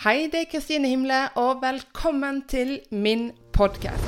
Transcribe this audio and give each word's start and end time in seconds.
Hei, 0.00 0.30
det 0.32 0.38
er 0.40 0.46
Kristine 0.48 0.88
Himle, 0.88 1.28
og 1.36 1.58
velkommen 1.60 2.38
til 2.48 2.80
min 2.90 3.32
podkast. 3.52 4.06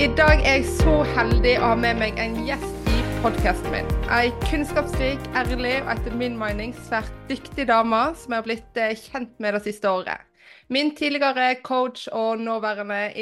I 0.00 0.08
dag 0.16 0.40
er 0.40 0.56
jeg 0.56 0.64
så 0.80 1.02
heldig 1.04 1.58
å 1.60 1.74
ha 1.74 1.76
med 1.76 2.00
meg 2.00 2.16
en 2.16 2.40
gjest 2.48 2.88
i 2.88 3.04
podkasten 3.20 3.68
min. 3.76 3.96
Ei 4.08 4.32
kunnskapsrik, 4.48 5.20
ærlig 5.36 5.82
og 5.82 5.98
etter 5.98 6.16
min 6.24 6.40
mening 6.40 6.72
svært 6.88 7.12
dyktig 7.28 7.68
dame 7.68 8.06
som 8.16 8.32
jeg 8.32 8.40
har 8.40 8.48
blitt 8.48 8.80
eh, 8.80 8.96
kjent 9.10 9.36
med 9.36 9.58
det 9.58 9.68
siste 9.68 9.92
året. 9.92 10.24
Min 10.68 10.94
tidligere 10.96 11.54
coach 11.62 12.08
og 12.12 12.38
nåværende 12.38 13.12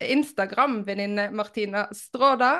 Instagram-venninne 0.00 1.30
Martina 1.30 1.86
Stråda. 1.92 2.52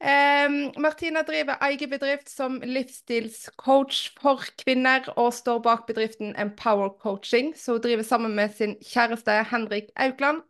Um, 0.00 0.72
Martina 0.80 1.22
driver 1.22 1.58
egen 1.60 1.90
bedrift 1.90 2.30
som 2.30 2.60
livsstilscoach 2.64 4.14
for 4.20 4.44
kvinner, 4.64 5.08
og 5.16 5.34
står 5.34 5.58
bak 5.58 5.86
bedriften 5.86 6.32
Empower 6.40 6.94
Coaching, 7.02 7.52
som 7.56 7.76
hun 7.76 7.82
driver 7.84 8.02
sammen 8.02 8.34
med 8.34 8.48
sin 8.56 8.76
kjæreste 8.80 9.42
Henrik 9.50 9.92
Aukland 9.96 10.40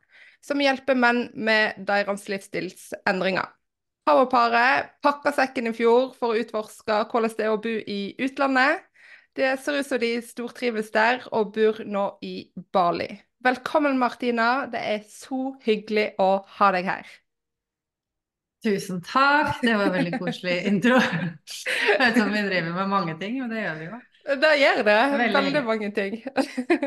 som 0.45 0.61
hjelper 0.61 0.99
menn 0.99 1.29
med 1.35 1.81
deres 1.89 2.27
livsstilsendringer. 2.31 3.49
Powerparet 4.09 4.95
pakka 5.05 5.33
sekken 5.37 5.71
i 5.71 5.75
fjor 5.77 6.15
for 6.17 6.33
å 6.33 6.41
utforske 6.41 7.03
hvordan 7.11 7.35
det 7.37 7.47
er 7.47 7.55
å 7.55 7.61
bo 7.61 7.75
i 7.85 8.01
utlandet. 8.19 8.87
Det 9.37 9.61
ser 9.63 9.79
ut 9.79 9.87
som 9.87 10.01
de 10.03 10.11
stortrives 10.27 10.91
der, 10.91 11.23
og 11.31 11.53
bor 11.55 11.77
nå 11.87 12.07
i 12.27 12.51
Bali. 12.75 13.09
Velkommen, 13.45 13.99
Martina. 13.99 14.67
Det 14.71 14.81
er 14.83 15.05
så 15.07 15.53
hyggelig 15.63 16.11
å 16.21 16.33
ha 16.59 16.71
deg 16.75 16.89
her. 16.91 17.13
Tusen 18.65 18.99
takk. 19.07 19.63
Det 19.63 19.77
var 19.79 19.87
en 19.87 19.95
veldig 19.95 20.19
koselig 20.21 20.57
intro. 20.71 20.99
Jeg 20.99 22.01
vet 22.03 22.19
som 22.19 22.35
vi 22.35 22.43
driver 22.49 22.75
med 22.77 22.91
mange 22.91 23.15
ting, 23.23 23.39
og 23.45 23.55
det 23.55 23.63
gjør 23.63 23.79
vi 23.79 23.87
jo. 23.87 24.01
Det 24.43 24.51
gjør 24.61 24.83
det. 24.83 24.99
Veldig, 25.15 25.31
Veldig 25.39 25.65
mange 25.71 25.93
ting. 25.97 26.19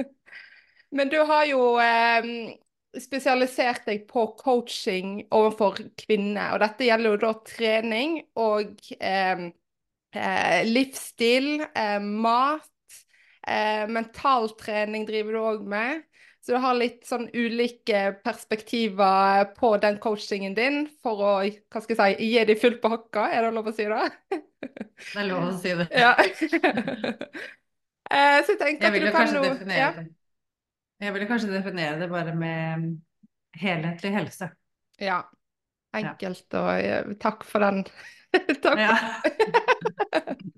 Men 0.99 1.09
du 1.09 1.17
har 1.25 1.47
jo 1.49 1.63
eh, 1.81 2.27
spesialisert 3.01 3.87
deg 3.87 4.03
på 4.11 4.27
coaching 4.37 5.23
overfor 5.33 5.79
kvinner. 6.03 6.53
Og 6.53 6.61
dette 6.61 6.91
gjelder 6.91 7.15
jo 7.15 7.23
da 7.23 7.33
trening 7.47 8.19
og 8.37 8.75
eh, 8.99 9.47
eh, 10.13 10.63
livsstil, 10.67 11.65
eh, 11.75 11.99
mat, 11.99 12.69
eh, 13.47 13.85
mentaltrening 13.89 15.05
driver 15.09 15.33
du 15.37 15.39
òg 15.41 15.67
med. 15.67 16.03
Så 16.43 16.57
du 16.57 16.59
har 16.59 16.75
litt 16.75 17.05
sånn 17.07 17.29
ulike 17.31 18.17
perspektiver 18.23 19.45
på 19.55 19.77
den 19.79 19.95
coachingen 20.03 20.57
din 20.57 20.81
for 21.03 21.21
å 21.23 21.33
hva 21.39 21.81
skal 21.83 21.95
jeg 21.95 22.17
si, 22.17 22.31
gi 22.33 22.41
dem 22.49 22.59
fullt 22.59 22.81
på 22.83 22.91
hakka, 22.91 23.29
er 23.31 23.47
det 23.47 23.53
lov 23.55 23.69
å 23.71 23.75
si 23.75 23.85
det? 23.87 24.09
Det 24.59 25.21
er 25.21 25.29
lov 25.29 25.45
å 25.47 25.53
si 25.59 25.75
det. 25.79 25.89
ja. 25.91 26.15
Eh, 28.13 28.43
så 28.45 28.53
jeg 28.53 28.59
tenker 28.59 28.93
Jeg 28.93 28.99
at 28.99 29.31
du 29.31 29.33
kan 29.33 29.45
definere 29.47 29.77
ja. 29.79 29.87
Jeg 31.01 31.13
ville 31.15 31.25
kanskje 31.25 31.47
definere 31.49 31.95
det 31.97 32.09
bare 32.11 32.35
med 32.37 32.91
helhetlig 33.57 34.11
helse. 34.13 34.49
Ja. 35.01 35.23
Enkelt 35.97 36.57
og 36.59 36.69
eh, 36.77 37.15
takk 37.23 37.43
for 37.47 37.63
den. 37.63 37.81
takk. 38.63 38.79
Ja. 38.79 38.93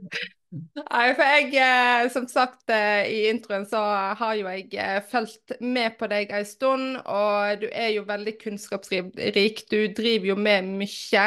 Nei, 0.75 1.07
for 1.17 1.23
jeg, 1.25 1.49
eh, 1.59 2.05
som 2.13 2.27
sagt 2.31 2.71
eh, 2.71 3.07
i 3.11 3.17
introen, 3.27 3.65
så 3.67 3.79
har 4.19 4.35
jo 4.37 4.47
jeg 4.47 4.69
eh, 4.79 4.99
fulgt 5.09 5.55
med 5.59 5.97
på 5.99 6.07
deg 6.11 6.31
en 6.31 6.45
stund, 6.47 6.99
og 7.01 7.63
du 7.63 7.65
er 7.71 7.89
jo 7.95 8.05
veldig 8.07 8.35
kunnskapsrik. 8.39 9.63
Du 9.71 9.79
driver 9.97 10.29
jo 10.31 10.35
med 10.39 10.69
mye. 10.79 11.25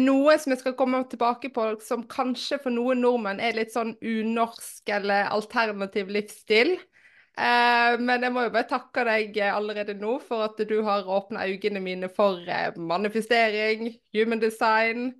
Noe 0.00 0.36
som 0.40 0.52
jeg 0.52 0.60
skal 0.60 0.76
komme 0.78 1.00
tilbake 1.08 1.52
på, 1.54 1.70
som 1.84 2.04
kanskje 2.10 2.60
for 2.64 2.74
noen 2.74 3.00
nordmenn 3.04 3.40
er 3.40 3.56
litt 3.56 3.72
sånn 3.72 3.94
unorsk 4.02 4.92
eller 4.98 5.30
alternativ 5.32 6.12
livsstil. 6.12 6.76
Men 7.38 8.24
jeg 8.26 8.34
må 8.34 8.48
jo 8.48 8.50
bare 8.50 8.66
takke 8.66 9.04
deg 9.06 9.36
allerede 9.46 9.94
nå 9.94 10.16
for 10.26 10.48
at 10.48 10.58
du 10.68 10.80
har 10.82 11.06
åpna 11.06 11.46
øynene 11.46 11.80
mine 11.84 12.10
for 12.10 12.42
manifestering, 12.76 13.92
human 14.16 14.42
design. 14.42 15.12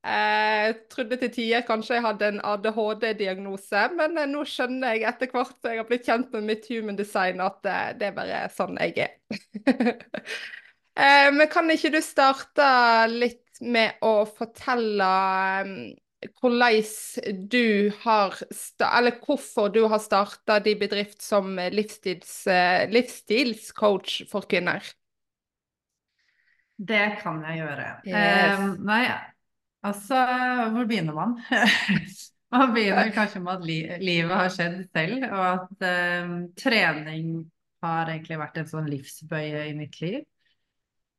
Eh, 0.00 0.66
Jeg 0.70 0.76
trodde 0.88 1.16
til 1.20 1.30
tider 1.34 1.64
kanskje 1.68 1.98
jeg 1.98 2.04
hadde 2.06 2.28
en 2.32 2.40
ADHD-diagnose, 2.40 3.82
men 3.98 4.16
eh, 4.16 4.28
nå 4.30 4.46
skjønner 4.48 4.96
jeg 4.96 5.04
etter 5.10 5.32
hvert 5.34 5.52
som 5.58 5.74
jeg 5.74 5.82
har 5.82 5.88
blitt 5.90 6.08
kjent 6.08 6.32
med 6.36 6.46
mitt 6.48 6.68
human 6.72 6.96
design, 6.96 7.42
at 7.44 7.68
eh, 7.68 7.90
det 8.00 8.08
er 8.08 8.16
bare 8.16 8.40
sånn 8.54 8.80
jeg 8.80 9.08
er. 9.08 9.12
Men 11.00 11.46
kan 11.48 11.70
ikke 11.72 11.88
du 11.94 12.00
starte 12.04 12.64
litt 13.08 13.60
med 13.62 14.02
å 14.04 14.26
fortelle 14.28 15.06
hvordan 16.42 17.46
du 17.48 17.92
har 18.02 18.36
eller 18.90 19.16
hvorfor 19.24 19.70
du 19.72 19.86
har 19.88 20.02
starta 20.02 20.58
din 20.60 20.76
bedrift 20.82 21.22
som 21.24 21.54
livsstils, 21.72 22.34
livsstilscoach 22.92 24.18
for 24.28 24.44
kvinner? 24.50 24.84
Det 26.76 27.16
kan 27.22 27.40
jeg 27.44 27.62
gjøre. 27.62 27.88
Yes. 28.08 28.60
Um, 28.60 28.76
nei, 28.88 29.04
altså 29.86 30.18
Hvor 30.74 30.88
begynner 30.88 31.16
man? 31.16 31.38
man 32.54 32.74
begynner 32.74 33.12
kanskje 33.14 33.42
med 33.44 33.52
at 33.54 33.64
li 33.68 33.78
livet 34.02 34.36
har 34.36 34.52
skjedd 34.54 34.82
selv, 34.90 35.24
og 35.30 35.46
at 35.46 35.86
eh, 35.86 36.34
trening 36.58 37.32
har 37.84 38.12
egentlig 38.12 38.40
vært 38.40 38.60
en 38.60 38.68
sånn 38.68 38.90
livsbøye 38.90 39.64
i 39.70 39.76
mitt 39.78 39.96
liv. 40.02 40.20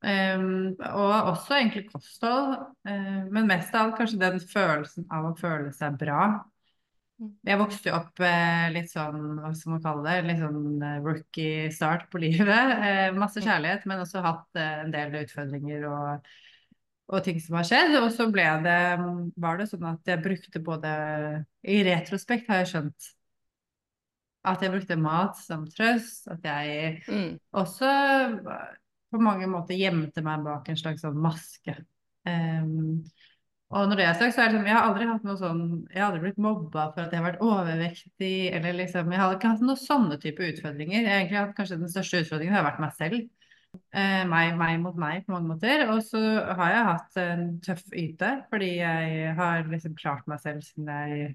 Um, 0.02 0.72
og 0.82 1.28
også 1.30 1.60
egentlig 1.60 1.84
kosthold, 1.92 2.56
uh, 2.90 3.20
men 3.30 3.50
mest 3.50 3.76
av 3.78 3.92
alt 3.92 4.00
kanskje 4.00 4.18
den 4.22 4.40
følelsen 4.42 5.06
av 5.14 5.28
å 5.30 5.36
føle 5.38 5.70
seg 5.78 6.00
bra. 6.02 6.24
Jeg 7.46 7.58
vokste 7.60 7.92
jo 7.92 7.98
opp 8.00 8.22
eh, 8.26 8.68
litt 8.74 8.90
sånn, 8.90 9.20
hva 9.42 9.52
skal 9.58 9.76
man 9.76 9.82
kalle 9.84 10.06
det, 10.08 10.22
litt 10.26 10.40
sånn 10.42 10.86
eh, 10.86 11.02
rookie 11.06 11.68
start 11.74 12.08
på 12.10 12.22
livet. 12.24 12.72
Eh, 12.88 13.10
masse 13.14 13.44
kjærlighet, 13.44 13.86
men 13.90 14.02
også 14.02 14.24
hatt 14.26 14.58
eh, 14.58 14.80
en 14.86 14.94
del 14.94 15.20
utfordringer 15.20 15.86
og, 15.92 16.32
og 17.12 17.24
ting 17.26 17.40
som 17.44 17.58
har 17.60 17.68
skjedd. 17.68 17.96
Og 18.02 18.10
så 18.16 18.28
ble 18.32 18.46
det, 18.66 18.78
var 19.44 19.60
det 19.60 19.68
sånn 19.72 19.88
at 19.92 20.08
jeg 20.08 20.24
brukte 20.24 20.64
både 20.64 20.92
I 21.68 21.82
retrospekt 21.88 22.50
har 22.52 22.64
jeg 22.64 22.72
skjønt 22.76 23.10
at 24.50 24.64
jeg 24.66 24.72
brukte 24.74 24.98
mat 24.98 25.38
som 25.38 25.68
trøst, 25.70 26.26
at 26.32 26.46
jeg 26.48 27.04
Mm. 27.08 27.36
også 27.54 27.90
på 29.12 29.20
mange 29.22 29.46
måter 29.46 29.78
gjemte 29.78 30.24
meg 30.26 30.44
bak 30.46 30.70
en 30.70 30.80
slags 30.80 31.04
sånn 31.06 31.20
maske. 31.22 31.76
Um, 32.26 33.04
og 33.72 33.88
når 33.88 34.00
det 34.00 34.06
er 34.06 34.18
sagt, 34.20 34.36
så 34.36 34.42
er 34.44 34.50
det 34.50 34.58
sånn, 34.58 34.66
jeg 34.68 34.76
har 34.76 34.88
aldri 34.90 35.06
hatt 35.08 35.24
noe 35.28 35.38
sånn, 35.40 35.62
jeg 35.92 36.02
har 36.02 36.10
aldri 36.10 36.24
blitt 36.26 36.42
mobba 36.42 36.88
for 36.92 37.04
at 37.04 37.14
jeg 37.14 37.22
har 37.22 37.28
vært 37.30 37.44
overvektig, 37.46 38.34
eller 38.56 38.74
liksom, 38.82 39.14
jeg 39.14 39.22
har 39.22 39.36
ikke 39.36 39.52
hatt 39.54 39.64
noen 39.64 39.80
sånne 39.80 40.18
type 40.20 40.44
utfordringer. 40.44 40.98
Jeg 41.00 41.08
har 41.08 41.22
egentlig 41.22 41.40
hatt 41.40 41.56
kanskje 41.60 41.80
den 41.80 41.94
største 41.94 42.24
utfordringen 42.26 42.58
har 42.58 42.66
vært 42.68 42.82
meg 42.84 42.98
selv. 42.98 43.30
Eh, 43.74 44.24
meg, 44.28 44.54
meg 44.60 44.80
mot 44.84 44.98
meg 45.00 45.26
på 45.26 45.34
mange 45.36 45.54
måter. 45.54 45.86
Og 45.92 46.02
så 46.08 46.20
har 46.60 46.74
jeg 46.74 46.90
hatt 46.90 47.22
en 47.24 47.46
tøff 47.64 47.86
yte, 47.96 48.34
fordi 48.52 48.74
jeg 48.80 49.38
har 49.38 49.64
liksom 49.72 49.96
klart 50.00 50.28
meg 50.32 50.42
selv 50.44 50.66
siden 50.68 50.92
jeg 50.92 51.32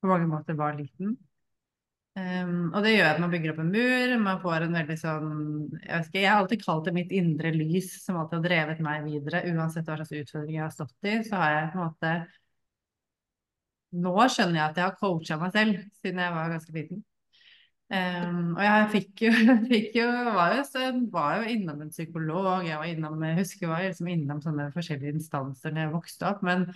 på 0.00 0.10
mange 0.10 0.30
måter 0.30 0.58
var 0.58 0.78
liten. 0.78 1.16
Um, 2.18 2.72
og 2.74 2.82
det 2.82 2.96
gjør 2.96 3.08
at 3.12 3.20
man 3.22 3.30
bygger 3.30 3.52
opp 3.52 3.60
en 3.62 3.68
mur, 3.70 4.12
man 4.18 4.40
får 4.42 4.64
en 4.64 4.72
veldig 4.74 4.96
sånn 4.98 5.28
Jeg 5.78 6.08
ikke, 6.08 6.18
jeg 6.18 6.26
har 6.26 6.40
alltid 6.40 6.64
kalt 6.64 6.88
det 6.88 6.94
mitt 6.96 7.12
indre 7.14 7.52
lys 7.54 7.92
som 8.02 8.18
alltid 8.18 8.40
har 8.40 8.46
drevet 8.48 8.82
meg 8.82 9.04
videre. 9.06 9.44
Uansett 9.52 9.86
hva 9.86 10.00
slags 10.00 10.16
utfordringer 10.18 10.58
jeg 10.58 10.64
har 10.64 10.74
stått 10.74 11.06
i, 11.06 11.14
så 11.28 11.38
har 11.38 11.54
jeg 11.54 11.70
på 11.70 11.78
en 11.78 11.84
måte 11.86 12.14
Nå 14.04 14.14
skjønner 14.34 14.58
jeg 14.58 14.64
at 14.64 14.80
jeg 14.80 14.86
har 14.88 14.98
coacha 14.98 15.38
meg 15.38 15.54
selv 15.54 15.78
siden 16.02 16.20
jeg 16.24 16.34
var 16.34 16.52
ganske 16.54 16.74
liten. 16.74 17.04
Um, 17.90 18.52
og 18.54 18.62
jeg 18.62 18.86
fikk 18.92 19.24
jo, 19.24 19.30
fikk 19.72 19.96
jo, 19.98 20.06
var 20.36 20.54
jo, 20.54 20.62
så, 20.68 20.92
var 21.10 21.40
jo 21.40 21.50
innom 21.56 21.80
en 21.82 21.90
psykolog, 21.90 22.62
jeg 22.68 22.78
var 22.78 22.86
innom, 22.86 23.24
jeg 23.26 23.38
husker 23.40 23.66
jeg 23.66 23.72
var 23.72 23.82
liksom 23.82 24.10
innom 24.12 24.42
sånne 24.44 24.68
forskjellige 24.76 25.16
instanser 25.16 25.74
når 25.74 25.82
jeg 25.82 25.94
vokste 25.96 26.28
opp, 26.28 26.44
men 26.46 26.68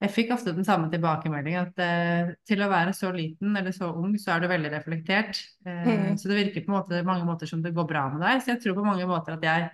jeg 0.00 0.12
fikk 0.12 0.32
ofte 0.32 0.54
den 0.56 0.64
samme 0.64 0.88
tilbakemeldingen 0.92 1.68
at 1.68 1.82
uh, 1.84 2.32
til 2.48 2.64
å 2.64 2.70
være 2.72 2.94
så 2.96 3.10
liten 3.12 3.56
eller 3.56 3.72
så 3.76 3.90
ung, 3.92 4.14
så 4.20 4.32
er 4.32 4.44
du 4.44 4.48
veldig 4.52 4.72
reflektert. 4.78 5.42
Uh, 5.66 5.84
Mm. 5.86 6.16
Så 6.16 6.30
det 6.30 6.38
virker 6.40 6.64
på 6.64 6.72
måte, 6.72 7.02
mange 7.04 7.28
måter 7.28 7.48
som 7.48 7.60
det 7.64 7.74
går 7.76 7.88
bra 7.88 8.06
med 8.14 8.24
deg. 8.24 8.40
Så 8.40 8.54
jeg 8.54 8.62
tror 8.64 8.78
på 8.78 8.86
mange 8.86 9.08
måter 9.08 9.36
at 9.36 9.44
jeg 9.44 9.68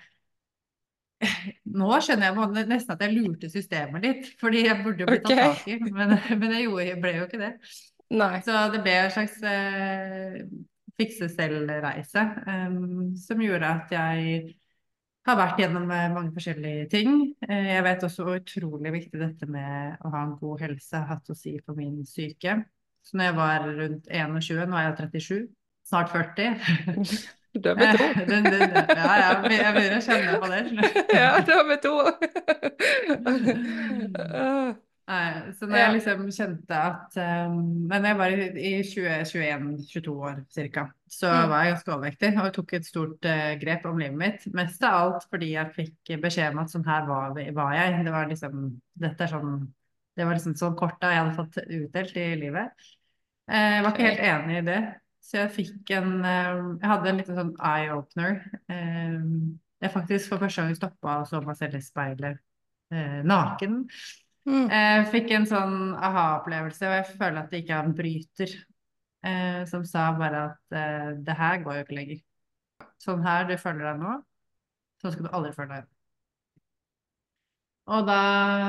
Nå 1.79 1.94
skjønner 2.02 2.34
jeg 2.34 2.67
nesten 2.67 2.96
at 2.96 3.02
jeg 3.06 3.14
lurte 3.14 3.50
systemet 3.50 4.02
litt, 4.02 4.29
fordi 4.40 4.64
jeg 4.67 4.82
burde 4.82 5.05
jo 5.05 5.11
blitt 5.11 5.26
tatt 5.29 5.62
tak 5.62 5.69
i, 5.70 5.79
men, 5.87 6.17
men 6.40 6.56
jeg 6.56 6.67
gjorde, 6.67 6.87
jeg 6.88 7.00
ble 7.05 7.12
jo 7.20 7.29
ikke 7.29 7.43
det. 7.43 7.52
Nei. 8.12 8.34
Så 8.44 8.64
det 8.75 8.82
ble 8.84 8.96
en 9.05 9.12
slags 9.14 9.38
eh, 9.46 10.43
fikse 11.00 11.29
selv-reise 11.33 12.23
um, 12.47 13.12
som 13.19 13.41
gjorde 13.43 13.71
at 13.77 13.94
jeg 13.94 14.53
har 15.27 15.37
vært 15.39 15.61
gjennom 15.62 15.91
eh, 15.94 16.09
mange 16.15 16.33
forskjellige 16.35 16.87
ting. 16.91 17.11
Eh, 17.47 17.69
Jeg 17.77 17.85
vet 17.87 18.05
også 18.06 18.25
hvor 18.27 18.41
utrolig 18.41 18.93
viktig 18.97 19.21
dette 19.21 19.47
med 19.50 20.00
å 20.03 20.11
ha 20.15 20.23
en 20.27 20.37
god 20.41 20.65
helse 20.67 20.99
har 20.99 21.06
hatt 21.15 21.31
å 21.31 21.37
si 21.39 21.56
for 21.62 21.79
min 21.79 22.00
syke. 22.09 22.56
Så 23.06 23.19
når 23.19 23.25
jeg 23.31 23.37
var 23.39 23.69
rundt 23.79 24.11
21, 24.11 24.67
nå 24.71 24.79
er 24.79 24.89
jeg 24.89 24.97
37, 25.05 25.47
snart 25.91 26.11
40, 26.15 26.59
Du 27.53 27.69
er 27.69 27.75
med 27.77 27.99
to. 27.99 28.05
Ja, 28.97 29.11
ja, 29.21 29.33
jeg 29.53 29.75
begynner 29.77 29.99
å 29.99 30.05
kjenne 30.06 30.39
på 30.41 30.49
det. 30.49 30.61
Ja, 31.19 31.33
du 31.44 31.53
er 31.53 31.67
med 31.69 31.83
to. 31.85 31.93
Nei, 35.10 35.50
så 35.58 35.66
når 35.66 35.81
jeg 35.81 35.93
liksom 35.96 36.20
kjente 36.32 36.76
at 36.78 37.16
um, 37.19 37.56
Men 37.90 38.04
jeg 38.06 38.16
var 38.20 38.32
i, 38.32 38.44
i 38.62 38.70
20-21-22 38.87 40.12
år 40.28 40.37
cirka, 40.54 40.84
så 41.10 41.26
Mm. 41.32 41.49
var 41.50 41.64
jeg 41.64 41.72
ganske 41.72 41.93
overvektig 41.93 42.31
og 42.40 42.52
tok 42.54 42.72
et 42.78 42.87
stort 42.87 43.26
uh, 43.28 43.49
grep 43.60 43.84
om 43.90 43.99
livet 43.99 44.16
mitt. 44.20 44.46
Mest 44.54 44.82
av 44.87 44.94
alt 45.00 45.26
fordi 45.28 45.50
jeg 45.56 45.75
fikk 45.75 46.12
beskjed 46.22 46.54
om 46.54 46.62
at 46.62 46.70
sånn 46.72 46.87
her 46.87 47.06
var, 47.10 47.34
var 47.58 47.75
jeg. 47.75 47.99
Det 48.06 48.12
var 48.14 48.31
liksom 48.31 48.81
Dette 49.02 49.26
er 49.26 49.32
sånn 49.34 49.52
Det 50.16 50.25
var 50.28 50.34
liksom 50.38 50.54
sånn 50.60 50.76
korta 50.78 51.10
jeg 51.10 51.20
hadde 51.25 51.37
fått 51.40 51.58
utdelt 51.66 52.16
i 52.16 52.26
livet. 52.37 52.88
Uh, 53.50 53.58
Jeg 53.76 53.82
var 53.84 53.90
ikke 53.93 54.06
helt 54.08 54.25
enig 54.31 54.58
i 54.62 54.64
det, 54.70 54.81
så 55.22 55.37
jeg 55.43 55.55
fikk 55.58 55.90
en 55.98 56.12
uh, 56.22 56.78
Jeg 56.78 56.88
hadde 56.94 57.10
en 57.10 57.20
liten 57.20 57.37
sånn 57.43 57.55
eye-opener. 57.58 58.38
Eh, 58.70 59.20
Jeg 59.82 59.90
faktisk 59.98 60.28
for 60.31 60.38
første 60.38 60.62
gang 60.62 60.76
stoppa 60.78 61.19
og 61.20 61.26
så 61.26 61.40
meg 61.43 61.56
selv 61.58 61.75
i 61.75 61.82
speilet 61.82 62.38
eh, 62.94 63.22
naken. 63.26 63.81
Mm. 64.49 64.67
Jeg 64.73 65.06
fikk 65.12 65.33
en 65.37 65.47
sånn 65.47 65.75
aha-opplevelse, 65.94 66.89
og 66.89 66.97
jeg 66.99 67.17
føler 67.17 67.43
at 67.44 67.53
det 67.53 67.62
ikke 67.62 67.79
er 67.79 67.89
en 67.89 67.97
bryter 67.99 68.55
eh, 69.23 69.62
som 69.71 69.85
sa 69.87 70.09
bare 70.19 70.44
at 70.49 70.77
eh, 70.79 71.09
det 71.23 71.39
her 71.39 71.62
går 71.62 71.79
jo 71.79 71.87
ikke 71.87 71.99
lenger. 71.99 72.23
Sånn 73.03 73.23
her 73.27 73.47
du 73.49 73.56
føler 73.61 73.93
deg 73.93 74.03
nå, 74.03 74.17
sånn 75.03 75.15
skal 75.15 75.29
du 75.29 75.35
aldri 75.37 75.53
føle 75.56 75.81
deg. 75.81 75.91
Og 77.93 78.06
da 78.06 78.19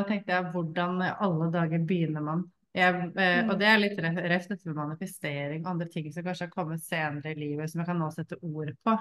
tenkte 0.09 0.33
jeg, 0.33 0.49
hvordan 0.53 1.01
i 1.05 1.11
alle 1.21 1.49
dager 1.53 1.83
begynner 1.89 2.25
man? 2.25 2.47
Jeg, 2.73 3.11
eh, 3.21 3.43
og 3.45 3.59
det 3.61 3.67
er 3.69 3.81
litt 3.81 3.99
ref 4.01 4.47
dette 4.49 4.65
med 4.65 4.79
manifestering 4.79 5.61
og 5.61 5.75
andre 5.75 5.89
ting 5.93 6.07
som 6.13 6.25
kanskje 6.25 6.47
har 6.47 6.55
kommet 6.55 6.81
senere 6.81 7.33
i 7.33 7.37
livet, 7.37 7.69
som 7.69 7.83
jeg 7.83 7.89
kan 7.91 8.01
nå 8.01 8.09
sette 8.13 8.39
ord 8.41 8.71
på. 8.85 8.95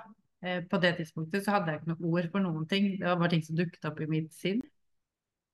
Eh, 0.45 0.61
på 0.69 0.81
det 0.83 0.97
tidspunktet 0.99 1.47
så 1.47 1.55
hadde 1.57 1.73
jeg 1.73 1.81
ikke 1.81 1.95
noe 1.95 2.13
ord 2.13 2.29
for 2.35 2.45
noen 2.45 2.69
ting, 2.69 2.91
det 2.99 3.09
var 3.09 3.21
bare 3.21 3.33
ting 3.37 3.45
som 3.47 3.57
dukket 3.57 3.89
opp 3.89 4.03
i 4.05 4.11
mitt 4.11 4.33
sinn. 4.37 4.61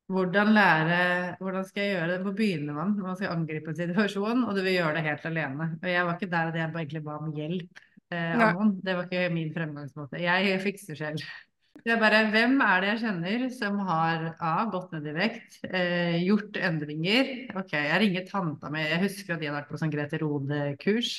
Hvordan 0.08 0.55
lære, 0.56 1.00
hvordan 1.37 1.64
skal 1.69 1.84
jeg 1.84 1.96
gjøre 1.96 2.06
det? 2.12 2.20
Hvor 2.25 2.37
begynner 2.37 2.76
man 2.78 2.94
når 2.96 3.10
man 3.10 3.19
skal 3.19 3.34
angripe 3.34 3.69
en 3.69 3.76
situasjon, 3.76 4.46
og 4.49 4.56
du 4.56 4.62
vil 4.62 4.78
gjøre 4.78 4.94
det 4.96 5.05
helt 5.05 5.26
alene? 5.28 5.66
Og 5.82 5.90
jeg 5.90 6.06
var 6.06 6.16
ikke 6.16 6.31
der 6.32 6.49
at 6.49 6.56
jeg 6.56 6.72
bare 6.72 6.84
egentlig 6.87 7.02
ba 7.05 7.19
om 7.20 7.34
hjelp 7.37 7.82
eh, 8.14 8.32
av 8.32 8.55
noen. 8.56 8.72
Det 8.87 8.94
var 8.96 9.05
ikke 9.05 9.34
min 9.34 9.52
fremgangsmåte. 9.52 10.22
Jeg 10.25 10.62
fikser 10.64 10.96
selv. 11.02 11.28
Det 11.84 11.93
er 11.94 12.00
bare, 12.00 12.25
hvem 12.32 12.56
er 12.64 12.81
det 12.81 12.88
jeg 12.88 13.02
kjenner 13.05 13.44
som 13.55 13.76
har 13.87 14.25
A, 14.40 14.55
gått 14.72 14.96
ned 14.96 15.12
i 15.12 15.14
vekt, 15.14 15.60
eh, 15.69 16.16
gjort 16.25 16.56
endringer? 16.56 17.34
Ok, 17.60 17.76
jeg 17.76 18.00
ringer 18.02 18.25
tanta 18.32 18.72
mi. 18.72 18.82
Jeg 18.88 19.05
husker 19.05 19.37
at 19.37 19.43
de 19.43 19.50
hadde 19.50 19.60
vært 19.60 19.70
på 19.70 19.82
sånn 19.82 19.93
Grete 19.93 20.25
Rode-kurs 20.25 21.12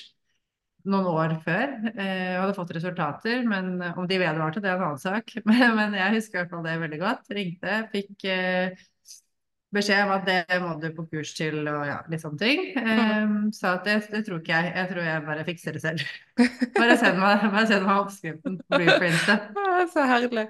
noen 0.87 1.09
år 1.11 1.33
før. 1.45 1.73
Eh, 1.91 2.35
og 2.35 2.43
hadde 2.43 2.55
fått 2.57 2.75
resultater, 2.77 3.41
men 3.47 3.77
om 3.91 4.07
de 4.09 4.19
vedvarte, 4.21 4.61
det 4.63 4.71
er 4.71 4.77
en 4.77 4.85
annen 4.91 5.01
sak. 5.01 5.33
Men, 5.49 5.75
men 5.75 5.97
jeg 5.97 6.15
husker 6.17 6.37
i 6.37 6.41
hvert 6.43 6.53
fall 6.53 6.65
det 6.65 6.77
veldig 6.83 7.01
godt. 7.01 7.29
Ringte, 7.35 7.77
fikk 7.93 8.25
eh, 8.29 8.79
beskjed 9.75 10.03
om 10.05 10.13
at 10.15 10.27
det 10.27 10.59
må 10.63 10.75
du 10.81 10.87
på 10.95 11.05
kurs 11.11 11.33
til, 11.37 11.61
og 11.69 11.83
ja, 11.87 11.99
litt 12.09 12.23
sånne 12.23 12.41
ting. 12.41 12.63
Eh, 12.79 13.33
sa 13.55 13.75
at 13.77 13.89
det, 13.89 13.97
det 14.13 14.23
tror 14.27 14.41
ikke 14.41 14.55
jeg. 14.55 14.75
Jeg 14.77 14.91
tror 14.93 15.09
jeg 15.09 15.25
bare 15.27 15.47
fikser 15.47 15.77
det 15.77 15.83
selv. 15.83 16.05
Bare 16.79 16.95
send 17.01 17.19
meg, 17.19 17.43
bare 17.51 17.65
send 17.67 17.83
meg 17.83 18.05
oppskriften. 18.05 18.61
Blueprintet. 18.71 19.49
Så 19.93 20.05
herlig. 20.07 20.47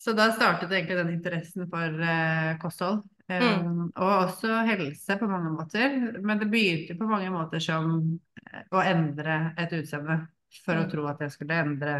Så 0.00 0.12
da 0.16 0.30
startet 0.32 0.72
egentlig 0.72 0.96
den 0.96 1.14
interessen 1.14 1.66
for 1.70 2.04
eh, 2.04 2.52
kosthold. 2.60 3.02
Um, 3.02 3.10
Mm. 3.30 3.82
Og 3.94 4.08
også 4.24 4.64
helse 4.66 5.16
på 5.18 5.26
mange 5.30 5.50
måter. 5.54 5.92
Men 6.22 6.38
det 6.40 6.50
begynte 6.50 6.96
på 6.98 7.06
mange 7.06 7.30
måter 7.30 7.58
som 7.62 7.84
eh, 8.29 8.29
å 8.72 8.82
endre 8.84 9.40
et 9.58 9.72
utseende 9.80 10.20
for 10.64 10.74
å 10.80 10.86
Mm. 10.86 10.90
tro 10.90 11.06
at 11.10 11.20
jeg 11.20 11.30
skulle 11.36 11.60
endre 11.64 11.98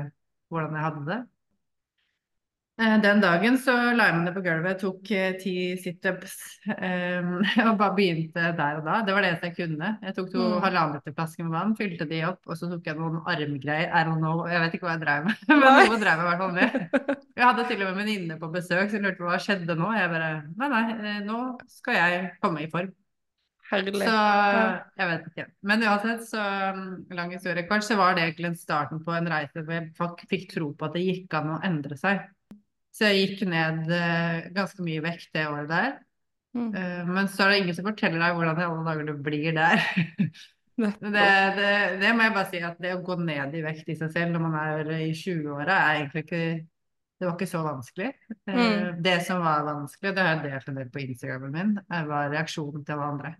hvordan 0.50 0.74
jeg 0.74 0.82
hadde 0.88 1.04
det. 1.06 1.20
Eh, 2.80 2.96
Den 3.02 3.20
dagen 3.20 3.58
så 3.60 3.74
la 3.94 4.06
jeg 4.08 4.14
meg 4.16 4.22
ned 4.24 4.34
på 4.38 4.42
gulvet, 4.42 4.78
tok 4.80 5.10
eh, 5.12 5.34
ti 5.38 5.52
situps 5.76 6.32
um, 6.66 7.34
og 7.68 7.74
bare 7.76 7.92
begynte 7.98 8.46
der 8.56 8.78
og 8.78 8.86
da. 8.86 9.02
Det 9.04 9.12
var 9.14 9.26
det 9.26 9.32
jeg 9.42 9.54
kunne. 9.58 9.90
Jeg 10.02 10.14
tok 10.16 10.30
to 10.32 10.38
Mm. 10.40 10.62
halvannen 10.64 10.94
liter 10.96 11.12
flasker 11.18 11.44
med 11.44 11.52
vann, 11.58 11.74
fylte 11.76 12.08
de 12.08 12.22
opp, 12.30 12.40
og 12.48 12.56
så 12.56 12.70
tok 12.72 12.88
jeg 12.88 12.96
noen 12.96 13.20
armgreier. 13.28 13.92
I 13.92 14.04
don't 14.08 14.18
know, 14.24 14.46
jeg 14.48 14.60
vet 14.64 14.74
ikke 14.78 14.88
hva 14.88 14.96
jeg 14.96 15.04
drev 15.04 15.24
med, 15.28 15.36
men 15.48 15.60
noe 15.60 16.00
drev 16.00 16.16
jeg 16.16 16.24
i 16.24 16.30
hvert 16.30 16.42
fall 16.44 16.56
med. 16.56 16.80
Jeg 17.40 17.46
hadde 17.46 17.62
til 17.70 17.80
og 17.80 17.86
med 17.86 17.92
en 17.94 17.98
venninne 18.02 18.34
på 18.40 18.48
besøk 18.52 18.90
som 18.92 19.00
lurte 19.04 19.16
på 19.22 19.24
hva 19.30 19.38
skjedde 19.40 19.72
nå. 19.78 19.86
Jeg 19.96 20.10
bare 20.12 20.30
Nei, 20.60 20.68
nei, 20.68 20.82
eh, 20.92 21.20
nå 21.24 21.38
skal 21.72 21.94
jeg 21.96 22.32
komme 22.42 22.60
i 22.66 22.68
form. 22.72 22.90
Herlig. 23.70 24.02
Så 24.02 24.16
jeg 24.98 25.08
vet 25.12 25.30
ikke. 25.30 25.46
Men 25.70 25.84
uansett, 25.86 26.26
så 26.26 26.42
um, 26.74 26.84
lang 27.14 27.32
historie 27.36 27.66
kort, 27.68 27.86
så 27.86 27.96
var 28.00 28.16
det 28.16 28.24
egentlig 28.26 28.56
starten 28.58 29.02
på 29.06 29.14
en 29.14 29.30
reise 29.30 29.62
hvor 29.62 29.76
jeg 29.76 30.28
fikk 30.30 30.46
tro 30.56 30.72
på 30.74 30.88
at 30.88 30.96
det 30.96 31.06
gikk 31.06 31.36
an 31.38 31.52
å 31.54 31.60
endre 31.66 31.98
seg. 32.00 32.24
Så 32.90 33.06
jeg 33.06 33.20
gikk 33.22 33.44
ned 33.48 33.90
eh, 33.94 34.48
ganske 34.54 34.82
mye 34.82 35.02
vekt 35.04 35.30
det 35.36 35.44
året 35.46 35.68
der. 35.70 35.92
Mm. 36.58 36.72
Eh, 36.74 37.04
men 37.06 37.28
så 37.30 37.44
er 37.44 37.52
det 37.52 37.60
ingen 37.60 37.76
som 37.78 37.86
forteller 37.86 38.18
deg 38.18 38.34
hvordan 38.34 38.58
i 38.58 38.66
alle 38.66 38.86
dager 38.88 39.06
du 39.06 39.20
blir 39.28 39.52
der. 39.56 39.84
Det, 40.80 41.12
det, 41.12 41.72
det 42.00 42.10
må 42.16 42.24
jeg 42.24 42.32
bare 42.32 42.48
si 42.48 42.60
at 42.64 42.78
det 42.80 42.94
å 42.94 43.02
gå 43.04 43.12
ned 43.20 43.52
i 43.52 43.60
vekt 43.60 43.90
i 43.92 43.96
seg 43.98 44.14
selv 44.14 44.32
når 44.32 44.40
man 44.46 44.54
er 44.56 44.92
i 44.94 45.10
20-åra, 45.12 45.74
er 45.76 45.98
egentlig 45.98 46.22
ikke 46.24 46.38
Det 47.20 47.26
var 47.26 47.34
ikke 47.34 47.48
så 47.50 47.60
vanskelig. 47.66 48.06
Eh, 48.48 48.54
Mm. 48.54 49.02
Det 49.04 49.18
som 49.26 49.42
var 49.44 49.66
vanskelig, 49.66 50.14
det 50.16 50.24
har 50.24 50.38
jeg 50.38 50.46
delt 50.46 50.70
en 50.70 50.78
del 50.80 50.88
på 50.94 51.02
Instagramen 51.04 51.52
min, 51.52 51.74
var 52.08 52.32
reaksjonen 52.32 52.86
til 52.86 52.96
alle 52.96 53.10
andre. 53.12 53.34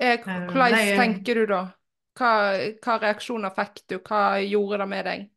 Eh, 0.00 0.12
Eh, 0.18 0.46
Hvordan 0.50 0.74
er- 0.74 0.96
tenker 0.98 1.34
du 1.34 1.46
da? 1.46 1.62
Hva, 2.18 2.32
hva 2.82 2.98
reaksjoner 3.02 3.50
fikk 3.54 3.82
du? 3.88 3.98
Hva 3.98 4.38
gjorde 4.42 4.78
det 4.78 4.88
med 4.88 5.04
deg? 5.04 5.30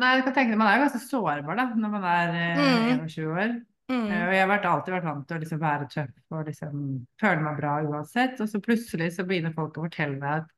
Nei, 0.00 0.14
jeg 0.16 0.24
kan 0.24 0.34
tenke, 0.34 0.56
Man 0.56 0.68
er 0.70 0.78
jo 0.78 0.84
ganske 0.86 1.02
sårbar 1.04 1.56
da, 1.58 1.66
når 1.76 1.90
man 1.92 2.04
er 2.08 2.28
eh, 2.32 2.56
Mm. 2.56 3.06
21 3.06 3.26
år. 3.28 3.52
Mm. 3.90 4.06
Eh, 4.10 4.26
Og 4.28 4.32
jeg 4.32 4.46
har 4.48 4.64
alltid 4.70 4.94
vært 4.94 5.04
vant 5.04 5.26
til 5.28 5.36
å 5.36 5.40
liksom 5.42 5.60
være 5.60 5.88
tøff 5.90 6.10
og 6.30 6.46
liksom 6.46 7.06
føle 7.20 7.42
meg 7.42 7.56
bra 7.58 7.74
uansett. 7.82 8.40
Og 8.40 8.48
så 8.48 8.60
plutselig 8.62 9.12
så 9.12 9.26
begynner 9.26 9.52
folk 9.54 9.76
å 9.76 9.84
fortelle 9.88 10.18
meg 10.18 10.42
at 10.42 10.48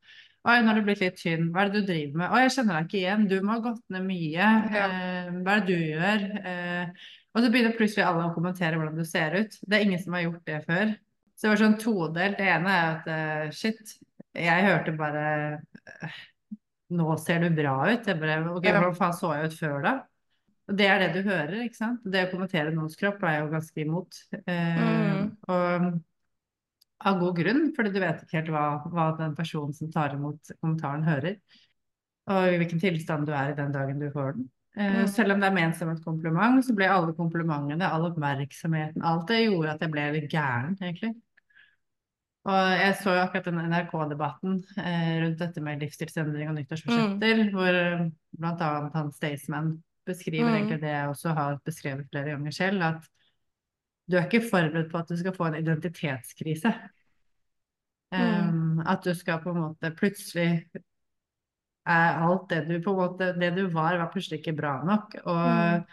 Oi, 0.47 0.59
nå 0.61 0.67
har 0.69 0.75
du 0.75 0.83
blitt 0.85 1.01
litt 1.01 1.17
tynn. 1.17 1.47
Hva 1.55 1.63
er 1.65 1.71
det 1.71 1.81
du 1.81 1.87
driver 1.89 2.19
med? 2.21 2.31
Å, 2.31 2.37
jeg 2.43 2.51
kjenner 2.53 2.75
deg 2.77 2.85
ikke 2.91 2.99
igjen. 3.01 3.29
Du 3.31 3.41
må 3.41 3.53
ha 3.55 3.61
gått 3.65 3.81
ned 3.89 4.03
mye. 4.05 4.35
Ja. 4.37 4.89
Eh, 4.93 5.31
hva 5.41 5.55
er 5.57 5.61
det 5.65 5.67
du 5.67 5.85
gjør? 5.89 6.25
Eh, 6.45 6.87
og 7.35 7.41
så 7.43 7.49
begynner 7.51 7.73
plutselig 7.79 8.05
alle 8.05 8.27
å 8.29 8.35
kommentere 8.37 8.77
hvordan 8.77 8.95
du 8.99 9.05
ser 9.09 9.33
ut. 9.41 9.57
Det 9.67 9.73
er 9.79 9.85
ingen 9.87 9.99
som 10.03 10.13
har 10.13 10.21
gjort 10.27 10.45
det 10.45 10.59
før. 10.67 10.93
Så 11.35 11.47
det 11.47 11.53
var 11.53 11.61
sånn 11.65 11.77
todelt. 11.83 12.39
Det 12.39 12.49
ene 12.49 12.73
er 12.73 12.89
at 12.93 13.11
uh, 13.11 13.53
shit, 13.55 13.97
jeg 14.35 14.67
hørte 14.69 14.95
bare 14.99 15.27
eh, 16.07 16.23
Nå 16.95 17.15
ser 17.19 17.43
du 17.43 17.49
bra 17.57 17.79
ut. 17.91 18.07
Jeg 18.07 18.21
bare, 18.21 18.41
ok. 18.53 18.67
Hvordan 18.69 18.99
faen 18.99 19.17
så 19.17 19.33
jeg 19.35 19.51
ut 19.51 19.57
før 19.59 19.79
da? 19.83 19.95
Og 20.71 20.77
det 20.79 20.87
er 20.89 21.01
det 21.03 21.09
du 21.17 21.27
hører, 21.27 21.57
ikke 21.65 21.81
sant? 21.81 22.05
Det 22.07 22.27
å 22.27 22.31
kommentere 22.31 22.73
noens 22.73 22.95
kropp 22.97 23.25
er 23.25 23.39
jeg 23.39 23.43
jo 23.43 23.53
ganske 23.57 23.85
imot. 23.87 24.21
Uh, 24.47 25.15
Mm. 25.25 25.31
Og 25.49 25.85
av 27.09 27.21
god 27.21 27.37
grunn, 27.37 27.63
fordi 27.77 27.93
du 27.93 28.01
vet 28.03 28.23
ikke 28.25 28.39
helt 28.39 28.51
hva, 28.55 28.65
hva 28.93 29.11
den 29.19 29.35
personen 29.37 29.75
som 29.77 29.91
tar 29.93 30.17
imot 30.17 30.53
kommentaren, 30.61 31.05
hører. 31.07 31.39
Og 32.33 32.49
i 32.49 32.59
hvilken 32.61 32.81
tilstand 32.81 33.29
du 33.29 33.35
er 33.37 33.53
i 33.53 33.59
den 33.59 33.75
dagen 33.75 34.01
du 34.01 34.09
får 34.13 34.39
den. 34.39 34.47
Eh, 34.77 34.97
Mm. 35.01 35.07
Selv 35.07 35.33
om 35.33 35.41
det 35.41 35.47
er 35.47 35.55
ment 35.55 35.77
som 35.79 35.89
et 35.93 36.03
kompliment, 36.05 36.65
så 36.67 36.75
ble 36.75 36.89
alle 36.91 37.13
komplimentene, 37.15 37.87
all 37.87 38.09
oppmerksomheten, 38.11 39.03
alt 39.07 39.29
det 39.29 39.45
gjorde 39.45 39.71
at 39.77 39.81
jeg 39.81 39.91
ble 39.93 40.07
litt 40.17 40.31
gæren, 40.33 40.75
egentlig. 40.83 41.13
Og 42.45 42.73
jeg 42.77 42.97
så 43.01 43.15
jo 43.15 43.21
akkurat 43.23 43.45
den 43.47 43.61
NRK-debatten 43.71 44.57
eh, 44.77 45.13
rundt 45.23 45.39
dette 45.39 45.63
med 45.65 45.81
livsstilsendring 45.81 46.51
og 46.51 46.59
nyttårsforsetter, 46.59 47.45
hvor 47.55 47.73
bl.a. 47.73 48.11
blant 48.37 48.61
annet 48.67 48.99
han 48.99 49.13
Staysman 49.13 49.71
beskriver 50.05 50.51
Mm. 50.51 50.55
egentlig 50.57 50.81
det 50.83 50.91
jeg 50.91 51.09
også 51.09 51.33
har 51.39 51.61
beskrevet 51.65 52.09
flere 52.11 52.35
ganger 52.35 52.51
selv, 52.53 52.83
at 52.83 53.09
du 54.11 54.17
er 54.19 54.27
ikke 54.27 54.51
forberedt 54.51 54.91
på 54.93 54.99
at 54.99 55.09
du 55.09 55.17
skal 55.17 55.33
få 55.35 55.47
en 55.47 55.55
identitetskrise. 55.63 56.75
Um, 58.13 58.81
at 58.87 59.01
du 59.05 59.15
skal 59.15 59.41
på 59.43 59.51
en 59.51 59.61
måte 59.63 59.91
plutselig 59.97 60.67
alt 61.87 62.49
det 62.49 62.63
du 62.69 62.79
på 62.81 62.91
en 62.95 62.97
måte 62.97 63.33
Det 63.39 63.51
du 63.57 63.67
var, 63.69 63.99
var 63.99 64.11
plutselig 64.13 64.41
ikke 64.41 64.57
bra 64.57 64.83
nok. 64.85 65.15
Og 65.27 65.45
Mm. 65.45 65.85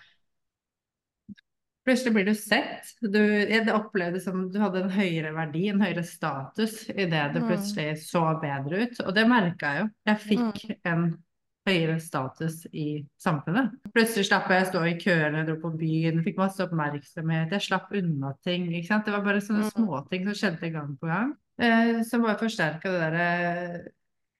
plutselig 1.85 2.13
blir 2.13 2.25
du 2.25 2.35
sett. 2.35 2.93
Du, 3.01 3.19
jeg 3.19 3.65
opplevde 3.73 4.21
som 4.21 4.45
du 4.53 4.59
hadde 4.61 4.83
en 4.83 4.93
høyere 4.93 5.33
verdi, 5.33 5.67
en 5.71 5.81
høyere 5.81 6.03
status, 6.05 6.89
idet 6.89 7.33
du 7.33 7.39
Mm. 7.41 7.47
plutselig 7.49 7.97
så 8.05 8.39
bedre 8.41 8.83
ut. 8.85 8.99
Og 9.01 9.13
det 9.15 9.27
merka 9.27 9.73
jeg 9.73 9.81
jo. 9.81 9.89
Jeg 10.05 10.17
fikk 10.19 10.77
en 10.85 11.23
høyere 11.67 11.99
status 12.01 12.65
i 12.73 13.05
samfunnet. 13.21 13.71
Plutselig 13.93 14.25
slapp 14.29 14.47
jeg 14.49 14.63
å 14.65 14.69
stå 14.71 14.81
i 14.89 14.97
køene, 14.97 15.45
dro 15.45 15.55
på 15.61 15.77
byen, 15.77 16.23
fikk 16.23 16.37
masse 16.37 16.59
oppmerksomhet, 16.59 17.51
jeg 17.51 17.61
slapp 17.61 17.91
unna 17.93 18.33
ting. 18.43 18.67
Ikke 18.71 18.87
sant? 18.87 19.05
Det 19.05 19.13
var 19.13 19.21
bare 19.23 19.41
sånne 19.41 19.65
Mm. 19.65 19.71
småting 19.75 20.23
som 20.25 20.33
skjedde 20.33 20.71
gang 20.71 20.97
på 20.97 21.07
gang. 21.07 21.35
Eh, 21.59 22.01
som 22.03 22.21
bare 22.21 22.37
forsterka 22.37 22.81
det 22.83 23.01
derre 23.01 23.91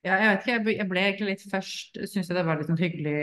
ja, 0.06 0.16
jeg 0.18 0.30
vet 0.32 0.48
ikke, 0.48 0.72
jeg 0.78 0.88
ble- 0.90 1.04
egentlig 1.04 1.28
litt 1.30 1.44
først 1.52 2.00
Syns 2.10 2.30
jeg 2.32 2.38
det 2.38 2.46
var 2.48 2.58
litt 2.58 2.70
sånn 2.72 2.80
hyggelig, 2.82 3.14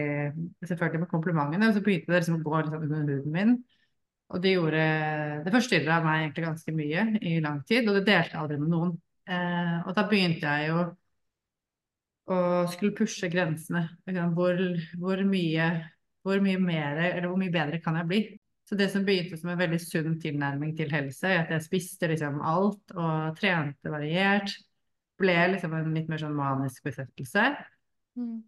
selvfølgelig 0.69 1.03
med 1.03 1.11
komplimentene, 1.11 1.69
og 1.71 1.75
så 1.77 1.83
begynte 1.85 2.13
det 2.13 2.21
liksom 2.21 2.39
å 2.39 2.45
gå 2.47 2.61
litt 2.61 2.71
sånn 2.75 2.87
under 3.01 3.19
huden 3.19 3.35
min. 3.35 3.57
Og 4.29 4.43
det 4.45 4.53
gjorde 4.55 4.81
Det 5.45 5.53
forstyrra 5.55 5.99
meg 6.05 6.23
egentlig 6.23 6.45
ganske 6.45 6.75
mye 6.77 7.05
i 7.25 7.39
lang 7.45 7.63
tid, 7.69 7.89
og 7.89 7.99
det 7.99 8.07
delte 8.11 8.35
jeg 8.35 8.43
aldri 8.43 8.59
med 8.61 8.73
noen. 8.75 8.97
Eh, 9.29 9.77
og 9.85 9.95
da 9.97 10.05
begynte 10.09 10.55
jeg 10.59 10.71
jo 10.71 10.83
å 12.29 12.41
skulle 12.73 12.95
pushe 12.97 13.31
grensene. 13.33 13.87
Hvor, 14.37 14.61
hvor, 15.01 15.23
mye, 15.29 15.69
hvor 16.27 16.43
mye 16.45 16.61
mer, 16.61 17.01
eller 17.09 17.29
hvor 17.31 17.41
mye 17.41 17.55
bedre 17.55 17.81
kan 17.85 17.97
jeg 18.01 18.11
bli? 18.11 18.21
Så 18.69 18.77
det 18.77 18.91
som 18.93 19.05
begynte 19.07 19.39
som 19.41 19.49
en 19.49 19.61
veldig 19.61 19.79
sunn 19.81 20.19
tilnærming 20.21 20.75
til 20.77 20.91
helse, 20.93 21.31
at 21.41 21.53
jeg 21.55 21.65
spiste 21.65 22.11
liksom 22.11 22.43
alt 22.45 22.93
og 22.93 23.39
trente 23.41 23.93
variert, 23.93 24.53
ble 25.19 25.37
liksom 25.55 25.75
en 25.77 25.91
litt 25.97 26.09
mer 26.11 26.23
sånn 26.23 26.37
manisk 26.37 26.87
besettelse. 26.89 27.51
Mm. 28.19 28.39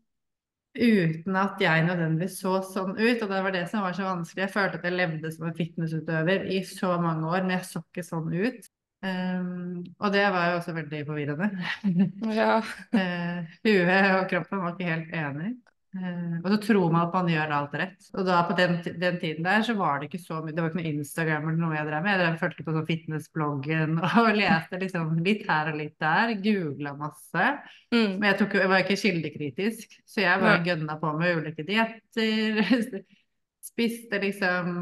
Uten 0.81 1.37
at 1.41 1.59
jeg 1.59 1.87
nødvendigvis 1.87 2.37
så 2.39 2.61
sånn 2.63 2.93
ut, 2.95 3.23
og 3.25 3.31
det 3.33 3.41
var 3.43 3.55
det 3.55 3.65
som 3.71 3.83
var 3.83 3.97
så 3.97 4.07
vanskelig. 4.07 4.45
Jeg 4.45 4.55
følte 4.55 4.79
at 4.79 4.85
jeg 4.87 4.95
levde 4.95 5.33
som 5.35 5.49
en 5.49 5.57
fitnessutøver 5.57 6.45
i 6.55 6.61
så 6.67 6.93
mange 7.03 7.27
år, 7.27 7.43
men 7.43 7.57
jeg 7.57 7.67
så 7.67 7.83
ikke 7.83 8.07
sånn 8.07 8.31
ut. 8.31 8.71
Um, 9.01 9.81
og 9.97 10.13
det 10.13 10.27
var 10.29 10.51
jo 10.51 10.57
også 10.61 10.75
veldig 10.77 11.01
forvirrende. 11.09 11.49
Ja. 12.39 12.61
uh, 12.61 13.53
huet 13.65 14.11
og 14.13 14.27
kroppen 14.31 14.63
var 14.63 14.77
ikke 14.77 14.91
helt 14.93 15.15
enig. 15.17 15.55
Uh, 15.91 16.37
og 16.45 16.53
så 16.53 16.57
tror 16.63 16.93
man 16.93 17.09
at 17.09 17.15
man 17.17 17.29
gjør 17.33 17.53
alt 17.57 17.73
rett. 17.81 18.09
Og 18.15 18.27
da 18.29 18.39
på 18.47 18.55
den, 18.59 18.77
den, 19.03 19.17
tiden 19.19 19.47
der 19.47 19.65
så 19.67 19.75
var 19.75 19.99
det 19.99 20.07
ikke 20.07 20.23
så 20.23 20.39
mye 20.39 20.55
Det 20.55 20.63
var 20.63 20.71
ikke 20.71 20.79
noe 20.79 20.93
Instagram 20.93 21.49
eller 21.49 21.63
noe 21.65 21.75
jeg 21.75 21.89
drev 21.89 22.05
med. 22.05 22.13
Jeg 22.15 22.23
drev, 22.23 22.37
fulgte 22.45 22.67
på 22.67 22.75
sånn 22.77 22.89
fitnessbloggen 22.91 23.97
og 24.23 24.31
leste 24.39 24.81
liksom 24.85 25.17
litt 25.27 25.47
her 25.51 25.73
og 25.73 25.81
litt 25.81 25.97
der. 26.03 26.35
Googla 26.45 26.95
masse. 27.01 27.49
Mm. 27.91 28.19
Men 28.21 28.29
jeg, 28.31 28.39
tok, 28.43 28.59
jeg, 28.63 28.71
var 28.71 28.85
ikke 28.85 29.01
kildekritisk, 29.03 29.99
så 30.07 30.23
jeg 30.23 30.45
bare 30.45 30.61
ja. 30.61 30.67
gønna 30.71 30.99
på 31.03 31.15
med 31.19 31.41
ulike 31.41 31.67
dietter. 31.67 33.03
Spiste 33.71 34.23
liksom 34.23 34.77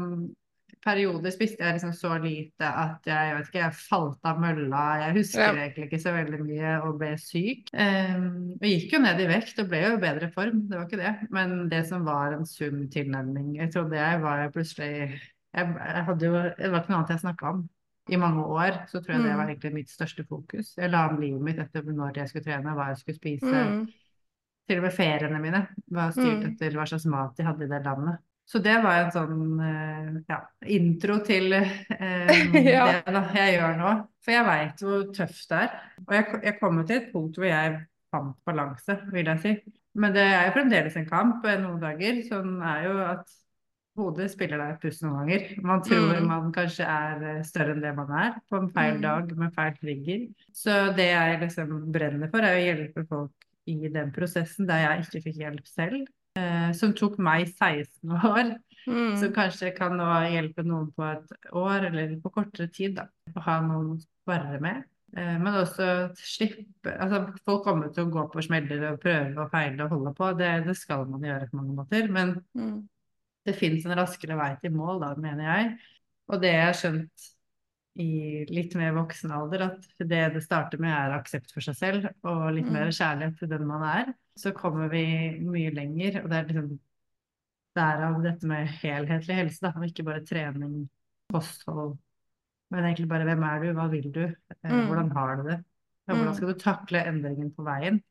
perioder 0.83 1.33
spiste 1.33 1.65
jeg 1.65 1.75
liksom 1.75 1.91
så 1.95 2.13
lite 2.23 2.67
at 2.67 3.07
jeg, 3.07 3.29
jeg 3.29 3.35
vet 3.35 3.49
ikke, 3.49 3.63
jeg 3.63 3.77
falt 3.79 4.29
av 4.29 4.39
mølla. 4.41 4.83
Jeg 5.03 5.15
husker 5.17 5.43
ja. 5.43 5.65
egentlig 5.65 5.87
ikke 5.89 6.01
så 6.03 6.13
veldig 6.15 6.39
mye 6.43 6.75
og 6.87 6.99
ble 7.01 7.09
syk. 7.21 7.73
Um, 7.73 8.29
og 8.55 8.67
gikk 8.69 8.95
jo 8.95 9.01
ned 9.03 9.19
i 9.23 9.27
vekt 9.31 9.59
og 9.59 9.71
ble 9.71 9.81
jo 9.83 9.97
i 9.97 10.03
bedre 10.03 10.29
form, 10.35 10.63
det 10.69 10.77
var 10.77 10.87
ikke 10.87 11.01
det. 11.01 11.15
Men 11.35 11.57
det 11.71 11.83
som 11.89 12.07
var 12.07 12.37
en 12.37 12.47
sunn 12.47 12.87
tilnærming, 12.93 13.57
jeg 13.59 13.73
trodde 13.75 13.99
jeg 13.99 14.23
var 14.23 14.47
plutselig 14.55 14.93
jeg, 15.49 15.65
jeg 15.65 16.05
hadde 16.05 16.25
jo, 16.29 16.39
Det 16.55 16.71
var 16.71 16.83
ikke 16.83 16.93
noe 16.93 17.01
annet 17.01 17.13
jeg 17.15 17.23
snakka 17.25 17.53
om. 17.55 17.67
I 18.09 18.17
mange 18.17 18.43
år 18.45 18.83
så 18.89 19.01
tror 19.01 19.15
jeg 19.15 19.23
det 19.23 19.33
var 19.35 19.43
mm. 19.43 19.49
egentlig 19.51 19.73
mitt 19.73 19.91
største 19.91 20.23
fokus. 20.25 20.71
Jeg 20.77 20.89
la 20.89 21.03
om 21.09 21.19
livet 21.21 21.43
mitt 21.45 21.59
etter 21.61 21.85
når 21.85 22.17
jeg 22.17 22.31
skulle 22.31 22.47
trene, 22.47 22.73
hva 22.77 22.87
jeg 22.89 23.01
skulle 23.03 23.19
spise. 23.19 23.65
Mm. 23.69 23.83
Til 24.69 24.81
og 24.81 24.85
med 24.85 24.95
feriene 24.95 25.41
mine 25.41 25.61
var 25.93 26.15
styrt 26.15 26.41
mm. 26.41 26.47
etter 26.51 26.77
hva 26.77 26.87
slags 26.89 27.05
mat 27.09 27.37
de 27.37 27.45
hadde 27.45 27.65
i 27.65 27.69
det 27.69 27.81
landet. 27.85 28.23
Så 28.49 28.57
det 28.65 28.79
var 28.81 29.03
en 29.03 29.11
sånn 29.13 29.59
eh, 29.61 30.13
ja, 30.31 30.39
intro 30.73 31.19
til 31.25 31.53
eh, 31.55 32.31
ja. 32.65 32.85
det 33.05 33.21
jeg 33.35 33.59
gjør 33.59 33.75
nå. 33.77 33.91
For 34.25 34.33
jeg 34.33 34.47
veit 34.47 34.81
hvor 34.85 35.03
tøft 35.13 35.51
det 35.51 35.59
er. 35.67 35.75
Og 36.07 36.15
jeg, 36.17 36.39
jeg 36.47 36.55
kommer 36.61 36.87
til 36.89 36.97
et 36.97 37.11
punkt 37.13 37.37
hvor 37.37 37.49
jeg 37.49 37.75
fant 38.09 38.33
balanse, 38.49 38.97
vil 39.13 39.29
jeg 39.29 39.43
si. 39.43 39.53
Men 40.01 40.15
det 40.15 40.25
er 40.25 40.47
jo 40.47 40.55
fremdeles 40.57 40.97
en 40.97 41.07
kamp 41.09 41.45
noen 41.45 41.77
dager. 41.83 42.23
Sånn 42.25 42.57
er 42.65 42.87
jo 42.87 42.97
at 43.05 43.37
hodet 43.99 44.29
spiller 44.33 44.61
deg 44.61 44.73
et 44.73 44.81
puss 44.81 45.03
noen 45.03 45.19
ganger. 45.21 45.47
Man 45.69 45.85
tror 45.85 46.17
mm. 46.17 46.29
man 46.33 46.51
kanskje 46.55 46.89
er 46.89 47.25
eh, 47.35 47.41
større 47.45 47.75
enn 47.75 47.85
det 47.85 47.95
man 48.01 48.13
er, 48.17 48.37
på 48.49 48.63
en 48.63 48.71
feil 48.73 48.97
mm. 48.97 49.03
dag 49.05 49.33
med 49.43 49.57
feil 49.57 49.77
trigger. 49.77 50.29
Så 50.57 50.79
det 50.97 51.11
jeg 51.11 51.41
liksom 51.43 51.75
brenner 51.93 52.33
for, 52.33 52.41
er 52.41 52.57
å 52.57 52.65
hjelpe 52.65 53.05
folk 53.11 53.49
i 53.69 53.93
den 53.93 54.09
prosessen 54.15 54.65
der 54.65 54.87
jeg 54.87 55.05
ikke 55.05 55.27
fikk 55.27 55.43
hjelp 55.43 55.69
selv 55.69 56.07
eh, 56.37 56.69
som 56.77 56.93
tok 56.97 57.17
meg 57.23 57.47
16 57.49 58.13
år. 58.17 58.55
Mm. 58.89 59.17
Som 59.21 59.33
kanskje 59.35 59.73
kan 59.75 59.97
nå 59.99 60.07
hjelpe 60.31 60.63
noen 60.65 60.87
på 60.95 61.03
et 61.05 61.33
år 61.57 61.89
eller 61.89 62.15
på 62.23 62.31
kortere 62.33 62.69
tid. 62.73 62.95
da, 62.97 63.09
Å 63.35 63.43
ha 63.45 63.59
noen 63.65 63.95
å 63.95 63.99
spare 63.99 64.61
med. 64.63 64.85
Eh, 65.17 65.35
men 65.41 65.57
også 65.57 65.87
slippe 66.17 66.93
altså 67.01 67.23
Folk 67.47 67.63
kommer 67.65 67.89
til 67.93 68.05
å 68.05 68.13
gå 68.13 68.27
på 68.29 68.43
smeller 68.45 68.91
og 68.91 68.99
prøve 69.01 69.43
og 69.43 69.51
feile 69.53 69.85
og 69.85 69.95
holde 69.95 70.13
på. 70.17 70.31
Det, 70.39 70.51
det 70.67 70.77
skal 70.77 71.05
man 71.09 71.25
gjøre 71.25 71.49
på 71.49 71.59
mange 71.59 71.77
måter. 71.81 72.09
Men 72.13 72.37
mm. 72.57 72.77
det 73.49 73.57
fins 73.57 73.87
en 73.87 73.97
raskere 73.99 74.37
vei 74.39 74.53
til 74.61 74.75
mål, 74.77 75.03
da, 75.03 75.13
mener 75.19 75.49
jeg. 75.49 75.75
Og 76.29 76.41
det 76.41 76.53
jeg 76.53 76.65
har 76.65 76.77
skjønt 76.77 77.29
i 77.99 78.45
litt 78.47 78.75
mer 78.79 78.93
voksen 78.95 79.31
alder 79.33 79.65
at 79.65 79.87
det 79.99 80.21
det 80.35 80.43
starter 80.43 80.79
med, 80.81 80.91
er 80.93 81.15
aksept 81.17 81.51
for 81.51 81.65
seg 81.65 81.77
selv 81.77 82.05
og 82.27 82.51
litt 82.55 82.69
mm. 82.69 82.75
mer 82.75 82.91
kjærlighet 82.93 83.39
til 83.41 83.49
den 83.51 83.65
man 83.67 83.85
er. 83.87 84.11
Så 84.39 84.53
kommer 84.55 84.91
vi 84.91 85.03
mye 85.43 85.73
lenger, 85.75 86.21
og 86.23 86.29
det 86.31 86.37
er 86.37 86.51
liksom 86.51 86.69
derav 87.79 88.21
dette 88.23 88.49
med 88.49 88.69
helhetlig 88.81 89.39
helse, 89.41 89.63
da, 89.65 89.73
og 89.75 89.87
ikke 89.87 90.05
bare 90.07 90.23
trening, 90.27 90.83
kosthold, 91.33 91.97
men 92.73 92.85
egentlig 92.85 93.09
bare 93.09 93.27
hvem 93.27 93.43
er 93.49 93.65
du, 93.65 93.71
hva 93.77 93.87
vil 93.91 94.07
du, 94.13 94.23
eh, 94.29 94.69
mm. 94.69 94.85
hvordan 94.87 95.11
har 95.17 95.35
du 95.35 95.49
det, 95.49 95.59
og 96.07 96.15
hvordan 96.15 96.31
mm. 96.31 96.37
skal 96.39 96.53
du 96.53 96.63
takle 96.63 97.03
endringen 97.11 97.51
på 97.55 97.65
veien. 97.67 98.01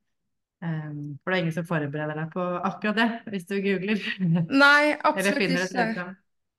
Um, 0.58 1.18
for 1.22 1.30
det 1.30 1.36
er 1.36 1.42
ingen 1.44 1.54
som 1.54 1.66
forbereder 1.68 2.18
deg 2.18 2.32
på 2.32 2.44
akkurat 2.66 2.96
det, 2.98 3.10
hvis 3.30 3.46
du 3.46 3.60
googler. 3.62 4.00
Nei, 4.50 4.96
absolutt 5.08 5.54
ikke. 5.54 6.08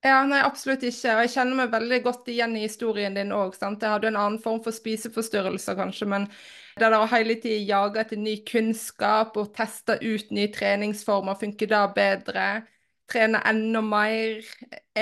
Ja, 0.03 0.21
nei, 0.23 0.39
absolutt 0.47 0.83
ikke. 0.87 1.11
Og 1.11 1.25
jeg 1.25 1.31
kjenner 1.33 1.57
meg 1.59 1.71
veldig 1.73 1.97
godt 2.05 2.29
igjen 2.31 2.53
i 2.55 2.63
historien 2.63 3.17
din 3.17 3.33
òg. 3.35 3.57
Jeg 3.59 3.91
hadde 3.91 4.07
en 4.07 4.19
annen 4.19 4.39
form 4.39 4.61
for 4.63 4.71
spiseforstyrrelser, 4.75 5.75
kanskje, 5.75 6.07
men 6.07 6.27
det 6.79 6.85
der 6.85 6.95
å 7.01 7.09
hele 7.11 7.35
tiden 7.43 7.65
jage 7.67 7.99
etter 8.05 8.21
ny 8.21 8.37
kunnskap 8.47 9.35
og 9.41 9.51
teste 9.57 9.97
ut 9.99 10.31
nye 10.31 10.47
treningsformer, 10.55 11.35
funker 11.41 11.71
da 11.73 11.81
bedre? 11.91 12.47
Trene 13.11 13.41
enda 13.49 13.81
mer, 13.83 14.39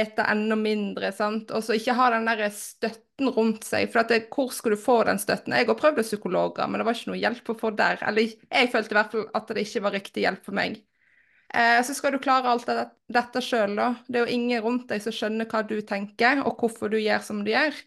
ete 0.01 0.25
enda 0.33 0.57
mindre, 0.57 1.13
sant. 1.13 1.53
Og 1.53 1.61
så 1.67 1.77
ikke 1.77 1.97
ha 1.99 2.09
den 2.15 2.25
der 2.31 2.47
støtten 2.57 3.29
rundt 3.37 3.67
seg. 3.69 3.91
For 3.93 4.07
det, 4.09 4.23
hvor 4.33 4.49
skal 4.55 4.73
du 4.73 4.81
få 4.81 5.01
den 5.11 5.21
støtten? 5.21 5.53
Jeg 5.59 5.69
har 5.69 5.77
prøvd 5.77 6.01
psykologer, 6.07 6.65
men 6.65 6.81
det 6.81 6.89
var 6.89 6.97
ikke 6.97 7.11
noe 7.13 7.21
hjelp 7.21 7.53
å 7.53 7.59
få 7.61 7.75
der. 7.77 8.01
Eller 8.09 8.33
jeg 8.33 8.73
følte 8.73 8.95
i 8.95 9.01
hvert 9.03 9.13
fall 9.13 9.29
at 9.37 9.53
det 9.53 9.67
ikke 9.67 9.85
var 9.85 9.99
riktig 10.01 10.25
hjelp 10.25 10.47
for 10.49 10.57
meg. 10.57 10.81
Eh, 11.53 11.81
så 11.83 11.93
skal 11.95 12.11
du 12.15 12.19
klare 12.19 12.51
alt 12.51 12.67
det, 12.67 12.89
dette 13.13 13.41
sjøl, 13.43 13.75
da. 13.79 13.91
Det 14.07 14.19
er 14.19 14.25
jo 14.25 14.37
ingen 14.37 14.63
rundt 14.65 14.89
deg 14.91 15.03
som 15.03 15.15
skjønner 15.15 15.47
hva 15.49 15.63
du 15.67 15.77
tenker, 15.87 16.43
og 16.43 16.59
hvorfor 16.59 16.91
du 16.91 16.99
gjør 16.99 17.23
som 17.23 17.43
du 17.45 17.53
gjør. 17.53 17.77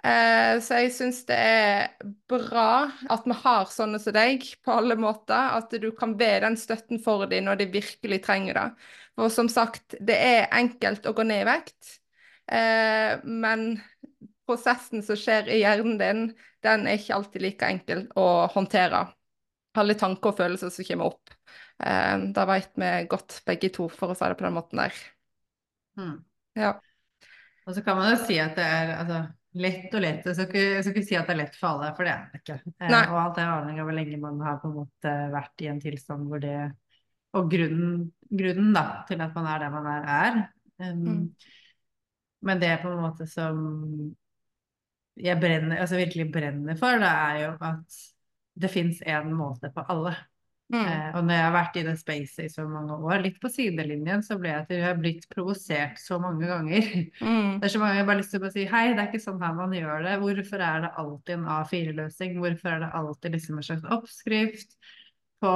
Eh, 0.00 0.54
så 0.64 0.78
jeg 0.80 0.92
syns 0.96 1.18
det 1.28 1.36
er 1.36 2.12
bra 2.30 2.88
at 3.12 3.26
vi 3.28 3.36
har 3.42 3.66
sånne 3.68 3.98
som 4.00 4.14
deg 4.16 4.46
på 4.64 4.72
alle 4.72 4.96
måter. 5.00 5.56
At 5.58 5.72
du 5.72 5.90
kan 5.96 6.16
be 6.20 6.30
den 6.44 6.56
støtten 6.60 7.00
for 7.04 7.26
dem 7.30 7.48
når 7.48 7.60
de 7.60 7.70
virkelig 7.74 8.22
trenger 8.24 8.56
det. 8.56 8.66
For 9.18 9.32
som 9.32 9.50
sagt, 9.52 9.96
det 10.00 10.16
er 10.16 10.52
enkelt 10.56 11.08
å 11.08 11.14
gå 11.16 11.26
ned 11.28 11.44
i 11.44 11.48
vekt, 11.50 11.96
eh, 12.52 13.18
men 13.24 13.74
prosessen 14.48 15.04
som 15.04 15.18
skjer 15.18 15.50
i 15.52 15.60
hjernen 15.60 15.98
din, 16.00 16.22
den 16.64 16.86
er 16.88 16.98
ikke 16.98 17.16
alltid 17.16 17.44
like 17.44 17.68
enkel 17.68 18.06
å 18.18 18.46
håndtere. 18.54 19.04
Alle 19.78 19.94
tanker 19.94 20.32
og 20.32 20.40
følelser 20.40 20.72
som 20.74 20.86
kommer 20.88 21.12
opp. 21.12 21.39
Eh, 21.80 22.14
da 22.36 22.46
veit 22.48 22.72
vi 22.78 22.92
godt 23.10 23.40
begge 23.48 23.70
to, 23.74 23.88
for 23.92 24.12
å 24.12 24.16
si 24.18 24.28
det 24.28 24.38
på 24.38 24.46
den 24.46 24.56
måten 24.56 24.82
der. 24.82 25.02
Mm. 25.98 26.16
Ja. 26.58 26.74
Og 27.66 27.76
så 27.76 27.84
kan 27.86 27.98
man 27.98 28.12
jo 28.12 28.18
si 28.24 28.36
at 28.42 28.56
det 28.58 28.66
er 28.66 28.92
altså, 28.98 29.20
lett 29.60 29.94
og 29.94 30.04
lett. 30.04 30.26
Jeg 30.26 30.36
skal, 30.36 30.48
ikke, 30.50 30.66
jeg 30.76 30.84
skal 30.84 30.94
ikke 30.94 31.08
si 31.08 31.18
at 31.18 31.30
det 31.30 31.34
er 31.34 31.40
lett 31.42 31.58
for 31.58 31.72
alle, 31.72 31.90
for 31.96 32.08
det 32.08 32.14
er 32.14 32.28
det 32.28 32.42
ikke. 32.42 32.58
Eh, 32.76 32.94
og 33.00 33.18
alt 33.22 33.40
er 33.40 33.52
avhengig 33.54 33.82
av 33.82 33.90
hvor 33.90 33.98
lenge 33.98 34.20
man 34.22 34.44
har 34.46 34.60
på 34.62 34.70
en 34.70 34.78
måte 34.82 35.16
vært 35.34 35.64
i 35.64 35.70
en 35.72 35.82
tilstand 35.82 36.30
hvor 36.30 36.42
det 36.42 36.56
Og 37.38 37.46
grunnen, 37.46 38.08
grunnen 38.26 38.72
da, 38.74 38.84
til 39.06 39.20
at 39.22 39.36
man 39.36 39.46
er 39.46 39.60
der 39.62 39.70
man 39.70 39.84
er, 39.86 40.08
er. 40.10 40.38
Um, 40.80 41.02
mm. 41.04 41.20
Men 42.42 42.60
det 42.62 42.70
er 42.72 42.80
på 42.82 42.90
en 42.90 43.04
måte 43.04 43.26
som 43.30 43.60
jeg 45.20 45.38
brenner, 45.38 45.76
altså 45.78 46.00
virkelig 46.00 46.26
brenner 46.32 46.78
for, 46.80 46.98
det 46.98 47.10
er 47.10 47.38
jo 47.44 47.50
at 47.68 47.98
det 48.60 48.70
fins 48.72 49.02
én 49.06 49.30
måte 49.36 49.70
for 49.74 49.86
alle. 49.92 50.14
Mm. 50.70 50.84
Eh, 50.86 51.06
og 51.18 51.24
når 51.26 51.34
jeg 51.34 51.44
har 51.44 51.54
vært 51.54 51.78
i 51.80 51.82
det 51.86 51.96
spacet 51.98 52.44
i 52.44 52.52
så 52.52 52.64
mange 52.70 52.94
år, 52.94 53.24
litt 53.24 53.40
på 53.42 53.50
sidelinjen, 53.50 54.22
så 54.22 54.36
ble 54.38 54.52
jeg 54.52 54.68
til 54.68 54.78
jeg 54.78 54.86
har 54.86 55.00
blitt 55.00 55.26
provosert 55.32 55.98
så 55.98 56.20
mange 56.22 56.46
ganger. 56.46 56.86
Mm. 57.20 57.58
Det 57.58 57.66
er 57.66 57.74
så 57.74 57.82
mange 57.82 57.98
jeg 57.98 58.06
bare 58.08 58.20
lyst 58.20 58.34
til 58.34 58.46
å 58.46 58.52
si 58.54 58.66
hei, 58.70 58.84
det 58.94 59.02
er 59.02 59.10
ikke 59.10 59.22
sånn 59.24 59.42
her 59.42 59.56
man 59.58 59.74
gjør 59.74 60.06
det. 60.06 60.16
Hvorfor 60.22 60.62
er 60.64 60.86
det 60.86 60.92
alltid 61.02 61.36
en 61.36 61.50
A4-løsning? 61.56 62.38
Hvorfor 62.40 62.74
er 62.76 62.84
det 62.84 62.94
alltid 63.00 63.36
liksom 63.36 63.58
en 63.58 63.66
slags 63.66 63.90
oppskrift? 63.98 64.78
På 65.40 65.50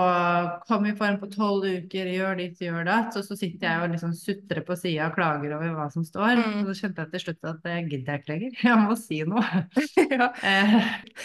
kom 0.68 0.86
i 0.88 0.94
form 0.96 1.18
på 1.20 1.28
tolv 1.32 1.66
uker, 1.66 2.08
gjør 2.08 2.38
ditt, 2.40 2.60
gjør 2.62 2.86
datt. 2.88 3.16
Og 3.18 3.26
så 3.26 3.36
sitter 3.36 3.68
jeg 3.68 3.82
og 3.82 3.92
liksom 3.92 4.14
sutrer 4.16 4.62
på 4.64 4.76
sida 4.80 5.10
og 5.10 5.18
klager 5.18 5.52
over 5.56 5.74
hva 5.76 5.88
som 5.92 6.06
står. 6.06 6.40
Mm. 6.40 6.62
Og 6.62 6.70
så 6.70 6.76
skjønte 6.78 7.04
jeg 7.04 7.12
til 7.12 7.24
slutt 7.26 7.50
at 7.50 7.60
det 7.66 7.76
gidder 7.90 8.14
jeg 8.14 8.22
ikke 8.22 8.32
lenger. 8.32 8.56
Jeg 8.64 8.80
må 8.80 8.96
si 8.98 9.20
noe. 9.28 9.44
ja. 10.18 10.30
eh, 10.52 10.74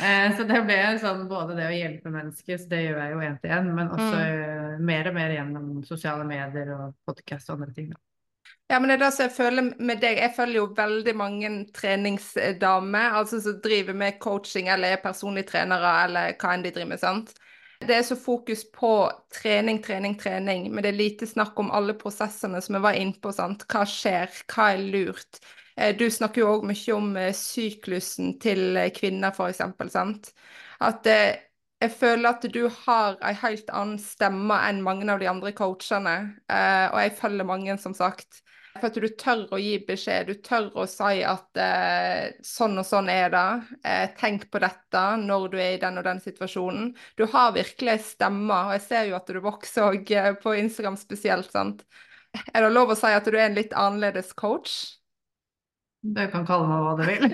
eh, 0.04 0.28
så 0.36 0.46
det 0.50 0.60
ble 0.68 0.78
sånn 1.02 1.24
både 1.32 1.56
det 1.58 1.70
å 1.70 1.74
hjelpe 1.74 2.12
mennesker, 2.14 2.60
så 2.60 2.70
det 2.72 2.84
gjør 2.84 3.00
jeg 3.00 3.14
jo 3.14 3.24
én 3.26 3.40
til 3.40 3.56
én, 3.56 3.72
men 3.76 3.90
også 3.96 4.20
mm. 4.20 4.86
mer 4.90 5.10
og 5.10 5.18
mer 5.18 5.34
gjennom 5.34 5.72
sosiale 5.88 6.28
medier 6.28 6.72
og 6.76 6.94
podkast 7.08 7.50
og 7.50 7.60
andre 7.60 7.74
ting. 7.78 7.90
da. 7.94 8.02
Ja, 8.70 8.78
men 8.78 8.92
det 8.92 9.00
er 9.00 9.06
det 9.08 9.14
som 9.16 9.26
jeg 9.26 9.34
føler 9.34 9.70
med 9.82 10.02
deg. 10.04 10.20
Jeg 10.22 10.36
følger 10.36 10.60
jo 10.60 10.72
veldig 10.78 11.14
mange 11.18 11.50
treningsdamer 11.74 13.16
altså 13.18 13.40
som 13.42 13.62
driver 13.64 13.98
med 13.98 14.20
coaching 14.22 14.70
eller 14.70 14.94
er 14.94 15.02
personlige 15.02 15.50
trenere 15.56 15.94
eller 16.04 16.36
hva 16.38 16.54
enn 16.54 16.66
de 16.66 16.74
driver 16.76 16.92
med. 16.92 17.02
sant? 17.02 17.34
Det 17.80 17.96
er 17.96 18.02
så 18.04 18.16
fokus 18.20 18.66
på 18.76 18.90
trening, 19.32 19.78
trening, 19.84 20.18
trening, 20.20 20.66
men 20.74 20.84
det 20.84 20.90
er 20.92 20.98
lite 21.00 21.28
snakk 21.28 21.60
om 21.62 21.70
alle 21.72 21.94
prosessene 21.96 22.60
som 22.62 22.76
vi 22.76 22.82
var 22.84 22.98
inne 23.00 23.16
på. 23.24 23.32
Sant? 23.34 23.64
Hva 23.72 23.86
skjer, 23.88 24.34
hva 24.52 24.66
er 24.74 24.82
lurt? 24.84 25.40
Eh, 25.80 25.94
du 25.96 26.10
snakker 26.12 26.44
jo 26.44 26.50
òg 26.58 26.66
mye 26.68 26.96
om 26.98 27.14
eh, 27.18 27.32
syklusen 27.36 28.34
til 28.44 28.76
eh, 28.78 28.92
kvinner, 28.96 29.32
f.eks. 29.32 30.34
At 30.84 31.08
Jeg 31.80 31.92
føler 31.96 32.30
at 32.34 32.44
du 32.52 32.66
har 32.84 33.16
en 33.24 33.40
helt 33.46 33.70
annen 33.72 34.00
stemme 34.04 34.58
enn 34.68 34.82
mange 34.84 35.08
av 35.14 35.22
de 35.24 35.30
andre 35.32 35.54
coachene, 35.56 36.16
og 36.52 36.98
jeg 37.00 37.14
følger 37.22 37.48
mange, 37.48 37.78
som 37.80 37.94
sagt. 37.96 38.42
For 38.80 38.90
at 38.90 38.98
du 39.00 39.08
tør 39.20 39.46
å 39.56 39.60
gi 39.62 39.78
beskjed, 39.88 40.30
du 40.30 40.42
tør 40.46 40.70
å 40.80 40.86
si 40.90 41.22
at 41.28 41.60
eh, 41.62 42.36
sånn 42.46 42.78
og 42.82 42.88
sånn 42.88 43.10
er 43.12 43.32
det, 43.34 43.48
eh, 43.84 44.06
tenk 44.20 44.48
på 44.52 44.62
dette 44.64 45.04
når 45.22 45.48
du 45.52 45.58
er 45.60 45.76
i 45.76 45.82
den 45.82 46.00
og 46.02 46.06
den 46.08 46.22
situasjonen. 46.24 46.94
Du 47.20 47.26
har 47.32 47.56
virkelig 47.56 47.96
en 47.96 48.06
stemme, 48.06 48.62
og 48.68 48.76
jeg 48.78 48.86
ser 48.86 49.10
jo 49.10 49.18
at 49.20 49.30
du 49.30 49.42
vokser 49.44 49.90
òg 49.90 50.14
eh, 50.16 50.32
på 50.40 50.56
Instagram 50.62 51.00
spesielt, 51.00 51.52
sant. 51.54 51.84
Er 52.54 52.64
det 52.64 52.72
lov 52.74 52.94
å 52.94 52.98
si 52.98 53.12
at 53.12 53.28
du 53.28 53.36
er 53.36 53.48
en 53.48 53.58
litt 53.58 53.76
annerledes 53.78 54.32
coach? 54.38 54.78
Du 56.02 56.22
kan 56.32 56.46
kalle 56.48 56.68
meg 56.70 56.84
hva 56.86 56.94
du 56.96 57.04
vil. 57.10 57.26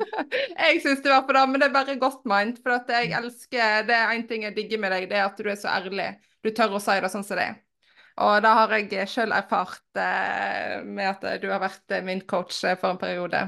jeg 0.64 0.80
syns 0.80 1.02
det 1.04 1.12
var 1.12 1.26
på 1.28 1.34
det, 1.36 1.44
men 1.50 1.60
det 1.60 1.68
er 1.68 1.74
bare 1.74 1.98
godt 2.00 2.24
meint. 2.30 2.62
For 2.64 2.78
at 2.78 2.88
jeg 2.92 3.12
elsker 3.18 3.84
Det 3.88 3.96
er 3.96 4.14
én 4.14 4.24
ting 4.30 4.46
jeg 4.46 4.56
digger 4.56 4.80
med 4.80 4.94
deg, 4.94 5.08
det 5.10 5.18
er 5.18 5.26
at 5.28 5.40
du 5.40 5.50
er 5.50 5.58
så 5.60 5.74
ærlig. 5.74 6.14
Du 6.40 6.48
tør 6.54 6.78
å 6.78 6.80
si 6.82 6.96
det 7.02 7.10
sånn 7.12 7.26
som 7.26 7.36
det 7.36 7.50
er. 7.50 7.58
Og 8.24 8.40
det 8.42 8.50
har 8.58 8.74
jeg 8.78 9.10
sjøl 9.10 9.34
erfart 9.36 10.00
eh, 10.00 10.80
med 10.84 11.12
at 11.12 11.42
du 11.42 11.48
har 11.52 11.62
vært 11.62 11.94
eh, 11.94 12.04
min 12.04 12.24
coach 12.28 12.64
eh, 12.66 12.76
for 12.80 12.94
en 12.94 13.00
periode. 13.00 13.44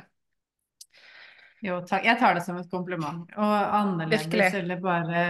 Jo, 1.61 1.81
takk. 1.85 2.07
Jeg 2.09 2.17
tar 2.21 2.37
det 2.37 2.43
som 2.47 2.57
et 2.57 2.71
kompliment. 2.73 3.27
Og 3.37 3.55
annerledes 3.77 4.25
Virkelig. 4.25 4.62
eller 4.62 4.81
bare 4.81 5.25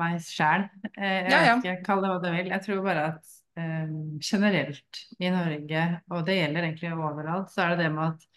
meg 0.00 0.18
sjæl. 0.24 0.66
Eh, 0.96 1.28
jeg 1.28 1.30
Ja, 1.30 1.42
ja. 1.52 1.56
ikke, 1.60 1.76
kall 1.86 2.02
det 2.02 2.10
hva 2.10 2.18
du 2.24 2.28
vil. 2.32 2.50
Jeg 2.50 2.64
tror 2.64 2.82
bare 2.88 3.04
at 3.12 3.36
eh, 3.60 3.94
generelt 4.18 5.02
i 5.20 5.30
Norge, 5.30 5.86
og 6.10 6.26
det 6.26 6.40
gjelder 6.40 6.66
egentlig 6.66 6.92
overalt, 6.96 7.54
så 7.54 7.66
er 7.66 7.74
det 7.74 7.84
det 7.84 7.94
med 7.94 8.16
at 8.16 8.28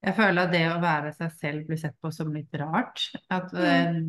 jeg 0.00 0.16
føler 0.16 0.46
at 0.46 0.52
det 0.54 0.62
å 0.64 0.80
være 0.80 1.10
seg 1.12 1.32
selv 1.36 1.66
blir 1.68 1.78
sett 1.78 1.96
på 2.00 2.10
som 2.14 2.32
litt 2.32 2.54
rart. 2.58 3.04
At 3.30 3.52
eh, 3.52 4.00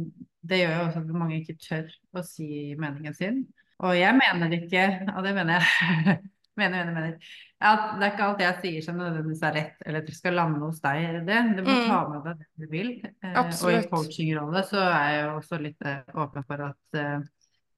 det 0.42 0.62
gjør 0.64 0.78
jo 0.78 0.84
også 0.88 1.04
at 1.04 1.18
mange 1.22 1.42
ikke 1.42 1.60
tør 1.62 1.98
å 2.16 2.24
si 2.26 2.48
meningen 2.80 3.18
sin. 3.18 3.44
Og 3.82 3.96
jeg 3.98 4.14
mener 4.18 4.52
ikke, 4.60 4.84
og 5.16 5.24
det 5.26 5.32
mener 5.36 5.58
jeg 5.58 5.66
mener, 6.62 6.86
mener, 6.86 6.92
mener, 6.94 7.32
at 7.62 7.84
det 7.98 8.06
er 8.08 8.12
ikke 8.12 8.26
alt 8.28 8.42
jeg 8.44 8.58
sier 8.62 8.84
som 8.86 8.98
nødvendigvis 9.00 9.42
er 9.48 9.56
rett, 9.58 9.78
eller 9.86 10.02
at 10.04 10.10
det 10.10 10.16
skal 10.18 10.36
lande 10.38 10.60
hos 10.66 10.82
deg. 10.84 11.04
eller 11.10 11.24
det. 11.26 11.40
Du 11.58 11.64
må 11.66 11.76
Mm. 11.78 11.88
ta 11.90 12.00
med 12.10 12.24
deg 12.28 12.38
det 12.42 12.48
du 12.66 12.68
vil. 12.74 12.92
Eh, 13.08 13.30
og 13.32 13.38
i 13.38 13.40
Absolutt. 13.46 13.90
coachingrolle 13.92 14.64
så 14.70 14.82
er 14.86 15.08
jeg 15.16 15.24
jo 15.26 15.32
også 15.40 15.62
litt 15.62 15.86
eh, 15.86 16.02
åpen 16.26 16.46
for 16.50 16.66
at 16.68 17.00
eh, 17.02 17.20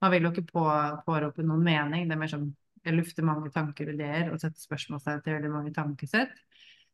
man 0.04 0.12
vil 0.12 0.24
jo 0.28 0.32
ikke 0.34 0.48
på, 0.52 0.64
pårope 1.08 1.44
noen 1.48 1.64
mening. 1.64 2.08
Det 2.10 2.16
er 2.18 2.22
mer 2.26 2.32
sånn 2.34 2.50
jeg 2.84 2.98
lufter 2.98 3.24
mange 3.24 3.48
tanker 3.56 3.88
og 3.88 3.94
ideer 3.96 4.32
og 4.34 4.42
setter 4.42 4.60
spørsmålstegn 4.60 5.22
til 5.24 5.38
veldig 5.38 5.52
mange 5.54 5.72
tankesett. 5.76 6.34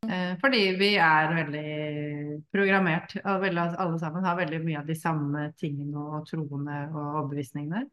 Eh, 0.05 0.35
fordi 0.39 0.59
vi 0.77 0.91
er 1.01 1.33
veldig 1.33 2.43
programmert. 2.53 3.15
og 3.25 3.45
Alle 3.47 3.97
sammen 3.99 4.23
har 4.23 4.37
veldig 4.37 4.59
mye 4.65 4.79
av 4.83 4.85
de 4.85 4.95
samme 4.95 5.47
tingene 5.57 5.97
og 5.97 6.27
troene 6.29 6.83
og 6.93 6.99
overbevisningene. 7.23 7.87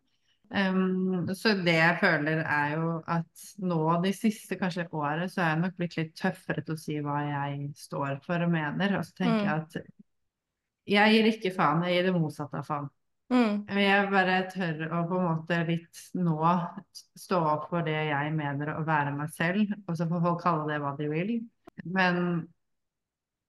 Um, 0.46 1.26
så 1.34 1.56
det 1.58 1.74
jeg 1.74 1.98
føler 1.98 2.42
er 2.44 2.74
jo 2.76 2.90
at 3.10 3.46
nå 3.58 3.80
de 4.04 4.12
siste 4.14 4.58
kanskje 4.60 4.86
året 4.94 5.32
så 5.32 5.42
er 5.42 5.48
jeg 5.50 5.62
nok 5.64 5.78
blitt 5.80 5.96
litt 5.98 6.12
tøffere 6.18 6.62
til 6.62 6.76
å 6.76 6.80
si 6.80 6.98
hva 7.02 7.16
jeg 7.26 7.70
står 7.80 8.20
for 8.26 8.46
og 8.46 8.52
mener. 8.52 8.98
Og 8.98 9.08
så 9.08 9.16
tenker 9.22 9.42
jeg 9.42 9.64
at 9.64 9.78
jeg 10.86 11.16
gir 11.16 11.30
ikke 11.32 11.54
faen, 11.56 11.82
jeg 11.82 11.98
gir 11.98 12.08
det 12.08 12.14
motsatte 12.14 12.62
av 12.62 12.68
faen. 12.68 12.88
Mm. 13.34 13.64
Jeg 13.74 14.10
bare 14.12 14.36
tør 14.52 14.84
å 14.86 15.00
på 15.10 15.16
en 15.18 15.24
måte 15.26 15.56
litt 15.66 16.02
nå 16.14 16.36
stå 17.18 17.40
opp 17.56 17.64
for 17.72 17.86
det 17.86 17.96
jeg 18.06 18.34
mener 18.36 18.76
og 18.76 18.86
være 18.86 19.16
meg 19.16 19.32
selv, 19.34 19.72
og 19.82 19.98
så 19.98 20.06
får 20.06 20.22
folk 20.28 20.44
kalle 20.44 20.68
det 20.70 20.78
hva 20.84 20.92
de 21.00 21.08
vil. 21.10 21.32
Men 21.96 22.20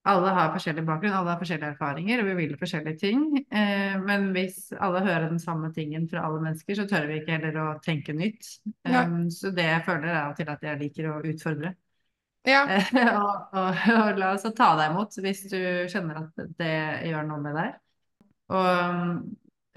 alle 0.07 0.33
har 0.35 0.53
forskjellig 0.53 0.83
bakgrunn, 0.87 1.15
alle 1.15 1.33
har 1.33 1.41
forskjellige 1.41 1.73
erfaringer, 1.75 2.21
og 2.21 2.29
vi 2.29 2.35
vil 2.39 2.53
forskjellige 2.59 2.99
ting. 3.01 3.25
Eh, 3.45 3.95
men 4.01 4.29
hvis 4.35 4.69
alle 4.73 5.03
hører 5.05 5.27
den 5.31 5.41
samme 5.43 5.71
tingen 5.75 6.07
fra 6.11 6.23
alle 6.27 6.43
mennesker, 6.43 6.77
så 6.79 6.87
tør 6.89 7.09
vi 7.09 7.19
ikke 7.21 7.35
heller 7.37 7.59
å 7.63 7.67
tenke 7.83 8.15
nytt. 8.15 8.47
Ja. 8.87 9.03
Um, 9.03 9.27
så 9.33 9.51
det 9.55 9.67
jeg 9.67 9.83
føler 9.87 10.13
er 10.13 10.37
til 10.37 10.53
at 10.53 10.63
jeg 10.67 10.81
liker 10.83 11.11
å 11.11 11.17
utfordre. 11.33 11.73
Ja. 12.47 12.63
Eh, 12.71 12.93
og, 13.19 13.57
og, 13.57 13.83
og 13.97 14.21
la 14.21 14.31
oss 14.35 14.47
ta 14.47 14.71
deg 14.79 14.93
imot 14.93 15.19
hvis 15.23 15.43
du 15.51 15.59
kjenner 15.91 16.23
at 16.23 16.47
det 16.59 16.77
gjør 17.09 17.27
noe 17.27 17.43
med 17.43 17.59
deg. 17.59 17.75
Og 18.55 19.27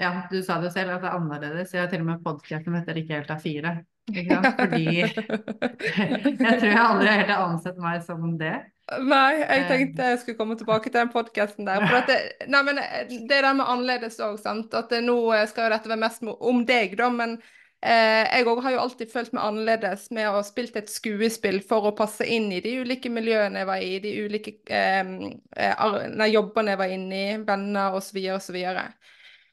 ja, 0.01 0.15
du 0.31 0.39
sa 0.43 0.61
det 0.61 0.71
jo 0.71 0.75
selv 0.75 0.95
at 0.95 1.03
det 1.03 1.11
er 1.11 1.17
annerledes. 1.19 1.73
Jeg 1.75 1.83
har 1.83 1.91
til 1.93 2.05
og 2.05 2.13
med 2.13 2.23
podkasten 2.25 2.77
heter 2.79 3.01
Ikke 3.03 3.19
helt 3.19 3.33
A4. 3.35 3.73
Ikke 4.11 4.37
sant? 4.37 4.61
Fordi 4.61 4.85
jeg 5.01 6.55
tror 6.61 6.71
jeg 6.71 6.85
aldri 6.85 7.11
helt 7.11 7.33
har 7.35 7.43
ansett 7.45 7.81
meg 7.83 8.05
som 8.07 8.31
det. 8.41 8.55
Nei, 8.99 9.37
jeg 9.39 9.61
Eh. 9.63 9.69
tenkte 9.69 10.03
jeg 10.03 10.19
skulle 10.19 10.37
komme 10.39 10.57
tilbake 10.59 10.91
til 10.91 10.99
den 10.99 11.09
podkasten 11.13 11.67
der. 11.67 11.85
For 11.87 12.01
det, 12.09 12.17
nei, 12.51 12.63
men 12.67 12.77
det 12.77 13.37
er 13.37 13.43
det 13.47 13.57
med 13.57 13.67
annerledes 13.71 14.19
òg, 14.19 14.39
sant. 14.43 14.75
At 14.75 14.91
nå 14.91 15.17
skal 15.47 15.69
jo 15.69 15.75
dette 15.77 15.89
være 15.93 16.01
mest 16.03 16.23
om 16.27 16.65
deg, 16.67 16.97
da. 16.99 17.09
Men 17.15 17.37
eh, 17.83 18.27
jeg 18.27 18.47
òg 18.51 18.63
har 18.65 18.73
jo 18.75 18.81
alltid 18.83 19.13
følt 19.13 19.33
meg 19.33 19.45
annerledes 19.47 20.09
med 20.11 20.27
å 20.29 20.33
ha 20.41 20.43
spilt 20.43 20.75
et 20.77 20.91
skuespill 20.91 21.61
for 21.63 21.87
å 21.87 21.95
passe 21.97 22.27
inn 22.27 22.51
i 22.53 22.61
de 22.61 22.81
ulike 22.83 23.09
miljøene 23.15 23.63
jeg 23.63 23.67
var 23.71 23.79
i, 23.87 23.99
de 24.03 24.17
ulike 24.27 24.57
eh, 24.67 25.15
eh, 25.57 26.27
jobbene 26.35 26.75
jeg 26.75 26.79
var 26.83 26.97
inne 26.97 27.15
i, 27.23 27.37
venner 27.47 27.95
osv. 27.95 28.19
osv. 28.35 28.59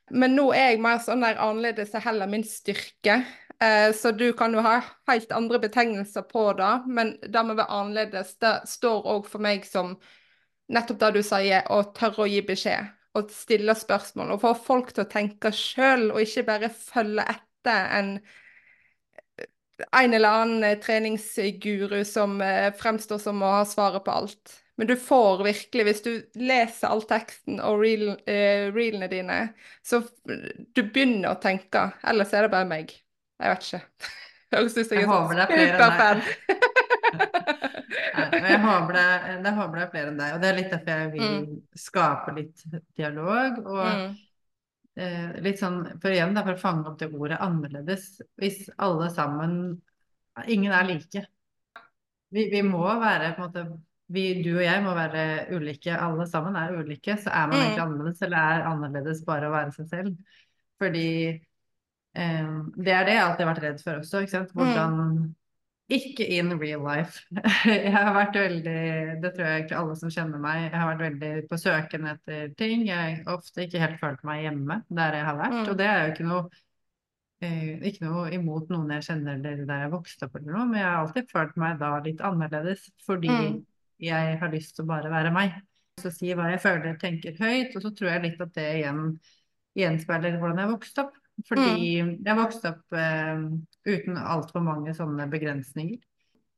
Men 0.09 0.35
nå 0.35 0.49
er 0.55 0.71
jeg 0.71 0.81
mer 0.81 0.97
sånn 1.03 1.21
der 1.21 1.37
annerledes 1.43 1.93
er 1.93 1.99
heller 2.09 2.27
min 2.31 2.43
styrke. 2.47 3.21
Eh, 3.63 3.89
så 3.97 4.11
du 4.13 4.33
kan 4.37 4.53
jo 4.53 4.61
ha 4.61 4.79
helt 5.09 5.31
andre 5.33 5.59
betegnelser 5.59 6.27
på 6.29 6.51
det, 6.59 6.73
men 6.85 7.15
det 7.21 7.43
med 7.43 7.55
å 7.55 7.59
være 7.61 7.79
annerledes, 7.79 8.35
det 8.43 8.53
står 8.69 9.07
òg 9.15 9.29
for 9.31 9.41
meg 9.43 9.65
som 9.65 9.95
nettopp 10.73 10.99
det 11.01 11.11
du 11.17 11.23
sier, 11.25 11.65
å 11.73 11.81
tørre 11.97 12.25
å 12.25 12.29
gi 12.29 12.43
beskjed. 12.45 12.93
Og 13.17 13.31
stille 13.33 13.73
spørsmål. 13.73 14.35
Og 14.35 14.43
få 14.43 14.51
folk 14.61 14.91
til 14.93 15.07
å 15.07 15.09
tenke 15.09 15.49
sjøl, 15.55 16.11
og 16.11 16.21
ikke 16.21 16.45
bare 16.51 16.69
følge 16.69 17.25
etter 17.33 17.87
en 17.97 18.11
en 19.91 20.13
eller 20.13 20.29
annen 20.29 20.63
eh, 20.63 20.79
treningsguru 20.79 22.03
som 22.05 22.41
eh, 22.41 22.73
fremstår 22.73 23.19
som 23.21 23.41
å 23.43 23.51
ha 23.59 23.65
svaret 23.65 24.05
på 24.05 24.11
alt. 24.11 24.55
Men 24.77 24.89
du 24.89 24.95
får 25.01 25.43
virkelig, 25.45 25.85
hvis 25.87 26.03
du 26.05 26.11
leser 26.41 26.91
all 26.91 27.01
teksten 27.09 27.61
og 27.65 27.81
reel, 27.81 28.09
eh, 28.29 28.69
reelene 28.73 29.09
dine, 29.11 29.39
så 29.85 30.03
du 30.25 30.83
begynner 30.83 31.33
å 31.33 31.41
tenke. 31.41 31.91
Ellers 32.05 32.33
er 32.33 32.45
det 32.45 32.53
bare 32.53 32.69
meg. 32.69 32.93
Jeg 33.39 33.49
vet 33.53 33.65
ikke. 33.67 33.81
Høres 34.55 34.77
ut 34.77 34.87
som 34.87 34.97
jeg 34.97 35.03
er 35.03 35.35
det 35.35 35.57
er 35.57 35.71
superfan. 35.73 36.21
Jeg 38.47 38.59
håper 38.63 38.93
det, 38.97 39.07
det 39.43 39.51
håper 39.57 39.75
det 39.77 39.83
er 39.83 39.91
flere 39.91 40.11
enn 40.11 40.19
deg. 40.21 40.33
Og 40.35 40.41
det 40.41 40.49
er 40.49 40.57
litt 40.57 40.71
derfor 40.73 41.01
jeg 41.01 41.11
vil 41.13 41.43
skape 41.77 42.33
litt 42.37 42.63
dialog. 42.97 43.59
Og 43.65 43.83
Mm. 43.87 44.15
eh, 44.97 45.41
litt 45.45 45.59
sånn, 45.61 45.83
for 46.01 46.09
igjen, 46.09 46.33
da, 46.33 46.41
for 46.43 46.55
å 46.55 46.61
fange 46.61 46.87
opp 46.89 46.97
det 46.99 47.11
ordet 47.13 47.37
annerledes. 47.39 48.21
Hvis 48.39 48.69
alle 48.77 49.09
sammen 49.13 49.81
Ingen 50.47 50.71
er 50.71 50.83
like. 50.85 51.23
Vi, 52.29 52.43
vi 52.51 52.59
må 52.61 52.83
være 53.01 53.31
på 53.33 53.41
en 53.41 53.47
måte 53.47 53.61
vi, 54.13 54.43
Du 54.43 54.51
og 54.57 54.61
jeg 54.63 54.83
må 54.83 54.93
være 54.93 55.47
ulike. 55.51 55.95
Alle 55.97 56.27
sammen 56.29 56.55
er 56.55 56.75
ulike. 56.77 57.15
Så 57.17 57.29
er 57.33 57.47
man 57.47 57.57
Mm. 57.57 57.63
egentlig 57.63 57.83
annerledes, 57.83 58.21
eller 58.21 58.37
er 58.37 58.67
annerledes 58.69 59.23
bare 59.25 59.47
å 59.47 59.51
være 59.51 59.71
seg 59.73 59.87
selv? 59.89 60.17
Fordi 60.79 61.41
det 62.17 62.93
er 62.93 63.03
det 63.05 63.13
jeg 63.13 63.23
alltid 63.23 63.43
har 63.45 63.51
vært 63.53 63.63
redd 63.63 63.81
for 63.83 63.99
også. 64.01 64.21
Ikke 64.23 64.33
sant? 64.33 64.53
Hvordan 64.57 65.35
Ikke 65.93 66.25
in 66.35 66.49
real 66.59 66.81
life. 66.83 67.21
Jeg 67.65 67.91
har 67.93 68.09
vært 68.15 68.35
veldig, 68.35 68.79
det 69.23 69.29
tror 69.35 69.45
jeg 69.45 69.59
egentlig 69.61 69.77
alle 69.79 69.93
som 69.95 70.09
kjenner 70.11 70.41
meg, 70.43 70.65
jeg 70.65 70.73
har 70.81 70.89
vært 70.89 71.03
veldig 71.05 71.29
på 71.47 71.59
søken 71.61 72.07
etter 72.11 72.49
ting. 72.59 72.81
Jeg 72.89 73.21
har 73.21 73.37
ofte 73.37 73.63
ikke 73.63 73.79
helt 73.79 73.99
følt 74.01 74.25
meg 74.27 74.41
hjemme 74.43 74.81
der 74.89 75.15
jeg 75.15 75.27
har 75.29 75.37
vært. 75.39 75.55
Mm. 75.61 75.69
Og 75.71 75.77
det 75.79 75.85
er 75.87 76.01
jo 76.01 76.09
ikke 76.11 76.25
noe, 76.27 76.41
eh, 77.39 77.69
ikke 77.87 78.03
noe 78.03 78.25
imot 78.35 78.73
noen 78.73 78.91
jeg 78.97 79.05
kjenner 79.07 79.37
eller 79.39 79.63
der 79.69 79.85
jeg 79.85 79.93
vokste 79.93 80.27
opp 80.27 80.35
eller 80.41 80.57
noe, 80.57 80.65
men 80.73 80.81
jeg 80.81 80.87
har 80.89 80.99
alltid 81.05 81.31
følt 81.31 81.55
meg 81.63 81.79
da 81.79 81.93
litt 82.03 82.25
annerledes 82.31 82.89
fordi 83.07 83.31
Mm. 83.31 83.61
jeg 84.09 84.37
har 84.41 84.51
lyst 84.51 84.75
til 84.75 84.83
å 84.83 84.89
bare 84.91 85.13
være 85.13 85.31
meg. 85.31 85.55
Så 86.03 86.11
si 86.11 86.33
hva 86.35 86.49
jeg 86.51 86.59
føler, 86.65 86.99
tenker 86.99 87.39
høyt, 87.39 87.71
og 87.77 87.81
så 87.81 87.93
tror 87.95 88.11
jeg 88.11 88.25
litt 88.25 88.41
at 88.43 88.51
det 88.59 88.67
igjen 88.81 89.05
gjenspeiler 89.79 90.35
hvordan 90.41 90.59
jeg 90.65 90.73
vokste 90.75 91.05
opp. 91.07 91.15
Fordi 91.45 91.97
jeg 91.99 92.37
vokste 92.37 92.71
opp 92.73 92.97
eh, 92.97 93.43
uten 93.85 94.17
altfor 94.17 94.63
mange 94.65 94.95
sånne 94.97 95.27
begrensninger. 95.29 95.99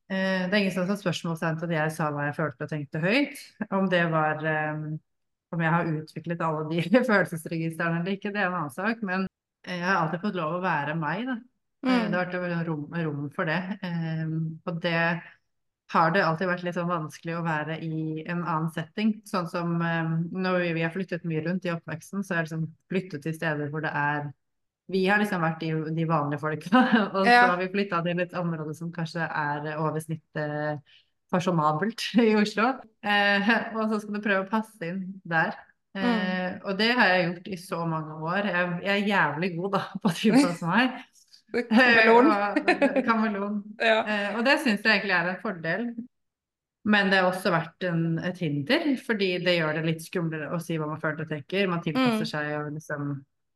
Eh, 0.10 0.46
det 0.48 0.54
er 0.54 0.62
ingen 0.62 0.74
som 0.74 0.88
har 0.88 0.98
spørsmålstegn 1.02 1.60
til 1.60 1.70
at 1.70 1.76
jeg 1.76 1.96
sa 1.98 2.10
hva 2.14 2.30
jeg 2.30 2.38
følte 2.40 2.66
og 2.66 2.72
tenkte 2.72 3.04
høyt. 3.04 3.44
Om 3.70 3.90
det 3.92 4.06
var 4.14 4.46
eh, 4.48 4.88
Om 5.50 5.62
jeg 5.66 5.74
har 5.74 5.92
utviklet 5.92 6.42
alle 6.46 6.66
de 6.70 7.04
følelsesregistrene 7.10 8.02
eller 8.02 8.16
ikke, 8.16 8.32
det 8.34 8.42
er 8.44 8.52
en 8.52 8.60
annen 8.62 8.74
sak. 8.74 9.04
Men 9.06 9.28
jeg 9.68 9.84
har 9.84 10.04
alltid 10.04 10.24
fått 10.24 10.38
lov 10.40 10.60
å 10.60 10.66
være 10.66 10.96
meg, 10.98 11.26
da. 11.28 11.40
Eh, 11.40 11.48
Mm. 11.80 12.12
Det 12.12 12.18
har 12.18 12.26
vært 12.28 12.68
rom, 12.68 12.82
rom 12.92 13.30
for 13.32 13.48
det. 13.48 13.60
Eh, 13.88 14.26
og 14.68 14.82
det 14.84 15.22
har 15.90 16.12
det 16.14 16.24
alltid 16.26 16.50
vært 16.52 16.64
litt 16.66 16.78
sånn 16.78 16.90
vanskelig 16.90 17.38
å 17.38 17.46
være 17.46 17.80
i 17.82 18.24
en 18.30 18.44
annen 18.44 18.70
setting. 18.74 19.16
Sånn 19.30 19.48
som 19.50 19.78
um, 19.80 20.12
når 20.30 20.60
vi, 20.64 20.74
vi 20.78 20.84
har 20.86 20.94
flyttet 20.94 21.26
mye 21.26 21.42
rundt 21.48 21.66
i 21.66 21.72
oppveksten, 21.74 22.22
så 22.22 22.36
har 22.36 22.44
jeg 22.44 22.50
liksom 22.50 22.68
flyttet 22.92 23.24
til 23.26 23.34
steder 23.38 23.72
hvor 23.74 23.82
det 23.86 23.94
er 23.98 24.28
Vi 24.90 25.04
har 25.06 25.20
liksom 25.22 25.42
vært 25.46 25.60
de, 25.62 25.70
de 25.94 26.06
vanlige 26.10 26.42
folka, 26.42 26.82
og 27.14 27.20
så 27.24 27.30
Ja. 27.30 27.44
har 27.52 27.60
vi 27.62 27.68
flytta 27.74 28.02
til 28.08 28.20
et 28.24 28.34
område 28.40 28.74
som 28.78 28.92
kanskje 28.96 29.22
er 29.28 29.68
over 29.78 30.00
snittet 30.02 30.82
fasjonabelt 31.30 32.02
i 32.26 32.32
Oslo. 32.40 32.72
Eh, 33.06 33.52
og 33.76 33.84
så 33.92 34.00
skal 34.02 34.16
du 34.18 34.24
prøve 34.24 34.46
å 34.46 34.50
passe 34.50 34.82
inn 34.90 35.04
der. 35.30 35.54
Eh, 35.98 36.58
og 36.64 36.76
det 36.80 36.92
har 36.98 37.08
jeg 37.14 37.26
gjort 37.28 37.48
i 37.54 37.58
så 37.62 37.84
mange 37.90 38.18
år. 38.22 38.46
Jeg, 38.50 38.74
jeg 38.86 38.94
er 39.04 39.08
jævlig 39.12 39.52
god 39.58 39.72
da, 39.78 39.84
på 40.02 40.10
å 40.10 40.16
tilpasse 40.18 40.66
meg. 40.74 41.00
Kameleon. 41.70 42.28
Og- 42.30 43.04
Kameleon. 43.08 43.60
Ja. 43.82 44.00
Eh, 44.06 44.38
og 44.38 44.46
det 44.46 44.58
syns 44.64 44.82
jeg 44.86 45.00
egentlig 45.00 45.16
er 45.18 45.32
en 45.36 45.42
fordel. 45.42 45.88
Men 46.90 47.10
det 47.12 47.20
har 47.20 47.28
også 47.30 47.52
vært 47.54 47.84
en, 47.90 48.04
et 48.26 48.38
hinder, 48.42 48.86
fordi 49.06 49.32
det 49.44 49.58
gjør 49.58 49.78
det 49.78 49.86
litt 49.86 50.02
skumlere 50.06 50.48
å 50.56 50.60
si 50.64 50.78
hva 50.80 50.88
man 50.90 51.02
føler 51.02 51.26
og 51.26 51.34
tenker. 51.34 51.68
Man 51.70 51.82
tilpasser 51.86 52.24
Mm. 52.24 52.30
seg 52.32 52.54
og 52.58 52.70
liksom 52.78 53.10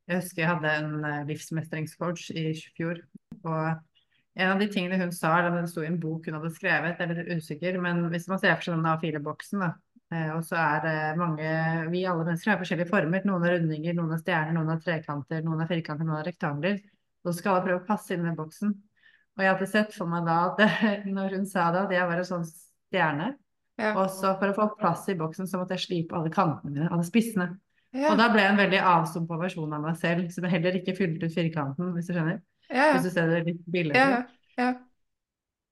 Jeg 0.09 0.19
husker 0.19 0.43
jeg 0.43 0.51
hadde 0.51 0.75
en 0.81 1.07
eh, 1.07 1.23
livsmestringscoach 1.29 2.29
i 2.35 2.49
fjor, 2.75 2.99
og 3.47 3.65
en 4.33 4.49
av 4.49 4.59
de 4.59 4.67
tingene 4.71 4.97
hun 4.99 5.13
sa, 5.15 5.35
det 5.45 5.67
sto 5.69 5.83
i 5.83 5.87
en 5.87 5.99
bok 6.01 6.27
hun 6.27 6.39
hadde 6.39 6.51
skrevet, 6.55 6.99
jeg 6.99 7.09
er 7.09 7.19
litt 7.19 7.43
usikker, 7.43 7.77
men 7.81 8.07
hvis 8.11 8.27
man 8.31 8.41
ser 8.41 8.55
for 8.57 8.67
seg 8.67 8.79
den 8.79 8.89
A4-boksen, 8.89 9.61
da, 9.63 9.69
eh, 10.15 10.31
og 10.35 10.41
så 10.47 10.57
er 10.59 10.81
det 10.87 10.95
mange 11.21 11.51
Vi 11.93 12.01
alle 12.09 12.25
mennesker 12.25 12.53
har 12.53 12.59
forskjellige 12.61 12.89
former. 12.89 13.23
Noen 13.29 13.45
er 13.47 13.55
rundinger, 13.59 13.95
noen 13.99 14.15
er 14.15 14.23
stjerner, 14.23 14.57
noen 14.57 14.73
er 14.73 14.81
trekanter, 14.83 15.45
noen 15.45 15.63
er 15.63 15.69
firkanter, 15.69 16.09
noen 16.09 16.19
er 16.19 16.31
rektangler. 16.31 16.81
Så 17.23 17.37
skal 17.37 17.53
alle 17.53 17.67
prøve 17.69 17.83
å 17.83 17.87
passe 17.87 18.17
inn 18.17 18.27
i 18.27 18.35
boksen. 18.35 18.73
Og 19.33 19.41
jeg 19.41 19.49
hadde 19.53 19.69
sett 19.69 19.95
for 19.95 20.09
meg 20.09 20.27
da 20.27 20.39
at 20.49 20.59
når 21.17 21.37
hun 21.39 21.47
sa 21.49 21.69
det, 21.73 21.87
at 21.87 21.95
jeg 21.95 22.09
var 22.09 22.19
en 22.19 22.29
sånn 22.33 22.47
stjerne. 22.49 23.33
Ja. 23.79 23.93
Og 23.95 24.09
så 24.13 24.35
for 24.37 24.51
å 24.51 24.57
få 24.57 24.67
plass 24.77 25.07
i 25.09 25.17
boksen, 25.17 25.47
så 25.49 25.61
måtte 25.61 25.77
jeg 25.77 25.87
slipe 25.87 26.17
alle 26.17 26.33
kantene 26.33 26.73
mine, 26.73 26.89
alle 26.93 27.05
spissene. 27.07 27.53
Ja. 27.93 28.11
Og 28.11 28.17
da 28.17 28.29
ble 28.33 28.41
jeg 28.41 28.51
en 28.51 28.57
veldig 28.57 28.79
avstumpa 28.89 29.37
versjon 29.37 29.73
av 29.73 29.81
meg 29.85 29.97
selv, 30.01 30.31
som 30.33 30.43
heller 30.49 30.79
ikke 30.79 30.95
fylte 30.97 31.27
ut 31.29 31.35
firkanten, 31.35 31.91
hvis 31.93 32.07
du 32.09 32.13
skjønner. 32.15 32.39
Ja. 32.69 32.93
Hvis 32.95 33.03
du 33.05 33.09
ser 33.13 33.27
det 33.29 33.43
litt 33.45 33.61
billigere. 33.69 34.23
Ja. 34.57 34.63
Ja. 34.63 34.73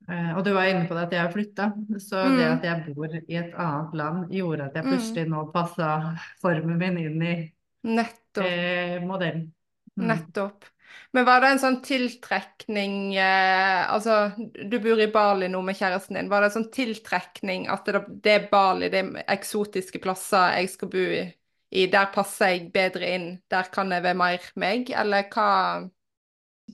Eh, 0.10 0.32
og 0.36 0.44
du 0.46 0.52
var 0.54 0.66
inne 0.70 0.88
på 0.90 0.96
det 0.98 1.04
at 1.08 1.12
jeg 1.16 1.22
har 1.22 1.32
flytta, 1.34 1.66
så 2.02 2.24
Mm. 2.26 2.38
det 2.38 2.46
at 2.50 2.64
jeg 2.64 2.96
bor 2.96 3.08
i 3.16 3.36
et 3.38 3.54
annet 3.54 3.94
land, 3.94 4.30
gjorde 4.34 4.66
at 4.66 4.74
jeg 4.76 4.84
Mm. 4.86 4.92
plutselig 4.92 5.28
nå 5.30 5.52
passa 5.54 6.18
formen 6.42 6.78
min 6.78 6.98
inn 6.98 7.22
i 7.22 7.52
Nettopp. 7.84 8.46
eh, 8.46 9.00
modellen. 9.06 9.54
Mm. 9.98 10.08
Nettopp. 10.08 10.66
Men 11.14 11.26
var 11.26 11.40
det 11.42 11.50
en 11.52 11.60
sånn 11.60 11.82
tiltrekning 11.84 13.16
eh, 13.16 13.88
Altså, 13.92 14.34
du 14.70 14.80
bor 14.80 15.00
i 15.00 15.08
Bali 15.08 15.48
nå 15.48 15.62
med 15.64 15.76
kjæresten 15.76 16.16
din. 16.16 16.30
Var 16.30 16.42
det 16.42 16.52
en 16.56 16.64
sånn 16.64 16.72
tiltrekning 16.74 17.70
at 17.70 17.86
det, 17.86 18.22
det 18.22 18.32
er 18.44 18.48
Bali, 18.52 18.90
det 18.90 19.00
er 19.06 19.24
eksotiske 19.28 20.02
plasser 20.02 20.58
jeg 20.58 20.70
skal 20.70 20.90
bo 20.90 20.98
i, 20.98 21.34
i, 21.72 21.86
der 21.88 22.10
passer 22.14 22.48
jeg 22.56 22.72
bedre 22.76 23.08
inn, 23.16 23.28
der 23.52 23.70
kan 23.74 23.92
jeg 23.92 24.04
være 24.04 24.18
mer 24.20 24.50
meg, 24.60 24.90
eller 24.92 25.24
hva? 25.32 25.50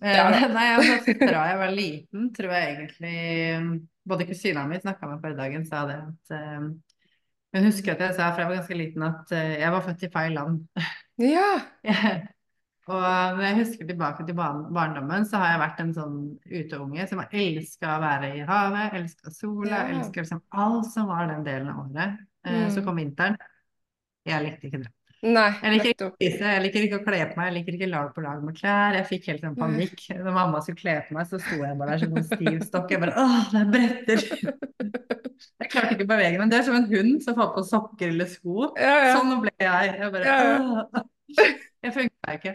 Eh, 0.02 0.14
Ja. 0.16 0.30
nei, 0.58 0.66
altså, 0.78 1.14
fra 1.20 1.46
jeg 1.52 1.58
var 1.62 1.72
liten, 1.74 2.34
tror 2.36 2.52
jeg 2.54 2.74
egentlig 2.76 3.88
Både 4.08 4.26
kusina 4.30 4.62
mi 4.70 4.78
snakka 4.80 5.08
med 5.10 5.20
forrige 5.24 5.38
dagen, 5.42 5.66
sa 5.68 5.82
det 5.90 5.98
at 6.04 6.32
eh, 6.38 6.68
Hun 7.58 7.66
husker 7.66 7.94
at 7.96 8.00
jeg 8.06 8.16
sa 8.16 8.30
fra 8.32 8.44
jeg 8.46 8.50
var 8.52 8.58
ganske 8.60 8.78
liten 8.78 9.04
at 9.08 9.32
uh, 9.34 9.54
jeg 9.60 9.72
var 9.74 9.82
født 9.86 10.04
i 10.04 10.10
feil 10.14 10.34
land. 10.38 10.60
Ja. 11.18 11.48
Og 12.88 13.02
når 13.36 13.42
jeg 13.44 13.56
husker 13.58 13.88
tilbake 13.90 14.24
til 14.28 14.36
barndommen, 14.38 15.26
så 15.28 15.40
har 15.42 15.50
jeg 15.52 15.60
vært 15.64 15.80
en 15.84 15.90
sånn 15.96 16.20
uteunge 16.46 17.08
som 17.10 17.20
har 17.20 17.34
elska 17.36 17.96
å 17.98 18.04
være 18.04 18.30
i 18.38 18.44
havet, 18.48 18.94
elska 19.02 19.34
sola, 19.36 19.72
Ja. 19.74 19.80
elska 19.98 20.22
liksom 20.24 20.40
alt 20.56 20.88
som 20.94 21.10
var 21.10 21.26
den 21.28 21.44
delen 21.44 21.68
av 21.74 21.82
året. 21.88 22.20
Mm. 22.48 22.70
Så 22.72 22.80
Mm. 22.80 22.86
kom 22.86 22.96
vinteren. 23.02 23.36
Jeg 24.28 24.46
likte 24.46 24.70
ikke 24.70 24.84
det. 24.84 24.94
Nei, 25.26 25.48
Jeg 25.64 25.74
liker 25.74 25.90
ikke 25.96 26.06
å 26.06 26.12
spise, 26.14 26.50
jeg 26.54 26.62
liker 26.62 26.84
ikke 26.86 26.98
å 27.00 27.04
kle 27.08 27.20
på 27.26 27.40
meg, 27.40 27.48
jeg 27.48 27.54
liker 27.56 27.76
ikke 27.80 27.88
lag 27.90 28.10
på 28.14 28.22
lag 28.22 28.44
med 28.46 28.58
klær. 28.60 28.98
Jeg 29.00 29.08
fikk 29.10 29.32
helt 29.32 29.48
en 29.50 29.56
panikk. 29.58 30.04
Når 30.14 30.36
mamma 30.36 30.62
skulle 30.62 30.78
kle 30.78 30.94
på 31.08 31.16
meg, 31.18 31.26
så 31.32 31.40
sto 31.42 31.58
jeg 31.58 31.80
bare 31.80 31.96
der 31.96 32.04
som 32.04 32.20
en 32.22 32.28
stiv 32.28 32.60
stokk. 32.68 32.94
Jeg 32.94 33.02
bare 33.02 33.24
åh, 33.24 33.40
det 33.50 33.64
er 33.64 33.72
bretter. 33.74 34.26
Jeg 35.58 35.70
klarte 35.70 35.94
ikke 35.94 36.06
å 36.06 36.10
bevege 36.10 36.38
meg. 36.40 36.50
Det 36.50 36.58
er 36.60 36.66
som 36.66 36.78
en 36.78 36.88
hund 36.90 37.20
som 37.26 37.36
får 37.38 37.50
på 37.54 37.62
sokker 37.66 38.10
eller 38.14 38.30
sko. 38.30 38.72
Ja, 38.78 38.94
ja. 39.06 39.12
Sånn 39.18 39.36
ble 39.42 39.52
jeg. 39.62 39.92
Jeg 40.00 40.14
bare 40.14 40.38
åh. 40.38 41.02
Jeg 41.86 41.94
funka 41.94 42.36
ikke. 42.38 42.54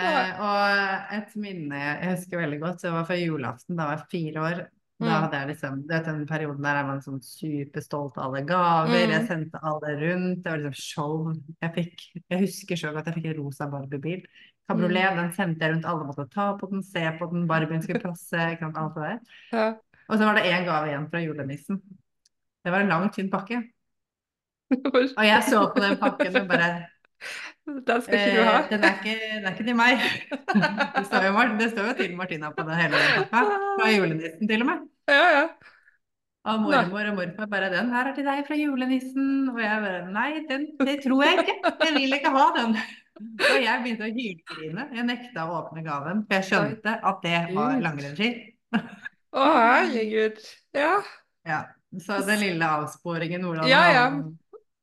Eh, 0.00 0.28
og 0.46 1.16
et 1.16 1.32
minne 1.42 1.80
jeg 1.80 2.12
husker 2.12 2.40
veldig 2.44 2.60
godt, 2.62 2.84
det 2.84 2.92
var 2.94 3.08
fra 3.08 3.16
julaften, 3.18 3.74
da 3.74 3.88
var 3.88 3.98
jeg 3.98 4.10
fire 4.12 4.44
år. 4.46 4.60
Da 5.00 5.06
Mm. 5.06 5.22
hadde 5.22 5.36
jeg 5.38 5.48
liksom, 5.48 5.76
du 5.82 5.88
vet 5.94 6.04
den 6.04 6.26
perioden 6.28 6.62
der 6.62 6.76
er 6.76 6.84
man 6.84 6.98
sånn 7.00 7.20
superstolt 7.24 8.18
av 8.18 8.26
alle 8.34 8.42
gaver. 8.44 9.06
Mm. 9.06 9.10
Jeg 9.14 9.26
sendte 9.28 9.60
alle 9.64 9.94
rundt. 9.96 10.42
Det 10.44 10.50
var 10.52 10.58
liksom 10.58 10.74
show. 10.76 11.32
Jeg 11.62 11.72
fikk, 11.74 12.04
jeg 12.28 12.40
husker 12.42 12.76
sjøl 12.76 12.98
at 13.00 13.06
jeg 13.08 13.14
fikk 13.14 13.28
en 13.30 13.38
rosa 13.42 13.66
Barbie-bil. 13.72 14.26
Kabriolet, 14.68 15.16
den 15.16 15.32
sendte 15.32 15.64
jeg 15.64 15.72
rundt. 15.74 15.86
Alle 15.88 16.04
måtte 16.04 16.28
ta 16.30 16.50
på 16.60 16.68
den, 16.70 16.82
se 16.84 17.00
på 17.18 17.30
den. 17.32 17.46
Barbien 17.48 17.80
skulle 17.82 18.02
passe. 18.04 18.36
Ikke 18.52 18.66
sant, 18.68 18.76
alt 18.76 18.94
det 18.94 19.02
der. 19.08 19.18
Ja. 19.56 19.68
Og 20.10 20.18
så 20.18 20.24
var 20.26 20.34
det 20.34 20.44
én 20.50 20.64
gave 20.66 20.88
igjen 20.90 21.08
fra 21.10 21.20
julenissen. 21.22 21.80
Det 22.64 22.72
var 22.74 22.80
en 22.84 22.88
lang, 22.92 23.08
tynn 23.14 23.30
pakke. 23.30 23.60
Og 25.16 25.24
jeg 25.24 25.42
så 25.48 25.64
på 25.72 25.80
den 25.82 25.96
pakken 25.98 26.36
og 26.42 26.48
bare 26.50 26.68
Den 27.88 28.02
skal 28.02 28.16
ikke 28.16 28.36
du 28.36 28.42
ha? 28.42 28.54
Eh, 28.60 28.70
den, 28.70 28.84
er 28.84 28.94
ikke, 28.98 29.16
den 29.34 29.44
er 29.46 29.54
ikke 29.54 29.66
til 29.68 29.76
meg. 29.78 30.06
Det 30.96 31.04
står 31.06 31.26
jo, 31.28 31.42
det 31.60 31.68
står 31.74 31.90
jo 31.90 31.98
til 32.00 32.16
Martina 32.18 32.50
på 32.54 32.64
den 32.66 32.80
hele 32.80 33.02
pakka. 33.30 33.42
Fra 33.80 33.90
julenissen 33.92 34.50
til 34.50 34.64
og 34.64 34.70
med. 34.70 34.88
Ja, 35.10 35.26
ja. 35.36 35.44
Og 36.50 36.62
mormor 36.64 37.04
og 37.10 37.16
morfar 37.18 37.46
bare 37.52 37.68
'Den 37.68 37.90
her 37.92 38.08
er 38.08 38.14
til 38.16 38.24
deg 38.24 38.46
fra 38.46 38.56
julenissen'. 38.56 39.50
Og 39.52 39.60
jeg 39.60 39.82
bare 39.84 40.00
'Nei, 40.08 40.30
den, 40.48 40.66
det 40.80 41.02
tror 41.04 41.22
jeg 41.22 41.44
ikke. 41.44 41.56
Jeg 41.84 41.94
vil 41.98 42.16
ikke 42.16 42.32
ha 42.36 42.46
den'. 42.56 42.76
Og 43.20 43.58
jeg 43.62 43.82
begynte 43.82 44.06
å 44.08 44.14
hylgrine. 44.16 44.86
Jeg 44.96 45.04
nekta 45.04 45.44
å 45.44 45.58
åpne 45.60 45.84
gaven, 45.84 46.22
for 46.24 46.38
jeg 46.38 46.48
skjønte 46.48 46.94
at 47.10 47.20
det 47.26 47.40
var 47.56 47.76
langrennsski. 47.84 48.30
Å, 49.30 49.44
herregud. 49.44 50.40
Ja. 50.74 50.94
Ja. 51.46 51.60
Så 52.00 52.20
den 52.26 52.40
lille 52.40 52.66
avsporingen 52.66 53.44
hvordan 53.44 53.68
Ja, 53.68 53.82
ja. 53.92 54.04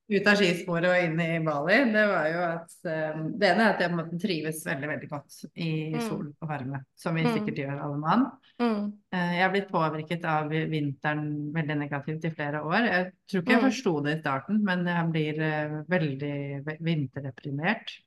Ut 0.10 0.28
av 0.32 0.38
skisporet 0.40 0.88
og 0.88 1.04
inn 1.04 1.20
i 1.20 1.40
Bali, 1.44 1.78
det 1.92 2.04
var 2.08 2.28
jo 2.32 2.44
at 2.48 2.76
eh, 2.88 3.18
Det 3.42 3.50
ene 3.50 3.66
er 3.66 3.74
at 3.74 3.82
jeg 3.84 3.92
måtte 3.92 4.20
trives 4.22 4.62
veldig, 4.66 4.88
veldig 4.94 5.10
godt 5.12 5.40
i 5.56 5.70
Mm. 5.96 6.02
sol 6.08 6.26
og 6.42 6.48
varme, 6.50 6.84
som 6.96 7.16
vi 7.16 7.24
Mm. 7.26 7.34
sikkert 7.36 7.58
gjør 7.64 7.82
alle 7.84 7.98
mann. 7.98 8.26
Mm. 8.60 8.94
Eh, 9.12 9.34
Jeg 9.38 9.44
har 9.44 9.52
blitt 9.52 9.70
påvirket 9.72 10.24
av 10.26 10.50
vinteren 10.50 11.52
veldig 11.54 11.78
negativt 11.78 12.24
i 12.26 12.30
flere 12.32 12.64
år. 12.64 12.88
Jeg 12.88 13.12
tror 13.30 13.42
ikke 13.42 13.52
jeg 13.54 13.62
forsto 13.68 14.04
det 14.04 14.18
i 14.18 14.22
starten, 14.22 14.64
men 14.64 14.86
jeg 14.86 15.12
blir 15.12 15.42
eh, 15.42 15.84
veldig 15.90 16.66
ve- 16.66 16.78
vinterdeprimert. 16.82 18.00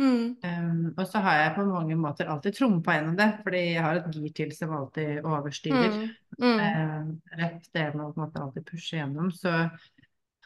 Mm. 0.00 0.36
Um, 0.42 0.94
og 0.96 1.04
så 1.06 1.20
har 1.20 1.34
jeg 1.36 1.54
på 1.54 1.64
mange 1.68 1.94
måter 2.00 2.24
alltid 2.32 2.54
trumfa 2.56 2.94
gjennom 2.96 3.16
det, 3.16 3.26
fordi 3.44 3.58
jeg 3.74 3.82
har 3.84 3.98
et 4.00 4.14
gir 4.16 4.32
til 4.34 4.52
som 4.56 4.72
alltid 4.72 5.20
overstyrer. 5.22 5.92
Mm. 5.92 6.12
Mm. 6.40 6.60
Eh, 6.64 7.36
rett 7.42 7.68
det 7.74 7.94
med 7.94 8.16
å 8.16 8.30
alltid 8.40 8.64
pushe 8.70 8.96
gjennom. 8.96 9.28
Så 9.36 9.52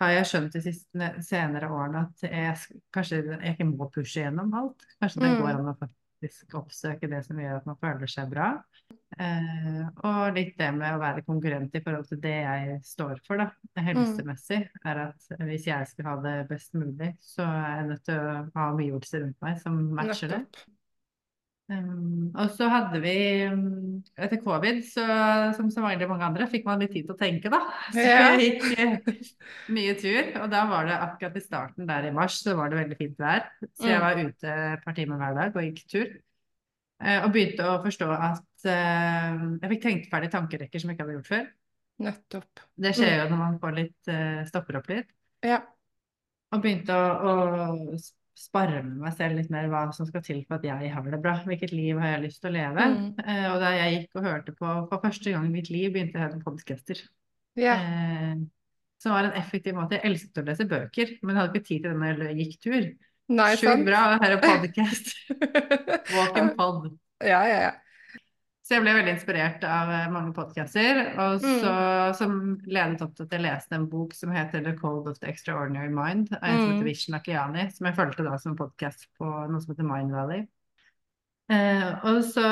har 0.01 0.11
jeg 0.13 0.27
skjønt 0.31 0.53
de 0.57 0.61
siste, 0.65 1.13
senere 1.25 1.69
årene 1.73 2.03
at 2.07 2.27
jeg 2.27 2.81
kanskje 2.93 3.23
jeg 3.41 3.55
ikke 3.55 3.69
må 3.71 3.89
pushe 3.95 4.21
gjennom 4.25 4.53
alt. 4.55 4.85
Kanskje 5.01 5.23
det 5.23 5.31
Mm. 5.31 5.39
går 5.43 5.55
an 5.61 5.71
å 5.73 5.77
faktisk 5.79 6.55
oppsøke 6.55 7.09
det 7.11 7.25
som 7.25 7.37
gjør 7.41 7.57
at 7.57 7.67
man 7.67 7.77
føler 7.81 8.07
seg 8.07 8.31
bra. 8.31 8.63
Eh, 9.19 9.83
og 10.05 10.35
litt 10.35 10.57
det 10.59 10.69
med 10.75 10.95
å 10.95 11.01
være 11.01 11.23
konkurrent 11.25 11.75
i 11.75 11.81
forhold 11.81 12.07
til 12.09 12.21
det 12.21 12.35
jeg 12.43 12.81
står 12.85 13.21
for, 13.27 13.37
da, 13.41 13.51
helsemessig, 13.81 14.69
er 14.85 14.97
at 15.09 15.29
hvis 15.41 15.67
jeg 15.67 15.87
skal 15.89 16.05
ha 16.11 16.17
det 16.25 16.49
best 16.49 16.75
mulig, 16.75 17.15
så 17.21 17.43
er 17.47 17.77
jeg 17.81 17.89
nødt 17.91 18.05
til 18.05 18.19
å 18.21 18.51
ha 18.55 18.71
omgivelser 18.73 19.23
rundt 19.25 19.41
meg 19.43 19.61
som 19.61 19.79
matcher 19.97 20.29
det. 20.29 20.43
Um, 21.67 22.29
og 22.39 22.53
så 22.55 22.69
hadde 22.71 23.01
vi 23.03 23.13
um, 23.51 23.97
Etter 24.23 24.39
covid, 24.39 24.85
så, 24.87 25.03
som 25.57 25.67
så 25.75 25.83
mange, 25.83 26.07
mange 26.07 26.23
andre, 26.29 26.47
fikk 26.47 26.63
man 26.69 26.79
litt 26.79 26.93
tid 26.95 27.09
til 27.09 27.17
å 27.17 27.19
tenke, 27.19 27.51
da. 27.51 27.59
Så 27.97 28.05
vi 28.39 28.47
gikk 28.53 28.67
eh, 28.79 29.25
mye 29.75 29.97
tur. 29.99 30.29
Og 30.45 30.53
da 30.53 30.61
var 30.71 30.87
det 30.87 30.99
akkurat 31.09 31.41
i 31.41 31.43
starten 31.43 31.89
der 31.91 32.07
i 32.07 32.13
mars, 32.15 32.39
så 32.45 32.55
var 32.59 32.71
det 32.71 32.79
veldig 32.85 32.99
fint 33.01 33.19
vær. 33.19 33.49
Så 33.75 33.91
jeg 33.91 33.99
Mm. 33.99 34.05
var 34.07 34.23
ute 34.23 34.55
et 34.77 34.85
par 34.87 34.95
timer 34.95 35.19
hver 35.25 35.35
dag 35.41 35.59
og 35.59 35.67
gikk 35.67 35.83
tur. 35.91 36.15
Uh, 37.03 37.19
og 37.27 37.33
begynte 37.35 37.67
å 37.69 37.81
forstå 37.85 38.07
at 38.15 38.69
uh, 38.71 39.33
jeg 39.61 39.71
fikk 39.75 39.83
tenkt 39.83 40.07
ferdig 40.13 40.31
tankerekker 40.33 40.81
som 40.81 40.89
jeg 40.93 40.97
ikke 40.97 41.05
hadde 41.09 41.17
gjort 41.19 41.33
før. 41.33 41.49
Nettopp. 42.07 42.63
Det 42.87 42.95
skjer 42.97 43.19
jo 43.25 43.27
når 43.33 43.41
man 43.43 43.59
får 43.61 43.75
litt, 43.81 43.99
uh, 44.13 44.45
stopper 44.49 44.79
opp 44.79 44.89
litt. 44.95 45.11
Ja. 45.45 45.59
Og 46.55 46.63
begynte 46.63 46.95
å, 46.95 47.35
å 47.35 47.99
sparre 48.37 48.83
med 48.85 48.99
meg 49.01 49.15
selv 49.17 49.39
litt 49.39 49.49
mer 49.53 49.69
hva 49.73 49.87
som 49.97 50.09
skal 50.09 50.23
til 50.25 50.43
for 50.45 50.59
at 50.59 50.67
jeg 50.69 50.91
har 50.93 51.07
det 51.09 51.21
bra. 51.25 51.39
Hvilket 51.49 51.73
liv 51.73 52.01
har 52.03 52.15
jeg 52.15 52.25
lyst 52.27 52.43
til 52.43 52.51
å 52.51 52.57
leve? 52.57 52.89
Mm. 52.93 53.07
Eh, 53.25 53.47
og 53.53 53.63
da 53.63 53.73
jeg 53.79 53.95
gikk 53.95 54.19
og 54.21 54.29
hørte 54.29 54.55
på 54.59 54.75
for 54.91 55.03
første 55.05 55.33
gang 55.33 55.49
i 55.49 55.55
mitt 55.55 55.71
liv, 55.73 55.89
begynte 55.95 56.19
jeg 56.19 56.23
å 56.23 56.27
høre 56.27 56.43
på 56.43 56.53
podcaster. 56.53 57.01
Ja. 57.57 57.79
Eh, 57.81 58.37
som 59.01 59.17
var 59.17 59.29
en 59.29 59.41
effektiv 59.41 59.77
måte. 59.77 59.97
Jeg 59.97 60.11
elsket 60.11 60.43
å 60.43 60.47
lese 60.47 60.69
bøker, 60.69 61.17
men 61.25 61.41
hadde 61.41 61.57
ikke 61.57 61.69
tid 61.71 61.87
til 61.87 61.93
det 61.93 61.99
når 62.03 62.23
jeg 62.29 62.39
gikk 62.43 62.61
tur. 62.67 62.87
Sjukt 63.59 63.89
bra 63.89 64.05
å 64.13 64.21
høre 64.23 64.39
podcast. 64.51 65.11
Walk 66.17 66.39
and 66.41 66.55
pod. 66.59 66.93
Ja, 67.25 67.41
ja, 67.49 67.59
ja. 67.69 67.75
Så 68.67 68.75
jeg 68.75 68.83
ble 68.83 68.97
veldig 68.97 69.13
inspirert 69.15 69.63
av 69.71 69.91
eh, 69.95 70.09
mange 70.11 70.33
podcaster, 70.35 70.99
og 71.23 71.37
så, 71.39 71.71
Mm. 71.71 72.15
som 72.19 72.33
ledet 72.67 73.03
opp 73.05 73.13
til 73.15 73.23
at 73.29 73.31
jeg 73.37 73.45
leste 73.45 73.73
en 73.79 73.87
bok 73.87 74.13
som 74.13 74.33
heter 74.35 74.65
The 74.65 74.73
Code 74.75 75.07
of 75.13 75.21
the 75.21 75.29
Extraordinary 75.31 75.89
Mind, 75.89 76.33
av 76.35 76.43
en 76.43 76.59
som 76.59 76.67
Mm. 76.67 76.73
heter 76.75 76.85
Vishen 76.89 77.15
Akiani, 77.15 77.71
som 77.73 77.87
jeg 77.87 77.95
fulgte 77.95 78.25
da 78.27 78.37
som 78.37 78.57
podcast 78.57 79.07
på 79.21 79.25
noe 79.49 79.61
som 79.61 79.71
heter 79.75 79.85
Mind 79.87 80.11
Valley. 80.11 80.49
Eh, 81.49 81.95
og 82.03 82.25
så 82.27 82.43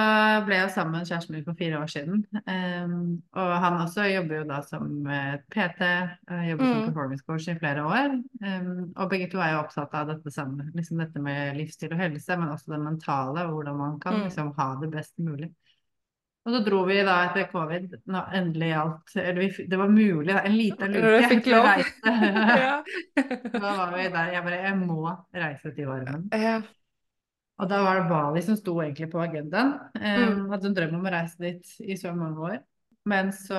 ble 0.46 0.54
jeg 0.54 0.70
sammen 0.70 0.92
med 0.92 1.08
kjæresten 1.08 1.30
min 1.34 1.42
for 1.44 1.54
fire 1.58 1.80
år 1.82 1.90
siden. 1.90 2.20
Eh, 2.46 2.86
og 3.34 3.58
han 3.64 3.80
også 3.82 4.06
jobber 4.14 4.36
jo 4.38 4.44
da 4.44 4.60
som 4.62 5.06
eh, 5.10 5.38
PT, 5.50 5.82
eh, 5.82 6.48
jobber 6.52 6.64
som 6.64 6.78
Mm. 6.78 6.86
performance 6.92 7.24
coach 7.26 7.48
i 7.48 7.58
flere 7.58 7.82
år. 7.82 8.22
Eh, 8.44 8.62
og 8.96 9.10
begge 9.10 9.28
to 9.32 9.38
er 9.40 9.50
jo 9.56 9.64
opptatt 9.64 9.92
av 9.94 10.06
dette 10.06 10.30
sammen, 10.30 10.70
liksom 10.76 10.98
dette 10.98 11.18
med 11.20 11.56
livsstil 11.56 11.90
og 11.90 11.98
helse, 11.98 12.38
men 12.38 12.48
også 12.54 12.70
det 12.70 12.80
mentale, 12.86 13.42
og 13.48 13.50
hvordan 13.64 13.76
man 13.76 13.98
kan 13.98 14.14
Mm. 14.14 14.22
liksom 14.28 14.54
ha 14.54 14.76
det 14.80 14.92
best 14.92 15.18
mulig. 15.18 15.50
Og 16.44 16.52
så 16.52 16.60
dro 16.60 16.82
vi 16.84 16.98
da 17.06 17.14
etter 17.24 17.46
covid, 17.48 17.94
nå 18.12 18.20
endelig 18.36 18.70
alt 18.76 19.14
Eller 19.16 19.38
vi, 19.40 19.64
det 19.70 19.78
var 19.80 19.88
mulig, 19.88 20.28
da, 20.28 20.42
en 20.44 20.56
liten 20.58 20.92
luke 20.92 21.28
fikk 21.30 21.46
lov. 21.48 21.68
Da 23.54 23.70
var 23.78 23.94
vi 23.96 24.08
der. 24.12 24.32
Jeg 24.34 24.44
bare 24.44 24.58
Jeg 24.60 24.76
må 24.82 24.98
reise 25.32 25.72
til 25.76 25.88
varmen. 25.88 26.26
Ja. 26.36 26.58
Og 27.62 27.68
da 27.70 27.78
var 27.86 28.00
det 28.00 28.08
Bali 28.10 28.42
som 28.42 28.56
sto 28.58 28.74
egentlig 28.82 29.08
på 29.12 29.22
agendaen. 29.22 29.76
Eh, 30.00 30.20
Mm. 30.26 30.48
hadde 30.50 30.66
en 30.68 30.74
drøm 30.76 30.94
om 30.98 31.06
å 31.06 31.12
reise 31.14 31.38
dit 31.38 31.74
i 31.80 31.96
så 31.96 32.12
mange 32.12 32.40
år. 32.50 32.58
Men 33.06 33.30
så, 33.36 33.58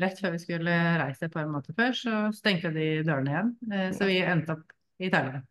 rett 0.00 0.20
før 0.20 0.32
vi 0.32 0.38
skulle 0.40 0.74
reise 0.98 1.26
et 1.26 1.32
par 1.32 1.46
måneder 1.46 1.76
før, 1.76 1.92
så 1.92 2.20
stengte 2.34 2.72
de 2.74 3.02
dørene 3.04 3.30
igjen. 3.30 3.50
Eh, 3.72 3.90
så 3.92 4.08
vi 4.08 4.18
endte 4.24 4.56
opp 4.56 4.72
i 4.98 5.10
Thailand. 5.12 5.44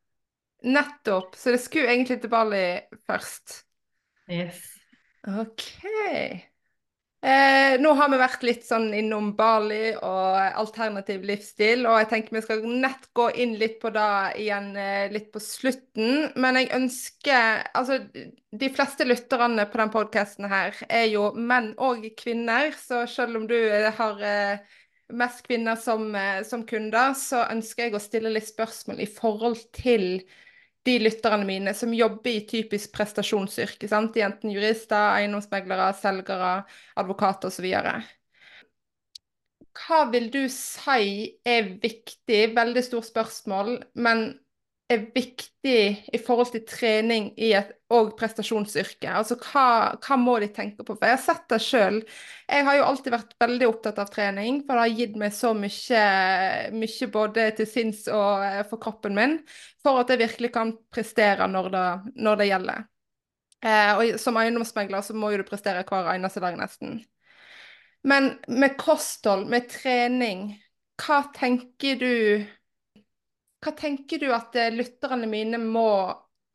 Nettopp. 0.63 1.35
Så 1.35 1.51
det 1.53 1.61
skulle 1.61 1.87
egentlig 1.93 2.21
til 2.21 2.29
Bali 2.29 2.81
først. 3.09 3.63
Yes. 4.29 4.72
OK. 5.27 5.69
Eh, 7.23 7.77
nå 7.79 7.91
har 7.95 8.09
vi 8.11 8.17
vært 8.19 8.41
litt 8.43 8.65
sånn 8.67 8.89
innom 8.97 9.29
Bali 9.37 9.93
og 9.95 10.57
alternativ 10.59 11.23
livsstil, 11.23 11.85
og 11.87 12.01
jeg 12.01 12.09
tenker 12.11 12.35
vi 12.35 12.41
skal 12.43 12.65
nett 12.67 13.07
gå 13.15 13.29
inn 13.39 13.53
litt 13.61 13.77
på 13.79 13.93
det 13.95 14.09
igjen 14.43 14.73
eh, 14.75 15.07
litt 15.13 15.29
på 15.31 15.39
slutten. 15.39 16.33
Men 16.35 16.59
jeg 16.59 16.73
ønsker 16.75 17.63
Altså, 17.71 18.01
de 18.51 18.71
fleste 18.75 19.07
lytterne 19.07 19.63
på 19.71 19.79
den 19.79 19.93
podkasten 19.95 20.51
her 20.51 20.75
er 20.89 21.07
jo 21.13 21.29
menn 21.31 21.71
og 21.79 22.03
kvinner, 22.19 22.75
så 22.75 23.05
selv 23.07 23.39
om 23.39 23.47
du 23.47 23.55
eh, 23.55 23.87
har 23.95 24.19
eh, 24.27 24.77
mest 25.15 25.45
kvinner 25.47 25.79
som, 25.79 26.11
som 26.43 26.67
kunder, 26.67 27.15
så 27.15 27.45
ønsker 27.53 27.87
jeg 27.87 27.95
å 27.95 28.03
stille 28.03 28.35
litt 28.35 28.51
spørsmål 28.51 28.99
i 28.99 29.07
forhold 29.07 29.61
til 29.79 30.25
de 30.85 30.97
lytterne 30.99 31.45
mine 31.47 31.73
som 31.77 31.93
jobber 31.95 32.31
i 32.31 32.43
typisk 32.47 32.91
prestasjonsyrke. 32.95 33.87
sant? 33.87 34.17
Enten 34.17 34.51
jurister, 34.51 35.15
eiendomsmeglere, 35.19 35.93
selgere, 35.99 36.53
advokater 36.99 37.51
osv. 37.51 37.69
Hva 39.73 40.03
vil 40.11 40.29
du 40.33 40.43
si 40.51 41.33
er 41.47 41.71
viktig? 41.81 42.41
Veldig 42.55 42.83
stort 42.85 43.09
spørsmål, 43.09 43.77
men 43.95 44.27
er 44.93 45.07
viktig 45.13 45.79
i 46.13 46.19
forhold 46.21 46.51
til 46.53 46.63
trening 46.67 47.31
i 47.41 47.51
et 47.57 47.71
og 47.93 48.13
prestasjonsyrke? 48.17 49.09
Altså 49.11 49.37
hva, 49.37 49.65
hva 50.01 50.17
må 50.17 50.37
de 50.41 50.49
tenke 50.53 50.85
på? 50.85 50.95
For 50.95 51.07
jeg 51.07 51.17
har 51.17 51.21
sett 51.23 51.43
det 51.51 51.59
sjøl. 51.61 51.99
Jeg 52.49 52.65
har 52.67 52.77
jo 52.79 52.85
alltid 52.87 53.13
vært 53.13 53.35
veldig 53.43 53.69
opptatt 53.69 54.01
av 54.01 54.09
trening, 54.13 54.61
for 54.63 54.75
det 54.79 54.85
har 54.85 54.97
gitt 55.01 55.19
meg 55.19 55.35
så 55.35 55.53
mye, 55.57 56.05
mye 56.73 57.09
både 57.13 57.47
til 57.59 57.69
sinns 57.69 58.07
og 58.11 58.45
eh, 58.47 58.63
for 58.69 58.81
kroppen 58.81 59.17
min, 59.17 59.37
for 59.83 60.01
at 60.01 60.13
jeg 60.13 60.23
virkelig 60.23 60.53
kan 60.55 60.73
prestere 60.93 61.47
når 61.51 61.69
det, 61.75 61.85
når 62.25 62.41
det 62.41 62.49
gjelder. 62.49 62.89
Eh, 63.63 63.91
og 63.95 64.19
som 64.19 64.41
eiendomsmegler 64.41 65.05
så 65.05 65.15
må 65.15 65.31
jo 65.31 65.43
du 65.43 65.47
prestere 65.47 65.85
hver 65.87 66.13
eneste 66.15 66.43
dag, 66.43 66.57
nesten. 66.59 66.99
Men 68.03 68.33
med 68.51 68.75
kosthold, 68.81 69.45
med 69.51 69.69
trening, 69.71 70.49
hva 70.99 71.23
tenker 71.35 72.01
du 72.01 72.13
Hva 73.63 73.71
tenker 73.77 74.19
du 74.19 74.27
at 74.35 74.55
eh, 74.59 74.73
lytterne 74.75 75.27
mine 75.29 75.59
må 75.61 75.87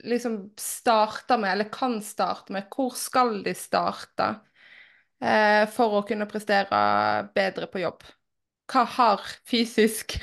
liksom 0.05 0.53
starte 0.61 1.39
med, 1.41 1.53
eller 1.55 1.73
kan 1.73 2.03
starte 2.05 2.53
med? 2.55 2.69
Hvor 2.75 2.93
skal 2.97 3.43
de 3.47 3.55
starte 3.57 4.29
eh, 5.23 5.65
for 5.73 5.99
å 5.99 6.05
kunne 6.07 6.29
prestere 6.31 6.83
bedre 7.35 7.67
på 7.73 7.83
jobb? 7.83 8.05
Hva 8.69 8.83
har 8.99 9.23
fysisk 9.49 10.19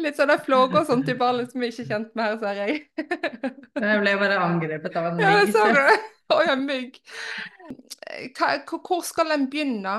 Litt 0.00 0.16
sånn 0.16 0.32
flåger 0.40 0.80
og 0.80 0.88
sånt 0.88 1.10
i 1.12 1.16
ballen 1.20 1.44
som 1.50 1.60
vi 1.60 1.68
ikke 1.68 1.84
er 1.84 1.90
kjent 1.90 2.14
med 2.16 2.24
her, 2.24 2.38
ser 2.40 2.54
jeg. 2.62 2.72
Jeg 3.84 4.00
ble 4.00 4.14
bare 4.22 4.40
angrepet 4.40 4.96
av 4.96 5.10
en 5.10 5.20
Ja, 5.20 5.34
det 5.36 5.46
mygg. 5.50 5.52
sa 5.52 5.62
du. 5.68 5.80
Å 6.32 6.40
ja, 6.48 6.54
mygg. 6.56 6.96
Hvor 8.72 9.04
skal 9.04 9.36
en 9.36 9.44
begynne? 9.52 9.94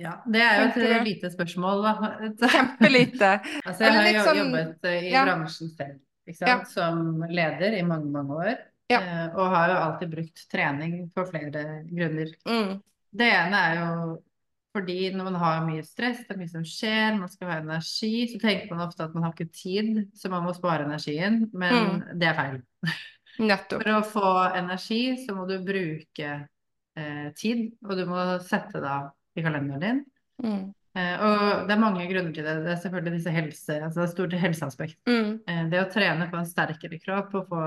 Ja, 0.00 0.14
det 0.24 0.40
er 0.40 0.60
jo 0.62 0.68
et 0.70 0.78
du? 0.80 1.04
lite 1.04 1.30
spørsmål, 1.34 1.82
da. 1.84 1.92
Kjempelite. 2.54 3.32
Altså, 3.66 3.84
jeg 3.84 3.92
har 3.98 4.08
jo 4.14 4.22
sånn- 4.24 4.38
jobbet 4.40 4.88
eh, 4.88 5.02
i 5.10 5.12
ja. 5.12 5.24
bransjen 5.28 5.70
selv, 5.76 5.98
Ja. 6.40 6.56
som 6.64 7.20
leder 7.28 7.76
i 7.78 7.82
mange, 7.84 8.08
mange 8.14 8.38
år. 8.38 8.56
Ja. 8.90 9.00
eh, 9.02 9.26
Og 9.36 9.52
har 9.52 9.68
jo 9.68 9.76
alltid 9.84 10.10
brukt 10.16 10.42
trening 10.50 10.96
for 11.14 11.28
flere 11.28 11.84
grunner. 11.90 12.32
Mm. 12.48 12.80
Det 13.12 13.28
ene 13.34 13.60
er 13.68 13.78
jo 13.80 13.92
fordi 14.70 15.10
når 15.12 15.24
man 15.26 15.34
har 15.42 15.64
mye 15.66 15.82
stress, 15.82 16.20
det 16.28 16.30
er 16.30 16.38
mye 16.38 16.48
som 16.52 16.62
skjer, 16.62 17.16
man 17.18 17.28
skal 17.28 17.48
ha 17.50 17.56
energi, 17.58 18.28
så 18.30 18.38
tenker 18.38 18.70
man 18.70 18.84
ofte 18.86 19.02
at 19.02 19.14
man 19.16 19.24
har 19.26 19.32
ikke 19.34 19.50
tid, 19.52 20.04
så 20.14 20.30
man 20.30 20.44
må 20.46 20.52
spare 20.54 20.84
energien, 20.86 21.48
men 21.52 21.74
Mm. 21.74 22.18
det 22.20 22.28
er 22.28 22.34
feil. 22.38 22.60
Nettopp. 23.50 23.82
For 23.82 23.90
å 23.98 24.02
få 24.06 24.54
energi 24.56 25.02
så 25.26 25.34
må 25.34 25.46
du 25.48 25.56
bruke 25.64 26.30
eh, 26.96 27.30
tid, 27.34 27.72
og 27.84 27.96
du 27.98 28.04
må 28.06 28.22
sette 28.46 28.78
det 28.80 28.86
av 28.90 29.10
i 29.36 29.42
kalenderen 29.44 29.80
din. 29.84 30.04
Mm. 30.42 30.74
Eh, 30.98 31.20
og 31.22 31.68
det 31.68 31.74
er 31.76 31.78
mange 31.84 32.06
grunner 32.10 32.32
til 32.34 32.42
det. 32.44 32.56
Det 32.64 32.72
er 32.72 32.80
selvfølgelig 32.82 33.12
disse 33.18 33.30
helse, 33.30 33.76
altså 33.78 34.00
det 34.00 34.06
er 34.08 34.14
stort 34.14 34.32
helseaspekt. 34.42 34.98
Mm. 35.06 35.30
Eh, 35.46 35.62
det 35.70 35.80
å 35.84 35.90
trene 35.92 36.26
på 36.32 36.40
en 36.40 36.48
sterkere 36.50 36.98
kropp 37.04 37.34
og 37.38 37.48
få 37.52 37.60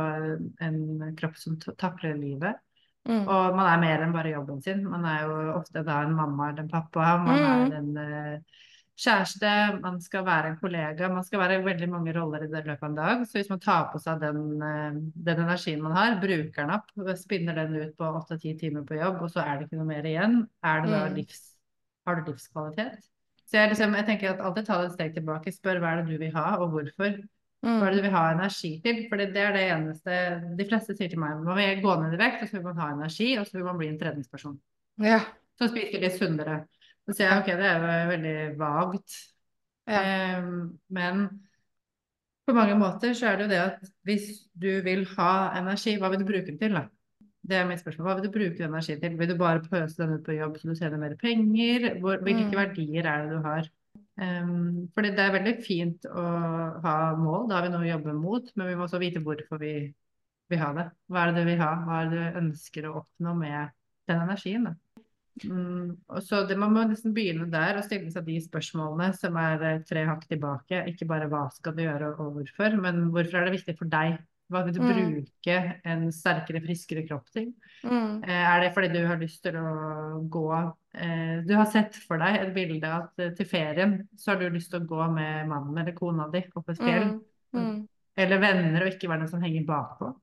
en 0.67 1.13
kropp 1.15 1.37
som 1.39 1.55
takler 1.79 2.17
livet. 2.19 2.59
Mm. 3.07 3.23
Og 3.27 3.55
man 3.55 3.67
er 3.67 3.79
mer 3.81 4.03
enn 4.03 4.13
bare 4.15 4.31
jobben 4.31 4.61
sin. 4.63 4.83
Man 4.87 5.05
er 5.05 5.23
jo 5.27 5.39
ofte 5.57 5.83
da 5.83 6.01
en 6.03 6.13
mamma 6.15 6.49
eller 6.51 6.63
en 6.63 6.69
pappa, 6.71 7.17
man 7.23 7.39
Mm. 7.39 7.71
er 7.71 7.77
en 7.77 7.97
eh, 7.97 8.39
kjæreste, 8.95 9.81
man 9.81 9.99
skal 10.01 10.23
være 10.25 10.51
en 10.51 10.57
kollega. 10.61 11.09
Man 11.09 11.23
skal 11.23 11.39
være 11.39 11.63
veldig 11.65 11.89
mange 11.89 12.13
roller 12.13 12.43
i 12.43 12.47
det 12.51 12.65
løpet 12.65 12.83
av 12.83 12.89
en 12.89 12.95
dag. 12.95 13.23
Så 13.27 13.39
hvis 13.39 13.49
man 13.49 13.59
tar 13.59 13.89
på 13.91 13.99
seg 13.99 14.19
den, 14.21 14.61
eh, 14.61 14.91
den 15.15 15.39
energien 15.47 15.81
man 15.81 15.95
har, 15.97 16.19
bruker 16.21 16.61
den 16.61 16.69
opp, 16.75 16.91
spinner 17.17 17.55
den 17.55 17.75
ut 17.75 17.97
på 17.97 18.05
åtte-ti 18.21 18.53
timer 18.59 18.83
på 18.83 18.99
jobb, 18.99 19.21
og 19.21 19.29
så 19.31 19.41
er 19.43 19.57
det 19.59 19.67
ikke 19.69 19.79
noe 19.81 19.89
mer 19.89 20.03
igjen, 20.03 20.47
er 20.63 20.81
det 20.81 20.91
da 20.91 21.05
Mm. 21.09 21.15
livs, 21.15 21.52
har 22.07 22.15
du 22.19 22.31
livskvalitet? 22.31 23.05
Så 23.43 23.59
jeg, 23.59 23.69
liksom, 23.73 23.93
jeg 23.99 24.05
tenker 24.07 24.31
at 24.33 24.41
alltid 24.41 24.65
ta 24.67 24.79
et 24.85 24.93
steg 24.95 25.13
tilbake, 25.15 25.51
spør 25.53 25.79
hva 25.83 25.93
er 25.93 26.01
det 26.01 26.15
du 26.15 26.21
vil 26.21 26.33
ha, 26.35 26.45
og 26.63 26.71
hvorfor. 26.73 27.17
Hva 27.63 27.87
er 27.87 27.93
det 27.93 27.95
Mm. 27.95 27.95
du 27.95 28.01
vil 28.03 28.11
ha 28.11 28.21
energi 28.33 28.69
til? 28.83 28.97
For 29.07 29.15
det 29.21 29.37
er 29.39 29.53
det 29.55 29.61
eneste 29.71 30.15
De 30.57 30.65
fleste 30.67 30.97
sier 30.97 31.07
til 31.09 31.19
meg 31.21 31.37
man 31.45 31.55
vil 31.55 31.79
gå 31.83 31.93
ned 32.01 32.13
i 32.13 32.19
vekt, 32.19 32.41
og 32.43 32.49
så 32.49 32.57
vil 32.57 32.65
man 32.65 32.81
ha 32.81 32.87
energi, 32.91 33.37
og 33.39 33.45
så 33.47 33.55
vil 33.55 33.63
man 33.69 33.77
bli 33.79 33.87
en 33.87 33.99
treningsperson. 34.01 34.57
Ja. 34.99 35.21
Så 35.59 35.69
spiser 35.71 36.01
litt 36.03 36.17
sunnere. 36.17 36.57
Så 37.07 37.15
sier 37.15 37.29
jeg 37.29 37.39
ok, 37.39 37.51
det 37.61 37.69
er 37.69 37.85
jo 37.85 38.11
veldig 38.11 38.35
vagt. 38.59 39.15
Ja. 39.87 40.01
Eh, 40.01 40.43
men 40.89 41.23
på 42.47 42.53
mange 42.57 42.75
måter 42.75 43.13
så 43.15 43.29
er 43.31 43.37
det 43.37 43.45
jo 43.47 43.53
det 43.53 43.61
at 43.61 43.91
hvis 44.03 44.27
du 44.59 44.81
vil 44.83 45.05
ha 45.15 45.31
energi, 45.61 45.95
hva 45.99 46.09
vil 46.11 46.19
du 46.19 46.27
bruke 46.27 46.47
den 46.51 46.59
til, 46.59 46.75
da? 46.75 46.87
Det 47.43 47.57
er 47.59 47.65
mitt 47.67 47.81
spørsmål. 47.81 48.05
Hva 48.07 48.15
vil 48.17 48.27
du 48.27 48.31
bruke 48.31 48.57
den 48.57 48.69
energien 48.71 49.01
til? 49.01 49.15
Vil 49.19 49.31
du 49.33 49.37
bare 49.39 49.63
pøse 49.65 49.97
den 49.99 50.13
ut 50.15 50.23
på 50.25 50.35
jobb 50.37 50.55
så 50.57 50.69
du 50.69 50.75
tjener 50.79 51.01
mer 51.01 51.15
penger? 51.19 51.89
Hvor, 51.99 52.21
hvilke 52.23 52.51
Mm. 52.51 52.55
verdier 52.55 53.05
er 53.05 53.25
det 53.25 53.31
du 53.33 53.41
har? 53.43 53.67
Um, 54.15 54.87
fordi 54.93 55.09
det 55.09 55.19
er 55.19 55.33
veldig 55.33 55.53
fint 55.65 56.05
å 56.05 56.23
ha 56.83 57.15
mål, 57.17 57.49
da 57.49 57.55
har 57.57 57.63
vi 57.65 57.73
noe 57.73 57.83
å 57.83 57.89
jobbe 57.89 58.13
mot, 58.13 58.51
men 58.55 58.67
vi 58.69 58.75
må 58.75 58.85
også 58.85 58.99
vite 59.01 59.19
hvorfor 59.25 59.59
vi 59.59 59.73
vil 60.49 60.59
ha 60.61 60.71
det. 60.77 60.85
Hva 61.09 61.23
er 61.23 61.31
det 61.33 61.41
du 61.43 61.49
vil 61.49 61.59
ha? 61.59 61.71
Hva 61.83 61.99
er 62.03 62.09
det 62.11 62.19
du 62.21 62.39
ønsker 62.43 62.87
å 62.87 62.95
oppnå 63.01 63.35
med 63.37 63.73
den 64.07 64.21
energien? 64.21 64.63
Da? 64.69 65.03
Mm, 65.43 65.97
så 66.21 66.43
det, 66.47 66.57
Man 66.61 66.73
må 66.73 66.83
nesten 66.87 67.13
begynne 67.13 67.49
der 67.51 67.77
og 67.79 67.83
stille 67.87 68.11
seg 68.13 68.25
de 68.25 68.37
spørsmålene 68.39 69.13
som 69.17 69.35
er 69.41 69.81
tre 69.89 70.05
hakk 70.05 70.27
tilbake. 70.29 70.83
Ikke 70.93 71.07
bare 71.09 71.27
hva 71.27 71.47
skal 71.51 71.73
du 71.75 71.81
gjøre 71.83 72.13
og 72.19 72.37
hvorfor, 72.37 72.77
men 72.79 73.09
hvorfor 73.09 73.41
er 73.41 73.49
det 73.49 73.57
viktig 73.57 73.77
for 73.79 73.89
deg? 73.89 74.19
Hva 74.53 74.61
vil 74.67 74.73
du 74.75 74.81
Mm. 74.83 74.93
bruke 74.93 75.55
en 75.89 76.03
sterkere, 76.13 76.61
friskere 76.61 77.03
kropp 77.07 77.25
til? 77.33 77.49
Mm. 77.83 78.23
Eh, 78.23 78.43
Er 78.53 78.61
det 78.61 78.73
fordi 78.75 78.91
du 78.93 79.05
har 79.07 79.17
lyst 79.17 79.41
til 79.43 79.55
å 79.57 80.29
gå 80.29 80.47
eh, 80.95 81.41
Du 81.47 81.55
har 81.57 81.65
sett 81.65 81.95
for 82.07 82.17
deg 82.21 82.35
et 82.41 82.53
bilde 82.53 82.85
at 82.85 83.17
eh, 83.19 83.31
til 83.33 83.45
ferien 83.49 83.95
så 84.15 84.31
har 84.33 84.39
du 84.39 84.49
lyst 84.53 84.69
til 84.71 84.81
å 84.81 84.85
gå 84.87 85.07
med 85.13 85.47
mannen 85.49 85.77
eller 85.81 85.93
kona 85.97 86.29
di 86.31 86.43
opp 86.55 86.69
et 86.69 86.77
fjell. 86.77 87.19
Mm. 87.53 87.59
Mm. 87.59 87.87
Eller 88.15 88.37
venner, 88.37 88.81
og 88.85 88.91
ikke 88.93 89.09
være 89.09 89.19
den 89.25 89.27
som 89.31 89.41
henger 89.41 89.65
bakpå. 89.65 90.13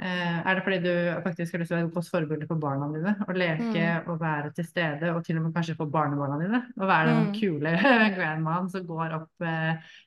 Eh, 0.00 0.38
er 0.48 0.54
det 0.56 0.62
fordi 0.64 0.78
du 0.84 0.92
faktisk 1.24 1.52
har 1.52 1.60
lyst 1.60 1.68
til 1.68 1.76
å 1.76 1.80
være 1.80 1.88
et 1.88 1.94
godt 1.94 2.10
forbilde 2.12 2.46
for 2.48 2.56
barna 2.60 2.86
dine? 2.92 3.16
Og 3.28 3.34
leke 3.36 3.86
og 4.08 4.20
være 4.20 4.52
til 4.56 4.64
stede, 4.64 5.10
og 5.14 5.24
til 5.24 5.36
og 5.38 5.42
med 5.46 5.54
kanskje 5.56 5.76
for 5.76 5.86
barnebarna 5.86 6.38
dine? 6.40 6.62
Og 6.80 6.88
være 6.88 7.08
den 7.12 7.26
Mm. 7.26 7.34
kule 7.40 7.72
grandmaen 8.16 8.70
som 8.70 8.86
går 8.86 9.12
opp 9.20 9.46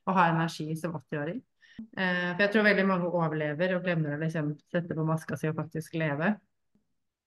og 0.07 0.13
har 0.15 0.33
energi 0.33 0.75
som 0.75 0.93
80-åring? 0.93 1.41
Eh, 1.79 2.29
for 2.33 2.43
jeg 2.45 2.51
tror 2.53 2.67
veldig 2.69 2.85
mange 2.87 3.09
overlever 3.11 3.75
og 3.75 3.83
glemmer 3.87 4.15
å 4.15 4.21
liksom 4.21 4.53
sette 4.71 4.95
på 4.95 5.05
maska 5.07 5.37
si 5.39 5.49
og 5.51 5.57
faktisk 5.59 5.97
leve. 5.99 6.35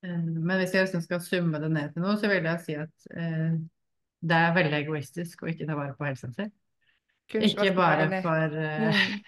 Eh, 0.05 0.23
men 0.25 0.55
hvis 0.61 0.75
jeg 0.77 0.87
liksom 0.87 1.05
skal 1.05 1.21
summe 1.25 1.61
det 1.63 1.71
ned 1.75 1.93
til 1.95 2.05
noe, 2.05 2.17
så 2.21 2.31
vil 2.31 2.49
jeg 2.49 2.65
si 2.65 2.77
at 2.81 3.09
eh, 3.17 3.59
det 4.29 4.39
er 4.39 4.55
veldig 4.57 4.79
egoistisk 4.83 5.43
å 5.45 5.51
ikke 5.53 5.67
ta 5.69 5.77
vare 5.79 5.97
på 5.99 6.09
helsen 6.09 6.33
sin. 6.37 6.53
Ikke 7.29 7.75
bare 7.77 8.09
for 8.23 8.59
Mm. 8.59 9.19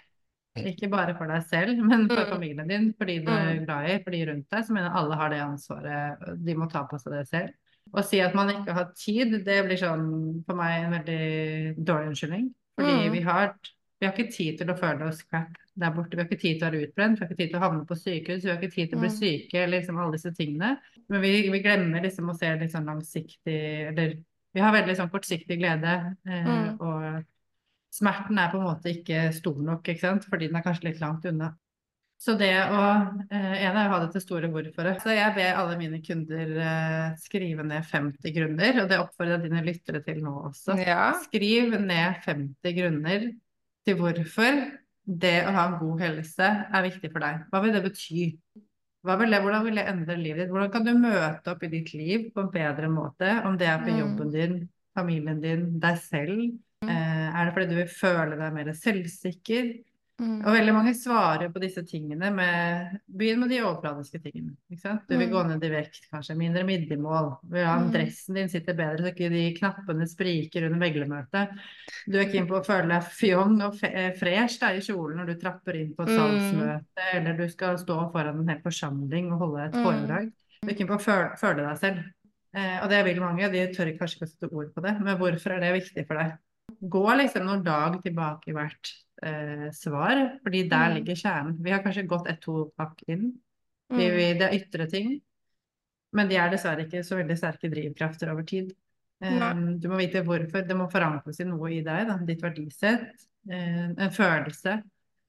Ikke 0.67 0.89
bare 0.91 1.15
for 1.15 1.31
deg 1.31 1.45
selv, 1.47 1.79
men 1.79 2.09
for 2.11 2.25
Mm. 2.25 2.31
familien 2.33 2.69
din, 2.69 2.87
for 2.99 3.07
de 3.07 3.21
du 3.23 3.29
er 3.31 3.55
Mm. 3.55 3.65
glad 3.67 3.91
i, 3.91 3.99
for 4.03 4.11
de 4.11 4.25
rundt 4.27 4.51
deg. 4.51 4.65
Så 4.67 4.73
mener 4.75 4.91
alle 4.91 5.15
har 5.15 5.29
det 5.31 5.39
ansvaret. 5.41 6.45
De 6.45 6.55
må 6.55 6.67
ta 6.69 6.83
på 6.91 6.99
seg 6.99 7.13
det 7.13 7.29
selv. 7.29 7.53
Å 7.95 8.03
si 8.05 8.21
at 8.21 8.35
man 8.35 8.49
ikke 8.51 8.75
har 8.75 8.91
tid, 8.97 9.45
det 9.45 9.65
blir 9.65 9.79
sånn 9.79 10.45
for 10.45 10.55
meg 10.59 10.85
en 10.85 10.93
veldig 10.99 11.85
dårlig 11.87 12.11
unnskyldning. 12.11 12.51
Fordi 12.77 13.09
vi 13.15 13.21
har, 13.21 13.55
vi 14.01 14.07
har 14.09 14.15
ikke 14.17 14.33
tid 14.33 14.57
til 14.59 14.71
å 14.73 14.77
føle 14.81 15.09
oss 15.11 15.21
crap 15.29 15.59
der 15.81 15.93
borte. 15.93 16.17
Vi 16.17 16.23
har 16.23 16.29
ikke 16.29 16.41
tid 16.41 16.57
til 16.59 16.65
å 16.65 16.71
være 16.71 16.87
utbrent, 16.87 17.19
vi 17.19 17.25
har 17.25 17.29
ikke 17.31 17.41
tid 17.43 17.51
til 17.53 17.59
å 17.61 17.65
havne 17.67 17.85
på 17.89 17.97
sykehus, 18.01 18.43
vi 18.45 18.51
har 18.51 18.59
ikke 18.59 18.75
tid 18.75 18.89
til 18.91 18.99
å 18.99 19.03
bli 19.05 19.11
syke, 19.13 19.59
eller 19.61 19.77
liksom 19.79 20.01
alle 20.01 20.17
disse 20.17 20.33
tingene. 20.37 20.71
Men 21.13 21.25
vi, 21.25 21.33
vi 21.53 21.61
glemmer 21.65 22.05
liksom 22.07 22.33
å 22.33 22.37
se 22.39 22.51
litt 22.57 22.73
sånn 22.73 22.89
langsiktig 22.89 23.59
Eller 23.93 24.17
vi 24.57 24.63
har 24.65 24.73
veldig 24.75 24.97
sånn 24.99 25.11
kortsiktig 25.13 25.61
glede. 25.61 25.99
Eh, 26.27 26.47
Mm. 26.49 26.81
og 26.81 27.25
smerten 27.95 28.39
er 28.39 28.51
på 28.51 28.59
en 28.59 28.69
måte 28.71 28.91
ikke 28.95 29.33
stor 29.35 29.59
nok, 29.63 29.83
ikke 29.89 30.01
sant? 30.01 30.25
fordi 30.31 30.49
den 30.49 30.57
er 30.57 30.65
kanskje 30.65 30.89
litt 30.89 31.01
langt 31.03 31.25
unna. 31.29 31.53
Så 32.21 32.35
det 32.37 32.53
å 32.53 32.81
eh, 33.31 33.55
En 33.65 33.77
er 33.77 33.87
å 33.87 33.93
ha 33.95 34.01
det 34.03 34.11
til 34.13 34.21
store 34.21 34.49
hvorforet. 34.53 35.01
Så 35.01 35.15
jeg 35.15 35.35
ber 35.37 35.57
alle 35.57 35.77
mine 35.81 36.03
kunder 36.05 36.51
eh, 36.57 37.15
skrive 37.17 37.65
ned 37.65 37.85
50 37.89 38.35
grunner, 38.37 38.83
og 38.83 38.91
det 38.91 38.99
oppfordrer 39.01 39.39
jeg 39.39 39.47
dine 39.49 39.63
lyttere 39.65 40.03
til 40.05 40.21
nå 40.25 40.35
også. 40.51 40.77
Ja. 40.85 41.13
Skriv 41.25 41.79
ned 41.81 42.21
50 42.27 42.77
grunner 42.77 43.31
til 43.87 43.97
hvorfor 44.01 44.59
det 45.21 45.37
å 45.49 45.53
ha 45.57 45.65
en 45.69 45.79
god 45.81 46.03
helse 46.05 46.47
er 46.47 46.85
viktig 46.87 47.11
for 47.13 47.25
deg. 47.25 47.47
Hva 47.51 47.63
vil 47.65 47.73
det 47.75 47.83
bety? 47.87 48.27
Vil 49.01 49.33
det, 49.33 49.41
hvordan 49.41 49.65
vil 49.65 49.79
det 49.81 49.87
endre 49.89 50.17
livet 50.21 50.43
ditt? 50.45 50.51
Hvordan 50.53 50.73
kan 50.75 50.85
du 50.85 50.93
møte 51.01 51.55
opp 51.55 51.63
i 51.65 51.71
ditt 51.73 51.95
liv 51.97 52.27
på 52.35 52.43
en 52.45 52.51
bedre 52.53 52.91
måte? 52.93 53.31
Om 53.49 53.57
det 53.59 53.67
er 53.67 53.79
på 53.81 53.91
Mm. 53.91 54.01
jobben 54.03 54.33
din, 54.35 54.69
familien 54.95 55.41
din, 55.41 55.81
deg 55.81 55.97
selv. 55.99 56.59
Eh, 56.85 57.29
er 57.33 57.45
det 57.45 57.55
fordi 57.55 57.69
du 57.71 57.75
vil 57.77 57.89
føle 57.89 58.37
deg 58.37 58.53
mer 58.53 58.73
selvsikker? 58.73 59.73
Mm. 60.21 60.41
Og 60.45 60.53
veldig 60.53 60.73
mange 60.77 60.93
svarer 60.95 61.49
på 61.53 61.61
disse 61.63 61.81
tingene 61.89 62.29
med 62.35 62.99
Begynn 63.09 63.41
med 63.41 63.49
de 63.49 63.61
overfladiske 63.65 64.21
tingene. 64.21 64.53
Du 65.09 65.17
vil 65.17 65.29
Mm. 65.29 65.33
gå 65.33 65.47
ned 65.49 65.65
i 65.65 65.71
vekt, 65.73 66.11
kanskje. 66.13 66.37
Mindre 66.37 66.63
midjemål. 66.69 67.39
Ha 67.55 67.79
Mm. 67.79 67.91
dressen 67.91 68.35
din 68.35 68.49
sitter 68.49 68.75
bedre, 68.75 68.99
så 69.01 69.15
ikke 69.15 69.31
de 69.31 69.55
knappene 69.57 70.07
spriker 70.07 70.67
under 70.67 70.79
meglermøtet. 70.79 71.59
Du 72.07 72.19
er 72.19 72.27
keen 72.31 72.47
på 72.47 72.61
å 72.61 72.65
føle 72.67 72.89
deg 72.89 73.03
fjong 73.03 73.63
og 73.63 73.83
eh, 73.83 74.13
fresh 74.13 74.63
i 74.63 74.81
kjolen 74.81 75.17
når 75.17 75.27
du 75.27 75.35
trapper 75.41 75.75
inn 75.81 75.95
på 75.95 76.03
et 76.03 76.09
Mm. 76.09 76.19
salgsmøte, 76.19 77.15
eller 77.15 77.37
du 77.37 77.49
skal 77.49 77.77
stå 77.79 78.13
foran 78.13 78.41
en 78.41 78.49
hel 78.49 78.61
forsamling 78.61 79.33
og 79.33 79.39
holde 79.39 79.65
et 79.65 79.73
Mm. 79.73 79.85
foredrag. 79.85 80.33
Du 80.63 80.69
er 80.69 80.75
keen 80.75 80.87
på 80.87 80.99
å 80.99 81.01
føle, 81.01 81.39
føle 81.39 81.67
deg 81.67 81.79
selv. 81.79 82.05
Eh, 82.53 82.83
og 82.83 82.91
det 82.91 83.05
vil 83.07 83.21
mange, 83.23 83.51
de 83.51 83.67
tør 83.73 83.97
kanskje 83.97 84.17
ikke 84.19 84.27
å 84.27 84.29
sette 84.29 84.53
ord 84.53 84.75
på 84.75 84.83
det, 84.83 85.01
men 85.01 85.17
hvorfor 85.17 85.53
er 85.57 85.61
det 85.61 85.83
viktig 85.83 86.07
for 86.07 86.15
deg? 86.17 86.33
Gå 86.83 87.05
liksom 87.19 87.45
noen 87.47 87.63
dag 87.65 88.03
tilbake 88.03 88.49
i 88.49 88.53
hvert 88.57 88.93
eh, 89.23 89.71
svar, 89.77 90.39
fordi 90.43 90.69
der 90.71 90.89
Mm. 90.91 90.95
ligger 90.97 91.15
kjernen. 91.15 91.57
Vi 91.63 91.71
har 91.71 91.83
kanskje 91.83 92.07
gått 92.09 92.27
ett-to 92.29 92.73
pakk 92.79 93.03
inn. 93.09 93.35
Vi, 93.91 94.07
Mm. 94.09 94.17
vi, 94.17 94.33
det 94.39 94.43
er 94.49 94.59
ytre 94.59 94.87
ting, 94.91 95.21
men 96.13 96.29
de 96.29 96.37
er 96.37 96.49
dessverre 96.51 96.87
ikke 96.87 97.03
så 97.05 97.17
veldig 97.19 97.37
sterke 97.37 97.69
drivkrafter 97.71 98.31
over 98.33 98.43
tid. 98.43 98.73
Um, 99.23 99.79
du 99.79 99.89
må 99.89 99.99
vite 99.99 100.23
hvorfor. 100.25 100.67
Det 100.67 100.75
må 100.77 100.91
forankres 100.91 101.41
i 101.41 101.45
noe 101.45 101.69
i 101.71 101.83
deg, 101.83 102.07
da. 102.09 102.17
ditt 102.25 102.41
verdisett, 102.41 103.27
eh, 103.51 103.91
en 103.99 104.11
følelse. 104.11 104.83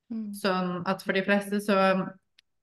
Mm. 0.09 0.31
Sånn 0.33 0.83
at 0.87 1.01
for 1.03 1.11
de 1.13 1.21
fleste 1.23 1.59
så 1.59 2.09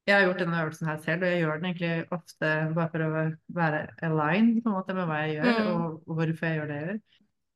Jeg 0.09 0.15
har 0.25 0.33
gjort 0.33 0.39
denne 0.39 0.57
øvelsen 0.65 0.87
her 0.87 0.97
selv, 0.97 1.23
og 1.23 1.29
jeg 1.29 1.43
gjør 1.43 1.61
den 1.61 1.75
egentlig 1.75 2.09
ofte 2.11 2.75
bare 2.75 2.89
for 2.89 2.99
å 2.99 3.37
være 3.53 3.89
aligned 4.01 4.63
på 4.65 4.71
en 4.71 4.73
måte 4.73 4.95
med 4.95 5.07
hva 5.07 5.27
jeg 5.27 5.37
gjør, 5.37 5.59
Mm. 5.59 5.83
og 5.85 6.05
hvorfor 6.07 6.47
jeg 6.49 6.57
gjør 6.59 6.67
det 6.69 6.77
jeg 6.81 6.87
gjør. 6.89 7.01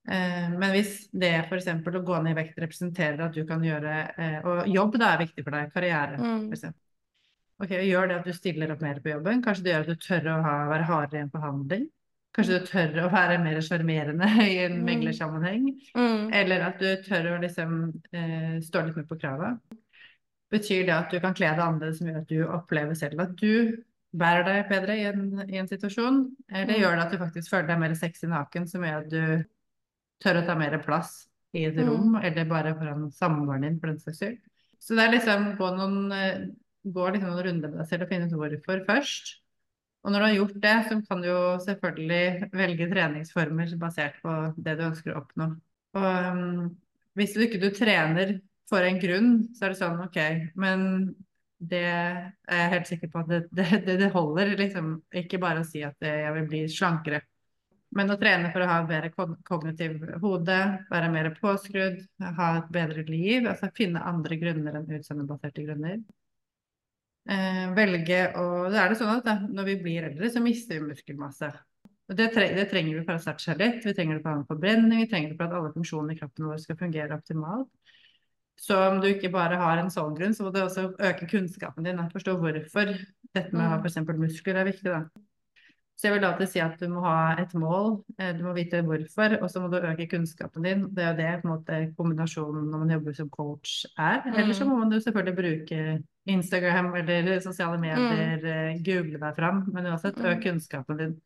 Eh, 0.08 0.48
Men 0.50 0.72
hvis 0.74 1.08
det 1.14 1.30
f.eks. 1.46 1.68
å 1.68 2.02
gå 2.02 2.22
ned 2.22 2.32
i 2.32 2.38
vekt 2.40 2.58
representerer 2.58 3.20
at 3.22 3.34
du 3.36 3.44
kan 3.46 3.62
gjøre 3.62 3.92
eh, 4.18 4.38
Og 4.44 4.66
jobb 4.66 4.96
da 4.98 5.12
er 5.14 5.20
viktig 5.22 5.44
for 5.46 5.54
deg, 5.54 5.72
karriere 5.74 6.18
Mm. 6.18 6.48
f.eks. 6.52 6.72
Ok, 7.62 7.70
gjør 7.86 8.08
det 8.08 8.16
at 8.18 8.24
du 8.26 8.32
stiller 8.34 8.72
opp 8.74 8.80
mer 8.82 8.98
på 8.98 9.12
jobben. 9.12 9.42
Kanskje 9.44 9.62
det 9.62 9.70
gjør 9.74 9.84
at 9.84 9.90
du 9.92 10.06
tør 10.06 10.24
å 10.32 10.38
ha, 10.42 10.54
være 10.72 10.86
hardere 10.88 11.20
i 11.20 11.22
en 11.22 11.30
forhandling. 11.30 11.84
Kanskje 12.34 12.58
du 12.58 12.66
tør 12.66 12.96
å 13.04 13.10
være 13.12 13.36
mer 13.44 13.60
sjarmerende 13.62 14.26
i 14.48 14.56
en 14.64 14.80
Mm. 14.80 14.86
meglersammenheng. 14.88 15.68
Mm. 15.94 16.32
Eller 16.34 16.64
at 16.66 16.80
du 16.82 16.88
tør 17.06 17.28
å 17.36 17.38
liksom 17.44 17.76
eh, 18.12 18.58
stå 18.64 18.82
litt 18.88 18.96
mer 18.98 19.06
på 19.06 19.20
krava. 19.20 19.52
Betyr 20.52 20.84
det 20.88 20.94
at 20.96 21.10
du 21.14 21.20
kan 21.20 21.34
kle 21.36 21.48
deg 21.54 21.62
annerledes 21.64 21.98
som 22.00 22.08
gjør 22.10 22.20
at 22.24 22.28
du 22.28 22.42
opplever 22.44 22.98
selv 22.98 23.22
at 23.24 23.36
du 23.40 23.78
bærer 24.12 24.42
deg 24.44 24.66
bedre 24.68 24.96
i 24.98 25.04
en, 25.08 25.22
i 25.48 25.56
en 25.62 25.68
situasjon? 25.70 26.18
Eller 26.50 26.74
Mm. 26.74 26.80
gjør 26.82 26.96
det 26.98 27.04
at 27.06 27.12
du 27.14 27.18
faktisk 27.22 27.50
føler 27.54 27.68
deg 27.70 27.78
mer 27.84 27.94
sexy 27.94 28.26
naken, 28.26 28.66
som 28.68 28.82
gjør 28.82 29.04
at 29.06 29.10
du 29.12 29.44
tør 30.22 30.40
å 30.40 30.46
ta 30.46 30.56
mer 30.58 30.78
plass 30.84 31.26
i 31.52 31.66
et 31.68 31.76
Mm. 31.76 31.88
rom, 31.88 32.16
eller 32.16 32.48
bare 32.48 32.74
foran 32.78 33.10
samboeren 33.12 33.66
din, 33.66 33.78
for 33.80 33.92
den 33.92 33.98
saks 33.98 34.22
skyld? 34.22 34.38
Så 34.80 34.96
det 34.96 35.04
er 35.04 35.12
liksom 35.12 35.56
gå 35.58 35.68
noen, 35.76 36.12
eh, 36.12 36.46
gå 36.84 37.12
liksom 37.12 37.30
noen 37.30 37.44
runder 37.46 37.68
med 37.70 37.78
deg 37.78 37.88
selv 37.88 38.02
og 38.02 38.08
finne 38.08 38.26
ut 38.26 38.38
hvorfor 38.38 38.84
først. 38.86 39.36
Og 40.02 40.10
når 40.10 40.18
du 40.18 40.26
har 40.26 40.34
gjort 40.34 40.60
det, 40.60 40.76
så 40.88 40.96
kan 41.06 41.20
du 41.22 41.28
jo 41.28 41.42
selvfølgelig 41.62 42.50
velge 42.52 42.88
treningsformer 42.90 43.76
basert 43.78 44.16
på 44.22 44.54
det 44.58 44.78
du 44.78 44.86
ønsker 44.88 45.12
å 45.12 45.20
oppnå. 45.22 45.46
Og 45.94 46.32
um, 46.32 46.76
hvis 47.14 47.36
du 47.36 47.44
ikke 47.44 47.60
du 47.62 47.68
trener 47.70 48.40
for 48.70 48.82
en 48.82 48.98
grunn, 48.98 49.30
så 49.54 49.66
er 49.66 49.74
det 49.74 49.78
sånn 49.78 50.00
OK, 50.02 50.18
men 50.58 51.14
det 51.62 51.84
er 51.86 52.32
jeg 52.48 52.72
helt 52.72 52.90
sikker 52.90 53.12
på 53.12 53.22
at 53.22 53.30
det, 53.30 53.42
det, 53.54 53.98
det, 54.00 54.10
holder 54.14 54.56
liksom 54.58 54.96
ikke 55.22 55.38
bare 55.42 55.62
å 55.62 55.68
si 55.68 55.84
at 55.86 55.94
jeg 56.02 56.34
vil 56.38 56.48
bli 56.50 56.64
slankere. 56.72 57.22
Men 57.92 58.08
å 58.08 58.16
trene 58.20 58.48
for 58.54 58.64
å 58.64 58.68
ha 58.70 58.78
bedre 58.88 59.10
kognitiv 59.44 59.98
hode, 60.22 60.58
være 60.88 61.10
mer 61.12 61.28
påskrudd, 61.36 61.98
ha 62.38 62.48
et 62.62 62.70
bedre 62.72 63.04
liv, 63.04 63.44
altså 63.50 63.68
finne 63.76 64.00
andre 64.08 64.38
grunner 64.40 64.78
enn 64.78 64.94
utseendebaserte 64.96 65.64
grunner. 65.66 65.98
Eh, 67.30 67.66
velge 67.76 68.22
å 68.34 68.46
Da 68.72 68.80
er 68.82 68.88
det 68.90 68.98
sånn 68.98 69.12
at 69.12 69.26
da, 69.28 69.34
når 69.44 69.68
vi 69.68 69.76
blir 69.84 70.08
eldre, 70.08 70.30
så 70.32 70.40
mister 70.42 70.80
vi 70.80 70.88
muskelmasse. 70.88 71.52
Og 72.10 72.16
det, 72.18 72.32
tre 72.34 72.48
det 72.56 72.64
trenger 72.70 72.98
vi 72.98 73.04
for 73.04 73.14
å 73.14 73.22
starte 73.22 73.44
seg 73.44 73.60
litt. 73.60 73.84
Vi 73.84 73.94
trenger 73.94 74.18
det 74.18 74.24
for 74.24 74.32
å 74.32 74.34
ha 74.34 74.40
en 74.40 74.48
forbrenning, 74.48 75.04
vi 75.04 75.10
trenger 75.10 75.32
det 75.32 75.38
for 75.38 75.46
at 75.46 75.58
alle 75.58 75.74
funksjonene 75.76 76.16
i 76.16 76.18
kroppen 76.18 76.48
vår 76.50 76.58
skal 76.64 76.80
fungere 76.80 77.18
optimalt. 77.20 77.68
Så 78.62 78.76
om 78.76 79.00
du 79.00 79.08
ikke 79.08 79.30
bare 79.32 79.56
har 79.58 79.80
en 79.80 79.90
sånn 79.90 80.14
grunn, 80.16 80.34
så 80.36 80.44
må 80.44 80.52
du 80.54 80.60
også 80.62 80.88
øke 80.98 81.28
kunnskapen 81.30 81.86
din. 81.86 82.02
Forstå 82.12 82.34
hvorfor 82.40 82.92
dette 83.32 83.52
med 83.52 83.64
å 83.64 83.68
ha 83.70 83.78
Mm. 83.78 83.86
f.eks. 83.86 84.18
muskler 84.18 84.60
er 84.60 84.68
viktig. 84.68 84.84
da. 84.90 85.04
Så 85.98 86.08
jeg 86.08 86.14
vil 86.16 86.24
alltid 86.26 86.48
si 86.50 86.60
at 86.64 86.80
du 86.80 86.88
må 86.90 87.02
ha 87.04 87.34
et 87.38 87.52
mål, 87.54 88.00
eh, 88.18 88.32
du 88.34 88.40
må 88.42 88.54
vite 88.56 88.80
hvorfor, 88.82 89.36
og 89.42 89.50
så 89.52 89.60
må 89.62 89.68
du 89.70 89.76
øke 89.78 90.08
kunnskapen 90.10 90.64
din. 90.66 90.86
Det 90.90 91.04
er 91.04 91.12
jo 91.12 91.18
det 91.20 91.42
på 91.42 91.46
en 91.48 91.52
måte 91.52 91.78
kombinasjonen 91.98 92.70
når 92.72 92.78
man 92.82 92.90
jobber 92.96 93.14
som 93.14 93.28
coach 93.30 93.84
er. 93.98 94.22
Eller 94.32 94.52
så 94.56 94.64
Mm. 94.64 94.70
må 94.72 94.78
man 94.80 94.90
jo 94.90 94.98
selvfølgelig 95.04 95.36
bruke 95.36 96.02
Instagram 96.26 96.94
eller 96.94 97.40
sosiale 97.40 97.78
medier, 97.78 98.42
mm. 98.42 98.82
google 98.82 99.18
deg 99.20 99.36
fram, 99.36 99.64
men 99.72 99.84
uansett 99.86 100.16
Mm. 100.16 100.24
øk 100.32 100.42
kunnskapen 100.42 100.98
din. 100.98 101.20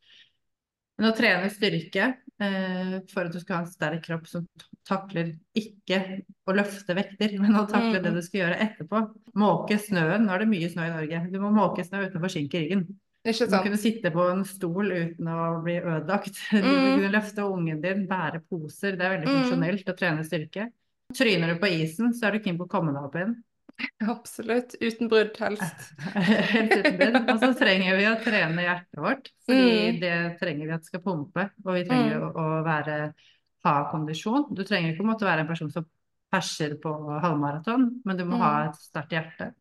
Men 0.99 1.13
å 1.13 1.17
trene 1.17 1.51
styrke 1.53 2.17
eh, 2.41 3.01
for 3.13 3.25
at 3.25 3.33
du 3.33 3.41
skal 3.41 3.57
ha 3.57 3.63
en 3.63 3.71
sterk 3.71 4.03
kropp 4.05 4.27
som 4.27 4.47
takler 4.87 5.39
ikke 5.55 6.23
å 6.49 6.53
løfte 6.57 6.95
vekter, 6.97 7.39
men 7.41 7.53
å 7.57 7.67
takle 7.69 8.03
det 8.03 8.13
Mm. 8.13 8.15
du 8.15 8.23
skal 8.23 8.41
gjøre 8.41 8.61
etterpå. 8.61 9.15
Måke 9.37 9.79
snøen. 9.79 10.27
Nå 10.27 10.33
er 10.35 10.39
det 10.41 10.49
mye 10.49 10.69
snø 10.69 10.85
i 10.85 10.91
Norge. 10.91 11.31
Du 11.33 11.39
må 11.39 11.51
måke 11.53 11.85
snø 11.85 12.05
utenfor 12.09 12.29
å 12.29 12.37
i 12.37 12.49
ryggen. 12.49 12.87
Ikke 13.27 13.47
Du 13.51 13.57
kunne 13.65 13.79
sitte 13.81 14.11
på 14.15 14.25
en 14.31 14.45
stol 14.47 14.93
uten 14.93 15.27
å 15.33 15.63
bli 15.65 15.77
ødelagt. 15.81 16.37
Du 16.53 16.63
Mm. 16.63 17.01
kunne 17.01 17.13
løfte 17.13 17.43
ungen 17.47 17.81
din, 17.83 18.07
bære 18.07 18.41
poser. 18.49 18.97
Det 18.97 19.03
er 19.07 19.17
veldig 19.19 19.29
Mm. 19.29 19.37
funksjonelt 19.41 19.91
å 19.91 19.97
trene 19.99 20.25
styrke. 20.25 20.69
Tryner 21.15 21.55
du 21.55 21.61
på 21.61 21.69
isen, 21.71 22.13
så 22.15 22.27
er 22.29 22.33
du 22.33 22.41
keen 22.45 22.59
på 22.59 22.67
å 22.67 22.71
komme 22.71 22.93
deg 22.95 23.03
opp 23.05 23.15
igjen. 23.19 23.37
Absolutt. 24.15 24.75
Uten 24.81 25.09
brudd, 25.11 25.37
helst. 25.39 25.91
Helt 26.55 26.73
uten 26.79 26.99
det. 26.99 27.11
Og 27.29 27.41
så 27.43 27.51
trenger 27.59 27.97
vi 27.99 28.07
å 28.09 28.15
trene 28.25 28.63
hjertet 28.65 29.03
vårt, 29.03 29.29
fordi 29.47 29.93
Mm. 29.93 30.01
det 30.01 30.15
trenger 30.41 30.67
vi 30.67 30.73
at 30.79 30.85
skal 30.89 31.01
pumpe. 31.05 31.51
Og 31.65 31.75
vi 31.75 31.85
trenger 31.85 32.21
å, 32.23 32.31
å 32.35 32.65
være, 32.65 33.13
ha 33.67 33.75
kondisjon. 33.93 34.49
Du 34.55 34.63
trenger 34.65 34.95
ikke 34.95 35.05
å 35.05 35.11
måtte 35.13 35.27
være 35.29 35.41
en 35.45 35.51
person 35.51 35.71
som 35.71 35.85
perser 36.33 36.75
på 36.83 36.91
halvmaraton, 37.23 38.01
men 38.05 38.17
du 38.17 38.25
må 38.25 38.39
ha 38.39 38.65
Mm. 38.65 38.69
et 38.71 38.77
sterkt 38.81 39.11
hjerte. 39.15 39.53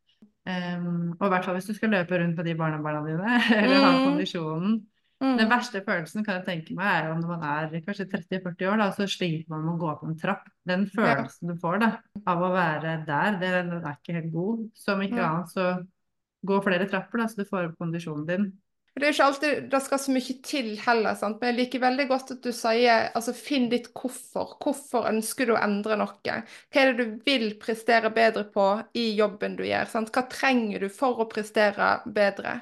Um, 0.45 1.15
og 1.17 1.23
i 1.25 1.29
hvert 1.34 1.45
fall 1.47 1.55
hvis 1.58 1.69
du 1.69 1.73
skal 1.73 1.89
løpe 1.89 2.19
rundt 2.21 2.38
med 2.38 2.45
de 2.45 2.53
barnebarna 2.60 3.01
dine, 3.08 3.38
eller 3.62 3.79
ha 3.81 3.93
Mm. 3.95 4.03
kondisjonen. 4.10 4.75
Mm. 5.23 5.38
Den 5.39 5.49
verste 5.49 5.79
følelsen 5.81 6.25
kan 6.25 6.36
jeg 6.36 6.45
tenke 6.45 6.75
meg 6.75 6.89
er 6.91 7.08
jo 7.08 7.15
når 7.21 7.29
man 7.31 7.43
er 7.47 7.81
kanskje 7.86 8.05
30-40 8.12 8.67
år, 8.67 8.81
da, 8.81 8.89
så 8.91 9.08
sliter 9.08 9.47
man 9.49 9.63
med 9.63 9.73
å 9.73 9.79
gå 9.79 9.89
opp 9.89 10.03
en 10.03 10.17
trapp. 10.19 10.49
Den 10.67 10.86
følelsen 10.91 11.49
du 11.49 11.55
får 11.62 11.80
da, 11.82 11.89
av 12.28 12.43
å 12.43 12.51
være 12.53 12.97
der, 13.07 13.39
det, 13.39 13.51
den 13.55 13.72
er 13.80 13.95
ikke 13.95 14.17
helt 14.20 14.34
god. 14.34 14.65
Som 14.76 15.01
ikke 15.05 15.22
mm. 15.22 15.26
annet 15.30 15.55
så 15.55 15.70
gå 16.45 16.59
flere 16.67 16.89
trapper, 16.91 17.24
da, 17.24 17.30
så 17.32 17.41
du 17.41 17.49
får 17.49 17.72
opp 17.72 17.80
kondisjonen 17.82 18.28
din. 18.28 18.45
Det 18.96 19.04
er 19.04 19.12
jo 19.12 19.16
ikke 19.18 19.26
alltid 19.26 19.66
det 19.74 19.80
skal 19.84 20.00
så 20.00 20.14
mye 20.16 20.34
til 20.48 20.68
heller, 20.80 21.16
sant? 21.20 21.41
men 21.41 21.50
jeg 21.50 21.58
liker 21.58 21.82
veldig 21.84 22.04
godt 22.08 22.30
at 22.38 22.46
du 22.46 22.54
sier 22.56 23.10
altså 23.12 23.34
finn 23.36 23.66
ditt 23.72 23.89
hvorfor. 23.91 24.54
Hvorfor 24.64 25.10
ønsker 25.10 25.50
du 25.50 25.52
å 25.52 25.60
endre 25.60 25.98
noe? 26.00 26.14
Hva 26.24 26.80
er 26.80 26.93
det 26.93 27.04
du 27.04 27.18
vil 27.26 27.50
prestere 27.60 28.14
bedre 28.16 28.46
på 28.54 28.70
i 28.96 29.10
jobben 29.18 29.58
du 29.60 29.66
gjør? 29.68 29.91
Sant? 29.91 30.14
Hva 30.16 30.24
trenger 30.32 30.86
du 30.86 30.88
for 30.88 31.20
å 31.20 31.28
prestere 31.28 31.98
bedre? 32.06 32.62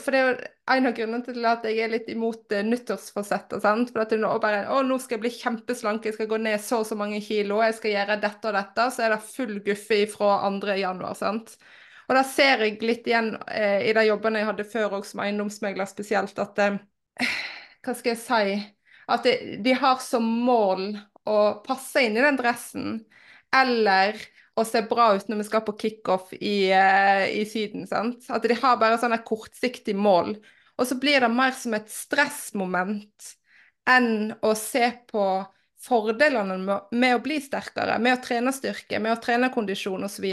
For 0.00 0.10
det 0.10 0.18
er 0.18 0.26
jo 0.26 0.34
en 0.72 0.88
av 0.88 0.94
grunnene 0.96 1.26
til 1.26 1.46
at 1.46 1.66
jeg 1.68 1.78
er 1.84 1.92
litt 1.92 2.10
imot 2.10 2.54
uh, 2.56 2.62
nyttårsforsetter. 2.64 3.60
For 3.62 4.02
at 4.02 4.14
det 4.14 4.18
nå 4.22 4.30
bare 4.42 4.64
Å, 4.72 4.80
nå 4.86 4.96
skal 5.02 5.18
jeg 5.18 5.24
bli 5.26 5.32
kjempeslank, 5.36 6.08
jeg 6.08 6.16
skal 6.16 6.30
gå 6.30 6.40
ned 6.42 6.58
så 6.64 6.80
og 6.82 6.88
så 6.88 6.96
mange 6.98 7.20
kilo, 7.22 7.60
jeg 7.62 7.76
skal 7.78 7.94
gjøre 7.94 8.18
dette 8.24 8.50
og 8.50 8.56
dette. 8.56 8.88
Så 8.94 9.04
er 9.04 9.14
det 9.14 9.20
full 9.28 9.58
guffe 9.66 10.02
ifra 10.08 10.38
2. 10.48 10.74
januar, 10.80 11.14
sant. 11.18 11.54
Og 12.12 12.18
da 12.18 12.26
ser 12.28 12.60
jeg 12.60 12.82
litt 12.84 13.06
igjen 13.08 13.30
eh, 13.48 13.86
i 13.88 13.92
de 13.96 14.02
jobbene 14.04 14.42
jeg 14.42 14.48
hadde 14.50 14.68
før 14.68 14.98
òg 14.98 15.06
som 15.08 15.22
eiendomsmegler 15.24 15.88
spesielt, 15.88 16.36
at 16.42 16.58
eh, 16.60 16.74
Hva 17.80 17.94
skal 17.96 18.12
jeg 18.12 18.18
si? 18.20 18.56
At 19.08 19.24
de, 19.24 19.32
de 19.64 19.72
har 19.80 19.96
som 20.04 20.26
mål 20.44 20.90
å 21.24 21.38
passe 21.64 22.02
inn 22.04 22.18
i 22.18 22.24
den 22.24 22.36
dressen, 22.36 22.98
eller 23.56 24.20
å 24.60 24.64
se 24.68 24.82
bra 24.90 25.14
ut 25.16 25.30
når 25.30 25.40
vi 25.40 25.46
skal 25.48 25.64
på 25.64 25.74
kickoff 25.80 26.34
i, 26.36 26.68
eh, 26.76 27.24
i 27.32 27.46
Syden. 27.48 27.86
sant? 27.88 28.28
At 28.28 28.44
de 28.44 28.58
har 28.60 28.76
bare 28.76 29.00
sånne 29.00 29.22
kortsiktige 29.24 29.96
mål. 29.96 30.34
Og 30.76 30.90
så 30.90 30.98
blir 31.00 31.24
det 31.24 31.32
mer 31.32 31.56
som 31.56 31.72
et 31.78 31.88
stressmoment 31.88 33.32
enn 33.88 34.34
å 34.44 34.52
se 34.52 34.84
på 35.08 35.24
fordelene 35.80 36.60
med, 36.60 37.08
å 37.16 37.24
bli 37.24 37.40
sterkere, 37.40 37.96
med 38.04 38.18
å 38.18 38.22
trene 38.28 38.52
styrke, 38.52 39.00
med 39.00 39.16
å 39.16 39.22
trene 39.24 39.48
kondisjon 39.56 40.04
osv. 40.04 40.28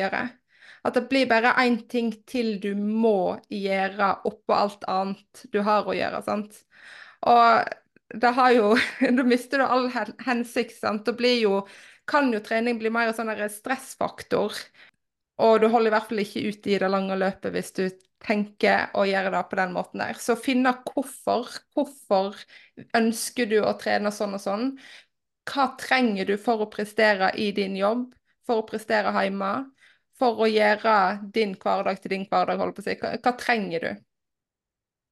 At 0.88 0.96
det 0.96 1.08
blir 1.12 1.28
bare 1.30 1.56
én 1.64 1.82
ting 1.92 2.12
til 2.30 2.58
du 2.64 2.72
må 2.76 3.38
gjøre 3.52 4.14
oppå 4.30 4.56
alt 4.56 4.86
annet 4.88 5.46
du 5.52 5.62
har 5.66 5.88
å 5.88 5.96
gjøre. 5.96 6.22
sant? 6.24 6.62
Og 7.28 8.20
det 8.22 8.34
har 8.36 8.52
jo 8.56 8.74
Da 9.18 9.24
mister 9.28 9.62
du 9.62 9.66
all 9.68 9.90
hensikt, 10.26 10.78
sant. 10.80 11.06
Da 11.06 11.16
blir 11.16 11.40
jo 11.44 11.64
kan 12.10 12.32
jo 12.34 12.40
trening 12.42 12.80
bli 12.80 12.90
mer 12.90 13.12
en 13.12 13.18
sånn 13.18 13.30
stressfaktor. 13.54 14.56
Og 15.40 15.60
du 15.62 15.68
holder 15.72 15.92
i 15.92 15.94
hvert 15.94 16.08
fall 16.10 16.24
ikke 16.24 16.42
ut 16.50 16.68
i 16.68 16.80
det 16.82 16.90
lange 16.90 17.18
løpet 17.20 17.54
hvis 17.54 17.76
du 17.78 17.84
tenker 18.20 18.90
å 19.00 19.06
gjøre 19.08 19.32
det 19.32 19.44
på 19.52 19.60
den 19.60 19.76
måten 19.76 20.02
der. 20.04 20.18
Så 20.20 20.36
finne 20.40 20.74
hvorfor. 20.90 21.48
Hvorfor 21.76 22.36
ønsker 22.98 23.48
du 23.52 23.60
å 23.64 23.76
trene 23.80 24.12
sånn 24.12 24.36
og 24.36 24.44
sånn? 24.44 24.66
Hva 25.50 25.70
trenger 25.80 26.28
du 26.30 26.36
for 26.42 26.66
å 26.66 26.70
prestere 26.72 27.32
i 27.40 27.52
din 27.56 27.78
jobb? 27.80 28.10
For 28.50 28.62
å 28.62 28.68
prestere 28.68 29.14
hjemme? 29.16 29.54
For 30.20 30.42
å 30.44 30.50
gjøre 30.50 30.96
din 31.36 31.56
hverdag 31.60 32.02
til 32.04 32.16
din 32.16 32.26
hverdag, 32.30 32.60
holdt 32.60 32.80
på 32.80 32.84
å 32.84 32.88
si. 32.90 32.98
Hva, 33.00 33.14
hva 33.24 33.36
trenger 33.40 33.86
du? 33.86 33.92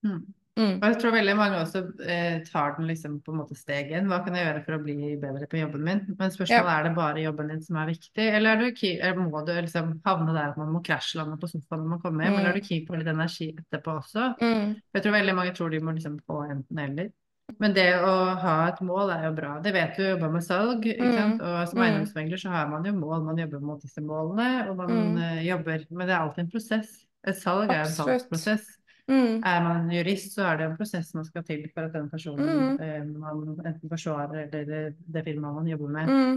Mm. 0.07 0.25
Mm. 0.57 0.79
Og 0.79 0.85
jeg 0.87 0.97
tror 0.97 1.13
veldig 1.13 1.33
mange 1.37 1.57
også 1.61 1.83
eh, 2.09 2.39
tar 2.47 2.71
den 2.79 2.87
liksom 2.89 3.19
på 3.21 3.33
en 3.33 3.41
måte 3.43 3.55
stegen. 3.57 4.07
Hva 4.09 4.23
kan 4.25 4.35
jeg 4.35 4.47
gjøre 4.47 4.63
for 4.65 4.77
å 4.77 4.81
bli 4.81 5.11
bedre 5.21 5.45
på 5.49 5.59
jobben 5.59 5.83
min? 5.85 6.01
Men 6.17 6.33
spørsmålet 6.33 6.71
ja. 6.71 6.77
er 6.79 6.87
det 6.87 6.93
bare 6.97 7.25
jobben 7.27 7.51
din 7.53 7.61
som 7.61 7.77
er 7.77 7.91
viktig, 7.91 8.25
eller, 8.25 8.55
er 8.55 8.63
du, 8.63 8.81
eller 8.95 9.19
må 9.21 9.43
du 9.45 9.53
liksom 9.53 9.91
havne 10.07 10.33
der 10.33 10.55
at 10.55 10.57
man 10.57 10.73
må 10.73 10.81
krasjlande 10.85 11.37
på 11.37 11.51
sofaen 11.51 11.83
når 11.83 11.93
man 11.93 12.01
kommer 12.01 12.25
hjem, 12.25 12.33
mm. 12.33 12.39
eller 12.41 12.49
er 12.55 12.57
du 12.57 12.69
keen 12.71 12.87
på 12.87 12.97
litt 12.97 13.11
energi 13.13 13.51
etterpå 13.53 13.99
også? 14.01 14.31
Mm. 14.41 14.73
Jeg 14.97 15.05
tror 15.05 15.17
veldig 15.19 15.37
mange 15.37 15.53
tror 15.59 15.75
de 15.75 15.83
må 15.85 15.93
liksom 15.93 16.17
få 16.25 16.41
enten 16.47 16.83
eller. 16.87 17.13
Men 17.61 17.73
det 17.73 17.87
å 18.03 18.13
ha 18.41 18.55
et 18.67 18.79
mål 18.85 19.11
er 19.15 19.27
jo 19.29 19.35
bra. 19.37 19.53
Det 19.63 19.71
vet 19.75 19.95
du 19.95 20.03
jobber 20.03 20.33
med 20.33 20.43
salg. 20.45 20.83
ikke 20.85 21.07
mm. 21.07 21.37
Og 21.39 21.59
som 21.69 21.79
mm. 21.79 21.83
eiendomsmegler 21.85 22.41
så 22.41 22.51
har 22.53 22.67
man 22.71 22.85
jo 22.85 22.93
mål. 22.97 23.21
Man 23.25 23.39
jobber 23.39 23.63
mot 23.63 23.81
disse 23.81 24.03
målene, 24.03 24.49
og 24.67 24.81
man 24.81 24.91
mm. 24.91 25.21
uh, 25.21 25.39
jobber 25.45 25.85
Men 25.89 26.03
det 26.03 26.13
er 26.15 26.19
alltid 26.19 26.43
en 26.43 26.51
prosess. 26.51 26.91
Et 27.27 27.39
salg 27.39 27.71
er 27.71 27.85
en 27.85 27.95
salgsprosess. 27.95 28.67
Mm. 29.07 29.39
Er 29.47 29.63
man 29.63 29.87
jurist, 29.91 30.33
så 30.35 30.43
er 30.49 30.59
det 30.59 30.67
en 30.67 30.75
prosess 30.75 31.13
man 31.15 31.25
skal 31.25 31.45
til 31.47 31.63
for 31.71 31.87
at 31.87 31.93
den 31.95 32.09
personen 32.11 32.49
mm. 32.49 32.79
eh, 32.83 33.05
man 33.07 33.53
enten 33.63 33.87
forsvarer 33.87 34.41
eller 34.41 34.65
det, 34.67 34.81
det 35.15 35.23
firmaet 35.23 35.55
man 35.55 35.69
jobber 35.71 35.93
med, 35.93 36.09
mm. 36.11 36.33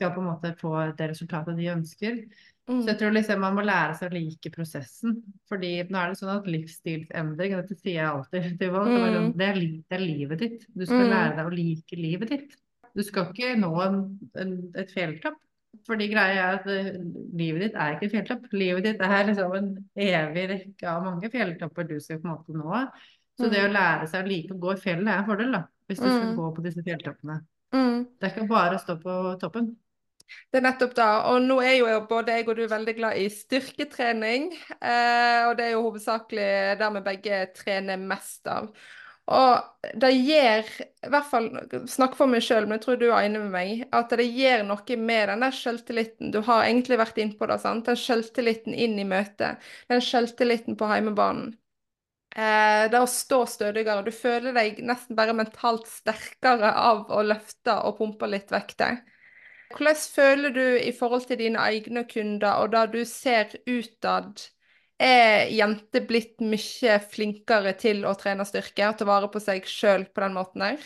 Skal 0.00 0.14
på 0.16 0.24
en 0.24 0.30
måte 0.32 0.54
få 0.56 0.72
det 0.96 1.12
resultatet 1.12 1.60
de 1.60 1.68
ønsker. 1.74 2.24
Så 2.70 2.86
jeg 2.86 2.94
mm. 2.94 2.98
tror 3.00 3.14
liksom 3.16 3.40
man 3.42 3.56
må 3.58 3.62
lære 3.66 3.96
seg 3.98 4.12
å 4.12 4.14
like 4.14 4.50
prosessen. 4.54 5.20
fordi 5.50 5.72
nå 5.88 5.98
er 5.98 6.12
det 6.12 6.18
sånn 6.20 6.32
at 6.36 6.48
livsstilsendring, 6.50 7.54
dette 7.58 7.76
sier 7.80 7.96
jeg 7.96 8.08
alltid 8.08 8.48
til 8.60 8.74
folk, 8.76 8.90
mm. 8.94 9.30
det, 9.34 9.46
er, 9.48 9.60
det, 9.60 9.96
er, 9.96 10.04
livet 10.04 10.42
ditt. 10.44 10.66
Du 10.70 10.84
skal 10.86 11.02
mm. 11.02 11.10
lære 11.10 11.36
deg 11.38 11.50
å 11.50 11.54
like 11.56 11.98
livet 11.98 12.34
ditt. 12.36 12.58
Du 12.94 13.02
skal 13.06 13.30
ikke 13.30 13.56
nå 13.58 13.72
en, 13.82 14.02
en, 14.38 14.54
et 14.78 14.94
fjelltopp. 14.94 15.38
Fordi 15.86 16.08
greia 16.10 16.46
er 16.48 16.56
at 16.58 16.64
uh, 16.66 16.88
livet 17.38 17.62
ditt 17.62 17.76
er 17.78 17.94
ikke 17.94 18.08
et 18.08 18.14
fjelltopp. 18.14 18.48
Livet 18.54 18.86
ditt 18.86 19.04
er 19.06 19.28
liksom 19.28 19.52
en 19.58 19.68
evig 20.06 20.48
rekke 20.50 20.90
av 20.90 21.04
mange 21.06 21.30
fjelltopper 21.30 21.86
du 21.90 21.96
skal 22.02 22.18
på 22.22 22.26
en 22.26 22.34
måte 22.34 22.54
nå. 22.54 22.80
Så 23.38 23.46
mm. 23.46 23.52
det 23.54 23.66
å 23.66 23.74
lære 23.74 24.10
seg 24.10 24.24
å 24.24 24.30
like 24.30 24.54
å 24.54 24.62
gå 24.62 24.74
i 24.74 24.82
fjellet 24.82 25.10
er 25.10 25.22
en 25.22 25.28
fordel, 25.30 25.54
da. 25.58 25.66
Hvis 25.90 26.02
du 26.02 26.06
skal 26.06 26.26
mm. 26.30 26.34
gå 26.38 26.50
på 26.54 26.66
disse 26.66 26.86
fjelltoppene. 26.86 27.38
Mm. 27.74 28.02
Det 28.18 28.26
er 28.26 28.34
ikke 28.34 28.50
bare 28.50 28.78
å 28.78 28.82
stå 28.82 28.98
på 29.02 29.20
toppen. 29.42 29.72
Det 30.50 30.60
er 30.60 30.66
nettopp 30.66 30.94
da. 30.98 31.08
Og 31.32 31.42
nå 31.44 31.58
er 31.64 31.76
jo 31.80 31.90
både 32.10 32.38
jeg 32.38 32.48
og 32.48 32.56
du 32.58 32.64
veldig 32.70 32.94
glad 32.98 33.18
i 33.20 33.26
styrketrening. 33.32 34.50
Eh, 34.78 35.42
og 35.48 35.56
det 35.58 35.66
er 35.66 35.74
jo 35.74 35.84
hovedsakelig 35.88 36.48
der 36.80 36.96
vi 36.96 37.04
begge 37.10 37.44
trener 37.56 38.00
mest 38.00 38.50
av. 38.50 38.70
Og 39.30 39.90
det 40.02 40.10
gjør, 40.16 40.70
i 41.06 41.10
hvert 41.12 41.28
fall 41.30 41.46
snakk 41.90 42.16
for 42.18 42.30
meg 42.30 42.42
sjøl, 42.42 42.64
men 42.66 42.80
jeg 42.80 42.84
tror 42.86 42.98
du 42.98 43.06
er 43.12 43.28
enig 43.28 43.44
med 43.44 43.52
meg, 43.54 43.84
at 43.94 44.10
det 44.18 44.26
gjør 44.26 44.64
noe 44.66 44.96
med 44.98 45.30
den 45.30 45.44
der 45.44 45.54
selvtilliten. 45.54 46.32
Du 46.34 46.40
har 46.48 46.64
egentlig 46.66 46.98
vært 46.98 47.20
innpå 47.22 47.46
det, 47.46 47.60
sant? 47.62 47.86
den 47.86 48.00
selvtilliten 48.00 48.74
inn 48.74 48.98
i 48.98 49.06
møtet. 49.06 49.62
Den 49.92 50.02
selvtilliten 50.02 50.78
på 50.80 50.90
heimebanen. 50.90 51.52
Eh, 52.30 52.88
det 52.90 52.98
å 52.98 53.08
stå 53.10 53.44
stødigere. 53.50 54.04
Du 54.06 54.12
føler 54.14 54.54
deg 54.54 54.82
nesten 54.86 55.18
bare 55.18 55.34
mentalt 55.34 55.86
sterkere 55.90 56.70
av 56.78 57.06
å 57.10 57.22
løfte 57.26 57.74
og 57.86 57.98
pumpe 57.98 58.28
litt 58.30 58.50
vekter. 58.54 59.00
Hvordan 59.70 59.96
føler 59.96 60.50
du 60.54 60.60
i 60.60 60.92
forhold 60.98 61.26
til 61.26 61.38
dine 61.38 61.58
egne 61.58 62.04
kunder, 62.12 62.58
og 62.62 62.72
da 62.72 62.86
du 62.86 63.04
ser 63.04 63.54
utad? 63.66 64.48
er 65.00 65.48
jenter 65.56 66.04
blitt 66.08 66.42
mye 66.44 66.98
flinkere 67.12 67.72
til 67.80 68.02
å 68.04 68.12
trene 68.20 68.44
styrke 68.44 68.84
og 68.90 68.98
ta 69.00 69.06
vare 69.08 69.30
på 69.32 69.40
seg 69.40 69.64
sjøl 69.64 70.04
på 70.12 70.20
den 70.26 70.36
måten 70.36 70.66
der? 70.66 70.82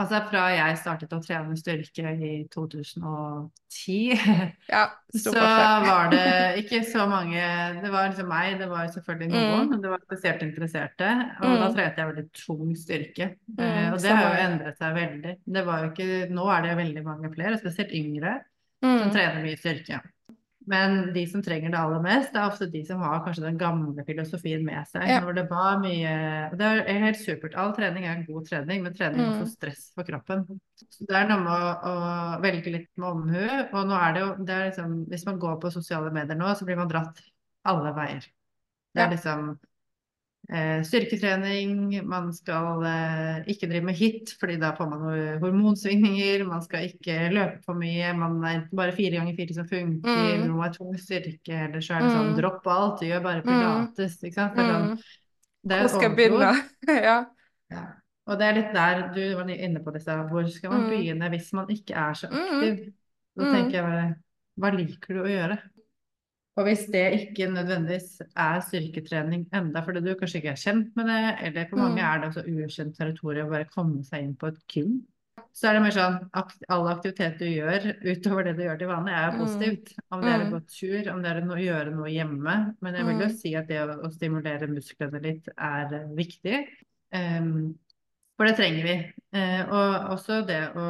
Altså 0.00 0.22
fra 0.30 0.46
jeg 0.54 0.76
startet 0.80 1.10
å 1.12 1.18
trene 1.20 1.56
styrke 1.60 2.12
i 2.16 2.30
2010, 2.48 4.22
ja, 4.70 4.86
så 5.24 5.32
var 5.36 6.08
det 6.14 6.22
ikke 6.62 6.80
så 6.88 7.04
mange 7.10 7.42
Det 7.76 7.90
var 7.92 8.08
liksom 8.08 8.30
meg, 8.32 8.54
det 8.62 8.70
var 8.70 8.88
selvfølgelig 8.94 9.28
noen, 9.34 9.66
mm. 9.66 9.74
men 9.74 9.82
det 9.84 9.90
var 9.92 10.00
spesielt 10.06 10.46
interesserte. 10.46 11.10
Og 11.42 11.44
mm. 11.44 11.58
da 11.60 11.68
trente 11.76 12.00
jeg 12.00 12.12
veldig 12.12 12.24
tung 12.40 12.72
styrke. 12.78 13.28
Mm, 13.52 13.60
eh, 13.66 13.90
og 13.90 14.00
det 14.00 14.16
har 14.16 14.24
jo 14.30 14.46
endret 14.46 14.80
seg 14.80 14.96
veldig. 14.96 15.36
Det 15.58 15.66
var 15.68 15.84
jo 15.84 15.92
ikke, 15.92 16.08
nå 16.32 16.48
er 16.56 16.64
det 16.64 16.80
veldig 16.80 17.04
mange 17.10 17.34
flere, 17.36 17.60
spesielt 17.60 17.92
yngre, 18.00 18.38
som 18.80 18.96
mm. 18.96 19.12
trener 19.12 19.44
mye 19.44 19.60
styrke. 19.60 20.00
Men 20.70 21.12
de 21.14 21.22
som 21.26 21.42
trenger 21.42 21.72
det 21.72 21.78
aller 21.78 22.02
mest, 22.04 22.30
det 22.34 22.38
er 22.38 22.50
ofte 22.50 22.68
de 22.70 22.82
som 22.86 23.00
har 23.02 23.22
kanskje 23.24 23.44
den 23.44 23.58
gamle 23.58 24.04
filosofien 24.06 24.62
med 24.66 24.86
seg. 24.90 25.06
Ja. 25.10 25.18
Når 25.24 25.38
det 25.40 25.44
var 25.50 25.80
mye 25.82 26.12
Det 26.58 26.68
er 26.68 27.00
helt 27.06 27.18
supert. 27.18 27.56
All 27.58 27.74
trening 27.76 28.06
er 28.06 28.14
en 28.14 28.26
god 28.28 28.46
trening, 28.46 28.84
men 28.84 28.94
trening 28.94 29.24
er 29.24 29.32
også 29.32 29.48
mm. 29.48 29.54
stress 29.56 29.88
for 29.96 30.06
kroppen. 30.06 30.44
Så 30.82 31.08
det 31.08 31.18
er 31.18 31.26
noe 31.30 31.42
med 31.42 31.66
å, 31.66 31.72
å 31.90 31.96
velge 32.44 32.76
litt 32.76 32.90
med 32.94 33.08
omhu. 33.10 33.42
Og 33.72 33.90
nå 33.90 33.98
er 33.98 34.14
det 34.14 34.24
jo 34.24 34.30
det 34.38 34.56
er 34.56 34.70
liksom, 34.70 34.96
Hvis 35.10 35.26
man 35.28 35.42
går 35.42 35.58
på 35.62 35.74
sosiale 35.74 36.14
medier 36.14 36.38
nå, 36.38 36.54
så 36.58 36.68
blir 36.68 36.78
man 36.78 36.90
dratt 36.92 37.22
alle 37.68 37.94
veier. 37.96 38.30
Det 38.92 39.02
er 39.02 39.14
liksom 39.14 39.54
styrketrening, 40.84 41.94
man 42.08 42.28
skal 42.36 42.82
eh, 42.84 43.38
ikke 43.48 43.68
drive 43.70 43.86
med 43.88 43.96
hit, 43.96 44.34
fordi 44.40 44.58
da 44.60 44.74
får 44.76 44.90
man 44.90 45.04
hormonsvingninger, 45.40 46.44
man 46.48 46.60
skal 46.64 46.90
ikke 46.90 47.30
løpe 47.32 47.62
for 47.64 47.78
mye, 47.80 48.10
man 48.18 48.36
er 48.48 48.66
bare 48.76 48.92
fire 48.96 49.16
ganger 49.16 49.38
fire 49.38 49.56
som 49.56 49.68
funker, 49.70 50.42
mm. 50.42 50.44
noe 50.50 50.66
er 50.66 50.74
tung 50.76 50.92
styrke, 51.00 51.56
eller 51.68 51.84
så 51.84 51.96
er 51.96 52.04
det 52.04 52.12
sånn 52.12 52.30
mm. 52.34 52.36
dropp 52.40 52.68
alt, 52.74 53.04
gjør 53.08 53.24
bare 53.24 53.40
mm. 53.40 53.48
pilates, 53.48 54.18
ikke 54.20 54.38
sant. 54.38 54.58
Det 54.58 54.66
er 54.66 54.72
sånn, 54.74 54.88
mm. 54.90 55.04
det 55.62 55.78
er 55.78 55.86
Hvor 55.86 55.94
skal 55.94 56.08
jeg 56.08 56.16
begynne? 56.20 56.52
ja. 57.08 57.18
ja. 57.72 57.84
Og 58.28 58.38
det 58.38 58.48
er 58.48 58.58
litt 58.60 58.74
der 58.76 59.04
du 59.16 59.22
var 59.38 59.54
inne 59.56 59.82
på 59.82 59.96
disse, 59.96 60.18
hvor 60.28 60.52
skal 60.52 60.74
man 60.74 60.84
mm. 60.84 60.92
begynne 60.92 61.32
hvis 61.32 61.48
man 61.56 61.72
ikke 61.72 61.96
er 61.96 62.20
så 62.20 62.28
aktiv? 62.28 62.82
Da 63.40 63.48
tenker 63.48 63.78
jeg 63.78 63.86
bare, 63.88 64.08
hva 64.60 64.76
liker 64.76 65.16
du 65.16 65.24
å 65.24 65.30
gjøre? 65.32 65.62
Og 66.60 66.66
hvis 66.66 66.82
det 66.92 67.04
ikke 67.16 67.46
nødvendigvis 67.48 68.18
er 68.36 68.58
styrketrening 68.66 69.46
enda 69.56 69.80
fordi 69.86 70.02
du 70.04 70.12
kanskje 70.20 70.42
ikke 70.42 70.52
er 70.52 70.60
kjent 70.60 70.98
med 70.98 71.08
det, 71.08 71.22
eller 71.48 71.70
for 71.70 71.80
mange 71.80 71.96
mm. 71.96 72.04
er 72.08 72.20
det 72.20 72.28
også 72.28 72.44
ukjent 72.44 72.98
territorium 72.98 73.48
å 73.48 73.54
bare 73.54 73.70
komme 73.72 74.04
seg 74.04 74.26
inn 74.26 74.34
på 74.36 74.50
et 74.52 74.60
gym, 74.68 74.98
så 75.56 75.68
er 75.68 75.76
det 75.76 75.82
mer 75.84 75.94
sånn 75.96 76.18
at 76.36 76.52
all 76.72 76.86
aktivitet 76.92 77.40
du 77.40 77.46
gjør 77.48 77.86
utover 78.04 78.46
det 78.46 78.54
du 78.56 78.62
gjør 78.64 78.78
til 78.80 78.90
vanlig, 78.90 79.14
er 79.16 79.32
mm. 79.32 79.40
positivt. 79.40 79.92
Om 80.12 80.24
det 80.24 80.30
er 80.32 80.40
å 80.40 80.46
mm. 80.46 80.52
gå 80.52 80.60
tur, 80.76 81.10
om 81.12 81.22
det 81.24 81.32
er 81.32 81.40
å 81.42 81.58
gjøre 81.60 81.94
noe 81.96 82.12
hjemme. 82.12 82.56
Men 82.84 82.98
jeg 82.98 83.08
vil 83.08 83.24
jo 83.24 83.28
si 83.36 83.52
at 83.60 83.68
det 83.68 83.80
å, 83.82 83.98
å 84.04 84.12
stimulere 84.12 84.68
musklene 84.70 85.20
litt 85.24 85.50
er 85.52 85.96
viktig. 86.16 86.62
Um, 87.12 87.52
for 88.42 88.50
det 88.50 88.56
trenger 88.58 88.86
vi. 88.88 88.94
Eh, 89.38 89.60
og 89.70 90.08
også 90.16 90.40
det 90.42 90.58
å 90.74 90.84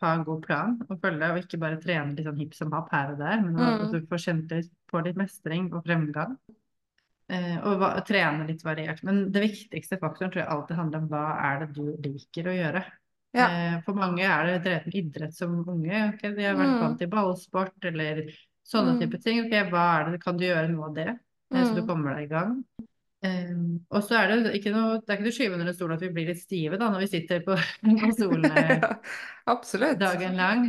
ha 0.00 0.08
en 0.10 0.24
god 0.26 0.40
plan 0.42 0.72
og 0.88 0.96
følge, 0.98 1.28
og 1.30 1.38
ikke 1.38 1.60
bare 1.62 1.78
trene 1.78 2.16
litt 2.16 2.26
sånn 2.26 2.40
hipp 2.40 2.56
som 2.58 2.72
happ 2.74 2.90
her 2.90 3.12
og 3.12 3.20
der, 3.20 3.44
men 3.44 3.54
mm. 3.54 3.84
at 3.84 3.94
du 3.94 4.08
får 4.10 4.22
kjent 4.24 4.54
litt 4.56 4.72
på 4.90 5.02
litt 5.06 5.20
mestring 5.20 5.68
og 5.70 5.86
fremgang. 5.86 6.34
Eh, 7.30 7.54
og 7.62 7.78
va, 7.78 7.92
trene 8.06 8.48
litt 8.50 8.66
variert. 8.66 9.04
Men 9.06 9.28
det 9.30 9.44
viktigste 9.44 10.00
faktoren 10.02 10.34
tror 10.34 10.42
jeg 10.42 10.50
alltid 10.56 10.80
handler 10.80 11.04
om 11.04 11.08
hva 11.14 11.24
er 11.46 11.62
det 11.62 11.70
du 11.78 11.84
liker 12.08 12.50
å 12.50 12.56
gjøre. 12.56 12.82
Ja. 13.38 13.46
Eh, 13.46 13.78
for 13.86 14.02
mange 14.02 14.26
er 14.26 14.50
det 14.50 14.58
drevet 14.66 14.90
med 14.90 15.00
idrett 15.04 15.38
som 15.38 15.54
unge. 15.62 16.02
Okay? 16.16 16.34
De 16.34 16.42
har 16.42 16.58
vært 16.58 16.74
mm. 16.74 16.80
vant 16.82 16.98
til 17.04 17.12
ballsport 17.14 17.90
eller 17.92 18.24
sånne 18.66 18.96
mm. 18.96 19.00
type 19.04 19.22
ting. 19.22 19.44
Okay, 19.46 19.62
hva 19.70 19.86
er 19.94 20.10
det, 20.10 20.24
kan 20.26 20.42
du 20.42 20.48
gjøre 20.48 20.74
noe 20.74 20.90
av 20.90 20.98
det, 20.98 21.10
så 21.54 21.70
du 21.70 21.84
mm. 21.84 21.88
kommer 21.88 22.18
deg 22.18 22.26
i 22.26 22.34
gang? 22.34 22.58
Um, 23.24 23.80
og 23.90 24.02
så 24.04 24.18
er 24.20 24.28
det 24.44 24.50
ikke 24.58 24.70
noe, 24.74 24.98
det 25.00 25.08
er 25.08 25.16
ikke 25.16 25.24
noe 25.24 25.34
skyve 25.34 25.56
under 25.56 25.72
stolen 25.74 25.96
at 25.96 26.02
vi 26.04 26.10
blir 26.12 26.26
litt 26.28 26.40
stive 26.42 26.76
da, 26.78 26.90
når 26.92 27.00
vi 27.06 27.08
sitter 27.14 27.40
på, 27.46 27.54
på 28.02 28.10
stolene 28.12 28.64
Ja, 28.76 28.90
absolutt. 29.54 29.98
dagen 30.02 30.36
lang. 30.36 30.66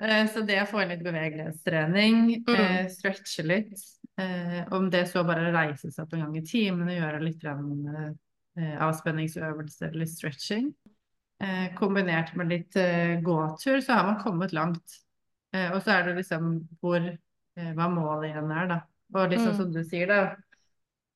Uh, 0.00 0.24
så 0.32 0.42
det 0.48 0.58
å 0.62 0.66
få 0.68 0.82
inn 0.82 0.90
litt 0.94 1.04
bevegelighetstrening, 1.06 2.20
Mm. 2.48 2.58
uh, 2.58 2.88
stretche 2.90 3.44
litt, 3.46 3.78
uh, 4.20 4.64
om 4.74 4.90
det 4.92 5.04
så 5.12 5.22
bare 5.24 5.52
reise 5.54 5.92
seg 5.94 6.04
opp 6.04 6.16
en 6.18 6.24
gang 6.26 6.36
i 6.40 6.44
timen 6.48 6.88
og 6.90 6.96
gjøre 6.98 7.22
litt 7.22 7.38
grann, 7.42 7.70
eh, 8.58 8.74
avspenningsøvelser 8.86 9.90
eller 9.94 10.06
stretching, 10.10 10.68
kombinert 11.76 12.30
med 12.38 12.48
litt 12.48 12.76
gåtur, 13.26 13.80
så 13.82 13.96
har 13.98 14.04
man 14.06 14.20
kommet 14.22 14.52
langt. 14.54 14.94
Og 15.52 15.80
så 15.82 15.90
er 15.96 16.06
det 16.06 16.12
liksom 16.20 16.52
hvor, 16.80 17.02
hva 17.58 17.88
målet 17.90 18.30
igjen 18.30 18.52
er, 18.54 18.68
da. 18.70 18.78
Og 19.18 19.32
liksom 19.34 19.50
Mm. 19.52 19.56
som 19.58 19.72
du 19.74 19.80
sier, 19.84 20.06
da. 20.06 20.20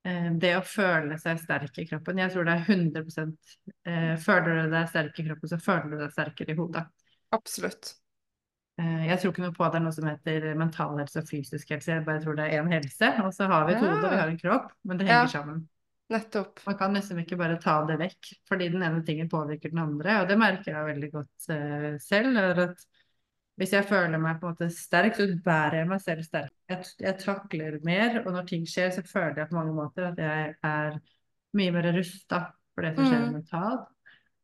Eh, 0.05 0.30
Det 0.38 0.57
å 0.59 0.64
føle 0.66 1.18
seg 1.18 1.40
sterk 1.42 1.78
i 1.78 1.86
kroppen. 1.88 2.18
Jeg 2.18 2.32
tror 2.34 2.44
det 2.44 2.57
er 2.57 2.66
100 2.66 3.05
eh, 3.86 4.16
Føler 4.22 4.62
du 4.62 4.74
deg 4.74 4.90
sterk 4.92 5.18
i 5.18 5.26
kroppen, 5.28 5.49
så 5.53 5.59
føler 5.62 5.90
du 5.90 5.96
deg 6.03 6.12
sterkere 6.12 6.55
i 6.55 6.59
hodet. 6.59 6.84
Absolutt. 7.32 7.94
Eh, 8.78 9.07
Jeg 9.09 9.20
tror 9.20 9.32
ikke 9.34 9.46
noe 9.46 9.57
på 9.57 9.64
at 9.66 9.74
det 9.74 9.80
er 9.80 9.86
noe 9.88 9.96
som 9.96 10.07
heter 10.09 10.46
mental 10.59 10.99
helse 11.01 11.22
og 11.22 11.28
fysisk 11.30 11.74
helse. 11.74 11.96
Jeg 11.96 12.07
bare 12.07 12.22
tror 12.22 12.38
det 12.38 12.46
er 12.46 12.61
én 12.62 12.70
helse. 12.72 13.11
Og 13.24 13.32
så 13.34 13.49
har 13.51 13.66
vi 13.66 13.74
et 13.74 13.82
Ja. 13.82 13.88
hode 13.88 14.05
og 14.05 14.11
vi 14.14 14.22
har 14.22 14.28
en 14.28 14.38
kropp, 14.38 14.72
men 14.84 14.96
det 14.99 15.07
Ja. 15.09 15.20
henger 15.20 15.34
sammen. 15.34 15.68
Nettopp. 16.11 16.64
Man 16.64 16.78
kan 16.78 16.94
liksom 16.94 17.18
ikke 17.20 17.36
bare 17.36 17.59
ta 17.61 17.84
det 17.84 17.99
vekk, 17.99 18.30
fordi 18.49 18.70
den 18.72 18.82
ene 18.82 19.05
tingen 19.05 19.28
påvirker 19.28 19.68
den 19.70 19.78
andre. 19.78 20.22
Og 20.22 20.28
det 20.28 20.38
merker 20.38 20.72
jeg 20.72 20.86
veldig 20.94 21.11
godt 21.12 21.49
eh, 21.51 21.99
selv. 22.01 22.36
er 22.38 22.61
at 22.70 22.86
Hvis 23.59 23.72
jeg 23.74 23.84
føler 23.88 24.20
meg 24.22 24.38
på 24.40 24.46
en 24.46 24.54
måte 24.54 24.68
sterk, 24.70 25.16
så 25.18 25.26
bærer 25.44 25.80
jeg 25.80 25.90
meg 25.90 26.00
selv 26.04 26.22
sterk. 26.26 26.52
Jeg, 26.70 26.84
jeg 27.02 27.18
takler 27.24 27.78
mer, 27.84 28.20
og 28.24 28.32
når 28.36 28.46
ting 28.46 28.66
skjer, 28.70 28.92
så 28.94 29.02
føler 29.06 29.42
jeg 29.42 29.50
på 29.50 29.59
mange 29.59 29.74
måter 29.74 30.12
at 30.12 30.18
jeg 30.22 30.52
er 30.62 30.98
mye 31.59 31.72
mer 31.74 31.88
rusta 31.96 32.44
for 32.74 32.86
det 32.86 32.94
som 32.96 33.09
skjer 33.09 33.24
Mm. 33.24 33.32
mentalt. 33.40 33.88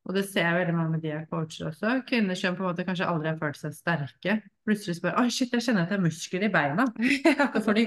Og 0.04 0.12
det 0.12 0.26
ser 0.28 0.44
jeg 0.44 0.56
veldig 0.58 0.74
mange 0.76 0.90
med 0.92 1.00
de 1.00 1.08
jeg 1.08 1.26
coacher 1.30 1.70
også. 1.70 1.92
Kvinner 2.08 2.36
som 2.36 2.56
på 2.58 2.60
en 2.64 2.68
måte 2.68 2.84
kanskje 2.84 3.06
aldri 3.08 3.30
har 3.30 3.38
følt 3.40 3.56
seg 3.56 3.72
sterke. 3.72 4.34
Plutselig 4.68 4.98
spør 4.98 5.14
oi 5.22 5.30
shit, 5.32 5.54
jeg 5.54 5.64
kjenner 5.64 5.86
at 5.86 5.94
det 5.94 5.96
er 5.96 6.02
muskler 6.04 6.44
i 6.44 6.50
beina. 6.52 6.84
Så 7.54 7.62
får 7.64 7.78
de 7.78 7.84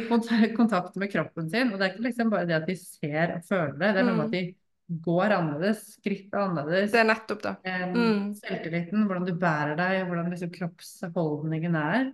kontakt 0.55 0.95
med 0.97 1.11
kroppen 1.13 1.51
sin. 1.51 1.69
Og 1.73 1.77
det 1.77 1.85
er 1.85 1.91
ikke 1.93 2.07
liksom 2.07 2.31
bare 2.33 2.47
det 2.49 2.55
at 2.57 2.65
de 2.71 2.75
ser 2.79 3.35
og 3.35 3.43
føler 3.45 3.75
det, 3.77 3.91
det 3.93 4.01
er 4.01 4.07
noe 4.09 4.15
med 4.17 4.25
at 4.25 4.33
de 4.33 4.41
går 4.87 5.33
annerledes, 5.35 5.81
skrittet 5.97 6.35
er 6.35 6.45
annerledes. 6.45 6.93
Det 6.93 7.01
er 7.01 7.09
nettopp 7.09 7.41
det. 7.43 7.55
Mm. 7.91 8.29
Selvtilliten, 8.39 9.03
hvordan 9.09 9.27
du 9.27 9.33
bærer 9.39 9.75
deg, 9.79 10.05
hvordan 10.07 10.31
liksom 10.31 10.53
kroppsholdningen 10.53 11.75
er. 11.79 12.07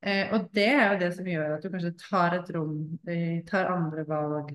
Eh, 0.00 0.30
og 0.32 0.46
det 0.54 0.68
er 0.70 0.92
jo 0.92 0.98
det 1.00 1.10
som 1.16 1.28
gjør 1.28 1.56
at 1.56 1.64
du 1.64 1.72
kanskje 1.72 1.92
tar 1.98 2.36
et 2.38 2.50
rom, 2.54 2.74
eh, 3.10 3.40
tar 3.48 3.72
andre 3.72 4.04
valg, 4.08 4.52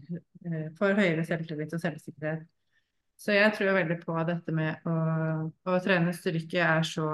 eh, 0.47 0.69
får 0.79 0.95
høyere 0.97 1.25
selvtillit 1.27 1.75
og 1.75 1.83
selvsikkerhet. 1.83 2.45
Så 3.19 3.35
jeg 3.35 3.53
tror 3.55 3.75
veldig 3.77 3.99
på 4.01 4.15
dette 4.27 4.55
med 4.55 4.87
å, 4.89 4.95
å 5.69 5.77
trene 5.83 6.15
styrke 6.15 6.63
er 6.63 6.87
så 6.87 7.05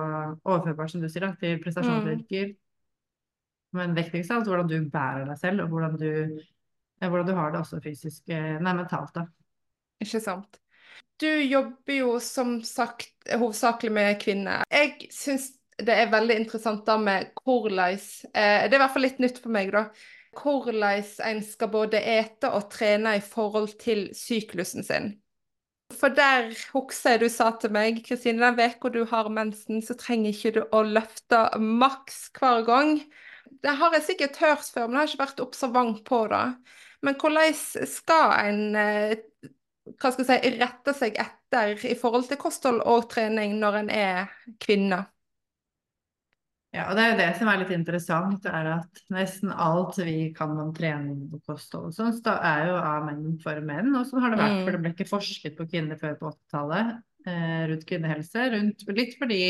overførbart, 0.47 0.93
som 0.93 1.03
du 1.03 1.09
sier, 1.09 1.25
da, 1.27 1.33
til 1.37 1.59
prestasjonsyrker. 1.61 2.53
Men 3.77 3.97
viktigst 3.97 4.31
av 4.31 4.39
alt 4.39 4.49
hvordan 4.49 4.69
du 4.71 4.77
bærer 4.89 5.27
deg 5.29 5.41
selv, 5.41 5.65
og 5.65 5.75
hvordan 5.75 5.99
du, 5.99 6.39
hvordan 7.03 7.27
du 7.27 7.35
har 7.37 7.51
det 7.53 7.61
også 7.61 7.81
fysisk, 7.83 8.23
eh, 8.33 8.55
nei, 8.61 8.73
mentalt. 8.77 9.13
da. 9.17 9.27
Ikke 10.03 10.21
sant. 10.23 10.59
Du 11.19 11.27
jobber 11.27 11.93
jo 11.93 12.11
som 12.23 12.59
sagt 12.63 13.11
hovedsakelig 13.27 13.91
med 13.91 14.19
kvinner. 14.21 14.63
Jeg 14.71 15.09
syns 15.11 15.51
det 15.79 15.95
er 15.95 16.11
veldig 16.11 16.35
interessant 16.41 16.85
da 16.87 16.97
med 16.99 17.31
hvordan 17.39 17.95
eh, 17.95 18.65
Det 18.67 18.73
er 18.73 18.77
i 18.77 18.81
hvert 18.81 18.95
fall 18.95 19.05
litt 19.07 19.19
nytt 19.23 19.39
for 19.39 19.51
meg, 19.55 19.71
da. 19.75 19.85
Hvordan 20.39 21.03
en 21.27 21.41
skal 21.43 21.71
både 21.71 21.99
ete 21.99 22.51
og 22.55 22.69
trene 22.71 23.17
i 23.17 23.23
forhold 23.23 23.73
til 23.81 24.09
syklusen 24.15 24.85
sin. 24.85 25.13
For 25.97 26.13
der 26.13 26.51
husker 26.73 27.15
jeg 27.15 27.23
du 27.23 27.29
sa 27.33 27.49
til 27.57 27.73
meg, 27.73 28.03
Kristine, 28.05 28.51
den 28.53 28.75
uka 28.75 28.91
du 28.93 29.01
har 29.09 29.29
mensen, 29.33 29.81
så 29.81 29.95
trenger 29.97 30.35
ikke 30.35 30.51
du 30.59 30.61
å 30.75 30.83
løfte 30.85 31.47
maks 31.59 32.27
hver 32.37 32.61
gang. 32.67 32.99
Det 33.63 33.73
har 33.79 33.95
jeg 33.97 34.05
sikkert 34.05 34.37
hørt 34.43 34.69
før, 34.69 34.87
men 34.87 34.99
jeg 34.99 35.01
har 35.01 35.11
ikke 35.13 35.23
vært 35.23 35.41
observant 35.43 36.03
på 36.05 36.21
det. 36.31 36.45
Men 37.01 37.17
hvordan 37.19 37.87
skal 37.89 38.35
en 38.37 38.61
eh, 38.77 39.17
hva 39.97 40.11
skal 40.13 40.25
jeg 40.25 40.41
si, 40.43 40.51
rette 40.59 40.93
seg 40.97 41.17
etter 41.21 41.73
i 41.89 41.95
forhold 41.97 42.27
til 42.29 42.39
kosthold 42.41 42.83
og 42.87 43.07
trening 43.11 43.57
når 43.61 43.81
en 43.83 43.93
er 43.93 44.35
kvinne? 44.61 45.03
Ja, 46.69 46.83
og 46.91 46.97
det 46.97 47.01
er 47.01 47.09
jo 47.09 47.17
det 47.17 47.29
som 47.39 47.49
er 47.49 47.61
litt 47.63 47.71
interessant, 47.73 48.43
er 48.45 48.67
at 48.75 48.99
nesten 49.09 49.49
alt 49.49 49.97
vi 50.05 50.29
kan 50.35 50.51
om 50.61 50.69
trening 50.77 51.23
og 51.33 51.41
kosthold 51.49 51.87
og 51.89 51.95
sånn, 51.95 52.13
så 52.13 52.35
er 52.45 52.67
jo 52.69 52.75
av 52.77 53.07
menn 53.07 53.39
for 53.41 53.57
menn, 53.65 53.89
og 53.97 54.05
sånn 54.05 54.21
har 54.21 54.35
det 54.35 54.41
vært, 54.43 54.59
for 54.59 54.77
det 54.77 54.81
ble 54.83 54.91
ikke 54.93 55.09
forsket 55.09 55.57
på 55.57 55.65
kvinner 55.71 55.97
før 55.97 56.19
på 56.19 56.29
80-tallet 56.29 56.91
eh, 57.25 57.63
rundt 57.71 57.87
kvinnehelse, 57.89 58.45
rundt, 58.53 58.85
litt 58.93 59.17
fordi 59.17 59.41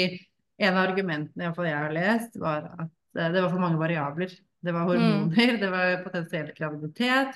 en 0.59 0.77
av 0.77 0.85
argumentene 0.85 1.49
jeg 1.49 1.75
har 1.75 1.97
lest, 1.97 2.39
var 2.39 2.71
at 2.85 2.87
eh, 2.87 3.33
det 3.35 3.43
var 3.43 3.51
for 3.51 3.65
mange 3.65 3.81
variabler. 3.83 4.39
Det 4.59 4.75
var 4.75 4.87
hormoner, 4.87 5.53
det 5.59 5.73
var 5.75 5.99
potensiell 6.03 6.53
graviditet, 6.55 7.35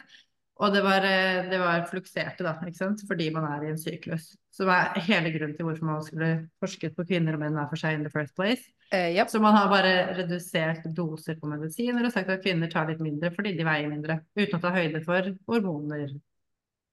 og 0.61 0.73
det 0.73 0.83
var, 0.85 1.01
eh, 1.07 1.49
det 1.49 1.59
var 1.59 1.85
flukserte, 1.89 2.43
da, 2.45 2.53
ikke 2.67 2.77
sant, 2.77 3.01
fordi 3.07 3.29
man 3.33 3.45
er 3.49 3.63
i 3.65 3.71
en 3.71 3.77
syklus. 3.81 4.35
Som 4.53 4.69
er 4.69 4.93
hele 5.01 5.31
grunnen 5.33 5.55
til 5.57 5.65
hvorfor 5.65 5.83
man 5.87 6.03
skulle 6.05 6.49
forsket 6.61 6.95
på 6.95 7.05
kvinner 7.09 7.33
og 7.33 7.39
menn 7.41 7.55
hver 7.57 7.69
for 7.71 7.75
seg 7.81 7.95
in 7.97 8.03
the 8.03 8.09
first 8.13 8.35
place. 8.35 8.61
Uh, 8.93 9.09
yep. 9.15 9.27
Så 9.29 9.41
man 9.41 9.55
har 9.55 9.67
bare 9.71 10.13
redusert 10.19 10.83
doser 10.93 11.39
på 11.41 11.49
medisiner 11.49 12.05
og 12.05 12.13
sagt 12.13 12.29
at 12.29 12.43
kvinner 12.43 12.69
tar 12.69 12.85
litt 12.91 13.01
mindre 13.01 13.31
fordi 13.33 13.55
de 13.57 13.65
veier 13.65 13.89
mindre, 13.89 14.19
uten 14.37 14.59
å 14.59 14.61
ta 14.61 14.69
høyde 14.75 15.01
for 15.03 15.31
hormoner 15.49 16.13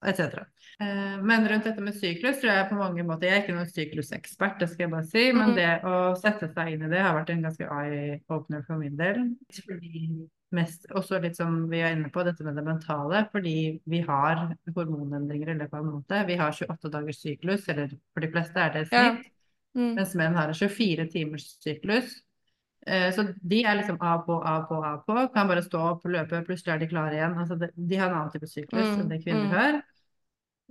etc. 0.01 0.47
Uh, 0.81 1.21
Men 1.21 1.45
rundt 1.45 1.67
dette 1.69 1.85
med 1.85 1.93
syklus 2.01 2.41
tror 2.41 2.55
jeg 2.55 2.69
på 2.71 2.79
mange 2.81 3.05
måter 3.05 3.29
Jeg 3.29 3.37
er 3.37 3.43
ikke 3.45 3.59
noen 3.59 3.69
syklusekspert, 3.69 4.57
det 4.63 4.71
skal 4.71 4.87
jeg 4.87 4.91
bare 4.95 5.05
si, 5.13 5.27
men 5.37 5.51
Mhm. 5.51 5.57
det 5.61 5.71
å 5.85 6.17
sette 6.17 6.49
seg 6.55 6.73
inn 6.73 6.87
i 6.87 6.89
det 6.89 7.03
har 7.05 7.13
vært 7.15 7.31
en 7.35 7.43
ganske 7.45 7.69
eye-opener 7.69 8.65
for 8.65 8.79
min 8.81 8.97
del. 8.97 9.37
Fordi 9.53 10.29
mest, 10.57 10.87
også 10.97 11.21
litt 11.23 11.39
som 11.39 11.69
vi 11.71 11.81
er 11.83 11.95
inne 11.95 12.11
på, 12.13 12.23
dette 12.27 12.45
med 12.47 12.57
det 12.59 12.65
mentale, 12.67 13.25
fordi 13.33 13.55
vi 13.91 14.01
har 14.07 14.49
hormonendringer 14.75 15.53
i 15.53 15.59
løpet 15.59 15.77
av 15.77 15.85
en 15.85 15.93
måned. 15.93 16.27
Vi 16.29 16.39
har 16.41 16.57
28 16.57 16.91
dagers 16.95 17.21
syklus, 17.23 17.69
eller 17.69 17.93
for 18.15 18.25
de 18.25 18.33
fleste 18.33 18.65
er 18.65 18.75
det 18.75 18.87
et 18.89 18.97
Ja. 18.97 19.13
Mm. 19.77 19.95
Mens 19.95 20.17
menn 20.19 20.35
har 20.35 20.51
en 20.51 20.55
24 20.59 21.07
timers 21.13 21.45
syklus. 21.63 22.17
Eh, 22.87 23.13
Så 23.15 23.23
de 23.43 23.63
er 23.63 23.77
liksom 23.77 24.01
av 24.01 24.25
på, 24.27 24.43
av 24.43 24.67
på, 24.69 24.81
av 24.85 25.05
på. 25.07 25.29
Kan 25.35 25.49
bare 25.49 25.63
stå 25.63 25.79
opp, 25.93 26.05
løpe, 26.05 26.43
plutselig 26.47 26.75
er 26.75 26.79
de 26.83 26.89
klare 26.91 27.15
igjen. 27.15 27.39
Altså 27.39 27.59
de, 27.61 27.69
de 27.77 27.97
har 28.01 28.11
en 28.11 28.17
annen 28.17 28.33
type 28.35 28.49
syklus 28.51 28.89
Mm, 28.89 29.01
enn 29.01 29.09
det 29.13 29.23
kvinner 29.23 29.47
mm. 29.47 29.55
har. 29.55 29.83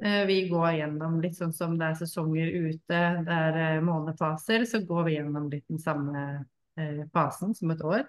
Eh, 0.03 0.25
Vi 0.27 0.49
går 0.49 0.71
gjennom 0.79 1.19
litt 1.21 1.37
sånn 1.37 1.53
som 1.53 1.77
det 1.79 1.85
er 1.85 1.99
sesonger 1.99 2.47
ute, 2.47 3.01
det 3.25 3.39
er 3.39 3.59
eh, 3.63 3.81
månefaser, 3.83 4.65
så 4.65 4.83
går 4.87 5.03
vi 5.07 5.15
gjennom 5.17 5.49
litt 5.51 5.67
den 5.67 5.79
samme 5.79 6.45
eh, 6.79 7.05
fasen 7.13 7.55
som 7.55 7.71
et 7.71 7.81
år. 7.83 8.03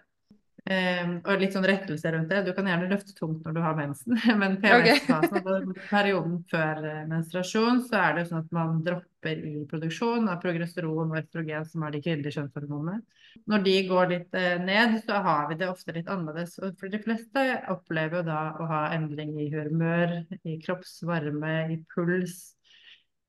Eh, 0.69 1.07
og 1.25 1.41
litt 1.41 1.55
sånn 1.57 1.65
rettelse 1.65 2.11
rundt 2.13 2.33
det. 2.33 2.43
Du 2.45 2.53
kan 2.57 2.67
gjerne 2.69 2.89
løfte 2.91 3.15
tungt 3.17 3.47
når 3.47 3.55
du 3.57 3.61
har 3.65 3.79
mensen, 3.79 4.19
men 4.43 4.59
PMS-fasen, 4.61 5.41
okay. 5.41 5.87
perioden 5.89 6.37
før 6.51 6.83
eh, 6.85 7.07
menstruasjon, 7.09 7.81
så 7.89 8.01
er 8.03 8.19
det 8.19 8.27
sånn 8.29 8.43
at 8.43 8.53
man 8.55 8.83
dropper 8.85 9.41
i 9.47 9.65
produksjon 9.71 10.29
av 10.29 10.43
progesteron 10.43 11.15
og 11.15 11.19
østrogen, 11.23 11.67
som 11.69 11.87
er 11.87 11.97
de 11.97 12.03
kvinnelige 12.05 12.37
kjønnshormonene. 12.37 13.01
Når 13.49 13.65
de 13.65 13.75
går 13.89 14.09
litt 14.11 14.37
eh, 14.37 14.61
ned, 14.61 14.99
så 15.07 15.21
har 15.25 15.49
vi 15.49 15.59
det 15.61 15.71
ofte 15.71 15.95
litt 15.97 16.11
annerledes. 16.13 16.59
Og 16.61 16.77
for 16.81 16.93
de 16.93 17.01
fleste 17.03 17.45
opplever 17.73 18.21
jo 18.21 18.25
da 18.29 18.41
å 18.61 18.69
ha 18.69 18.81
endring 18.97 19.37
i 19.41 19.51
humør, 19.55 20.19
i 20.45 20.59
kroppsvarme, 20.65 21.55
i 21.73 21.79
puls. 21.95 22.41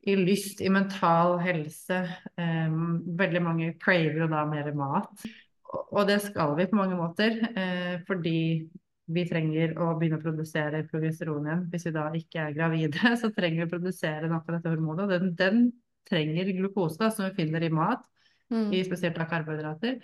I 0.02 0.16
lyst, 0.18 0.64
i 0.66 0.70
mental 0.74 1.36
helse. 1.44 2.00
Um, 2.34 3.04
veldig 3.20 3.42
mange 3.46 3.68
craver 3.78 4.24
jo 4.24 4.28
da 4.32 4.42
mer 4.50 4.72
mat. 4.74 5.28
Og- 5.72 6.08
det 6.08 6.22
skal 6.22 6.56
vi 6.58 6.66
på 6.68 6.76
mange 6.76 6.96
måter, 6.96 7.38
eh, 7.56 8.00
fordi 8.08 8.70
vi 9.12 9.26
trenger 9.28 9.74
å 9.76 9.98
begynne 10.00 10.20
å 10.20 10.24
produsere 10.24 10.84
progesteron 10.88 11.46
igjen. 11.48 11.70
Hvis 11.72 11.86
vi 11.86 11.92
da 11.92 12.10
ikke 12.12 12.40
er 12.48 12.54
gravide, 12.54 12.94
så 13.22 13.30
trenger 13.36 13.66
vi 13.66 13.68
å 13.70 13.74
produsere 13.80 14.28
noe 14.30 14.42
av 14.42 14.56
dette 14.58 14.70
hormonet. 14.72 15.04
og 15.04 15.10
Den, 15.10 15.34
den 15.36 15.74
trenger 16.10 16.52
glukose, 16.58 16.98
da, 16.98 17.10
som 17.10 17.30
vi 17.30 17.36
finner 17.44 17.64
i 17.64 17.70
mat, 17.70 18.04
Mm. 18.52 18.74
i 18.74 18.84
spesielt 18.84 19.18
av 19.18 19.30
karbohydrater, 19.32 20.02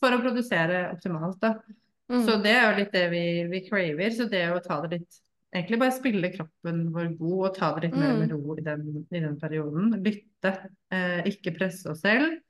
for 0.00 0.10
å 0.10 0.18
produsere 0.20 0.90
optimalt. 0.92 1.38
da. 1.40 1.52
Mm. 2.10 2.24
Så 2.26 2.42
det 2.42 2.50
er 2.56 2.64
jo 2.72 2.78
litt 2.80 2.92
det 2.92 3.10
vi, 3.12 3.46
vi 3.46 3.60
craver. 3.68 4.10
Så 4.10 4.28
det 4.28 4.42
å 4.50 4.60
ta 4.62 4.80
det 4.82 4.90
litt 4.98 5.20
Egentlig 5.54 5.78
bare 5.78 5.92
spille 5.94 6.28
kroppen 6.34 6.90
vår 6.92 7.16
god 7.16 7.46
og 7.46 7.54
ta 7.56 7.68
det 7.78 7.84
litt 7.86 7.94
mer 7.96 8.16
med 8.18 8.28
Mm. 8.28 8.42
ro 8.44 8.56
i 8.58 8.60
den, 8.60 9.06
i 9.10 9.20
den 9.20 9.36
perioden. 9.40 9.92
Lytte, 10.04 10.50
eh, 10.90 11.22
ikke 11.30 11.56
presse 11.56 11.86
oss 11.88 12.02
selv. 12.02 12.40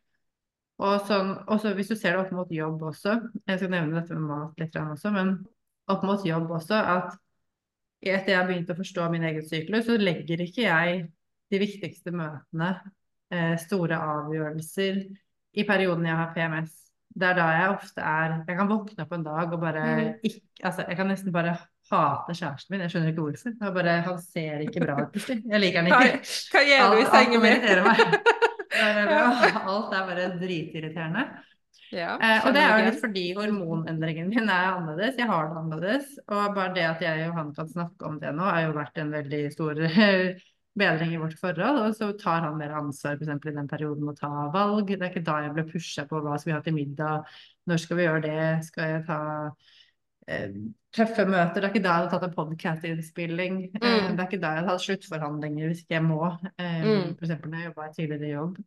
Og 0.79 1.07
sånn, 1.09 1.31
også 1.49 1.71
hvis 1.77 1.89
du 1.89 1.97
ser 1.97 2.13
det 2.17 2.25
opp 2.27 2.33
mot 2.37 2.51
jobb 2.53 2.83
også, 2.91 3.15
jeg 3.49 3.61
skal 3.61 3.71
nevne 3.73 3.97
dette 3.97 4.17
med 4.17 4.29
mat 4.29 4.59
litt 4.61 4.75
også, 4.77 5.13
men 5.15 5.31
opp 5.89 6.03
mot 6.05 6.25
jobb 6.27 6.51
også, 6.53 6.77
at 6.77 7.15
etter 8.05 8.33
jeg 8.35 8.37
har 8.39 8.49
begynt 8.51 8.71
å 8.71 8.77
forstå 8.77 9.07
min 9.11 9.25
egen 9.25 9.47
syklus, 9.47 9.87
så 9.89 9.97
legger 9.97 10.43
ikke 10.45 10.67
jeg 10.67 10.99
de 11.53 11.61
viktigste 11.63 12.13
møtene, 12.13 12.75
eh, 13.33 13.55
store 13.63 13.97
avgjørelser, 13.97 15.01
i 15.57 15.65
perioden 15.65 16.05
jeg 16.05 16.19
har 16.21 16.35
PMS. 16.35 16.75
Det 17.17 17.25
er 17.31 17.39
da 17.39 17.45
jeg 17.57 17.69
ofte 17.73 18.03
er 18.05 18.33
Jeg 18.45 18.57
kan 18.59 18.69
våkne 18.69 19.05
opp 19.07 19.13
en 19.17 19.23
dag 19.25 19.53
og 19.55 19.61
bare 19.63 19.85
Mm. 19.97 20.19
ikke 20.23 20.43
Altså, 20.63 20.85
jeg 20.89 20.97
kan 20.97 21.07
nesten 21.09 21.33
bare 21.33 21.57
hate 21.91 22.35
kjæresten 22.35 22.71
min. 22.71 22.81
Jeg 22.81 22.91
skjønner 22.91 23.09
ikke 23.13 23.23
hvorfor. 23.25 23.53
Jeg 23.61 23.75
bare, 23.75 24.01
han 24.03 24.19
ser 24.21 24.59
ikke 24.59 24.81
bra 24.85 25.01
ut 25.03 25.13
plutselig. 25.13 25.43
Jeg 25.49 25.61
liker 25.61 25.83
han 25.83 25.87
ikke. 25.87 26.21
hva 26.53 26.61
gjør 26.69 26.91
du 26.93 27.01
i 27.01 27.09
sengen 27.15 27.41
min? 27.41 28.43
Alt 29.73 29.95
er 29.95 30.09
bare 30.11 30.31
dritirriterende. 30.41 31.27
Ja, 31.93 32.17
Eh, 32.19 32.43
og 32.43 32.55
det 32.57 32.63
er 32.65 32.73
jo 32.73 32.87
litt 32.89 32.99
fordi 32.99 33.23
hormonendringen 33.37 34.31
min 34.33 34.49
er 34.51 34.73
annerledes. 34.73 35.19
Jeg 35.21 35.29
har 35.31 35.51
det 35.51 35.61
annerledes. 35.61 36.13
Og 36.27 36.57
bare 36.57 36.75
det 36.75 36.87
at 36.89 37.05
jeg 37.05 37.29
og 37.29 37.39
han 37.39 37.55
kan 37.55 37.71
snakke 37.71 38.09
om 38.09 38.19
det 38.23 38.33
nå, 38.35 38.47
har 38.49 38.65
jo 38.67 38.77
vært 38.77 38.99
en 39.03 39.13
veldig 39.15 39.43
stor 39.55 39.81
bedring 40.77 41.15
i 41.15 41.21
vårt 41.21 41.39
forhold. 41.41 41.83
Og 41.85 41.97
så 41.99 42.11
tar 42.21 42.45
han 42.47 42.59
mer 42.59 42.75
ansvar 42.81 43.17
f.eks. 43.17 43.33
i 43.39 43.57
den 43.61 43.71
perioden 43.71 44.05
med 44.07 44.17
å 44.17 44.21
ta 44.21 44.49
valg. 44.55 44.91
Det 44.91 45.01
er 45.01 45.13
ikke 45.13 45.27
da 45.29 45.41
jeg 45.47 45.55
ble 45.57 45.67
pusha 45.71 46.07
på 46.11 46.21
hva 46.25 46.37
skal 46.41 46.53
vi 46.53 46.57
ha 46.57 46.63
til 46.67 46.77
middag, 46.77 47.39
når 47.71 47.83
skal 47.83 48.01
vi 48.01 48.09
gjøre 48.09 48.25
det, 48.27 48.47
skal 48.67 48.93
jeg 48.97 49.07
ta 49.09 49.21
eh, 49.47 49.75
tøffe 50.97 51.27
møter. 51.29 51.61
Det 51.61 51.65
er 51.65 51.73
ikke 51.75 51.83
da 51.85 51.93
jeg 51.93 52.01
hadde 52.03 52.11
tatt 52.11 52.25
en 52.27 52.35
podcast-innspilling. 52.37 53.59
Eh, 53.83 54.09
Mm. 54.09 54.17
det 54.17 54.21
er 54.21 54.27
ikke 54.29 54.41
da 54.41 54.49
jeg 54.55 54.65
hadde 54.65 54.73
hatt 54.73 54.81
sluttforhandlinger 54.87 55.67
hvis 55.71 55.83
ikke 55.85 55.95
jeg 55.99 56.03
må. 56.03 56.39
Eh, 56.59 56.83
Mm. 56.83 57.17
Eksempel 57.21 57.51
når 57.51 57.59
jeg 57.59 57.69
jobba 57.71 57.87
i 57.87 57.95
tidligere 57.97 58.33
jobb. 58.35 58.59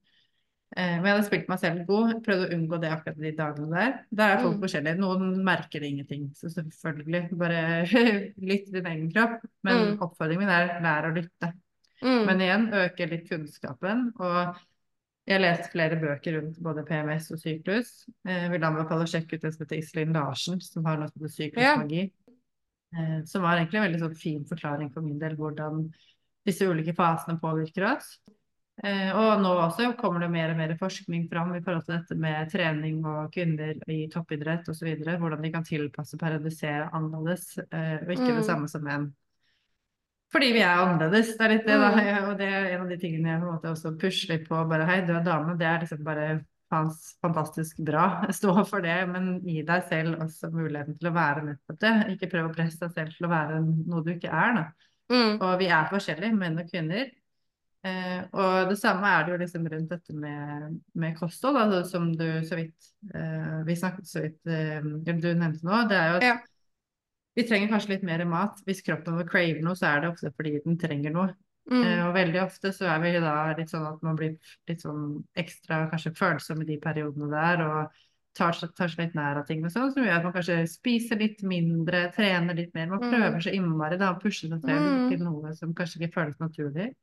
Eh, 0.78 0.96
men 1.02 1.06
jeg 1.06 1.16
hadde 1.16 1.26
spilt 1.26 1.50
meg 1.50 1.60
selv 1.60 1.88
god, 1.88 2.24
prøvd 2.24 2.44
å 2.46 2.54
unngå 2.54 2.80
det 2.82 2.92
akkurat 2.92 3.18
de 3.18 3.32
dagene 3.32 3.70
der. 3.74 3.94
Der 4.14 4.36
er 4.36 4.42
folk 4.44 4.56
Mm. 4.56 4.62
forskjellige. 4.62 4.98
Noen 5.00 5.44
merker 5.44 5.82
ingenting, 5.82 6.30
så 6.36 6.48
selvfølgelig, 6.54 7.30
bare 7.38 7.84
lytt 8.38 8.66
til 8.66 8.74
din 8.74 8.86
egen 8.86 9.12
kropp. 9.12 9.42
Men 9.64 9.96
Mm. 9.98 10.00
oppfordringen 10.02 10.40
min 10.40 10.50
er 10.50 10.80
lær 10.82 11.10
å 11.10 11.16
lytte. 11.16 11.54
Mm. 12.04 12.26
Men 12.26 12.40
igjen, 12.40 12.70
øke 12.72 13.10
litt 13.10 13.28
kunnskapen. 13.30 14.14
Og 14.20 14.56
jeg 15.30 15.36
har 15.38 15.44
lest 15.44 15.70
flere 15.72 15.98
bøker 16.02 16.40
rundt 16.40 16.58
både 16.66 16.84
PMS 16.88 17.30
og 17.36 17.40
syklus. 17.42 17.92
Eh, 18.26 18.48
Jeg 18.48 18.52
vil 18.56 18.66
anbefale 18.66 19.06
å 19.06 19.12
sjekke 19.12 19.38
ut 19.38 19.44
en 19.46 19.54
som 19.54 19.66
heter 19.66 19.78
Iselin 19.78 20.16
Larsen, 20.18 20.60
som 20.66 20.86
har 20.90 20.98
noe 20.98 21.12
som 21.12 21.22
heter 21.22 21.36
syklusmagi. 21.38 22.04
Ja. 22.10 23.22
Som 23.30 23.44
var 23.46 23.60
egentlig 23.60 23.78
en 23.78 23.86
veldig 23.86 24.00
sånn 24.02 24.18
fin 24.18 24.46
forklaring 24.50 24.88
for 24.92 25.06
min 25.06 25.20
del 25.22 25.36
hvordan 25.38 25.84
disse 26.48 26.66
ulike 26.66 26.96
fasene 26.98 27.38
påvirker 27.38 27.86
oss. 27.92 28.16
Eh, 28.82 29.12
Og 29.14 29.42
nå 29.44 29.52
også 29.60 29.92
kommer 30.00 30.22
det 30.24 30.32
mer 30.32 30.50
og 30.54 30.58
mer 30.58 30.74
forskning 30.80 31.28
fram 31.30 31.54
i 31.54 31.62
forhold 31.62 31.86
til 31.86 31.98
dette 32.00 32.16
med 32.18 32.50
trening 32.50 33.04
og 33.06 33.32
kvinner 33.36 33.76
i 33.92 34.08
toppidrett 34.10 34.70
osv. 34.72 34.88
Hvordan 35.06 35.44
de 35.44 35.52
kan 35.52 35.64
tilpasse 35.68 36.16
og 36.16 36.20
periodisere 36.24 36.90
annerledes, 36.96 37.58
eh, 37.60 38.00
og 38.02 38.10
ikke 38.16 38.32
Mm. 38.32 38.38
det 38.38 38.46
samme 38.46 38.68
som 38.70 38.84
menn. 38.84 39.14
Fordi 40.30 40.52
vi 40.54 40.62
er 40.62 40.78
annerledes. 40.84 41.34
Det 41.38 41.46
er 41.46 41.54
litt 41.56 41.66
det, 41.66 41.76
da. 41.82 41.90
Mm. 41.96 42.30
Og 42.30 42.38
det 42.38 42.48
er 42.48 42.70
en 42.76 42.84
av 42.84 42.92
de 42.92 42.98
tingene 43.02 43.32
jeg 43.32 43.42
på 43.42 43.48
en 43.48 43.56
måte 43.56 43.74
også 43.74 43.96
pusher 44.02 44.42
på. 44.46 44.64
Bare 44.70 44.88
hei, 44.90 45.00
du 45.08 45.14
er 45.16 45.26
dame. 45.26 45.56
Det 45.58 45.66
er 45.66 45.84
liksom 45.84 46.04
bare 46.06 46.28
fantastisk 46.70 47.80
bra. 47.86 48.06
Stå 48.40 48.54
for 48.70 48.86
det, 48.86 48.98
men 49.10 49.40
gi 49.46 49.64
deg 49.66 49.88
selv 49.90 50.20
også 50.26 50.52
muligheten 50.54 51.00
til 51.00 51.10
å 51.10 51.16
være 51.16 51.46
nettopp 51.48 51.80
det. 51.82 51.96
Ikke 52.14 52.30
prøv 52.36 52.52
å 52.52 52.54
presse 52.54 52.82
deg 52.84 52.94
selv 52.98 53.16
til 53.18 53.30
å 53.30 53.32
være 53.34 53.64
noe 53.66 54.04
du 54.06 54.14
ikke 54.14 54.30
er, 54.30 54.60
da. 54.60 54.68
Mm. 55.10 55.40
Og 55.40 55.56
vi 55.58 55.72
er 55.74 55.90
forskjellige, 55.90 56.38
menn 56.38 56.62
og 56.62 56.70
kvinner. 56.70 57.10
Eh, 57.88 58.22
og 58.36 58.70
det 58.74 58.76
samme 58.76 59.08
er 59.08 59.24
det 59.24 59.32
jo 59.32 59.40
liksom 59.40 59.68
rundt 59.72 59.94
dette 59.94 60.14
med, 60.14 60.78
med 61.00 61.16
kosthold, 61.18 61.58
altså, 61.58 61.82
som 61.88 62.10
du 62.12 62.28
så 62.44 62.58
vidt 62.60 62.90
eh, 63.16 63.62
Vi 63.64 63.76
snakket 63.80 64.10
så 64.10 64.24
vidt 64.26 64.52
eh, 64.52 64.84
du 64.84 65.30
nevnte 65.32 65.64
nå. 65.64 65.86
Det 65.88 65.98
er 65.98 66.10
jo 66.10 66.18
at 66.20 66.28
Ja. 66.28 66.38
Vi 67.36 67.44
trenger 67.48 67.70
kanskje 67.70 67.90
litt 67.96 68.04
mer 68.04 68.26
mat. 68.26 68.60
Hvis 68.66 68.82
kroppen 68.86 69.16
vår 69.20 69.28
craver 69.30 69.62
noe, 69.62 69.76
så 69.76 69.88
er 69.96 70.02
det 70.02 70.10
ofte 70.14 70.32
fordi 70.36 70.60
den 70.66 70.78
trenger 70.78 71.12
noe. 71.12 71.34
Mm. 71.70 71.84
Eh, 71.86 72.08
og 72.08 72.14
veldig 72.16 72.42
ofte 72.44 72.72
så 72.74 72.88
er 72.90 73.00
vi 73.04 73.12
da 73.20 73.54
litt 73.58 73.70
sånn 73.70 73.86
at 73.86 74.02
man 74.02 74.16
blir 74.18 74.38
litt 74.68 74.82
sånn 74.82 75.24
ekstra 75.38 75.84
kanskje 75.92 76.16
følsom 76.18 76.62
i 76.64 76.66
de 76.66 76.78
periodene 76.82 77.30
der, 77.30 77.62
og 77.62 77.92
tar, 78.36 78.54
tar 78.78 78.88
seg 78.90 79.04
litt 79.06 79.16
nær 79.18 79.38
av 79.42 79.46
ting 79.46 79.64
og 79.66 79.72
sånn, 79.74 79.92
som 79.94 80.04
gjør 80.04 80.18
at 80.18 80.24
man 80.24 80.34
kanskje 80.34 80.58
spiser 80.70 81.20
litt 81.20 81.44
mindre, 81.44 82.08
trener 82.16 82.56
litt 82.58 82.74
mer. 82.74 82.88
Man 82.88 83.00
Mm. 83.04 83.12
prøver 83.12 83.42
så 83.42 83.54
innmari 83.54 83.98
da 84.00 84.14
å 84.14 84.20
pushe 84.22 84.48
seg 84.50 84.62
selv 84.62 84.82
Mm. 84.82 85.10
til 85.10 85.20
noe 85.20 85.54
som 85.56 85.74
kanskje 85.74 86.02
ikke 86.02 86.14
føles 86.14 86.38
naturlig. 86.40 86.94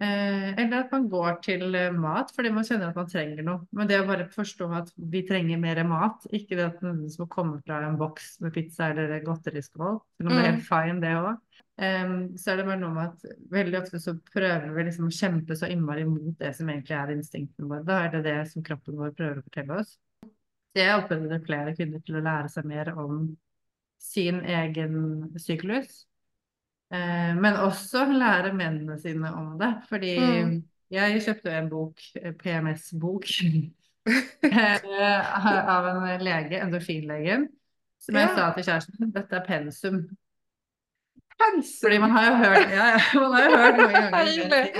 Eh, 0.00 0.48
eller 0.60 0.82
at 0.82 0.90
man 0.92 1.06
går 1.08 1.38
til 1.40 1.70
eh, 1.72 1.94
mat 1.96 2.28
fordi 2.36 2.50
man 2.52 2.66
kjenner 2.68 2.90
at 2.90 2.98
man 2.98 3.08
trenger 3.08 3.46
noe. 3.46 3.62
Men 3.72 3.88
det 3.88 4.02
å 4.02 4.08
bare 4.08 4.26
forstå 4.28 4.68
at 4.76 4.90
vi 5.12 5.22
trenger 5.24 5.60
mer 5.62 5.80
mat, 5.88 6.26
ikke 6.36 6.58
det 6.58 6.66
at 6.66 6.82
noen 6.84 7.06
som 7.12 7.28
kommer 7.32 7.62
fra 7.64 7.78
en 7.86 7.96
boks 8.00 8.34
med 8.44 8.52
pizza 8.52 8.90
eller 8.90 9.14
godteriskål, 9.24 9.96
selv 10.18 10.28
om 10.28 10.34
det 10.34 10.42
er 10.42 10.50
helt 10.50 10.66
fine 10.66 11.00
det 11.00 11.14
òg. 11.16 11.38
så 11.76 12.52
er 12.52 12.60
det 12.60 12.66
bare 12.68 12.80
noe 12.80 12.92
med 12.92 13.14
at 13.14 13.40
veldig 13.52 13.78
ofte 13.80 14.00
så 14.00 14.14
prøver 14.32 14.68
vi 14.76 14.84
liksom 14.84 15.08
å 15.08 15.16
kjempe 15.16 15.56
så 15.56 15.68
innmari 15.72 16.04
mot 16.08 16.36
det 16.40 16.52
som 16.56 16.68
egentlig 16.72 16.96
er 16.96 17.14
instinktene 17.16 17.70
våre. 17.70 17.84
Da 17.88 18.02
er 18.04 18.12
det 18.16 18.22
det 18.28 18.36
som 18.52 18.64
kroppen 18.64 19.00
vår 19.00 19.16
prøver 19.16 19.40
å 19.40 19.46
fortelle 19.46 19.80
oss. 19.80 19.96
Så 20.76 20.82
jeg 20.82 21.00
oppfordrer 21.00 21.44
flere 21.44 21.72
kvinner 21.76 22.04
til 22.04 22.18
å 22.20 22.24
lære 22.24 22.52
seg 22.52 22.68
mer 22.68 22.92
om 23.00 23.30
sin 23.96 24.42
egen 24.44 25.32
syklus. 25.40 26.02
Eh, 26.92 27.34
men 27.34 27.56
også 27.58 28.04
lære 28.12 28.52
mennene 28.54 28.98
sine 29.02 29.32
om 29.34 29.58
det. 29.58 29.72
Fordi 29.88 30.12
Mm. 30.18 30.62
jeg 30.90 31.20
kjøpte 31.22 31.50
en 31.58 31.68
bok, 31.70 31.98
eh, 32.22 32.32
PMS-bok, 32.32 33.24
eh, 34.42 35.68
av 35.68 35.86
en 35.86 36.22
lege, 36.24 36.60
endorfinlegen, 36.62 37.48
som 37.98 38.14
jeg 38.14 38.28
Ja. 38.28 38.34
sa 38.36 38.52
til 38.54 38.64
kjæresten 38.64 39.12
dette 39.12 39.32
er 39.36 39.44
pensum. 39.46 40.16
Pensum. 41.36 41.80
Fordi 41.88 41.98
man 41.98 42.10
har 42.10 42.24
jo 42.30 42.36
hørt, 42.36 42.70
ja, 42.70 42.86
man 43.20 43.32
har 43.32 43.42
jo 43.50 43.56
hørt 43.56 43.76
mange 43.76 43.94
ganger 43.96 44.72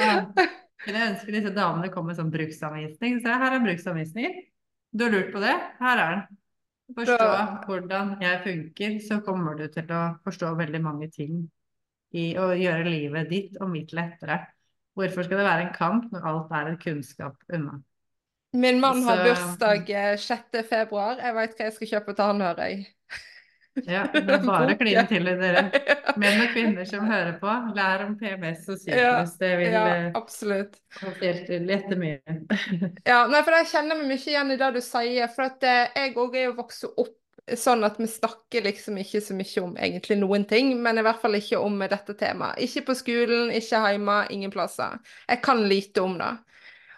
ja, 0.87 0.93
jeg 0.93 1.11
ønsker 1.11 1.33
disse 1.33 1.51
damene 1.57 1.89
kom 1.91 2.07
med 2.07 2.17
sånn 2.17 2.31
bruksanvisning. 2.31 3.19
Så 3.25 3.33
her 3.35 3.57
er 3.57 3.65
bruksanvisningen. 3.65 4.33
Du 4.97 5.05
har 5.05 5.11
lurt 5.11 5.33
på 5.35 5.41
det? 5.43 5.55
Her 5.81 5.99
er 5.99 6.11
den. 6.15 6.39
Forstå 6.95 7.17
Da- 7.19 7.61
hvordan 7.67 8.13
jeg 8.23 8.43
funker, 8.45 9.01
så 9.03 9.19
kommer 9.25 9.57
du 9.59 9.67
til 9.69 9.83
å 9.91 10.19
forstå 10.23 10.53
veldig 10.57 10.81
mange 10.85 11.11
ting 11.11 11.51
i 12.17 12.27
å 12.41 12.49
gjøre 12.57 12.87
livet 12.89 13.29
ditt 13.33 13.59
og 13.61 13.71
mitt 13.73 13.93
lettere. 13.97 14.41
Hvorfor 14.97 15.27
skal 15.27 15.43
det 15.43 15.47
være 15.49 15.67
en 15.69 15.75
kamp 15.77 16.11
når 16.15 16.27
alt 16.33 16.53
er 16.57 16.71
en 16.73 16.81
kunnskap 16.81 17.37
unna? 17.53 17.79
Min 18.57 18.79
mann 18.81 19.03
har 19.05 19.19
Så- 19.21 19.25
bursdag 19.27 19.91
eh, 19.91 20.13
6. 20.17 20.63
februar. 20.65 21.19
Jeg 21.21 21.35
veit 21.37 21.57
hva 21.59 21.67
jeg 21.67 21.75
skal 21.77 21.91
kjøpe 21.91 22.15
til 22.17 22.31
han, 22.31 22.41
hører 22.47 22.71
jeg. 22.71 22.87
Ja, 23.85 24.07
det 24.09 24.23
er 24.33 24.41
bare 24.49 24.73
å 24.73 24.79
kline 24.81 25.03
til 25.11 25.29
i 25.29 25.35
dere. 25.37 25.67
Menn 26.23 26.39
og 26.47 26.55
kvinner 26.55 26.87
som 26.89 27.05
hører 27.11 27.35
på, 27.43 27.51
lær 27.77 28.07
om 28.07 28.15
PMS 28.17 28.63
og 28.73 28.79
syklus. 28.81 29.35
Det 29.37 29.51
vil 29.61 29.75
Ja, 29.75 29.83
eh, 29.93 30.07
absolutt. 30.17 30.79
lette 31.21 31.99
mye. 32.01 32.39
Ja, 33.05 33.27
nei, 33.29 33.43
for 33.45 33.53
jeg 33.59 33.69
kjenner 33.75 34.01
meg 34.01 34.09
mye 34.15 34.23
igjen 34.33 34.55
i 34.55 34.57
det 34.63 34.71
du 34.79 34.81
sier. 34.81 35.29
For 35.35 35.51
at 35.51 35.69
eh, 35.69 35.93
jeg 36.07 36.17
òg 36.17 36.39
er 36.41 36.49
jo 36.49 36.57
vokst 36.63 36.89
opp 36.89 37.13
sånn 37.55 37.85
at 37.87 38.01
vi 38.01 38.09
snakker 38.11 38.65
liksom 38.67 38.97
ikke 38.99 39.21
så 39.23 39.37
mye 39.39 39.63
om 39.63 39.77
egentlig 39.79 40.17
noen 40.19 40.47
ting, 40.51 40.73
men 40.83 40.99
i 40.99 41.05
hvert 41.07 41.21
fall 41.23 41.39
ikke 41.39 41.61
om 41.63 41.79
dette 41.85 42.17
temaet. 42.19 42.59
Ikke 42.67 42.89
på 42.89 42.97
skolen, 42.99 43.53
ikke 43.55 43.83
hjemme, 43.87 44.17
ingen 44.35 44.55
plasser. 44.55 44.99
Jeg 45.31 45.43
kan 45.47 45.63
lite 45.71 46.03
om 46.03 46.17
det. 46.19 46.33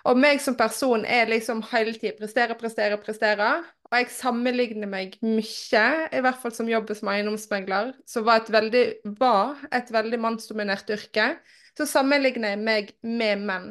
Og 0.09 0.17
meg 0.17 0.41
som 0.41 0.57
person 0.57 1.03
er 1.05 1.29
liksom 1.29 1.61
hele 1.73 1.93
tiden 1.99 2.17
prestere, 2.17 2.57
prestere, 2.57 2.97
prestere. 3.03 3.49
Og 3.91 3.97
jeg 3.99 4.13
sammenligner 4.15 4.89
meg 4.89 5.19
mye, 5.25 5.85
i 6.13 6.23
hvert 6.25 6.41
fall 6.41 6.55
som 6.57 6.71
jobber 6.71 6.97
som 6.97 7.11
eiendomsmegler, 7.13 7.93
som 8.09 8.25
var 8.25 8.43
et 8.43 8.53
veldig, 8.53 8.85
var 9.21 9.61
et 9.75 9.93
veldig 9.93 10.21
mannsdominert 10.23 10.89
yrke. 10.97 11.35
Så 11.77 11.87
sammenligner 11.89 12.55
jeg 12.55 12.65
meg 12.65 12.95
med 13.05 13.45
menn. 13.49 13.69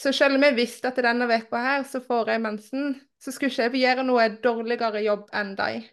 Så 0.00 0.12
selv 0.12 0.36
om 0.36 0.42
jeg 0.42 0.56
visste 0.56 0.90
at 0.90 0.98
denne 1.06 1.26
uka 1.30 1.60
her 1.62 1.84
så 1.86 2.00
får 2.02 2.34
jeg 2.34 2.42
mensen, 2.42 2.94
så 3.22 3.32
skulle 3.32 3.52
ikke 3.52 3.68
jeg 3.68 3.82
gjøre 3.84 4.06
noe 4.06 4.30
dårligere 4.42 5.04
jobb 5.04 5.28
enn 5.32 5.54
deg. 5.58 5.90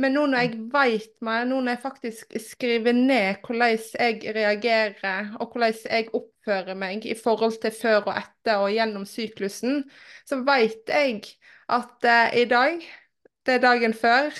Men 0.00 0.14
nå 0.16 0.22
når 0.30 0.40
jeg 0.40 0.60
vet 0.72 1.10
meg, 1.24 1.44
nå 1.50 1.58
når 1.60 1.74
jeg 1.74 1.82
faktisk 1.82 2.36
skriver 2.40 2.96
ned 2.96 3.42
hvordan 3.44 3.74
jeg 3.98 4.34
reagerer, 4.36 5.34
og 5.38 5.52
hvordan 5.52 5.74
jeg 5.84 6.08
oppfører 6.16 6.78
meg 6.78 7.04
i 7.06 7.16
forhold 7.18 7.58
til 7.62 7.74
før 7.76 8.00
og 8.06 8.14
etter 8.16 8.62
og 8.62 8.72
gjennom 8.72 9.04
syklusen, 9.06 9.82
så 10.26 10.40
vet 10.46 10.88
jeg 10.88 11.20
at 11.72 12.08
eh, 12.08 12.40
i 12.42 12.46
dag, 12.48 12.80
det 13.46 13.58
er 13.58 13.62
dagen 13.66 13.94
før, 13.94 14.32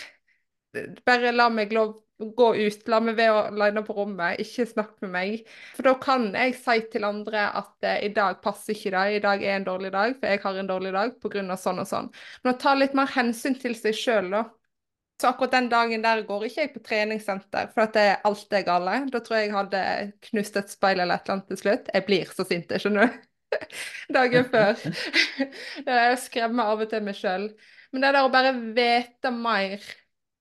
bare 1.07 1.35
la 1.35 1.51
meg 1.53 1.75
lov 1.75 1.99
gå 2.37 2.49
ut, 2.57 2.89
la 2.93 3.01
meg 3.03 3.19
være 3.19 3.45
alene 3.51 3.83
på 3.87 3.97
rommet, 3.97 4.41
ikke 4.43 4.67
snakk 4.71 4.95
med 5.05 5.13
meg. 5.15 5.53
For 5.77 5.89
da 5.89 5.95
kan 6.03 6.31
jeg 6.37 6.57
si 6.59 6.79
til 6.93 7.07
andre 7.09 7.49
at 7.61 7.89
eh, 7.89 8.01
i 8.09 8.13
dag 8.17 8.41
passer 8.45 8.77
ikke 8.77 8.95
det, 8.95 9.05
i 9.17 9.23
dag 9.25 9.45
er 9.45 9.59
en 9.59 9.69
dårlig 9.69 9.93
dag, 9.95 10.17
for 10.19 10.31
jeg 10.31 10.43
har 10.45 10.59
en 10.61 10.71
dårlig 10.73 10.95
dag 10.97 11.15
pga. 11.23 11.57
sånn 11.57 11.83
og 11.83 11.89
sånn. 11.89 12.11
Men 12.43 12.55
å 12.55 12.59
ta 12.61 12.75
litt 12.79 12.95
mer 12.99 13.11
hensyn 13.15 13.59
til 13.59 13.77
seg 13.79 13.97
sjøl, 13.99 14.31
da. 14.35 14.45
Så 15.23 15.29
akkurat 15.29 15.53
den 15.55 15.69
dagen 15.71 16.03
der 16.03 16.25
går 16.27 16.49
ikke 16.49 16.65
jeg 16.65 16.71
på 16.75 16.81
treningssenter, 16.83 17.69
for 17.75 17.85
at 17.85 17.93
det 17.95 18.07
er 18.11 18.25
alt 18.27 18.57
er 18.59 18.65
gale. 18.67 18.97
Da 19.13 19.21
tror 19.23 19.39
jeg 19.39 19.51
jeg 19.51 19.55
hadde 19.55 19.83
knust 20.29 20.57
et 20.59 20.73
speil 20.73 20.99
eller 20.99 21.15
et 21.15 21.29
eller 21.29 21.37
annet 21.37 21.53
til 21.53 21.61
slutt. 21.61 21.93
Jeg 21.95 22.07
blir 22.09 22.33
så 22.35 22.47
sint, 22.49 22.75
skjønner 22.83 23.07
du. 23.07 23.21
Dagen 24.17 24.49
før. 24.51 24.83
Jeg 25.87 26.19
skremmer 26.25 26.73
av 26.73 26.83
og 26.83 26.91
til 26.91 27.05
meg 27.07 27.19
sjøl. 27.19 27.47
Men 27.93 28.05
det 28.05 28.13
der 28.17 28.27
å 28.27 28.33
bare 28.33 28.53
vite 28.77 29.33
mer, 29.37 29.85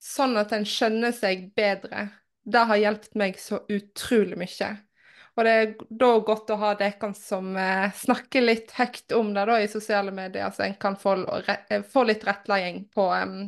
sånn 0.02 0.38
at 0.42 0.54
en 0.56 0.66
skjønner 0.68 1.14
seg 1.16 1.52
bedre, 1.58 2.08
det 2.44 2.64
har 2.72 2.80
hjulpet 2.82 3.18
meg 3.22 3.38
så 3.40 3.62
utrolig 3.70 4.38
mye. 4.42 4.72
Og 5.38 5.46
det 5.48 5.52
er 5.62 5.70
da 6.02 6.10
godt 6.28 6.50
å 6.52 6.58
ha 6.60 6.74
dere 6.76 7.12
som 7.16 7.54
eh, 7.58 7.88
snakker 7.96 8.44
litt 8.44 8.74
høyt 8.76 9.14
om 9.16 9.30
det 9.36 9.46
da 9.48 9.60
i 9.64 9.70
sosiale 9.72 10.12
medier, 10.12 10.50
så 10.52 10.66
en 10.66 10.76
kan 10.82 10.98
få, 11.00 11.16
re- 11.48 11.82
få 11.88 12.04
litt 12.10 12.26
rettledning 12.28 12.84
på, 12.92 13.06
um, 13.16 13.46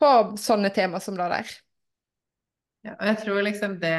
på 0.00 0.12
sånne 0.40 0.70
tema 0.76 1.00
som 1.04 1.18
det 1.20 1.28
der. 1.34 1.52
Ja, 2.86 2.94
og 3.00 3.06
jeg 3.08 3.18
tror 3.24 3.42
liksom 3.42 3.78
det 3.82 3.92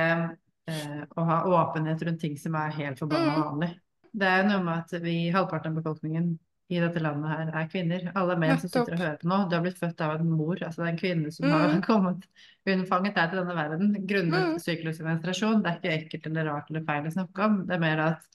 eh, 0.72 1.02
å 1.20 1.26
ha 1.28 1.38
åpenhet 1.60 2.04
rundt 2.08 2.22
ting 2.24 2.38
som 2.40 2.56
er 2.60 2.74
helt 2.78 3.00
forbanna 3.02 3.34
Mm. 3.36 3.42
vanlig. 3.44 3.70
Det 4.18 4.28
er 4.28 4.48
noe 4.48 4.64
med 4.64 4.78
at 4.86 5.02
vi, 5.04 5.16
halvparten 5.34 5.74
av 5.76 5.82
befolkningen 5.82 6.32
i 6.70 6.80
dette 6.84 7.00
landet 7.00 7.30
her 7.32 7.52
er 7.62 7.68
kvinner. 7.72 8.08
Alle 8.20 8.36
menn 8.40 8.58
som 8.60 8.68
sitter 8.70 8.94
og 8.98 9.00
hører 9.00 9.18
på 9.22 9.28
nå, 9.32 9.38
du 9.50 9.56
har 9.56 9.64
blitt 9.64 9.80
født 9.80 10.02
av 10.04 10.18
en 10.20 10.30
mor. 10.36 10.58
Altså 10.60 10.82
det 10.82 10.88
er 10.88 10.94
en 10.94 11.00
kvinne 11.00 11.32
som 11.32 11.48
har 11.52 11.68
Mm. 11.78 11.82
kommet 11.90 12.26
unnfanget 12.68 13.16
deg 13.16 13.30
til 13.32 13.40
denne 13.40 13.56
verden 13.56 13.94
grunnet 14.10 14.48
Mm. 14.50 14.60
syklus 14.60 15.00
og 15.00 15.08
menstruasjon. 15.08 15.64
Det 15.64 15.72
er 15.72 15.78
ikke 15.80 15.96
ekkelt 15.98 16.28
eller 16.32 16.50
rart 16.52 16.70
eller 16.70 16.84
feil 16.90 17.08
å 17.08 17.14
snakke 17.16 17.46
om. 17.46 17.66
Det 17.68 17.76
er 17.78 17.80
mer 17.86 18.00
at 18.10 18.28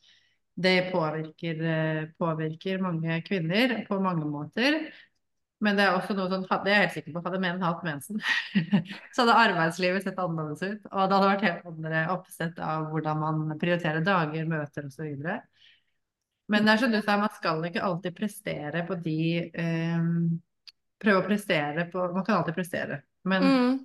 det 0.62 0.92
påvirker, 0.92 1.62
eh, 1.64 2.06
påvirker 2.20 2.80
mange 2.80 3.20
kvinner 3.24 3.84
på 3.88 4.00
mange 4.00 4.24
måter. 4.24 4.80
Men 5.62 5.76
det 5.76 5.84
er 5.86 5.94
også 5.94 6.16
noe 6.16 6.26
sånn, 6.28 6.42
det 6.64 6.72
er 6.72 6.74
jeg 6.74 6.82
helt 6.82 6.94
sikker 6.96 7.12
på, 7.14 7.20
hadde 7.24 7.38
menn 7.40 7.60
hatt 7.62 7.84
mensen, 7.86 8.18
så 9.14 9.22
hadde 9.22 9.36
arbeidslivet 9.44 10.02
sett 10.02 10.18
annerledes 10.18 10.62
ut. 10.64 10.88
Og 10.90 11.04
det 11.06 11.14
hadde 11.14 11.28
vært 11.28 11.44
helt 11.46 11.66
andre 11.70 12.00
oppsett 12.16 12.58
av 12.58 12.88
hvordan 12.90 13.20
man 13.22 13.58
prioriterer 13.60 14.02
dager, 14.02 14.44
møter 14.50 14.88
osv. 14.88 15.12
Men 16.48 16.64
det 16.64 16.72
er 16.72 16.76
som 16.82 16.90
du 16.92 17.00
sa, 17.00 17.16
man 17.16 17.30
skal 17.36 17.62
ikke 17.64 17.82
alltid 17.82 18.16
prestere 18.16 18.86
på 18.86 18.94
de 19.02 19.50
eh, 19.54 20.08
Prøve 21.02 21.18
å 21.18 21.26
prestere 21.26 21.88
på 21.90 22.02
Man 22.14 22.24
kan 22.24 22.36
alltid 22.38 22.54
prestere, 22.54 23.00
men 23.26 23.42
Mm. 23.42 23.78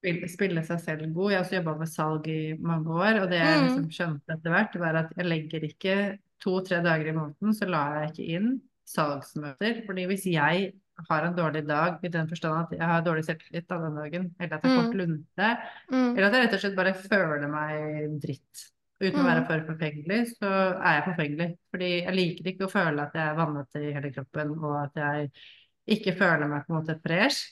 spille, 0.00 0.28
spille 0.28 0.62
seg 0.64 0.78
selv 0.80 1.14
god. 1.14 1.30
Jeg 1.32 1.38
har 1.38 1.44
også 1.44 1.56
jobba 1.58 1.78
med 1.78 1.88
salg 1.88 2.28
i 2.28 2.56
mange 2.62 2.88
år, 2.88 3.22
og 3.22 3.30
det 3.30 3.40
jeg 3.40 3.58
Mm. 3.58 3.64
liksom 3.66 3.88
skjønte 3.90 4.36
etter 4.36 4.50
hvert, 4.50 4.76
var 4.78 4.94
at 4.96 5.10
jeg 5.16 5.26
legger 5.26 5.60
ikke 5.66 6.18
to-tre 6.40 6.80
dager 6.82 7.08
i 7.08 7.12
måneden, 7.12 7.52
så 7.54 7.68
lar 7.68 8.00
jeg 8.00 8.10
ikke 8.12 8.28
inn 8.36 8.60
salgsmøter. 8.86 9.84
Fordi 9.86 10.06
hvis 10.06 10.24
jeg 10.30 10.72
har 11.10 11.22
en 11.26 11.34
dårlig 11.36 11.66
dag 11.66 11.98
i 12.04 12.08
den 12.08 12.28
forstand 12.28 12.54
at 12.72 12.78
jeg 12.78 12.86
har 12.86 13.02
dårlig 13.02 13.24
selvtillit 13.24 13.70
av 13.72 13.82
den 13.82 13.96
dagen, 13.96 14.34
eller 14.40 14.54
at 14.56 14.62
jeg 14.62 14.76
har 14.76 14.84
Mm. 14.92 14.96
lunte, 14.96 15.58
Mm. 15.90 16.16
eller 16.16 16.26
at 16.26 16.32
jeg 16.34 16.42
rett 16.44 16.54
og 16.54 16.60
slett 16.60 16.76
bare 16.76 16.94
føler 16.94 17.48
meg 17.50 18.20
dritt. 18.20 18.70
Uten 19.00 19.20
å 19.22 19.24
være 19.24 19.40
Mm. 19.40 19.46
for 19.48 19.72
forfengelig, 19.72 20.20
så 20.36 20.50
er 20.76 20.98
jeg 20.98 21.04
forfengelig. 21.08 21.48
Fordi 21.72 21.90
jeg 22.04 22.14
liker 22.14 22.50
ikke 22.52 22.66
å 22.66 22.72
føle 22.72 23.02
at 23.06 23.14
jeg 23.16 23.28
er 23.28 23.38
vannete 23.38 23.80
i 23.80 23.92
hele 23.96 24.12
kroppen, 24.12 24.50
og 24.58 24.74
at 24.84 25.00
jeg 25.00 25.30
ikke 25.96 26.16
føler 26.18 26.48
meg 26.48 26.66
på 26.66 26.74
en 26.74 26.80
måte 26.82 27.00
fresh. 27.02 27.46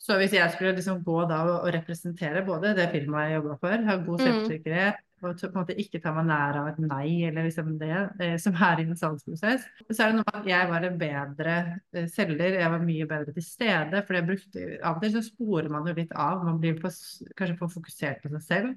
Så 0.00 0.16
hvis 0.16 0.32
jeg 0.32 0.50
skulle 0.54 0.72
liksom 0.74 1.02
gå 1.04 1.28
da 1.28 1.42
og, 1.44 1.56
og 1.66 1.72
representere 1.74 2.40
både 2.46 2.74
det 2.74 2.88
firmaet 2.90 3.30
jeg 3.30 3.38
jobba 3.42 3.56
for, 3.60 3.84
ha 3.86 3.96
god 3.96 4.18
Mm. 4.20 4.26
selvsikkerhet, 4.26 4.94
og 5.22 5.34
på 5.36 5.46
en 5.46 5.52
måte 5.58 5.74
ikke 5.76 6.00
ta 6.00 6.12
meg 6.16 6.24
nær 6.30 6.56
av 6.56 6.68
et 6.70 6.78
nei, 6.80 7.24
eller 7.28 7.44
liksom 7.44 7.74
det 7.78 8.10
eh, 8.18 8.36
som 8.40 8.54
er 8.56 8.80
i 8.80 8.86
en 8.88 8.96
salgsprosess, 8.96 9.66
så 9.92 10.02
er 10.02 10.06
det 10.08 10.16
noe 10.16 10.24
med 10.24 10.38
at 10.40 10.46
jeg 10.48 10.68
var 10.70 10.86
en 10.88 10.96
bedre 10.98 11.56
eh, 11.92 12.06
selger, 12.08 12.56
jeg 12.62 12.70
var 12.72 12.80
mye 12.86 13.06
bedre 13.06 13.34
til 13.36 13.44
stede, 13.44 14.02
for 14.06 14.16
jeg 14.16 14.26
brukte, 14.30 14.64
av 14.82 14.96
og 14.96 15.02
til 15.04 15.12
så 15.12 15.22
sporer 15.28 15.68
man 15.68 15.86
jo 15.86 15.92
litt 16.00 16.12
av, 16.16 16.40
man 16.48 16.58
blir 16.64 16.80
for, 16.80 16.90
kanskje 17.36 17.58
for 17.60 17.68
fokusert 17.68 18.22
på 18.24 18.32
seg 18.38 18.46
selv, 18.48 18.72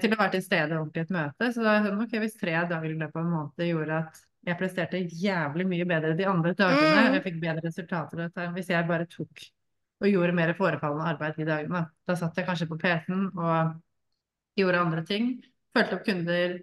til 0.00 0.12
å 0.14 0.18
være 0.18 0.30
til 0.36 0.42
stede 0.42 0.76
ordentlig 0.78 1.02
i 1.02 1.06
et 1.06 1.10
møte. 1.14 1.48
Så 1.54 1.62
da 1.64 1.76
er 1.78 1.84
sånn, 1.88 2.02
ok, 2.04 2.14
hvis 2.22 2.36
tre 2.40 2.52
dager 2.68 2.84
i 2.90 2.94
løpet 2.98 3.16
av 3.16 3.24
en 3.24 3.30
måned 3.34 3.68
gjorde 3.68 3.98
at 4.04 4.22
jeg 4.44 4.58
presterte 4.60 5.00
jævlig 5.08 5.64
mye 5.70 5.84
bedre 5.88 6.16
de 6.18 6.24
andre 6.28 6.52
dagene, 6.54 7.04
Mm. 7.08 7.14
jeg 7.14 7.22
fikk 7.24 7.40
bedre 7.40 7.62
resultater 7.64 8.24
enn 8.28 8.54
hvis 8.54 8.68
jeg 8.68 8.86
bare 8.88 9.06
tok 9.06 9.44
og 10.02 10.08
gjorde 10.10 10.34
mer 10.34 10.52
forefallende 10.54 11.06
arbeid 11.14 11.36
de 11.36 11.44
dagene. 11.48 11.86
Da 12.06 12.14
satt 12.14 12.36
jeg 12.36 12.46
kanskje 12.46 12.68
på 12.68 12.78
PC-en 12.78 13.30
og 13.38 13.80
gjorde 14.58 14.80
andre 14.84 15.04
ting, 15.06 15.42
fulgte 15.74 15.94
opp 15.96 16.04
kunder, 16.04 16.58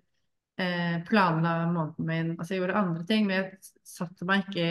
eh, 0.59 0.99
planla 1.07 1.71
måneden 1.71 2.05
min, 2.05 2.29
altså 2.37 2.53
jeg 2.53 2.61
gjorde 2.61 2.75
andre 2.83 3.05
ting, 3.05 3.25
men 3.25 3.35
jeg 3.43 3.57
satte 3.83 4.25
meg 4.25 4.45
ikke 4.45 4.67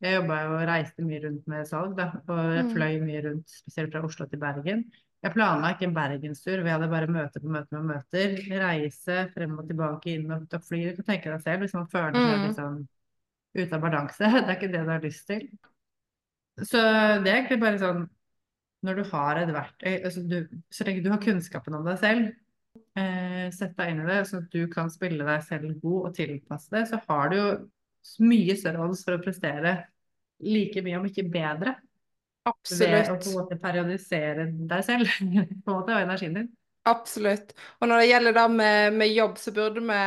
Jeg 0.00 0.14
jobba 0.16 0.40
jo 0.44 0.54
og 0.56 0.66
reiste 0.70 1.04
mye 1.04 1.20
rundt 1.26 1.46
med 1.46 1.66
salg, 1.68 1.96
da, 1.96 2.08
og 2.26 2.38
jeg 2.56 2.64
Mm. 2.64 2.72
fløy 2.74 3.00
mye 3.04 3.22
rundt, 3.28 3.48
spesielt 3.48 3.92
fra 3.92 4.02
Oslo 4.04 4.26
til 4.26 4.38
Bergen. 4.38 4.84
Jeg 5.20 5.34
planla 5.34 5.74
ikke 5.74 5.84
en 5.84 5.94
bergenstur, 5.96 6.62
vi 6.64 6.72
hadde 6.72 6.86
bare 6.88 7.06
møte 7.12 7.40
på 7.42 7.50
møte 7.52 7.76
med 7.76 7.90
møter. 7.94 8.38
Reise 8.62 9.18
frem 9.34 9.58
og 9.60 9.66
tilbake, 9.68 10.14
inn 10.16 10.30
og 10.32 10.46
ut 10.46 10.54
av 10.56 10.62
fly. 10.64 10.80
Du 10.88 11.00
kan 11.02 11.10
tenke 11.12 11.32
deg 11.34 11.42
selv 11.44 11.64
hvis 11.66 11.74
man 11.76 11.90
føler 11.92 12.16
seg 12.16 12.38
Mm. 12.38 12.46
liksom 12.48 12.78
ute 13.60 13.74
av 13.76 13.82
balanse. 13.84 14.30
Det 14.32 14.48
er 14.48 14.56
ikke 14.56 14.72
det 14.72 14.84
du 14.86 14.90
har 14.94 15.04
lyst 15.04 15.26
til. 15.28 15.44
Så 16.60 16.80
det 17.24 17.30
er 17.30 17.36
egentlig 17.40 17.60
bare 17.62 17.78
sånn 17.80 18.02
Når 18.84 18.96
du 18.96 19.02
har 19.12 19.36
et 19.40 19.50
verktøy 19.52 19.90
altså 20.04 20.22
du, 20.28 20.36
Så 20.72 20.84
lenge 20.84 21.02
du 21.04 21.10
har 21.12 21.20
kunnskapen 21.20 21.74
om 21.76 21.84
deg 21.84 21.98
selv, 22.00 22.30
eh, 22.96 23.50
sett 23.52 23.74
deg 23.76 23.90
inn 23.92 24.00
i 24.04 24.08
det, 24.08 24.18
sånn 24.28 24.44
at 24.46 24.54
du 24.54 24.62
kan 24.72 24.88
spille 24.92 25.24
deg 25.26 25.44
selv 25.44 25.74
god 25.82 26.08
og 26.10 26.14
tilpasse 26.16 26.72
det, 26.72 26.86
så 26.88 27.00
har 27.08 27.28
du 27.32 27.36
jo 27.36 27.46
mye 28.24 28.56
større 28.56 28.86
odds 28.86 29.04
for 29.04 29.18
å 29.18 29.22
prestere 29.22 29.74
like 30.40 30.80
mye, 30.84 30.96
om 30.96 31.04
ikke 31.10 31.26
bedre, 31.28 31.74
ved 32.44 33.10
å 33.12 33.18
på 33.18 33.30
en 33.30 33.36
måte 33.36 33.58
periodisere 33.60 34.48
deg 34.70 34.86
selv 34.86 35.10
på 35.18 35.24
en 35.26 35.76
måte, 35.76 35.94
og 35.94 36.00
energien 36.00 36.38
din. 36.38 36.48
Absolutt. 36.88 37.52
Og 37.80 37.90
når 37.90 38.02
det 38.02 38.08
gjelder 38.08 38.36
da 38.38 38.46
med, 38.48 38.96
med 38.96 39.12
jobb, 39.12 39.36
så 39.38 39.52
burde 39.52 39.82
vi 39.84 40.00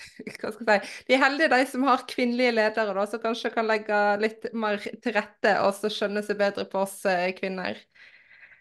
hva 0.40 0.50
skal 0.54 0.70
jeg 0.74 0.84
si, 0.86 1.04
De 1.06 1.16
er 1.16 1.22
heldige 1.24 1.52
de 1.52 1.66
som 1.68 1.84
har 1.86 2.06
kvinnelige 2.08 2.54
ledere, 2.56 2.94
da, 2.96 3.06
som 3.08 3.22
kanskje 3.22 3.52
kan 3.54 3.68
legge 3.68 3.98
litt 4.22 4.48
mer 4.56 4.80
til 4.80 5.16
rette 5.16 5.58
og 5.64 5.74
så 5.76 5.92
skjønne 5.92 6.24
seg 6.26 6.40
bedre 6.40 6.66
på 6.70 6.82
oss 6.82 7.02
eh, 7.08 7.30
kvinner. 7.36 7.78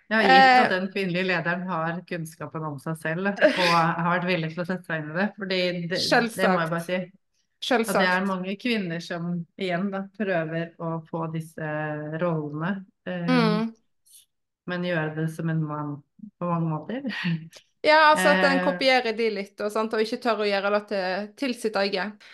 Ja, 0.10 0.24
gitt 0.24 0.32
at 0.34 0.66
Eh, 0.66 0.72
den 0.74 0.90
kvinnelige 0.92 1.28
lederen 1.30 1.68
har 1.70 2.02
kunnskapen 2.10 2.66
om 2.66 2.78
seg 2.82 2.98
selv 3.02 3.32
og 3.64 3.74
har 3.74 4.12
vært 4.16 4.30
villig 4.30 4.52
til 4.56 4.64
å 4.64 4.68
sette 4.68 4.90
seg 4.90 5.04
inn 5.04 5.12
i 5.14 5.18
det. 5.20 5.28
Fordi 5.38 5.60
det, 5.92 6.00
det 6.00 6.50
må 6.50 6.64
jeg 6.64 6.74
bare 6.74 6.86
si. 6.86 7.02
At 7.76 7.90
det 7.92 8.08
er 8.08 8.24
mange 8.24 8.56
kvinner 8.56 9.02
som 9.04 9.32
igjen 9.60 9.90
da 9.92 10.06
prøver 10.16 10.70
å 10.80 10.94
få 11.10 11.26
disse 11.34 11.72
rollene, 12.22 12.72
Mm. 13.10 13.74
men 14.70 14.84
gjøre 14.86 15.16
det 15.16 15.28
som 15.34 15.50
en 15.50 15.64
mann 15.66 15.96
på 16.38 16.46
mange 16.50 16.70
måter. 16.70 17.10
Ja, 17.82 18.10
altså 18.12 18.28
at 18.34 18.44
en 18.44 18.58
Eh. 18.60 18.66
kopierer 18.66 19.14
de 19.16 19.30
litt, 19.32 19.56
og, 19.64 19.72
sant, 19.72 19.94
og 19.96 20.02
ikke 20.04 20.18
tør 20.20 20.42
å 20.44 20.48
gjøre 20.50 20.72
det 20.74 20.82
til, 20.90 21.28
til 21.40 21.54
sitt 21.56 21.78
eget. 21.80 22.26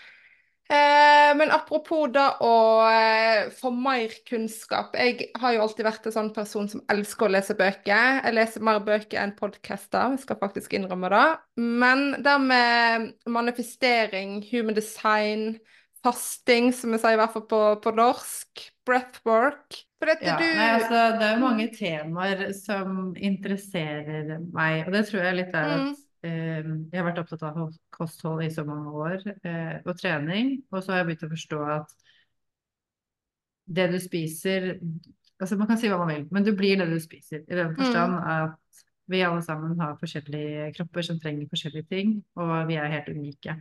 Eh, 0.66 1.32
men 1.38 1.52
apropos 1.54 2.08
da 2.10 2.24
å 2.42 2.54
eh, 2.90 3.52
få 3.54 3.70
mer 3.70 4.10
kunnskap. 4.26 4.96
Jeg 4.98 5.28
har 5.38 5.54
jo 5.54 5.62
alltid 5.62 5.86
vært 5.86 6.08
en 6.10 6.16
sånn 6.16 6.32
person 6.34 6.66
som 6.72 6.82
elsker 6.90 7.28
å 7.28 7.34
lese 7.36 7.54
bøker. 7.60 8.24
Jeg 8.26 8.34
leser 8.34 8.66
mer 8.66 8.80
bøker 8.82 9.22
enn 9.22 9.36
podcaster, 9.38 10.16
jeg 10.16 10.24
skal 10.26 10.40
faktisk 10.42 10.74
innrømme 10.74 11.12
det. 11.14 11.26
Men 11.62 12.08
det 12.26 12.38
med 12.42 13.12
manifestering, 13.30 14.40
human 14.50 14.74
design, 14.74 15.60
fasting, 16.02 16.72
som 16.74 16.98
vi 16.98 17.02
sier 17.04 17.20
i 17.20 17.22
hvert 17.22 17.38
fall 17.38 17.46
på, 17.54 17.62
på 17.86 17.94
norsk, 18.02 18.66
breathwork 18.86 19.78
For 20.00 20.12
etter 20.14 20.28
Ja, 20.28 20.38
du 20.40 20.46
nei, 20.46 20.70
altså, 20.78 21.02
det 21.20 21.28
er 21.28 21.36
jo 21.36 21.44
mange 21.44 21.68
temaer 21.76 22.44
som 22.58 23.14
interesserer 23.18 24.36
meg, 24.54 24.86
og 24.88 24.94
det 24.96 25.06
tror 25.10 25.24
jeg 25.28 25.40
litt 25.42 25.56
er 25.56 25.72
at 25.76 25.86
Mm. 25.86 25.94
eh, 26.26 26.70
jeg 26.92 27.00
har 27.00 27.06
vært 27.10 27.20
opptatt 27.22 27.44
av 27.44 27.60
kosthold 27.94 28.44
i 28.46 28.50
så 28.50 28.64
mange 28.66 28.92
år, 28.92 29.22
eh, 29.46 29.76
og 29.86 29.98
trening, 30.00 30.64
og 30.72 30.82
så 30.84 30.92
har 30.94 31.04
jeg 31.04 31.10
begynt 31.12 31.28
å 31.28 31.34
forstå 31.36 31.60
at 31.80 31.96
det 33.66 33.88
du 33.92 34.00
spiser 34.00 34.76
altså 35.42 35.58
Man 35.60 35.68
kan 35.68 35.78
si 35.78 35.90
hva 35.92 35.98
man 36.00 36.12
vil, 36.14 36.28
men 36.32 36.46
du 36.46 36.54
blir 36.56 36.78
det 36.80 36.86
du 36.88 37.00
spiser. 37.04 37.42
I 37.52 37.58
den 37.60 37.74
forstand 37.76 38.14
at 38.24 38.84
vi 39.12 39.20
alle 39.22 39.42
sammen 39.44 39.80
har 39.82 39.98
forskjellige 40.00 40.70
kropper 40.78 41.04
som 41.04 41.20
trenger 41.20 41.50
forskjellige 41.52 41.90
ting, 41.92 42.14
og 42.40 42.54
vi 42.70 42.78
er 42.80 42.88
helt 42.94 43.10
unike. 43.12 43.58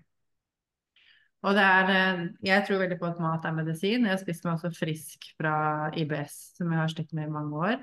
Og 1.44 1.54
det 1.58 1.64
er, 1.64 1.90
eh, 1.92 2.20
jeg 2.48 2.64
tror 2.66 2.78
veldig 2.80 2.96
på 3.00 3.08
at 3.10 3.18
mat 3.20 3.44
er 3.44 3.52
medisin. 3.56 4.06
Jeg 4.06 4.14
har 4.14 4.20
spist 4.22 4.44
meg 4.46 4.54
også 4.56 4.70
frisk 4.72 5.26
fra 5.36 5.90
IBS, 5.92 6.38
som 6.56 6.70
jeg 6.72 6.80
har 6.80 6.88
slitt 6.92 7.12
med 7.12 7.28
i 7.28 7.34
mange 7.34 7.58
år. 7.68 7.82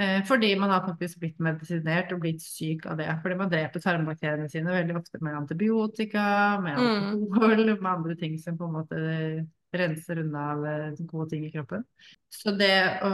Eh, 0.00 0.22
Fordi 0.24 0.54
man 0.56 0.70
har 0.72 0.86
faktisk 0.86 1.20
blitt 1.20 1.38
medisinert 1.44 2.12
og 2.14 2.20
blitt 2.22 2.40
syk 2.40 2.86
av 2.88 2.96
det. 2.96 3.08
Fordi 3.20 3.36
man 3.36 3.50
dreper 3.52 3.82
tarmbakteriene 3.84 4.48
sine 4.48 4.72
veldig 4.72 4.96
ofte 4.96 5.20
med 5.20 5.36
antibiotika, 5.42 6.58
med 6.62 6.78
Mm. 6.78 7.10
alkohol, 7.12 7.64
med 7.82 7.90
andre 7.92 8.16
ting 8.16 8.38
som 8.40 8.56
på 8.56 8.64
en 8.64 8.72
måte 8.78 9.46
renser 9.76 10.18
unna 10.24 10.46
eh, 10.66 10.94
gode 11.06 11.28
ting 11.30 11.44
i 11.46 11.52
kroppen. 11.52 11.84
Så 12.32 12.56
det 12.56 13.00
å 13.04 13.12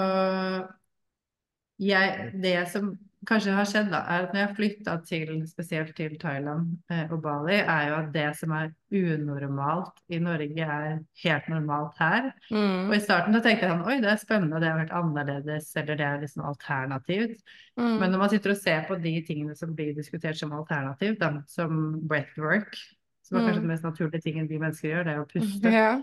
jeg, 1.79 2.33
Det 2.43 2.69
som 2.73 2.97
kanskje 3.27 3.55
har 3.57 3.67
skjedd, 3.67 3.89
da, 3.91 4.05
er 4.07 4.27
at 4.27 4.35
når 4.35 4.41
jeg 4.41 4.57
flytta 4.57 4.93
til, 5.09 5.31
spesielt 5.51 5.97
til 5.99 6.13
Thailand 6.21 6.77
eh, 6.93 7.11
og 7.11 7.23
Bali, 7.25 7.57
er 7.59 7.89
jo 7.89 7.95
at 7.97 8.13
det 8.15 8.27
som 8.39 8.53
er 8.55 8.69
unormalt 8.95 9.99
i 10.15 10.21
Norge, 10.23 10.63
er 10.63 10.99
helt 11.25 11.49
normalt 11.51 11.99
her. 11.99 12.29
Mm. 12.53 12.87
Og 12.87 12.95
i 12.95 13.01
starten 13.03 13.35
da 13.35 13.41
tenkte 13.43 13.67
jeg 13.67 13.73
sånn, 13.75 13.87
oi, 13.89 13.97
det 14.05 14.13
er 14.13 14.21
spennende, 14.23 14.61
det 14.63 14.71
har 14.71 14.79
vært 14.79 14.95
annerledes, 14.95 15.73
eller 15.81 15.99
det 15.99 16.07
er 16.07 16.21
liksom 16.23 16.45
alternativt. 16.47 17.43
Mm. 17.81 17.97
Men 17.99 18.15
når 18.15 18.23
man 18.23 18.31
sitter 18.37 18.55
og 18.55 18.61
ser 18.63 18.87
på 18.87 19.01
de 19.03 19.17
tingene 19.27 19.57
som 19.59 19.75
blir 19.75 19.97
diskutert 19.97 20.39
som 20.39 20.55
alternativ, 20.55 21.19
da, 21.19 21.33
som 21.51 21.97
breathwork, 22.07 22.79
som 23.27 23.41
er 23.41 23.49
kanskje 23.49 23.59
Mm. 23.59 23.65
den 23.67 23.73
mest 23.75 23.83
naturlige 23.83 24.23
tingen 24.23 24.47
vi 24.49 24.59
mennesker 24.63 24.89
gjør, 24.93 25.03
det 25.05 25.13
er 25.17 25.25
å 25.25 25.31
puste. 25.33 25.73
Ja. 25.81 25.97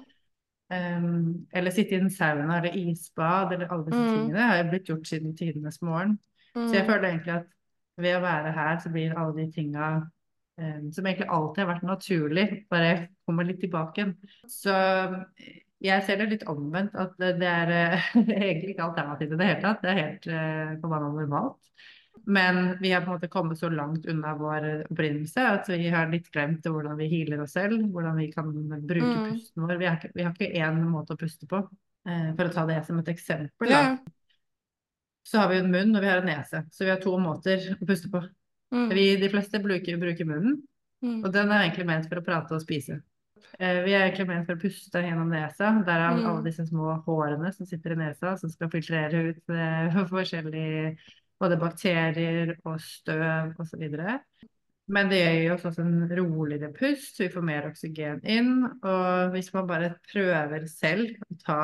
Um, 0.73 1.47
eller 1.53 1.71
sitte 1.75 1.95
i 1.95 1.99
en 2.01 2.09
sauna 2.09 2.57
eller 2.57 2.77
isbad, 2.79 3.53
eller 3.53 3.67
alle 3.71 3.85
disse 3.85 3.99
Mm. 3.99 4.13
tingene 4.13 4.47
har 4.49 4.57
jo 4.63 4.69
blitt 4.71 4.89
gjort 4.89 5.07
siden 5.09 5.35
tidenes 5.37 5.81
morgen. 5.81 6.17
Så 6.53 6.73
jeg 6.73 6.85
Mm. 6.85 6.89
føler 6.89 7.09
egentlig 7.09 7.33
at 7.33 7.45
ved 7.97 8.15
å 8.17 8.21
være 8.21 8.51
her, 8.53 8.77
så 8.79 8.89
blir 8.91 9.13
alle 9.17 9.35
de 9.37 9.51
tinga 9.51 9.89
um, 10.57 10.91
som 10.91 11.05
egentlig 11.05 11.27
alltid 11.29 11.63
har 11.65 11.73
vært 11.73 11.83
naturlig, 11.83 12.65
bare 12.69 13.07
kommer 13.27 13.43
litt 13.43 13.59
tilbake 13.59 13.97
igjen. 13.97 14.15
Så 14.47 14.73
jeg 15.83 16.03
ser 16.05 16.17
det 16.21 16.29
litt 16.29 16.45
omvendt, 16.47 16.95
at 16.95 17.15
det 17.19 17.33
det 17.41 17.47
er 17.49 17.71
uh, 17.97 18.21
egentlig 18.23 18.73
ikke 18.75 18.85
alternativet 18.87 19.33
i 19.33 19.37
det 19.41 19.47
hele 19.49 19.61
tatt. 19.61 19.81
Det 19.83 19.89
er 19.91 20.01
helt 20.01 20.27
uh, 20.27 20.79
forbanna 20.81 21.09
normalt. 21.11 21.73
Men 22.25 22.77
vi 22.79 22.91
har 22.91 23.01
på 23.01 23.11
en 23.11 23.17
måte 23.17 23.27
kommet 23.27 23.59
så 23.59 23.69
langt 23.69 24.05
unna 24.05 24.35
vår 24.39 24.85
opprinnelse 24.91 25.43
at 25.43 25.67
vi 25.69 25.89
har 25.91 26.07
litt 26.11 26.29
glemt 26.31 26.63
hvordan 26.63 26.95
vi 26.97 27.07
healer 27.11 27.41
oss 27.43 27.51
selv, 27.57 27.81
hvordan 27.91 28.15
vi 28.17 28.31
kan 28.31 28.51
bruke 28.87 29.03
Mm. 29.05 29.31
pusten 29.33 29.63
vår. 29.67 29.77
Vi 29.77 29.85
har 29.85 30.09
vi 30.15 30.23
har 30.23 30.31
ikke 30.33 30.53
én 30.55 30.79
måte 30.87 31.13
å 31.13 31.19
puste 31.19 31.47
på. 31.47 31.67
Eh, 32.07 32.33
For 32.35 32.45
å 32.45 32.53
ta 32.53 32.65
det 32.65 32.85
som 32.85 32.99
et 32.99 33.05
eksempel, 33.07 33.69
Ja. 33.69 33.97
så 35.25 35.37
har 35.39 35.49
vi 35.49 35.57
en 35.59 35.71
munn 35.71 35.95
og 35.95 36.01
vi 36.01 36.07
har 36.07 36.17
en 36.21 36.25
nese. 36.27 36.65
Så 36.71 36.83
vi 36.85 36.89
har 36.91 36.97
to 36.99 37.17
måter 37.17 37.57
å 37.81 37.85
puste 37.87 38.09
på. 38.11 38.23
Mm. 38.73 38.89
Vi, 38.89 39.15
de 39.17 39.29
fleste 39.29 39.59
bruker, 39.61 39.97
bruker 39.99 40.25
munnen, 40.25 40.61
Mm. 41.03 41.25
og 41.25 41.31
den 41.33 41.51
er 41.51 41.63
egentlig 41.69 41.85
ment 41.85 42.07
for 42.09 42.15
å 42.21 42.25
prate 42.25 42.51
og 42.55 42.61
spise. 42.61 43.01
Eh, 43.59 43.83
Vi 43.83 43.91
er 43.93 44.09
egentlig 44.09 44.27
ment 44.27 44.45
for 44.47 44.55
å 44.55 44.59
puste 44.61 44.93
gjennom 45.03 45.29
nesa. 45.29 45.83
Derav 45.85 46.17
Mm. 46.17 46.25
alle 46.25 46.43
disse 46.43 46.65
små 46.69 47.03
hårene 47.05 47.53
som 47.53 47.65
sitter 47.65 47.91
i 47.91 47.95
nesa, 47.95 48.37
som 48.39 48.49
skal 48.49 48.69
filtrere 48.69 49.29
ut 49.29 49.43
eh, 49.49 49.89
forskjellige 50.09 50.97
både 51.41 51.57
bakterier 51.59 52.55
og 52.65 52.79
støv 52.81 53.53
osv. 53.59 53.89
Men 54.93 55.07
det 55.09 55.21
gir 55.23 55.53
oss 55.53 55.63
også 55.65 55.81
en 55.85 56.09
roligere 56.11 56.73
pust, 56.75 57.19
vi 57.19 57.29
får 57.31 57.43
mer 57.47 57.67
oksygen 57.69 58.19
inn. 58.27 58.63
Og 58.83 59.31
hvis 59.31 59.53
man 59.53 59.67
bare 59.67 59.93
prøver 60.11 60.67
selv 60.67 61.13
å 61.31 61.37
ta 61.39 61.59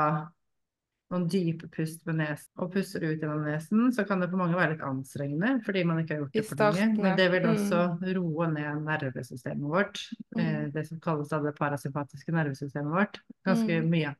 noen 1.09 1.26
dype 1.28 1.67
pust 1.74 2.03
med 2.05 2.20
nesen 2.20 2.61
og 2.61 2.72
puster 2.72 3.01
ut 3.01 3.17
gjennom 3.17 3.41
nesen, 3.43 3.88
så 3.91 4.03
kan 4.05 4.22
det 4.22 4.30
for 4.30 4.38
mange 4.38 4.55
være 4.55 4.76
litt 4.76 4.84
anstrengende 4.86 5.55
fordi 5.65 5.84
man 5.89 6.03
ikke 6.03 6.13
har 6.15 6.22
gjort 6.22 6.36
det 6.38 6.43
for 6.45 6.78
lenge. 6.78 7.01
Men 7.01 7.17
det 7.17 7.32
vil 7.34 7.47
Mm. 7.47 7.55
også 7.55 7.80
roe 8.15 8.47
ned 8.53 8.84
nervesystemet 8.86 9.70
vårt. 9.74 9.97
eh, 10.38 10.65
Mm. 10.67 10.72
Det 10.72 10.88
som 10.88 10.99
kalles 10.99 11.30
det 11.30 11.55
parasympatiske 11.57 12.32
nervesystemet 12.32 12.93
vårt. 12.93 13.20
Ganske 13.45 13.82
Mm. 13.82 13.89
mye. 13.89 14.15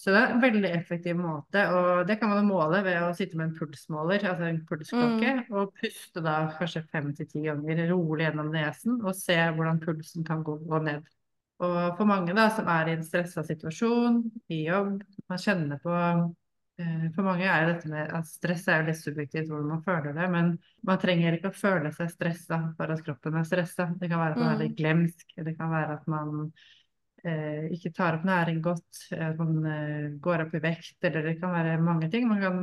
Så 0.00 0.12
det 0.14 0.20
er 0.20 0.30
en 0.32 0.40
veldig 0.40 0.70
effektiv 0.72 1.16
måte, 1.20 1.62
og 1.76 2.06
det 2.08 2.16
kan 2.20 2.30
man 2.32 2.46
måle 2.48 2.80
ved 2.84 2.96
å 3.04 3.12
sitte 3.16 3.36
med 3.36 3.50
en 3.50 3.56
pulsmåler, 3.58 4.22
altså 4.30 4.46
en 4.48 4.62
pulsklokke, 4.68 5.32
Mm. 5.44 5.52
og 5.56 5.74
puste 5.76 6.22
da 6.24 6.34
kanskje 6.56 6.82
fem 6.88 7.10
til 7.14 7.26
ti 7.28 7.42
ganger 7.44 7.82
rolig 7.92 8.24
gjennom 8.24 8.48
nesen, 8.52 9.00
og 9.04 9.14
se 9.14 9.36
hvordan 9.36 9.80
pulsen 9.84 10.24
kan 10.24 10.42
gå, 10.44 10.56
gå 10.64 10.82
ned. 10.86 11.04
Og 11.60 11.96
for 11.98 12.08
mange 12.08 12.32
da, 12.32 12.48
som 12.56 12.68
er 12.72 12.88
i 12.88 12.92
en 12.96 13.04
stressa 13.04 13.44
situasjon, 13.44 14.22
i 14.48 14.62
jobb, 14.70 15.02
man 15.28 15.38
kjenner 15.38 15.80
på 15.82 15.92
eh, 16.80 17.10
For 17.14 17.22
mange 17.22 17.44
er 17.44 17.66
dette 17.74 17.88
med 17.92 18.08
at 18.16 18.24
stress 18.26 18.66
er 18.72 18.86
litt 18.86 18.96
subjektivt 18.96 19.50
hvordan 19.50 19.68
man 19.68 19.82
føler 19.84 20.14
det, 20.16 20.30
men 20.32 20.54
man 20.88 20.98
trenger 21.02 21.36
ikke 21.36 21.50
å 21.52 21.58
føle 21.60 21.92
seg 21.92 22.08
stressa 22.14 22.62
for 22.78 22.88
at 22.88 23.04
kroppen 23.04 23.36
er 23.36 23.44
stressa. 23.44 23.90
Det 24.00 24.08
kan 24.08 24.22
være 24.22 24.32
at 24.32 24.40
man 24.40 24.54
er 24.54 24.62
litt 24.64 24.78
glemsk, 24.78 25.26
det 25.36 25.58
kan 25.58 25.68
være 25.68 25.98
at 25.98 26.08
man 26.08 26.50
ikke 27.74 27.92
tar 27.96 28.16
opp 28.18 28.26
næring 28.28 28.60
godt, 28.64 29.04
at 29.12 29.38
man 29.38 29.66
eh, 29.68 30.06
går 30.22 30.46
opp 30.46 30.54
i 30.56 30.62
vekt, 30.64 30.96
eller 31.04 31.26
det 31.26 31.38
kan 31.40 31.52
være 31.52 31.80
mange 31.82 32.10
ting. 32.10 32.28
Man 32.28 32.40
kan 32.40 32.60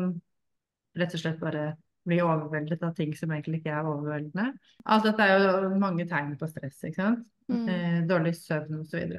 rett 0.97 1.14
og 1.14 1.22
slett 1.22 1.39
bare 1.41 1.70
bli 2.08 2.20
overveldet 2.24 2.84
av 2.88 2.93
ting 2.95 3.12
som 3.20 3.34
egentlig 3.36 3.62
ikke 3.62 3.74
er 3.76 3.88
overveldende. 3.88 4.51
Alt 4.88 5.10
dette 5.10 5.26
er 5.26 5.43
jo 5.43 5.74
mange 5.80 6.08
tegn 6.08 6.38
på 6.39 6.47
stress, 6.49 6.80
ikke 6.88 7.01
sant? 7.01 7.26
Mm. 7.51 7.66
Eh, 7.72 7.97
dårlig 8.08 8.34
søvn 8.39 8.80
osv. 8.82 9.18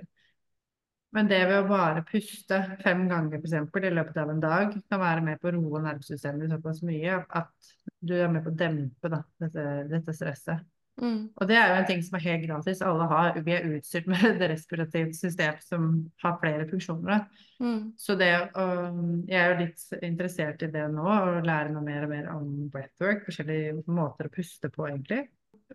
Men 1.16 1.28
det 1.28 1.38
ved 1.48 1.62
å 1.62 1.68
bare 1.68 2.04
puste 2.08 2.58
fem 2.82 3.06
ganger 3.08 3.38
eksempel, 3.38 3.86
i 3.88 3.92
løpet 3.96 4.18
av 4.20 4.32
en 4.32 4.42
dag, 4.42 4.74
kan 4.90 5.00
være 5.00 5.24
med 5.24 5.40
på 5.40 5.48
å 5.48 5.54
roe 5.56 5.84
nervesystemet 5.84 6.52
såpass 6.52 6.82
mye 6.84 7.22
at 7.40 7.70
du 8.04 8.12
er 8.18 8.28
med 8.32 8.44
på 8.44 8.52
å 8.52 8.58
dempe 8.58 9.12
da, 9.12 9.22
dette, 9.40 9.64
dette 9.88 10.16
stresset. 10.16 10.66
Mm. 10.98 11.28
Og 11.36 11.46
det 11.46 11.56
er 11.56 11.70
jo 11.70 11.76
en 11.78 11.86
ting 11.86 12.00
som 12.02 12.16
er 12.18 12.24
helt 12.24 12.46
gratis. 12.48 12.80
Alle 12.82 13.06
har, 13.10 13.36
vi 13.46 13.54
er 13.54 13.68
utstyrt 13.76 14.08
med 14.10 14.24
et 14.32 14.42
respirativt 14.50 15.18
system 15.18 15.60
som 15.62 15.86
har 16.24 16.38
flere 16.42 16.66
funksjoner. 16.70 17.24
Mm. 17.62 17.92
Så 17.98 18.16
det, 18.18 18.32
og 18.58 18.98
jeg 19.30 19.38
er 19.38 19.52
jo 19.52 19.60
litt 19.62 20.04
interessert 20.10 20.64
i 20.66 20.70
det 20.74 20.88
nå, 20.94 21.06
å 21.06 21.38
lære 21.44 21.74
noe 21.74 21.86
mer 21.86 22.06
og 22.06 22.12
mer 22.12 22.28
om 22.34 22.50
breathwork, 22.72 23.24
forskjellige 23.28 23.78
måter 23.86 24.28
å 24.28 24.34
puste 24.34 24.70
på, 24.74 24.88
egentlig. 24.90 25.26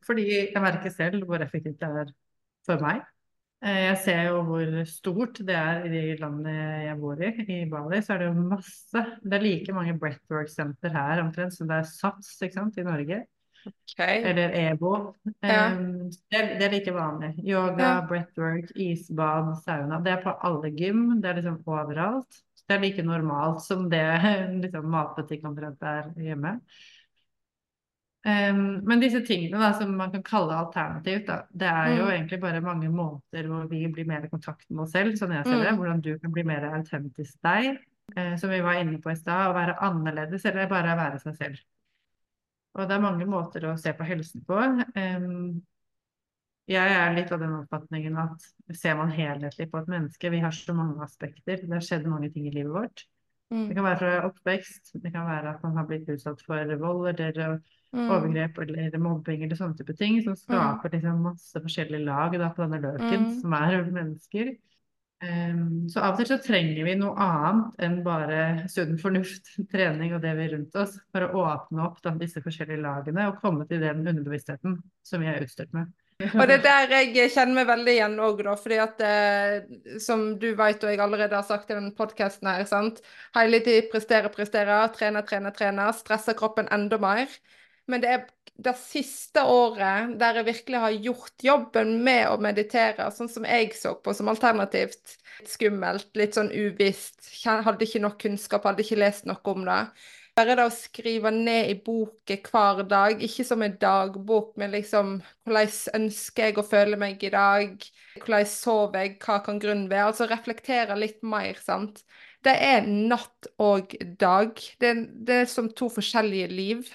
Fordi 0.03 0.27
jeg 0.27 0.61
merker 0.63 0.93
selv 0.93 1.27
hvor 1.29 1.43
effektivt 1.45 1.81
det 1.81 1.89
er 2.03 2.13
for 2.67 2.83
meg. 2.83 3.03
Eh, 3.63 3.83
Jeg 3.87 3.99
ser 4.03 4.23
jo 4.27 4.41
hvor 4.47 4.71
stort 4.89 5.39
det 5.47 5.55
er 5.55 5.85
i 5.87 5.91
de 5.91 6.01
landene 6.19 6.55
jeg 6.83 6.97
bor 6.99 7.21
i. 7.23 7.29
I 7.47 7.59
Bali 7.71 8.01
så 8.03 8.15
er 8.15 8.23
det 8.23 8.31
jo 8.31 8.47
masse. 8.49 9.05
Det 9.23 9.37
er 9.37 9.45
like 9.45 9.75
mange 9.75 9.95
breathwork-senter 10.01 10.91
her 10.91 11.23
omtrent 11.23 11.55
som 11.55 11.69
det 11.69 11.79
er 11.79 11.87
SATS 11.87 12.35
sant, 12.41 12.79
i 12.81 12.83
Norge. 12.87 13.21
OK. 13.65 13.99
Eller 13.99 14.49
EBO. 14.59 14.93
Ja. 15.41 15.71
Um, 15.73 16.09
det, 16.31 16.41
det 16.59 16.65
er 16.67 16.71
like 16.73 16.91
vanlig. 16.95 17.33
Yoga, 17.45 17.83
Ja. 17.83 18.01
breathwork, 18.09 18.71
isbad, 18.75 19.53
sauna. 19.63 19.99
Det 20.03 20.11
er 20.11 20.23
på 20.23 20.33
alle 20.43 20.69
gym. 20.75 21.21
Det 21.21 21.29
er 21.29 21.39
liksom 21.41 21.61
overalt. 21.65 22.41
Det 22.67 22.75
er 22.77 22.79
like 22.83 23.03
normalt 23.03 23.61
som 23.61 23.89
det 23.91 24.03
liksom, 24.63 24.89
matbutikk 24.91 25.45
omtrent 25.45 25.81
er 25.83 26.11
hjemme. 26.17 26.57
Um, 28.25 28.79
men 28.87 29.01
disse 29.03 29.19
tingene 29.27 29.59
da, 29.59 29.73
som 29.75 29.89
man 29.99 30.11
kan 30.13 30.21
kalle 30.23 30.55
alternativt, 30.55 31.25
da, 31.27 31.41
det 31.51 31.67
er 31.67 31.89
jo 31.97 32.05
Mm. 32.05 32.11
egentlig 32.13 32.39
bare 32.41 32.61
mange 32.63 32.87
måter 32.89 33.47
hvor 33.51 33.67
vi 33.67 33.81
blir 33.91 34.05
mer 34.07 34.23
i 34.23 34.29
kontakt 34.31 34.63
med 34.69 34.85
oss 34.85 34.93
selv, 34.95 35.17
sånn 35.19 35.33
jeg 35.35 35.43
ser 35.45 35.59
det. 35.59 35.71
Mm. 35.73 35.77
Hvordan 35.81 36.01
du 36.01 36.13
kan 36.19 36.31
bli 36.31 36.43
mer 36.43 36.63
autentisk 36.71 37.35
deg. 37.43 37.79
uh, 38.17 38.35
som 38.37 38.49
vi 38.51 38.59
var 38.61 38.73
inne 38.79 38.99
på 39.01 39.11
i 39.11 39.15
stad, 39.15 39.49
å 39.49 39.53
være 39.55 39.75
annerledes 39.81 40.43
eller 40.45 40.67
bare 40.67 40.95
være 40.99 41.19
seg 41.19 41.35
selv. 41.35 41.59
Og 42.73 42.87
det 42.89 42.95
er 42.95 43.03
mange 43.03 43.25
måter 43.29 43.67
å 43.69 43.77
se 43.77 43.93
på 43.93 44.05
helsen 44.07 44.41
på. 44.47 44.57
Jeg 46.71 46.91
er 46.95 47.15
litt 47.15 47.31
av 47.35 47.41
den 47.43 47.57
oppfatningen 47.57 48.15
at 48.21 48.45
ser 48.79 48.95
man 48.95 49.11
helhetlig 49.11 49.67
på 49.69 49.81
et 49.81 49.89
menneske, 49.91 50.29
vi 50.31 50.39
har 50.39 50.53
så 50.55 50.73
mange 50.77 51.03
aspekter, 51.03 51.59
det 51.59 51.73
har 51.75 51.83
skjedd 51.83 52.07
mange 52.07 52.31
ting 52.33 52.47
i 52.47 52.53
livet 52.55 52.71
vårt. 52.71 53.03
Det 53.51 53.57
Mm. 53.69 53.75
kan 53.75 53.83
være 53.83 53.97
fra 53.99 54.29
oppvekst, 54.29 54.93
det 55.03 55.11
kan 55.13 55.27
være 55.27 55.53
at 55.53 55.63
man 55.63 55.75
har 55.77 55.85
blitt 55.85 56.07
utsatt 56.09 56.41
for 56.41 56.75
vold 56.77 57.19
eller 57.19 57.61
Mm. 57.93 58.09
overgrep 58.09 58.57
eller 58.57 58.97
mobbing 58.97 59.43
eller 59.43 59.55
sånne 59.55 59.77
type 59.77 59.95
ting, 59.97 60.21
som 60.23 60.35
skaper 60.35 60.89
liksom 60.89 61.21
masse 61.21 61.53
forskjellige 61.53 62.05
lag 62.05 62.31
da, 62.31 62.49
på 62.49 62.63
denne 62.63 62.81
løken, 62.81 63.25
Mm. 63.27 63.41
som 63.41 63.53
er 63.53 63.91
mennesker. 63.91 64.57
Em, 65.23 65.87
så 65.91 66.01
av 66.03 66.15
og 66.15 66.19
til 66.19 66.27
så 66.33 66.37
trenger 66.43 66.83
vi 66.87 66.95
noe 66.99 67.13
annet 67.21 67.83
enn 67.85 67.97
bare 68.05 68.67
sunn 68.71 68.97
fornuft, 68.99 69.53
trening 69.73 70.15
og 70.17 70.23
det 70.23 70.33
vi 70.37 70.47
er 70.47 70.55
rundt 70.57 70.79
oss, 70.79 70.97
for 71.13 71.25
å 71.25 71.43
åpne 71.47 71.85
opp 71.87 72.01
disse 72.19 72.43
forskjellige 72.43 72.83
lagene 72.83 73.29
og 73.29 73.39
komme 73.43 73.67
til 73.69 73.83
den 73.83 74.03
underbevisstheten 74.03 74.79
som 75.05 75.23
vi 75.23 75.29
er 75.31 75.45
utstyrt 75.45 75.71
med. 75.75 75.91
Og 76.37 76.45
det 76.47 76.59
er 76.61 76.87
der 76.87 76.91
jeg 77.17 77.31
kjenner 77.33 77.57
meg 77.57 77.65
veldig 77.67 77.93
igjen 77.95 78.13
òg, 78.21 78.43
da. 78.45 78.53
Fordi 78.55 78.77
at 78.79 79.01
eh, 79.03 79.97
som 79.99 80.21
du 80.39 80.45
vet 80.55 80.85
og 80.85 80.91
jeg 80.93 81.01
allerede 81.01 81.35
har 81.35 81.47
sagt 81.47 81.71
i 81.73 81.75
den 81.75 81.89
podkasten 81.97 82.47
her, 82.47 82.63
sant. 82.69 83.01
Hele 83.35 83.59
tiden 83.65 83.89
prestere, 83.91 84.29
prestere, 84.31 84.77
trene, 84.95 85.23
trene, 85.27 85.51
trene. 85.57 85.89
Stresse 85.97 86.35
kroppen 86.37 86.69
enda 86.71 87.01
mer. 87.01 87.33
Men 87.89 88.05
det 88.05 88.13
er 88.13 88.23
det 88.55 88.75
siste 88.77 89.41
året 89.49 90.13
der 90.21 90.39
jeg 90.39 90.47
virkelig 90.49 90.81
har 90.83 90.97
gjort 91.07 91.45
jobben 91.45 91.95
med 92.05 92.27
å 92.29 92.39
meditere, 92.41 93.09
sånn 93.11 93.31
som 93.31 93.47
jeg 93.49 93.71
så 93.77 93.95
på 93.97 94.13
som 94.13 94.29
alternativt. 94.29 95.17
Litt 95.39 95.49
skummelt, 95.49 96.09
litt 96.17 96.37
sånn 96.37 96.51
uvisst. 96.53 97.31
Hadde 97.45 97.87
ikke 97.87 98.03
nok 98.03 98.19
kunnskap, 98.21 98.67
hadde 98.69 98.85
ikke 98.85 99.01
lest 99.01 99.25
noe 99.29 99.41
om 99.55 99.65
det. 99.65 99.79
Bare 100.33 100.55
det 100.57 100.65
å 100.65 100.73
skrive 100.73 101.29
ned 101.33 101.69
i 101.69 101.75
boken 101.85 102.39
hver 102.47 102.79
dag, 102.89 103.19
ikke 103.21 103.45
som 103.45 103.61
en 103.61 103.75
dagbok, 103.81 104.55
men 104.57 104.71
liksom 104.73 105.19
hvordan 105.45 105.73
ønsker 105.99 106.49
jeg 106.49 106.57
å 106.57 106.65
føle 106.65 106.97
meg 106.97 107.21
i 107.21 107.29
dag? 107.33 107.75
Hvordan 108.17 108.49
sover 108.49 109.03
jeg? 109.03 109.19
Hva 109.21 109.39
kan 109.45 109.61
grunnen 109.61 109.89
være? 109.91 110.07
Altså 110.09 110.29
reflektere 110.29 110.97
litt 110.97 111.21
mer, 111.25 111.57
sant. 111.61 112.01
Det 112.43 112.53
er 112.53 112.89
natt 112.89 113.49
og 113.61 113.93
dag. 114.19 114.57
Det, 114.81 114.95
det 115.25 115.39
er 115.43 115.49
som 115.49 115.69
to 115.69 115.89
forskjellige 115.93 116.49
liv. 116.49 116.89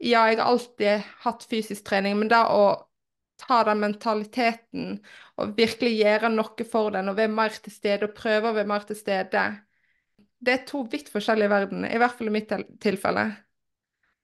Ja, 0.00 0.22
jeg 0.30 0.38
har 0.40 0.46
alltid 0.48 1.02
hatt 1.24 1.44
fysisk 1.50 1.84
trening, 1.90 2.16
men 2.20 2.30
det 2.32 2.38
å 2.48 2.62
ta 3.40 3.60
den 3.68 3.80
mentaliteten 3.82 4.94
og 5.40 5.52
virkelig 5.58 5.92
gjøre 5.98 6.30
noe 6.32 6.66
for 6.68 6.92
den 6.94 7.08
og 7.12 7.18
være 7.18 7.32
mer 7.32 7.56
til 7.64 7.72
stede 7.74 8.08
og 8.08 8.16
prøve 8.16 8.50
å 8.50 8.56
være 8.56 8.68
mer 8.68 8.86
til 8.88 8.96
stede, 8.98 9.44
det 10.40 10.54
er 10.54 10.64
to 10.68 10.82
vidt 10.92 11.10
forskjellige 11.12 11.52
verdener, 11.52 11.92
i 11.92 12.00
hvert 12.00 12.16
fall 12.16 12.30
i 12.30 12.34
mitt 12.38 12.52
tilfelle. 12.80 13.26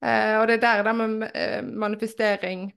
Eh, 0.01 0.35
og 0.39 0.47
det 0.49 0.57
er 0.59 0.63
der 0.65 0.83
det 0.85 0.93
med 0.97 1.23
eh, 1.33 1.61
manifestering 1.65 2.67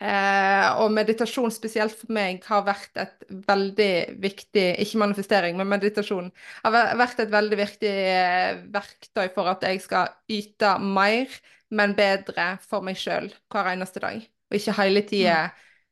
eh, 0.00 0.66
og 0.82 0.92
meditasjon 0.94 1.50
spesielt 1.54 1.96
for 1.98 2.12
meg 2.14 2.44
har 2.46 2.62
vært 2.66 3.00
et 3.02 3.26
veldig 3.48 3.90
viktig 4.22 4.66
Ikke 4.84 5.00
manifestering, 5.02 5.58
men 5.58 5.70
meditasjon. 5.72 6.30
Har 6.64 6.76
vært 7.00 7.22
et 7.24 7.32
veldig 7.34 7.58
viktig 7.62 7.92
eh, 7.92 8.62
verktøy 8.74 9.26
for 9.34 9.50
at 9.54 9.66
jeg 9.66 9.82
skal 9.84 10.12
yte 10.30 10.76
mer, 10.82 11.30
men 11.70 11.94
bedre 11.98 12.58
for 12.62 12.80
meg 12.86 12.96
sjøl 12.96 13.30
hver 13.52 13.72
eneste 13.72 14.00
dag. 14.00 14.20
Og 14.50 14.58
ikke 14.58 14.76
hele 14.78 15.02
tida 15.02 15.38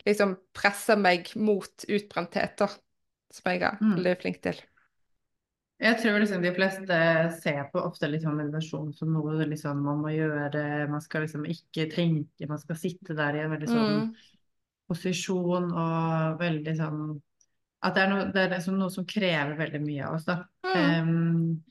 liksom 0.06 0.36
presse 0.54 0.96
meg 0.96 1.32
mot 1.36 1.84
utbrentheter. 1.88 2.70
Som 3.34 3.50
jeg 3.50 3.62
er 3.62 3.78
Mm. 3.80 3.96
veldig 3.96 4.20
flink 4.20 4.42
til. 4.42 4.60
Jeg 5.80 5.96
tror 5.98 6.20
liksom 6.20 6.42
de 6.42 6.52
fleste 6.54 6.98
ser 7.42 7.64
på 7.72 7.80
ofte 7.82 8.06
liksom 8.08 8.36
meditasjon 8.36 8.92
som 8.94 9.08
noe 9.12 9.44
liksom 9.44 9.82
man 9.82 9.98
må 9.98 10.12
gjøre, 10.14 10.88
man 10.88 11.00
skal 11.00 11.22
liksom 11.22 11.44
ikke 11.50 11.90
tenke, 11.90 12.46
man 12.48 12.58
skal 12.58 12.76
sitte 12.76 13.16
der 13.16 13.34
i 13.34 13.40
en 13.40 13.50
veldig 13.50 13.68
sånn 13.68 13.96
Mm. 13.96 14.14
posisjon 14.88 15.72
og 15.72 16.38
veldig 16.38 16.76
sånn 16.78 17.20
At 17.82 17.94
det 17.94 18.02
er 18.02 18.08
noe, 18.08 18.32
det 18.32 18.36
er 18.40 18.48
liksom 18.48 18.78
noe 18.78 18.88
som 18.90 19.04
krever 19.04 19.56
veldig 19.58 19.80
mye 19.84 20.04
av 20.06 20.14
oss, 20.14 20.24
da. 20.24 20.44
Mm. 20.64 21.00
Um, 21.02 21.64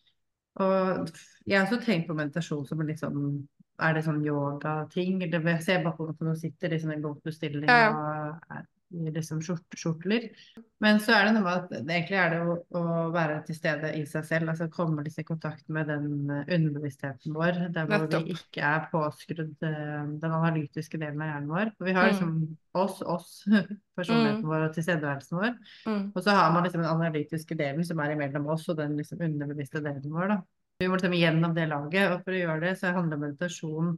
og 0.60 1.10
jeg 1.48 1.58
har 1.58 1.66
også 1.66 1.84
tenkt 1.84 2.08
på 2.08 2.14
meditasjon 2.14 2.68
som 2.68 2.82
en 2.82 2.88
litt 2.88 3.00
sånn 3.00 3.48
Er 3.82 3.96
det 3.98 4.04
sånn 4.06 4.22
yogating? 4.26 5.18
Jeg 5.26 5.64
ser 5.66 5.82
bare 5.84 5.98
på 5.98 6.10
at 6.12 6.22
man 6.22 6.38
sitter 6.38 6.74
i 6.76 6.80
sånn 6.82 6.94
en 6.94 7.02
lotus-stilling 7.08 7.70
Ja, 7.72 7.90
og 7.90 8.70
i 8.94 9.10
liksom 9.10 9.40
skjort, 9.42 9.74
skjortler. 9.74 10.28
Men 10.84 11.00
så 11.02 11.16
er 11.16 11.26
det 11.26 11.32
noe 11.34 11.42
med 11.48 11.64
at 11.64 11.72
egentlig 11.80 12.18
er 12.22 12.30
det 12.30 12.42
å, 12.46 12.58
å 12.78 12.84
være 13.14 13.40
til 13.48 13.58
stede 13.58 13.90
i 13.98 14.04
seg 14.06 14.28
selv. 14.28 14.52
altså 14.52 14.68
Komme 14.70 15.02
litt 15.06 15.18
i 15.18 15.26
kontakt 15.26 15.66
med 15.74 15.90
den 15.90 16.30
eh, 16.30 16.44
underbevisstheten 16.54 17.34
vår. 17.34 17.58
Der 17.74 17.90
hvor 17.90 18.06
vi 18.12 18.36
ikke 18.36 18.62
er 18.70 18.86
påskrudd 18.92 19.66
eh, 19.66 20.06
den 20.22 20.38
analytiske 20.38 21.02
delen 21.02 21.24
av 21.26 21.32
hjernen 21.32 21.50
vår. 21.56 21.74
For 21.78 21.90
vi 21.90 21.98
har 21.98 22.04
Mm. 22.04 22.14
liksom 22.14 22.58
oss, 22.84 23.02
oss, 23.02 23.32
personligheten 23.98 24.46
vår 24.46 24.68
og 24.68 24.76
tilstedeværelsen 24.78 25.40
vår. 25.42 25.56
Mm. 25.90 26.04
Og 26.14 26.22
så 26.22 26.38
har 26.38 26.54
man 26.54 26.68
liksom 26.68 26.86
den 26.86 26.94
analytiske 26.94 27.58
delen 27.58 27.90
som 27.90 28.00
er 28.06 28.14
imellom 28.14 28.46
oss 28.54 28.70
og 28.70 28.78
den 28.78 28.94
liksom 29.02 29.26
underbevisste 29.26 29.82
delen 29.82 30.06
vår. 30.14 30.36
da. 30.36 30.44
Vi 30.84 30.90
må 30.92 31.00
liksom 31.00 31.16
gjennom 31.18 31.56
det 31.56 31.70
laget, 31.72 32.12
og 32.12 32.26
for 32.26 32.36
å 32.36 32.42
gjøre 32.44 32.62
det 32.68 32.76
så 32.82 32.92
handler 32.96 33.22
meditasjon 33.24 33.96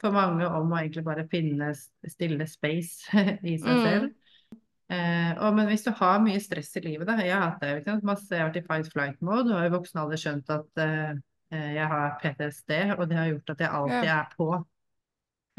for 0.00 0.14
mange 0.16 0.46
om 0.48 0.70
å 0.72 0.78
egentlig 0.80 1.04
bare 1.04 1.26
finne 1.32 1.72
stille 2.08 2.46
space 2.48 3.10
i 3.52 3.56
seg 3.60 3.70
Mm. 3.74 3.84
selv. 3.84 4.10
Eh, 4.90 5.32
og, 5.38 5.52
men 5.54 5.68
hvis 5.70 5.84
du 5.86 5.92
har 5.94 6.16
mye 6.24 6.40
stress 6.42 6.72
i 6.80 6.82
livet, 6.82 7.06
da, 7.06 7.14
jeg 7.22 7.30
har 7.36 7.44
hatt 7.44 7.60
det, 7.62 7.76
ikke 7.78 7.92
sant? 7.92 8.06
Masse, 8.08 8.26
jeg 8.34 8.42
har 8.42 8.48
vært 8.48 8.58
i 8.58 8.66
fight 8.66 8.88
flight 8.90 9.20
mode 9.22 9.52
og 9.54 9.62
i 9.62 9.70
voksen 9.70 10.00
alder 10.02 10.18
skjønt 10.18 10.50
at 10.50 10.82
eh, 10.82 11.12
eh, 11.54 11.68
jeg 11.76 11.86
har 11.92 12.16
PTSD, 12.22 12.72
og 12.96 13.04
det 13.10 13.18
har 13.20 13.28
gjort 13.30 13.52
at 13.54 13.62
jeg 13.62 13.70
alltid 13.80 14.10
er 14.16 14.32
på. 14.34 14.48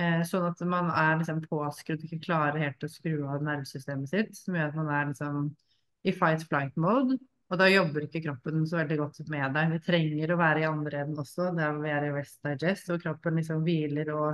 Eh, 0.01 0.21
sånn 0.27 0.47
at 0.49 0.63
man 0.67 0.89
er 0.97 1.19
liksom 1.21 1.39
påskrudd, 1.45 2.03
ikke 2.07 2.19
klarer 2.25 2.59
helt 2.59 2.83
å 2.83 2.89
skru 2.91 3.21
av 3.29 3.43
nervesystemet 3.45 4.11
sitt, 4.11 4.35
som 4.35 4.57
gjør 4.57 4.71
at 4.73 4.79
man 4.81 4.91
er 4.97 5.09
liksom 5.13 5.41
i 6.03 6.15
fight 6.17 6.43
flight 6.49 6.75
mode. 6.81 7.19
Og 7.51 7.59
da 7.59 7.67
jobber 7.67 8.05
ikke 8.05 8.21
kroppen 8.23 8.63
så 8.69 8.79
veldig 8.79 8.97
godt 9.01 9.19
med 9.31 9.57
deg. 9.57 9.73
Vi 9.75 9.83
trenger 9.83 10.31
å 10.31 10.39
være 10.39 10.63
i 10.63 10.69
andre 10.69 11.03
enden 11.03 11.19
også, 11.19 11.49
vi 11.57 11.91
er 11.91 12.07
i 12.07 12.15
rest 12.15 12.39
digest, 12.47 12.87
hvor 12.87 13.01
kroppen 13.01 13.41
liksom 13.41 13.65
hviler 13.65 14.11
og 14.15 14.29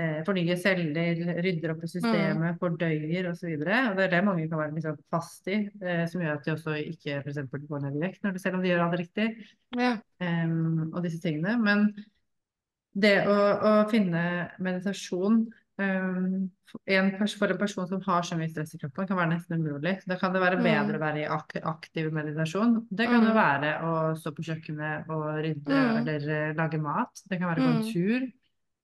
eh, 0.00 0.22
fornyer 0.24 0.56
celler, 0.60 1.20
rydder 1.44 1.74
opp 1.74 1.84
i 1.84 1.90
systemet, 1.92 2.56
fordøyer 2.62 3.28
osv. 3.28 3.50
Og, 3.52 3.66
så 3.66 3.82
og 3.90 4.00
det 4.00 4.06
er 4.06 4.14
det 4.14 4.22
mange 4.24 4.46
kan 4.48 4.62
være 4.62 4.76
liksom 4.78 4.96
fast 5.12 5.52
i, 5.52 5.58
eh, 5.82 6.04
som 6.08 6.24
gjør 6.24 6.38
at 6.38 6.48
de 6.48 6.54
også 6.54 6.76
ikke 6.86 7.20
eksempel 7.20 7.66
går 7.68 7.84
ned 7.84 7.98
i 8.00 8.04
vekt, 8.06 8.24
selv 8.40 8.56
om 8.56 8.64
de 8.64 8.72
gjør 8.72 8.86
alt 8.86 9.00
riktig, 9.02 9.28
Ja. 9.76 9.98
Um, 10.24 10.88
og 10.94 11.02
disse 11.04 11.20
tingene. 11.22 11.58
Men 11.60 11.90
det 12.96 13.18
å, 13.28 13.36
å 13.36 13.72
finne 13.92 14.22
meditasjon 14.64 15.44
for 15.78 16.80
en, 16.90 17.10
for 17.38 17.46
en 17.52 17.58
person 17.58 17.86
som 17.86 18.00
har 18.02 18.22
så 18.26 18.36
mye 18.36 18.50
stress 18.50 18.74
i 18.74 18.78
kroppen, 18.82 19.06
kan 19.06 19.16
være 19.16 19.30
nesten 19.36 19.60
umulig. 19.62 19.92
Da 20.06 20.16
kan 20.18 20.32
det 20.34 20.40
være 20.42 20.58
bedre 20.62 20.98
å 20.98 21.02
være 21.04 21.20
i 21.22 21.28
ak 21.30 21.54
aktiv 21.62 22.10
meditasjon. 22.12 22.86
Det 22.90 23.06
kan 23.06 23.22
jo 23.22 23.30
Mm. 23.30 23.38
være 23.38 23.70
å 23.86 23.92
stå 24.18 24.32
på 24.34 24.42
kjøkkenet 24.48 25.08
og 25.08 25.22
rydde 25.44 25.70
Mm. 25.78 25.96
eller 26.00 26.28
eh, 26.30 26.54
lage 26.54 26.78
mat. 26.82 27.22
Det 27.28 27.38
kan 27.38 27.48
være 27.54 27.62
gå 27.62 27.70
en 27.70 27.82
Mm. 27.82 27.92
tur. 27.92 28.32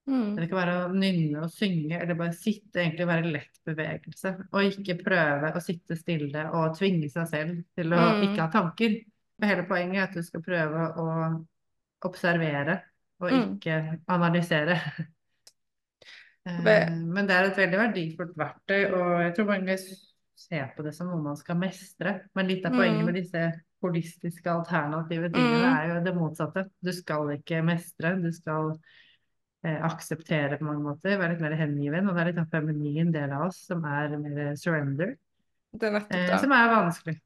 Mm. 0.07 0.36
Det 0.36 0.49
kan 0.51 0.59
være 0.59 0.76
å 0.84 0.92
nynne 0.95 1.42
og 1.42 1.51
synge, 1.51 2.01
eller 2.01 2.14
bare 2.14 2.32
sitte, 2.32 2.76
egentlig 2.76 3.07
være 3.07 3.32
lett 3.32 3.59
bevegelse. 3.66 4.47
Og 4.53 4.62
ikke 4.62 5.03
prøve 5.03 5.53
å 5.55 5.62
sitte 5.62 5.97
stille 5.97 6.51
og 6.53 6.76
tvinge 6.76 7.11
seg 7.11 7.26
selv 7.26 7.64
til 7.76 7.86
å 7.90 7.99
Mm. 7.99 8.22
ikke 8.28 8.40
ha 8.40 8.49
tanker. 8.51 9.01
For 9.40 9.47
hele 9.49 9.62
poenget 9.66 9.97
er 9.97 10.03
at 10.05 10.12
du 10.14 10.22
skal 10.22 10.42
prøve 10.42 10.95
å 10.97 11.45
observere 12.05 12.82
og 13.20 13.30
Mm. 13.30 13.59
ikke 13.59 14.01
analysere. 14.09 14.78
Eh, 16.47 16.90
Men 16.90 17.26
det 17.26 17.34
er 17.36 17.47
et 17.49 17.57
veldig 17.57 17.78
verdifullt 17.80 18.34
verktøy, 18.36 18.82
og 18.92 19.22
jeg 19.22 19.34
tror 19.36 19.47
mange 19.49 19.78
ser 19.78 20.66
på 20.76 20.84
det 20.84 20.95
som 20.95 21.09
noe 21.09 21.22
man 21.22 21.38
skal 21.40 21.57
mestre. 21.57 22.20
Men 22.34 22.49
litt 22.51 22.66
av 22.66 22.72
poenget 22.72 23.01
Mm. 23.01 23.07
med 23.07 23.14
disse 23.14 23.45
holistiske 23.82 24.51
alternative 24.51 25.30
tingene 25.32 25.64
Mm. 25.64 25.76
er 25.78 25.88
jo 25.88 26.05
det 26.05 26.14
motsatte. 26.14 26.70
Du 26.82 26.92
skal 26.92 27.38
ikke 27.38 27.62
mestre, 27.64 28.20
du 28.20 28.30
skal 28.32 28.78
eh, 29.64 29.80
akseptere 29.80 30.59
på 30.59 30.64
mange 30.64 30.82
måter, 30.82 31.16
være 31.16 31.30
litt 31.30 31.40
mer 31.40 31.57
hengiven. 31.57 32.09
Og 32.09 32.14
det 32.14 32.20
er 32.20 32.26
litt 32.32 32.38
en 32.38 32.51
feminin 32.53 33.12
del 33.12 33.30
av 33.32 33.47
oss 33.49 33.66
som 33.66 33.82
er 33.84 34.09
mer 34.18 34.55
surrender, 34.57 35.16
Det 35.72 35.88
er 35.90 36.05
eh, 36.11 36.38
som 36.38 36.53
er 36.53 36.68
vanskelig. 36.68 37.20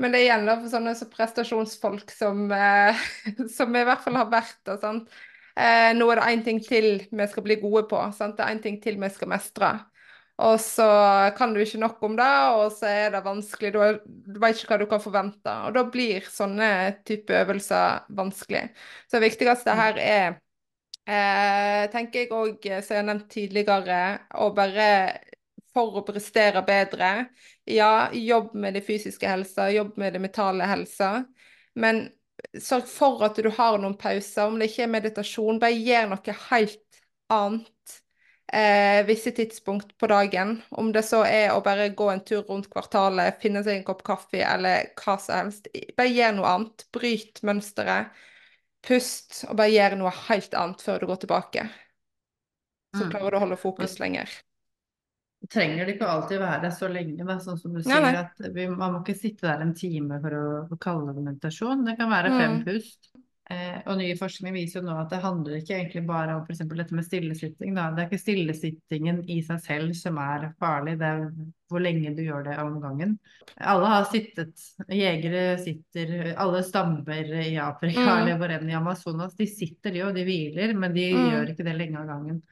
Men 0.00 0.12
det 0.12 0.26
gjelder 0.26 0.60
for 0.62 0.68
sånne 0.72 1.10
prestasjonsfolk 1.10 2.10
som, 2.10 2.50
eh, 2.50 2.96
som 3.56 3.76
i 3.76 3.84
hvert 3.84 4.00
fall 4.00 4.16
har 4.16 4.26
vært 4.26 4.56
det. 4.64 4.80
sant? 4.80 5.08
Eh, 5.58 5.90
nå 5.96 6.08
er 6.10 6.20
det 6.20 6.26
én 6.32 6.42
ting 6.46 6.60
til 6.64 6.90
vi 7.10 7.26
skal 7.30 7.44
bli 7.46 7.56
gode 7.62 7.86
på. 7.90 8.00
sant? 8.16 8.36
Det 8.38 8.44
er 8.46 8.54
én 8.54 8.62
ting 8.62 8.80
til 8.82 9.00
vi 9.00 9.10
skal 9.12 9.28
mestre. 9.32 9.72
Og 10.40 10.56
så 10.60 10.84
kan 11.36 11.52
du 11.52 11.60
ikke 11.60 11.78
nok 11.82 11.98
om 12.06 12.14
det, 12.16 12.28
og 12.56 12.70
så 12.72 12.86
er 12.88 13.10
det 13.12 13.24
vanskelig. 13.26 13.72
Du, 13.74 13.80
du 14.32 14.38
vet 14.40 14.56
ikke 14.56 14.72
hva 14.72 14.78
du 14.80 14.86
kan 14.88 15.02
forvente. 15.04 15.56
Og 15.66 15.74
da 15.76 15.84
blir 15.92 16.24
sånne 16.32 16.68
type 17.04 17.34
øvelser 17.42 18.06
vanskelig. 18.16 18.70
Så 19.04 19.18
det 19.18 19.26
viktigste 19.26 19.74
her 19.76 20.00
er, 20.00 20.38
eh, 21.04 21.82
tenker 21.92 22.24
jeg 22.24 22.32
òg, 22.32 22.70
som 22.80 22.94
jeg 22.96 23.02
har 23.02 23.08
nevnt 23.10 23.28
tidligere, 23.34 24.00
å 24.40 24.48
bare 24.56 24.88
for 25.74 26.00
å 26.00 26.04
prestere 26.06 26.62
bedre. 26.66 27.10
Ja, 27.68 28.08
jobb 28.12 28.54
med 28.58 28.74
det 28.78 28.84
fysiske 28.86 29.28
helsa, 29.28 29.68
jobb 29.70 29.98
med 30.00 30.16
det 30.16 30.22
mentale 30.24 30.66
helsa. 30.66 31.12
Men 31.78 32.08
sørg 32.60 32.86
for 32.90 33.22
at 33.26 33.36
du 33.42 33.50
har 33.56 33.78
noen 33.78 33.96
pauser. 34.00 34.46
Om 34.46 34.58
det 34.60 34.70
ikke 34.70 34.84
er 34.86 34.94
meditasjon, 34.94 35.60
bare 35.62 35.76
gjør 35.76 36.08
noe 36.12 36.36
helt 36.50 37.00
annet 37.30 37.96
eh, 38.52 39.00
visse 39.08 39.32
tidspunkt 39.36 39.94
på 39.98 40.08
dagen. 40.10 40.56
Om 40.70 40.90
det 40.92 41.04
så 41.06 41.22
er 41.26 41.52
å 41.54 41.60
bare 41.64 41.90
gå 41.96 42.08
en 42.12 42.24
tur 42.26 42.42
rundt 42.48 42.70
kvartalet, 42.72 43.38
finne 43.42 43.62
seg 43.66 43.78
en 43.80 43.86
kopp 43.86 44.02
kaffe 44.06 44.42
eller 44.44 44.90
hva 45.00 45.16
som 45.22 45.36
helst. 45.44 45.70
Bare 45.96 46.10
gjør 46.14 46.36
noe 46.38 46.54
annet. 46.56 46.86
Bryt 46.94 47.42
mønsteret. 47.46 48.10
Pust, 48.86 49.42
og 49.50 49.58
bare 49.60 49.72
gjør 49.74 49.98
noe 50.00 50.12
helt 50.30 50.54
annet 50.56 50.82
før 50.82 51.02
du 51.02 51.10
går 51.12 51.24
tilbake. 51.26 51.66
Så 52.96 53.04
Mm. 53.04 53.10
klarer 53.10 53.30
du 53.30 53.36
å 53.36 53.40
holde 53.40 53.56
fokus 53.56 53.98
lenger. 54.00 54.28
Trenger 55.48 55.86
det 55.86 55.96
ikke 55.96 56.06
alltid 56.10 56.38
være 56.38 56.70
så 56.70 56.88
lenge, 56.92 57.24
da, 57.24 57.38
sånn 57.40 57.58
som 57.58 57.72
du 57.74 57.80
sier, 57.82 58.12
Ja, 58.12 58.26
at 58.26 58.52
vi, 58.54 58.66
man 58.68 58.92
må 58.92 59.00
ikke 59.04 59.16
sitte 59.18 59.48
der 59.48 59.60
en 59.64 59.74
time 59.74 60.20
for 60.20 60.30
å, 60.36 60.44
å 60.68 60.78
kalle 60.78 61.14
det 61.16 61.24
meditasjon. 61.24 61.84
Det 61.86 61.96
kan 61.98 62.10
være 62.10 62.28
fem 62.36 62.58
Mm. 62.60 62.64
pust. 62.66 63.10
Eh, 63.50 63.80
og 63.90 63.96
ny 63.98 64.14
forskning 64.14 64.52
viser 64.54 64.78
jo 64.78 64.86
nå 64.86 64.94
at 65.00 65.10
det 65.10 65.18
handler 65.24 65.56
ikke 65.58 65.74
egentlig 65.74 66.06
bare 66.06 66.36
om 66.36 66.44
f.eks. 66.46 66.58
dette 66.70 66.94
med 66.94 67.02
stillesitting. 67.02 67.74
Da. 67.74 67.88
Det 67.90 68.04
er 68.04 68.06
ikke 68.10 68.20
stillesittingen 68.22 69.24
i 69.28 69.40
seg 69.42 69.58
selv 69.64 69.96
som 69.98 70.18
er 70.22 70.52
farlig, 70.60 70.98
det 71.00 71.08
er 71.08 71.24
hvor 71.68 71.80
lenge 71.82 72.14
du 72.14 72.22
gjør 72.22 72.44
det 72.46 72.58
om 72.62 72.80
gangen. 72.80 73.18
Alle 73.58 73.86
har 73.90 74.04
sittet, 74.04 74.54
jegere 74.88 75.58
sitter, 75.58 76.34
alle 76.38 76.62
stammer 76.62 77.26
i 77.42 77.56
Afrika 77.58 77.98
Mm. 78.06 78.20
eller 78.22 78.38
hvor 78.38 78.50
enn 78.54 78.70
i 78.70 78.74
Amazonas, 78.78 79.34
de 79.34 79.46
sitter 79.46 79.90
de 79.98 80.02
og 80.02 80.14
de 80.14 80.22
hviler, 80.24 80.72
men 80.78 80.94
de 80.94 81.12
Mm. 81.12 81.30
gjør 81.32 81.50
ikke 81.50 81.64
det 81.64 81.76
lenge 81.76 81.98
av 81.98 82.06
gangen. 82.06 82.42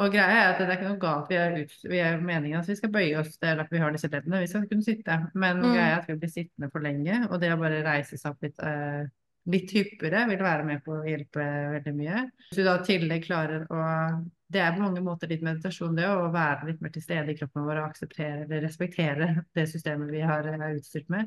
Og 0.00 0.12
greia 0.14 0.36
er 0.40 0.50
at 0.52 0.60
det 0.60 0.68
er 0.68 0.76
ikke 0.78 0.90
noe 0.90 1.00
galt. 1.02 1.30
Vi 1.30 1.36
er, 1.36 1.56
ut, 1.62 1.72
vi 1.84 1.98
er 2.00 2.20
meningen 2.22 2.60
at 2.60 2.68
vi 2.70 2.76
skal 2.78 2.92
bøye 2.94 3.16
oss 3.20 3.34
til 3.36 3.60
at 3.60 3.72
vi 3.72 3.80
har 3.82 3.92
disse 3.92 4.08
leddene. 4.08 4.40
Vi 4.40 4.50
skal 4.50 4.68
kunne 4.70 4.86
sitte. 4.86 5.18
Men 5.34 5.60
Mm. 5.60 5.72
greia 5.74 5.88
er 5.88 5.98
at 6.00 6.08
vi 6.08 6.16
blir 6.22 6.32
sittende 6.32 6.70
for 6.72 6.80
lenge. 6.80 7.18
Og 7.30 7.40
det 7.40 7.52
å 7.52 7.58
bare 7.60 7.82
reise 7.84 8.16
seg 8.16 8.30
opp 8.32 8.42
litt, 8.46 8.58
uh, 8.62 9.04
litt 9.52 9.70
hyppigere 9.74 10.28
vil 10.28 10.38
være 10.38 10.64
med 10.64 10.84
på 10.84 10.96
å 10.96 11.04
hjelpe 11.04 11.44
veldig 11.76 11.94
mye. 11.98 12.30
Hvis 12.50 12.60
du 12.60 12.64
da 12.64 12.78
i 12.78 12.86
tillegg 12.86 13.26
klarer 13.26 13.66
å 13.70 13.82
Det 14.52 14.60
er 14.60 14.74
på 14.74 14.82
mange 14.82 15.00
måter 15.00 15.30
litt 15.30 15.40
meditasjon, 15.40 15.96
det 15.96 16.04
å 16.04 16.30
være 16.30 16.66
litt 16.66 16.82
mer 16.82 16.90
til 16.92 17.00
stede 17.00 17.32
i 17.32 17.34
kroppen 17.38 17.64
vår 17.64 17.78
og 17.80 17.86
akseptere 17.86 18.42
eller 18.44 18.60
respektere 18.60 19.44
det 19.56 19.64
systemet 19.70 20.10
vi 20.12 20.20
har 20.20 20.44
er 20.44 20.74
utstyrt 20.76 21.08
med. 21.08 21.26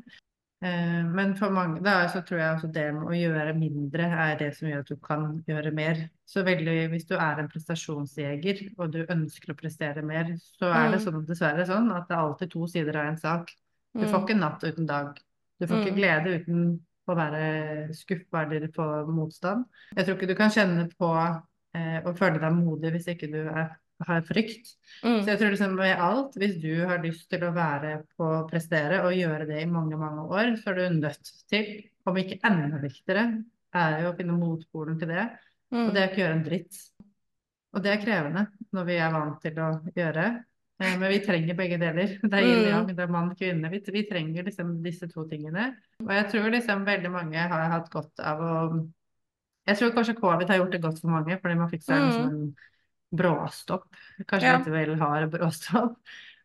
Eh, 0.64 1.04
Men 1.04 1.34
for 1.36 1.50
mange, 1.52 1.82
da 1.84 2.06
så 2.08 2.22
tror 2.24 2.38
jeg 2.40 2.54
også 2.56 2.70
det 2.72 2.86
med 2.94 3.02
å 3.10 3.16
gjøre 3.16 3.52
mindre 3.58 4.06
er 4.08 4.38
det 4.40 4.54
som 4.56 4.68
gjør 4.68 4.78
at 4.80 4.88
du 4.88 4.96
kan 4.96 5.26
gjøre 5.48 5.72
mer. 5.76 6.08
Så 6.26 6.42
veldig, 6.46 6.88
hvis 6.90 7.04
du 7.06 7.14
er 7.14 7.38
en 7.42 7.48
prestasjonsjeger 7.52 8.62
og 8.78 8.90
du 8.94 9.02
ønsker 9.04 9.52
å 9.52 9.58
prestere 9.58 10.02
mer, 10.02 10.32
så 10.40 10.72
er 10.72 10.90
det 10.90 11.00
Mm. 11.00 11.04
sånn, 11.04 11.26
dessverre 11.26 11.66
sånn 11.68 11.92
at 11.94 12.08
det 12.08 12.16
er 12.16 12.20
alltid 12.24 12.50
to 12.50 12.66
sider 12.66 12.96
av 12.96 13.06
en 13.12 13.16
sak. 13.18 13.52
Du 13.94 14.06
får 14.06 14.18
Mm. 14.20 14.26
ikke 14.26 14.38
natt 14.40 14.64
uten 14.64 14.86
dag. 14.86 15.20
Du 15.60 15.66
får 15.66 15.76
ikke 15.84 15.92
Mm. 15.92 15.96
glede 15.96 16.40
uten 16.40 16.80
å 17.08 17.14
være 17.14 17.88
skuffa 17.94 18.42
eller 18.46 18.68
på 18.68 19.06
motstand. 19.08 19.64
Jeg 19.96 20.06
tror 20.06 20.16
ikke 20.16 20.26
du 20.28 20.34
kan 20.34 20.50
kjenne 20.50 20.90
på 20.98 21.42
eh, 21.74 22.00
og 22.06 22.16
føle 22.16 22.40
deg 22.40 22.52
modig 22.52 22.92
hvis 22.92 23.06
ikke 23.08 23.30
du 23.30 23.46
er, 23.48 23.76
har 24.04 24.20
frykt. 24.28 24.66
Så 25.00 25.06
Mm. 25.08 25.26
jeg 25.26 25.38
tror 25.38 25.50
liksom 25.50 25.74
med 25.76 25.98
alt, 25.98 26.34
hvis 26.36 26.60
du 26.60 26.84
har 26.86 26.98
lyst 27.02 27.30
til 27.30 27.40
å 27.40 27.52
være 27.54 28.02
på 28.16 28.24
å 28.24 28.48
prestere 28.50 29.02
og 29.04 29.12
gjøre 29.16 29.46
det 29.46 29.62
i 29.62 29.66
mange, 29.70 29.96
mange 29.96 30.26
år, 30.28 30.56
så 30.60 30.70
er 30.70 30.74
du 30.74 31.00
nødt 31.00 31.30
til, 31.48 31.84
om 32.06 32.14
ikke 32.16 32.40
enda 32.44 32.78
viktigere, 32.82 33.44
er 33.74 34.02
jo 34.02 34.12
å 34.12 34.16
finne 34.16 34.36
motpolen 34.38 34.98
til 34.98 35.08
det. 35.08 35.30
Og 35.72 35.92
det 35.94 36.02
er 36.02 36.08
ikke 36.08 36.20
å 36.20 36.24
gjøre 36.26 36.36
en 36.36 36.44
dritt. 36.44 36.76
Og 37.74 37.82
det 37.82 37.92
er 37.92 38.04
krevende 38.04 38.46
når 38.72 38.84
vi 38.86 38.94
er 38.96 39.10
vant 39.12 39.40
til 39.42 39.58
å 39.58 39.70
gjøre. 39.96 40.44
Eh, 40.80 40.96
Men 40.98 41.08
vi 41.10 41.18
trenger 41.24 41.56
begge 41.56 41.78
deler. 41.80 42.18
Det 42.22 42.34
er 42.34 42.44
yin 42.44 42.68
yang, 42.68 42.86
det 42.86 42.98
er 43.00 43.08
mann 43.08 43.34
kvinne. 43.34 43.70
Vi, 43.72 43.80
vi 43.92 44.02
trenger 44.08 44.44
liksom 44.44 44.82
disse 44.84 45.08
to 45.08 45.24
tingene. 45.28 45.74
Og 46.04 46.10
jeg 46.12 46.28
tror 46.30 46.50
liksom 46.52 46.84
veldig 46.84 47.10
mange 47.10 47.36
har 47.38 47.70
hatt 47.70 47.90
godt 47.90 48.20
av 48.20 48.40
å 48.40 48.88
Jeg 49.66 49.76
tror 49.78 49.90
kanskje 49.96 50.14
covid 50.20 50.48
har 50.48 50.58
gjort 50.60 50.70
det 50.72 50.82
godt 50.82 51.00
for 51.00 51.08
mange, 51.10 51.40
fordi 51.42 51.56
man 51.58 51.68
fikk 51.70 51.82
seg 51.82 51.96
en 51.96 52.28
en 52.30 52.56
bråstopp. 53.16 53.84
Kanskje 54.26 54.46
Ja. 54.52 54.58
litt 54.58 54.66
vel 54.72 54.96
hard 55.00 55.30
bråstopp. 55.32 55.96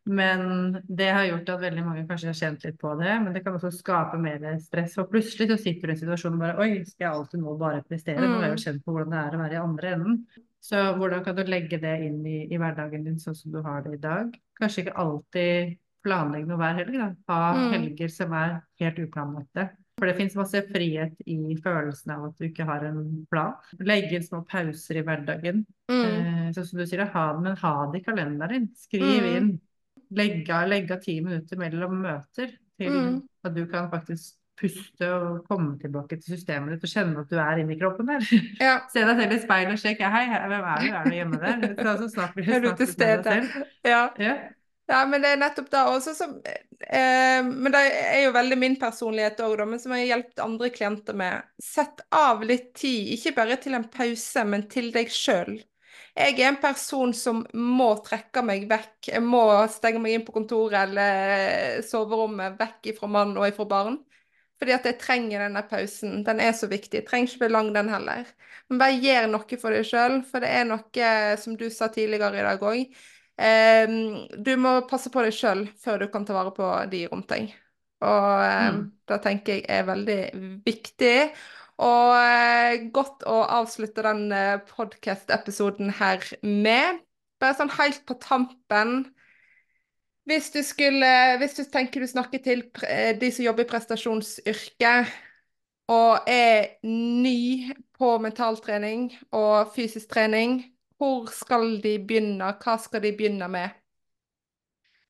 Men 0.05 0.82
det 0.89 1.11
har 1.13 1.26
gjort 1.28 1.49
at 1.53 1.59
veldig 1.61 1.84
mange 1.86 2.07
kanskje 2.09 2.32
har 2.32 2.34
kjent 2.39 2.63
litt 2.65 2.80
på 2.82 2.95
det. 2.97 3.11
Men 3.24 3.34
det 3.34 3.43
kan 3.45 3.53
også 3.53 3.69
skape 3.72 4.17
mer 4.17 4.39
stress. 4.59 4.95
For 4.95 5.05
plutselig 5.05 5.47
så 5.51 5.57
sitter 5.61 5.88
du 5.88 5.93
i 5.93 5.95
en 5.95 5.99
situasjon 6.01 6.34
og 6.34 6.39
bare 6.39 6.57
Oi, 6.57 6.84
skal 6.84 7.05
jeg 7.05 7.11
alltid 7.13 7.39
nå 7.43 7.57
bare 7.59 7.84
prestere? 7.86 8.17
Nå 8.26 8.39
har 8.39 8.47
jeg 8.47 8.55
jo 8.55 8.61
Mm. 8.61 8.65
kjent 8.65 8.84
på 8.86 8.91
hvordan 8.95 9.11
det 9.11 9.19
er 9.22 9.38
å 9.38 9.41
være 9.43 9.53
i 9.53 9.61
andre 9.61 9.91
enden. 9.93 10.26
Så 10.61 10.76
hvordan 10.97 11.24
kan 11.24 11.36
du 11.36 11.43
legge 11.43 11.80
det 11.82 12.01
inn 12.01 12.26
i, 12.26 12.47
i 12.51 12.57
hverdagen 12.57 13.03
din 13.03 13.15
sånn 13.22 13.36
som 13.36 13.51
du 13.51 13.61
har 13.61 13.82
det 13.84 13.93
i 13.93 13.97
dag? 13.97 14.34
Kanskje 14.59 14.86
ikke 14.86 14.97
alltid 14.97 15.78
planlegge 16.03 16.47
noe 16.47 16.57
hver 16.57 16.76
helg, 16.82 16.93
da. 16.97 17.15
Ha 17.30 17.53
Mm. 17.53 17.72
helger 17.74 18.09
som 18.09 18.34
er 18.34 18.61
helt 18.80 18.95
uplanlagte. 18.97 19.69
For 20.02 20.10
det 20.10 20.16
fins 20.18 20.34
masse 20.34 20.58
frihet 20.66 21.20
i 21.30 21.54
følelsen 21.62 22.10
av 22.16 22.24
at 22.32 22.39
du 22.41 22.47
ikke 22.47 22.66
har 22.66 22.88
en 22.88 23.02
plan. 23.30 23.54
Legge 23.86 24.16
inn 24.18 24.24
små 24.26 24.39
pauser 24.49 24.97
i 24.97 25.04
hverdagen. 25.06 25.60
Mm. 25.91 25.99
Eh, 26.08 26.47
sånn 26.56 26.66
som 26.72 26.82
du 26.82 26.88
sier, 26.89 27.06
ha 27.14 27.26
men 27.38 27.60
ha 27.62 27.74
det 27.91 28.02
i 28.02 28.06
kalenderen 28.08 28.56
din. 28.56 28.70
Skriv 28.82 29.06
Mm. 29.06 29.36
inn. 29.38 29.52
Legge 30.18 30.58
av 30.95 31.04
ti 31.04 31.20
minutter 31.22 31.56
mellom 31.62 32.02
møter 32.02 32.49
til 32.80 32.89
Mm. 32.89 33.22
at 33.45 33.54
du 33.54 33.68
kan 33.68 33.91
faktisk 33.91 34.34
puste 34.58 35.06
og 35.06 35.45
komme 35.47 35.78
tilbake 35.80 36.18
til 36.22 36.36
systemet 36.38 36.74
ditt 36.76 36.84
og 36.84 36.89
kjenne 36.89 37.20
at 37.22 37.30
du 37.30 37.38
er 37.38 37.62
inni 37.62 37.78
kroppen 37.80 38.08
der. 38.08 38.26
Ja. 38.60 38.80
Se 38.93 39.06
deg 39.06 39.18
selv 39.22 39.34
i 39.38 39.39
speilet 39.45 39.74
og 39.78 39.80
sjekk 39.82 40.02
hei, 40.02 40.26
hei, 40.26 40.41
hvem 40.49 40.66
er 40.66 40.82
du? 40.82 40.89
Er 40.97 41.04
du 41.04 41.16
hjemme 41.16 41.39
der? 41.41 41.76
Så, 42.02 42.10
snakker 42.10 42.10
snart 42.10 42.34
blir 42.36 42.45
du 42.62 42.76
til 42.76 42.88
med 42.97 43.24
deg 43.24 43.24
selv. 43.24 43.66
Ja. 43.86 44.10
Ja. 44.18 44.36
Ja, 44.89 45.05
men 45.07 45.21
det 45.23 45.29
er 45.32 45.39
nettopp 45.39 45.69
det 45.71 45.82
også 45.88 46.13
som 46.17 46.34
eh, 46.43 47.39
Men 47.45 47.71
det 47.71 47.82
er 47.95 48.23
jo 48.25 48.34
veldig 48.36 48.57
min 48.59 48.75
personlighet 48.82 49.39
òg, 49.45 49.55
da, 49.61 49.67
men 49.69 49.79
som 49.79 49.93
jeg 49.95 50.03
har 50.05 50.17
hjulpet 50.17 50.43
andre 50.43 50.69
klienter 50.73 51.17
med. 51.17 51.47
Sett 51.63 52.03
av 52.15 52.43
litt 52.43 52.73
tid, 52.77 53.13
ikke 53.15 53.36
bare 53.38 53.59
til 53.61 53.77
en 53.77 53.88
pause, 53.93 54.43
men 54.47 54.65
til 54.71 54.91
deg 54.95 55.11
sjøl. 55.13 55.59
Jeg 56.17 56.36
er 56.41 56.49
en 56.49 56.59
person 56.59 57.13
som 57.15 57.45
må 57.55 57.93
trekke 58.03 58.43
meg 58.43 58.65
vekk. 58.67 59.13
Jeg 59.13 59.23
må 59.23 59.45
stenge 59.71 60.01
meg 60.03 60.17
inn 60.17 60.25
på 60.27 60.36
kontoret 60.36 60.89
eller 60.89 61.79
soverommet, 61.88 62.57
vekk 62.59 62.91
ifra 62.91 63.07
mann 63.11 63.32
og 63.39 63.47
ifra 63.47 63.67
barn. 63.69 63.95
Fordi 64.59 64.75
at 64.75 64.86
jeg 64.86 64.99
trenger 65.01 65.41
denne 65.45 65.63
pausen. 65.69 66.19
Den 66.27 66.41
er 66.43 66.51
så 66.53 66.67
viktig. 66.69 66.99
Jeg 66.99 67.07
trenger 67.07 67.32
ikke 67.32 67.45
bli 67.45 67.51
lang, 67.55 67.71
den 67.73 67.89
heller. 67.89 68.27
Men 68.69 68.82
bare 68.84 68.99
gjør 69.01 69.32
noe 69.32 69.61
for 69.63 69.73
deg 69.73 69.88
sjøl, 69.88 70.19
for 70.27 70.43
det 70.43 70.51
er 70.59 70.67
noe, 70.69 71.07
som 71.41 71.55
du 71.57 71.65
sa 71.73 71.88
tidligere 71.95 72.43
i 72.43 72.45
dag 72.45 72.67
òg, 72.67 72.84
du 74.46 74.52
må 74.62 74.76
passe 74.89 75.10
på 75.14 75.24
deg 75.26 75.34
sjøl 75.34 75.66
før 75.82 76.04
du 76.04 76.08
kan 76.14 76.26
ta 76.28 76.36
vare 76.36 76.52
på 76.56 76.68
de 76.92 77.06
rundt 77.12 77.30
deg. 77.32 77.54
Og 78.02 78.28
eh, 78.46 78.68
Mm. 78.72 78.92
det 79.10 79.18
tenker 79.24 79.54
jeg 79.60 79.66
er 79.70 79.88
veldig 79.88 80.20
viktig. 80.66 81.16
Og 81.82 82.14
eh, 82.18 82.89
godt 82.94 83.24
å 83.30 83.39
avslutte 83.62 84.04
den 84.06 84.28
eh, 84.36 84.60
podcast-episoden 84.70 85.89
her 85.98 86.22
med. 86.44 87.02
Bare 87.42 87.58
sånn 87.58 87.74
helt 87.80 88.04
på 88.06 88.18
tampen. 88.22 89.00
Hvis 90.30 90.52
du 90.54 90.62
skulle 90.64 91.38
Hvis 91.42 91.56
du 91.58 91.64
tenker 91.74 92.02
du 92.04 92.08
snakker 92.08 92.42
til 92.46 92.64
eh, 92.86 93.18
de 93.20 93.32
som 93.34 93.46
jobber 93.46 93.66
i 93.66 93.70
prestasjonsyrket, 93.72 95.10
og 95.92 96.30
er 96.30 96.78
ny 96.88 97.72
på 97.98 98.12
mentaltrening 98.24 99.10
og 99.36 99.74
fysisk 99.76 100.10
trening, 100.14 100.62
hvor 101.02 101.30
skal 101.34 101.80
de 101.82 101.95
begynne? 102.06 102.52
Hva 102.62 102.76
skal 102.80 103.02
de 103.02 103.12
begynne 103.18 103.47
med? 103.49 103.74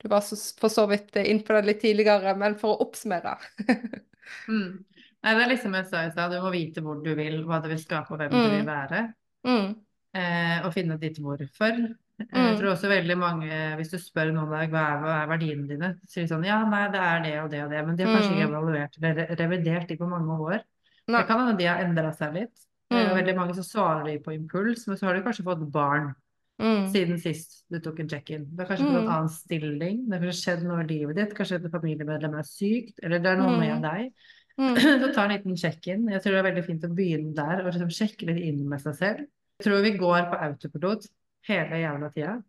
Du 0.02 0.08
var 0.10 0.24
så, 0.26 0.38
for 0.58 0.72
så 0.74 0.88
vidt 0.90 1.16
inn 1.22 1.44
på 1.46 1.54
det 1.54 1.66
litt 1.68 1.82
tidligere, 1.84 2.32
men 2.40 2.56
for 2.62 2.74
å 2.78 2.86
oppsummere. 2.88 3.36
Mm. 4.48 4.78
Nei, 5.26 5.32
det 5.36 5.42
er 5.44 5.50
liksom 5.52 5.74
jeg 5.76 5.86
sa 5.90 6.06
i 6.08 6.12
stad, 6.14 6.32
du 6.32 6.38
må 6.40 6.52
vite 6.54 6.80
hvor 6.86 7.02
du 7.04 7.10
vil, 7.18 7.42
hva 7.44 7.58
du 7.60 7.66
vil 7.68 7.80
skape 7.82 8.14
og 8.14 8.20
hvem 8.22 8.32
du 8.32 8.38
Mm. 8.38 8.54
vil 8.54 8.66
være. 8.70 9.00
mm, 9.44 9.74
Eh, 10.16 10.62
og 10.66 10.74
finne 10.74 10.96
ditt 11.02 11.18
hvorfor. 11.20 11.74
Eh, 12.22 12.26
Mm. 12.32 12.46
Jeg 12.48 12.58
tror 12.60 12.72
også 12.72 12.88
veldig 12.88 13.18
mange, 13.18 13.50
hvis 13.76 13.92
du 13.92 13.98
spør 13.98 14.32
noen 14.32 14.50
deg 14.54 14.70
hva 14.72 14.82
er, 14.94 14.98
hva 15.04 15.14
er 15.24 15.28
verdiene 15.34 15.68
dine, 15.68 15.90
så 16.06 16.14
sier 16.14 16.24
de 16.28 16.32
sånn 16.34 16.46
ja, 16.46 16.62
nei, 16.70 16.86
det 16.94 17.00
er 17.02 17.22
det 17.24 17.34
og 17.44 17.50
det 17.52 17.62
og 17.66 17.70
det, 17.72 17.86
men 17.88 17.96
de 17.98 18.04
har 18.06 18.14
kanskje 18.16 18.32
ikke 18.38 18.48
Mm. 18.48 18.54
evaluert 18.54 18.98
eller 19.02 19.36
revidert 19.42 19.88
de 19.90 19.98
på 19.98 20.08
mange 20.10 20.38
år. 20.40 20.64
Nei. 21.08 21.20
Det 21.22 21.28
kan 21.28 21.40
hende 21.40 21.58
de 21.58 21.66
har 21.66 21.84
endra 21.84 22.14
seg 22.16 22.34
litt. 22.34 22.56
Eh, 22.92 22.98
er 22.98 23.10
Mm. 23.10 23.16
veldig 23.18 23.36
mange 23.38 23.54
så 23.56 23.64
svarer 23.64 24.20
på 24.24 24.34
impuls, 24.36 24.88
men 24.88 24.98
så 24.98 25.06
har 25.08 25.14
de 25.16 25.22
kanskje 25.24 25.44
fått 25.48 25.72
barn 25.72 26.14
mm, 26.60 26.92
siden 26.94 27.18
sist 27.20 27.64
du 27.72 27.80
tok 27.80 28.00
en 28.00 28.10
check-in. 28.10 28.46
Det 28.56 28.68
har 28.68 28.76
kanskje 28.76 28.86
fått 28.90 28.98
en 29.00 29.06
Mm. 29.08 29.14
annen 29.16 29.30
stilling, 29.30 30.10
det 30.10 30.20
har 30.20 30.26
kanskje 30.28 30.44
skjedd 30.44 30.64
noe 30.68 30.84
i 30.84 30.88
livet 30.88 31.16
ditt, 31.16 31.34
kanskje 31.34 31.56
et 31.64 31.72
familiemedlem 31.72 32.36
er 32.38 32.44
sykt, 32.44 33.00
eller 33.04 33.20
det 33.20 33.32
er 33.32 33.38
noe 33.38 33.58
med 33.58 33.76
Mm. 33.78 33.82
deg. 33.82 34.14
mm, 34.60 34.76
Så 35.02 35.14
ta 35.16 35.24
en 35.24 35.32
liten 35.32 35.56
check-in. 35.58 36.08
Jeg 36.10 36.22
tror 36.22 36.32
det 36.36 36.40
er 36.46 36.52
veldig 36.52 36.66
fint 36.66 36.84
å 36.84 36.94
begynne 36.96 37.34
der 37.34 37.66
og 37.66 37.74
liksom 37.74 37.90
sjekke 37.90 38.28
litt 38.28 38.44
inn 38.44 38.68
med 38.70 38.80
seg 38.82 38.94
selv. 38.96 39.20
Jeg 39.60 39.66
tror 39.66 39.82
vi 39.82 39.98
går 39.98 40.30
på 40.30 40.38
autopilot 40.42 41.08
hele 41.48 41.80
jævla 41.82 42.14
tida. 42.14 42.44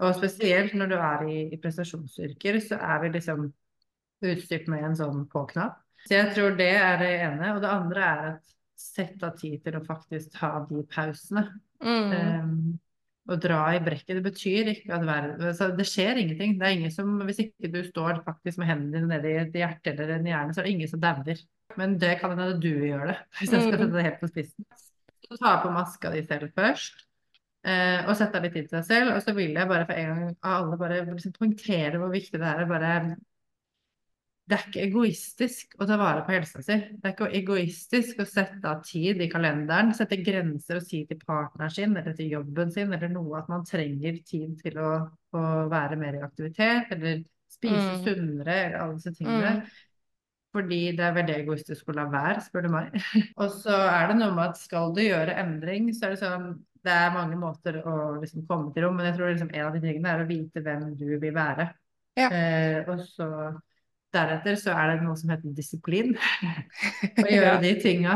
Og 0.00 0.14
spesielt 0.14 0.72
når 0.74 0.88
du 0.88 0.94
er 0.96 1.26
i, 1.28 1.50
i 1.52 1.56
prestasjonsyrker, 1.56 2.60
så 2.60 2.78
er 2.80 3.00
vi 3.02 3.08
liksom 3.18 3.52
utstyrt 4.22 4.68
med 4.68 4.84
en 4.84 4.96
sånn 4.96 5.26
på-knapp. 5.28 5.76
Så 6.06 6.14
jeg 6.16 6.34
tror 6.34 6.56
det 6.56 6.72
er 6.74 6.96
det 6.98 7.10
ene. 7.20 7.54
Og 7.54 7.60
det 7.62 7.70
andre 7.70 8.00
er 8.00 8.26
at 8.32 8.54
sett 8.78 9.22
av 9.26 9.34
tid 9.38 9.62
til 9.64 9.76
å 9.78 9.84
faktisk 9.86 10.36
ta 10.38 10.52
de 10.68 10.84
pausene. 10.92 11.46
mm, 11.82 12.12
Um, 12.42 12.78
og 13.28 13.42
dra 13.44 13.58
i 13.76 13.80
brekket. 13.84 14.16
Det 14.16 14.22
betyr 14.24 14.70
ikke 14.72 14.94
at 14.96 15.02
verden 15.04 15.42
altså, 15.50 15.66
Det 15.76 15.84
skjer 15.86 16.16
ingenting. 16.22 16.54
Det 16.58 16.64
er 16.66 16.76
ingen 16.78 16.90
som, 16.94 17.10
Hvis 17.28 17.42
ikke 17.44 17.68
du 17.74 17.82
står 17.84 18.22
faktisk 18.24 18.58
med 18.62 18.70
hendene 18.70 19.02
dine 19.02 19.10
nedi 19.18 19.34
et 19.36 19.52
hjerte 19.60 19.92
eller 19.92 20.14
en 20.16 20.30
hjerne, 20.30 20.54
så 20.56 20.62
er 20.62 20.68
det 20.68 20.72
ingen 20.72 20.88
som 20.88 21.02
dauer. 21.02 21.42
Men 21.76 21.98
det 22.00 22.14
kan 22.22 22.32
hende 22.32 22.54
du 22.62 22.70
gjør 22.88 23.10
det, 23.12 23.18
hvis 23.38 23.52
jeg 23.52 23.66
skal 23.66 23.76
Mm. 23.76 23.82
sette 23.84 23.96
det 23.98 24.06
helt 24.08 24.20
på 24.22 24.30
spissen. 24.32 24.64
Så 25.28 25.36
ta 25.42 25.52
på 25.60 25.70
maska 25.74 26.10
di 26.14 26.22
selv 26.24 26.54
først. 26.56 27.04
Eh, 27.68 28.06
og 28.08 28.14
sette 28.16 28.38
av 28.38 28.44
litt 28.46 28.54
tid 28.56 28.68
til 28.70 28.78
deg 28.78 28.86
selv. 28.86 29.10
Og 29.12 29.20
så 29.26 29.34
vil 29.36 29.52
jeg 29.58 29.68
bare 29.68 29.84
for 29.84 29.92
en 30.00 30.08
gang 30.14 30.36
av 30.42 30.54
alle 30.62 30.78
bare 30.80 31.02
liksom 31.10 31.34
poengtere 31.36 31.98
hvor 32.00 32.08
viktig 32.14 32.40
det 32.40 32.48
er. 32.48 32.64
å 32.64 32.68
Bare, 32.70 32.94
det 34.48 34.56
er 34.56 34.62
ikke 34.70 34.84
egoistisk 34.86 35.74
å 35.76 35.86
ta 35.88 35.96
vare 36.00 36.22
på 36.24 36.32
helsa 36.32 36.62
si. 36.64 36.76
Det 36.96 37.04
er 37.04 37.12
ikke 37.14 37.26
egoistisk 37.36 38.22
å 38.22 38.26
sette 38.28 38.64
av 38.70 38.78
tid 38.86 39.20
i 39.20 39.28
kalenderen, 39.28 39.90
sette 39.96 40.16
grenser 40.24 40.78
og 40.80 40.86
si 40.86 41.02
til 41.08 41.18
partneren 41.20 41.74
sin 41.74 41.96
eller 42.00 42.16
til 42.16 42.32
jobben 42.32 42.72
sin 42.72 42.94
eller 42.96 43.12
noe 43.12 43.42
at 43.42 43.50
man 43.52 43.66
trenger 43.68 44.16
tid 44.24 44.54
til 44.62 44.78
å, 44.80 44.92
å 45.36 45.42
være 45.68 45.98
mer 46.00 46.16
i 46.16 46.24
aktivitet 46.24 46.94
eller 46.96 47.20
spise 47.52 47.98
Mm. 47.98 48.02
sunnere 48.06 48.56
eller 48.64 48.78
alle 48.84 48.96
disse 48.96 49.12
tingene. 49.18 49.52
mm, 49.60 49.68
Fordi 50.56 50.80
det 50.96 51.04
er 51.04 51.16
veldig 51.16 51.34
egoistisk 51.42 51.90
å 51.90 51.94
la 51.98 52.06
være, 52.08 52.40
spør 52.46 52.64
du 52.64 52.70
meg. 52.72 52.94
og 53.40 53.50
så 53.52 53.74
er 53.84 54.08
det 54.08 54.16
noe 54.22 54.32
med 54.32 54.44
at 54.46 54.60
skal 54.60 54.94
du 54.96 55.02
gjøre 55.04 55.36
endring, 55.42 55.90
så 55.92 56.08
er 56.08 56.16
det 56.16 56.22
sånn 56.24 56.48
Det 56.88 56.94
er 56.94 57.10
mange 57.12 57.36
måter 57.36 57.80
å 57.82 57.94
liksom 58.22 58.46
komme 58.48 58.70
til 58.72 58.84
rom, 58.86 58.94
men 58.96 59.08
jeg 59.10 59.16
tror 59.18 59.32
liksom 59.32 59.48
en 59.52 59.64
av 59.66 59.74
de 59.74 59.80
tingene 59.82 60.12
er 60.14 60.20
å 60.22 60.28
vite 60.28 60.62
hvem 60.64 60.84
du 60.96 61.08
vil 61.20 61.34
være. 61.34 61.66
Ja. 62.16 62.28
Eh, 62.32 62.86
og 62.88 63.02
så 63.04 63.26
deretter 64.14 64.56
så 64.56 64.72
er 64.74 64.94
det 64.96 65.02
noe 65.04 65.16
som 65.16 65.30
heter 65.30 65.54
disiplin. 65.56 66.14
Å 67.24 67.26
gjøre 67.28 67.54
Ja. 67.54 67.58
de 67.60 67.74
tinga 67.82 68.14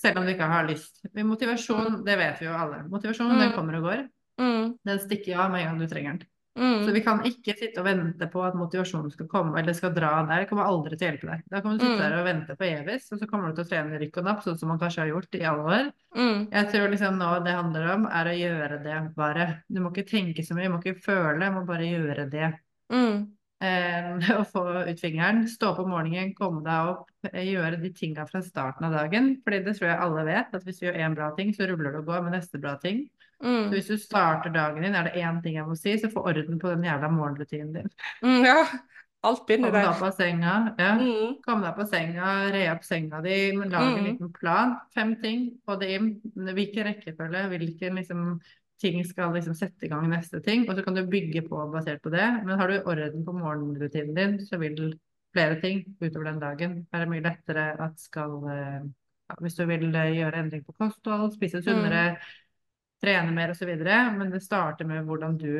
selv 0.00 0.18
om 0.22 0.24
du 0.26 0.32
ikke 0.34 0.48
har 0.48 0.66
lyst. 0.68 1.02
Men 1.14 1.26
Motivasjon, 1.32 2.04
det 2.06 2.16
vet 2.18 2.40
vi 2.40 2.46
jo 2.46 2.52
alle. 2.56 2.84
Motivasjon, 2.88 3.28
den 3.38 3.50
Mm. 3.50 3.54
kommer 3.56 3.76
og 3.80 3.82
går. 3.90 4.08
mm, 4.38 4.78
Den 4.84 4.98
stikker 4.98 5.36
av 5.38 5.50
med 5.50 5.60
en 5.62 5.66
gang 5.70 5.78
du 5.78 5.86
trenger 5.86 6.12
den. 6.18 6.26
mm, 6.58 6.84
Så 6.86 6.92
vi 6.92 7.00
kan 7.04 7.20
ikke 7.24 7.54
sitte 7.58 7.78
og 7.80 7.84
vente 7.86 8.26
på 8.32 8.42
at 8.46 8.54
motivasjonen 8.54 9.10
skal 9.12 9.26
komme, 9.28 9.58
eller 9.58 9.72
skal 9.74 9.92
dra 9.92 10.22
der. 10.26 10.40
Det 10.44 10.48
kommer 10.48 10.64
aldri 10.64 10.96
til 10.96 11.08
å 11.08 11.10
hjelpe 11.12 11.26
deg. 11.30 11.42
Da 11.50 11.60
kan 11.60 11.76
du 11.76 11.84
sitte 11.84 11.96
Mm. 11.96 11.98
der 12.10 12.18
og 12.18 12.24
vente 12.24 12.56
på 12.56 12.64
evig, 12.64 13.00
og 13.12 13.18
så 13.20 13.26
kommer 13.28 13.48
du 13.48 13.54
til 13.56 13.64
å 13.64 13.68
trene 13.68 13.98
rykk 14.00 14.16
og 14.18 14.24
napp, 14.24 14.42
sånn 14.44 14.58
som 14.58 14.68
man 14.68 14.78
kanskje 14.78 14.98
har 15.04 15.08
gjort 15.12 15.34
i 15.34 15.44
alle 15.44 15.64
år. 15.64 15.92
mm, 16.16 16.48
Jeg 16.52 16.66
tror 16.72 16.88
liksom 16.90 17.18
nå 17.18 17.44
det 17.44 17.52
handler 17.54 17.94
om, 17.94 18.06
er 18.06 18.24
å 18.24 18.38
gjøre 18.40 18.82
det 18.82 19.14
bare. 19.14 19.62
Du 19.70 19.80
må 19.80 19.92
ikke 19.92 20.08
tenke 20.08 20.40
så 20.44 20.54
mye, 20.54 20.64
du 20.68 20.72
må 20.72 20.82
ikke 20.82 21.02
føle, 21.04 21.40
du 21.44 21.52
må 21.52 21.66
bare 21.66 21.84
gjøre 21.84 22.30
det. 22.30 22.54
mm, 22.90 23.35
å 24.40 24.44
få 24.44 24.62
ut 24.90 25.00
fingeren, 25.00 25.46
stå 25.48 25.70
opp 25.72 25.78
om 25.84 25.90
morgenen, 25.94 26.34
komme 26.36 26.62
deg 26.66 26.90
opp, 26.92 27.10
eh, 27.32 27.44
gjøre 27.48 27.80
de 27.82 27.90
tinga 27.96 28.26
fra 28.28 28.42
starten 28.44 28.86
av 28.88 28.92
dagen. 28.98 29.30
Fordi 29.44 29.62
det 29.64 29.76
tror 29.78 29.90
jeg 29.90 30.00
alle 30.06 30.24
vet, 30.28 30.54
at 30.54 30.64
hvis 30.66 30.80
du 30.80 30.86
gjør 30.86 31.00
én 31.06 31.16
bra 31.16 31.30
ting, 31.38 31.54
så 31.56 31.68
ruller 31.70 31.92
det 31.96 32.02
og 32.04 32.10
går 32.12 32.26
med 32.26 32.36
neste 32.36 32.60
bra 32.62 32.76
ting. 32.82 33.06
Så 33.40 33.46
mm, 33.48 33.72
hvis 33.74 33.88
du 33.90 33.96
starter 34.00 34.52
dagen 34.54 34.82
din, 34.84 34.94
er 34.94 35.08
det 35.08 35.22
én 35.22 35.40
ting 35.44 35.56
jeg 35.58 35.66
må 35.68 35.74
si, 35.76 35.96
så 36.00 36.08
få 36.12 36.22
orden 36.28 36.60
på 36.60 36.70
den 36.72 36.84
jævla 36.84 37.08
morgenrutinen 37.12 37.72
din. 37.74 37.90
mm, 38.22 38.44
ja. 38.44 38.60
Alt 39.26 39.46
begynner 39.48 39.72
Kom 39.72 39.80
deg 39.80 39.96
på 39.98 40.10
senga, 40.14 40.52
ja. 40.78 40.90
Mm, 41.00 41.32
Kom 41.46 41.62
deg 41.64 41.74
på 41.78 41.86
senga, 41.90 42.26
re 42.54 42.60
opp 42.70 42.84
senga 42.86 43.20
di, 43.24 43.36
men 43.56 43.72
lag 43.72 43.88
en 43.88 43.96
Mm. 43.96 44.04
liten 44.10 44.32
plan. 44.36 44.76
Fem 44.94 45.16
ting, 45.22 45.48
få 45.66 45.76
det 45.80 45.88
inn. 45.96 46.12
Hvilken 46.36 46.86
rekkefølge, 46.86 47.42
hvilken 47.50 47.98
liksom, 47.98 48.40
ting 48.80 49.00
skal 49.08 49.32
liksom 49.34 49.56
sette 49.56 49.86
i 49.86 49.90
gang 49.90 50.08
neste 50.10 50.40
ting. 50.44 50.66
Og 50.68 50.76
så 50.76 50.84
kan 50.84 50.96
du 50.96 51.06
bygge 51.10 51.42
på 51.48 51.66
basert 51.72 52.02
på 52.04 52.12
det. 52.12 52.26
Men 52.44 52.60
har 52.60 52.68
du 52.68 52.78
orden 52.82 53.24
på 53.24 53.34
morgenrutinen 53.36 54.14
din, 54.16 54.38
så 54.46 54.60
vil 54.60 54.96
flere 55.36 55.60
ting 55.60 55.82
utover 56.00 56.30
den 56.30 56.40
dagen 56.40 56.78
være 56.92 57.08
mye 57.10 57.24
lettere 57.24 57.66
at 57.84 58.00
skal 58.00 58.38
eh, 58.52 58.80
ja, 59.28 59.36
Hvis 59.40 59.58
du 59.58 59.64
vil 59.68 59.88
eh, 59.94 60.12
gjøre 60.20 60.40
endring 60.40 60.64
på 60.64 60.76
kosthold, 60.78 61.32
spise 61.34 61.62
sunnere, 61.64 62.16
trene 63.02 63.34
mer 63.34 63.52
osv. 63.52 63.72
Men 64.18 64.32
det 64.32 64.44
starter 64.44 64.88
med 64.88 65.04
hvordan 65.04 65.36
du 65.40 65.50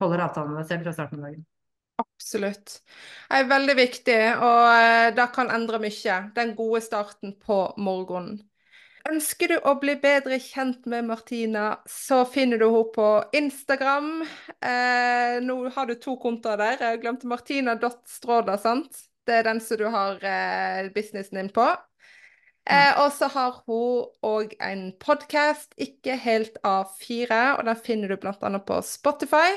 holder 0.00 0.24
avtalen 0.24 0.54
med 0.54 0.62
deg 0.62 0.70
selv 0.70 0.86
fra 0.86 0.96
starten 0.96 1.20
av 1.20 1.28
dagen. 1.28 1.46
absolutt. 2.00 2.80
Det 3.28 3.38
er 3.40 3.50
veldig 3.50 3.76
viktig, 3.78 4.18
og 4.40 4.62
eh, 4.74 5.08
det 5.16 5.26
kan 5.34 5.52
endre 5.52 5.80
mye. 5.82 6.16
Den 6.36 6.54
gode 6.58 6.80
starten 6.84 7.36
på 7.40 7.60
morgenen. 7.78 8.40
Ønsker 9.08 9.48
du 9.48 9.56
å 9.64 9.72
bli 9.80 9.94
bedre 10.00 10.36
kjent 10.42 10.84
med 10.90 11.06
Martina, 11.08 11.78
så 11.88 12.20
finner 12.28 12.60
du 12.60 12.66
henne 12.66 12.92
på 12.92 13.06
Instagram. 13.36 14.10
Eh, 14.60 15.38
nå 15.40 15.56
har 15.72 15.88
du 15.88 15.94
to 15.96 16.18
kontoer 16.20 16.60
der. 16.60 16.82
Jeg 16.84 17.00
glemte 17.04 17.30
martina.stråda, 17.30 18.58
sant? 18.60 19.06
Det 19.24 19.38
er 19.38 19.48
den 19.48 19.62
som 19.64 19.80
du 19.80 19.86
har 19.92 20.20
eh, 20.20 20.90
businessen 20.92 21.40
din 21.40 21.48
på. 21.54 21.64
Eh, 22.68 22.92
og 23.00 23.08
så 23.16 23.30
har 23.32 23.62
hun 23.64 24.04
òg 24.26 24.52
en 24.60 24.90
podkast, 25.00 25.72
ikke 25.80 26.18
helt 26.20 26.60
A4, 26.60 27.40
og 27.56 27.64
den 27.70 27.80
finner 27.80 28.12
du 28.12 28.20
bl.a. 28.20 28.36
på 28.36 28.82
Spotify. 28.84 29.56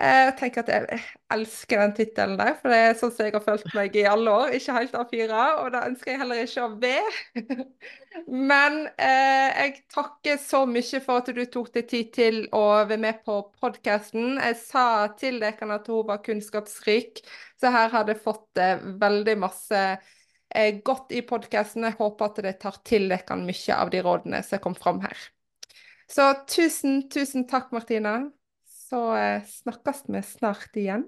Eh, 0.00 0.24
Jeg 0.30 0.34
tenker 0.38 0.62
at 0.62 0.70
jeg 0.72 1.00
elsker 1.34 1.80
den 1.82 1.92
tittelen 1.96 2.38
der, 2.40 2.54
for 2.60 2.72
det 2.72 2.76
er 2.80 2.94
sånn 2.96 3.10
som 3.12 3.26
jeg 3.26 3.34
har 3.34 3.42
følt 3.44 3.66
meg 3.76 3.96
i 4.00 4.04
alle 4.08 4.32
år. 4.32 4.52
Ikke 4.56 4.76
helt 4.78 4.94
A4, 4.96 5.40
og 5.60 5.72
det 5.74 5.82
ønsker 5.90 6.12
jeg 6.14 6.20
heller 6.22 6.40
ikke 6.44 6.64
å 6.64 6.70
være. 6.80 7.66
Men 8.52 8.78
eh, 8.96 9.48
jeg 9.58 9.74
takker 9.92 10.38
så 10.40 10.62
mye 10.70 11.02
for 11.04 11.20
at 11.20 11.28
du 11.36 11.42
tok 11.52 11.68
deg 11.76 11.90
tid 11.90 12.12
til 12.16 12.40
å 12.56 12.62
være 12.88 13.00
med 13.02 13.20
på 13.26 13.36
podkasten. 13.60 14.38
Jeg 14.40 14.56
sa 14.62 14.86
til 15.20 15.40
dere 15.42 15.70
at 15.76 15.92
hun 15.92 16.06
var 16.08 16.22
kunnskapsrik, 16.24 17.20
så 17.60 17.74
her 17.74 17.92
har 17.92 18.08
jeg 18.08 18.22
fått 18.24 18.62
eh, 18.62 18.80
veldig 19.04 19.36
masse 19.42 19.82
eh, 19.84 20.80
godt 20.86 21.12
i 21.12 21.20
podkasten. 21.28 21.84
Jeg 21.90 21.98
håper 22.00 22.30
at 22.30 22.42
det 22.48 22.56
tar 22.64 22.80
til 22.88 23.10
dere 23.12 23.36
mye 23.42 23.76
av 23.76 23.92
de 23.92 24.00
rådene 24.06 24.40
som 24.48 24.64
kom 24.64 24.78
fram 24.80 25.04
her. 25.04 25.28
Så 26.10 26.32
tusen, 26.50 27.04
tusen 27.12 27.44
takk, 27.50 27.68
Martina. 27.76 28.16
Så 28.90 29.00
eh, 29.16 29.42
snakkes 29.46 30.04
vi 30.10 30.22
snart 30.26 30.76
igjen. 30.78 31.06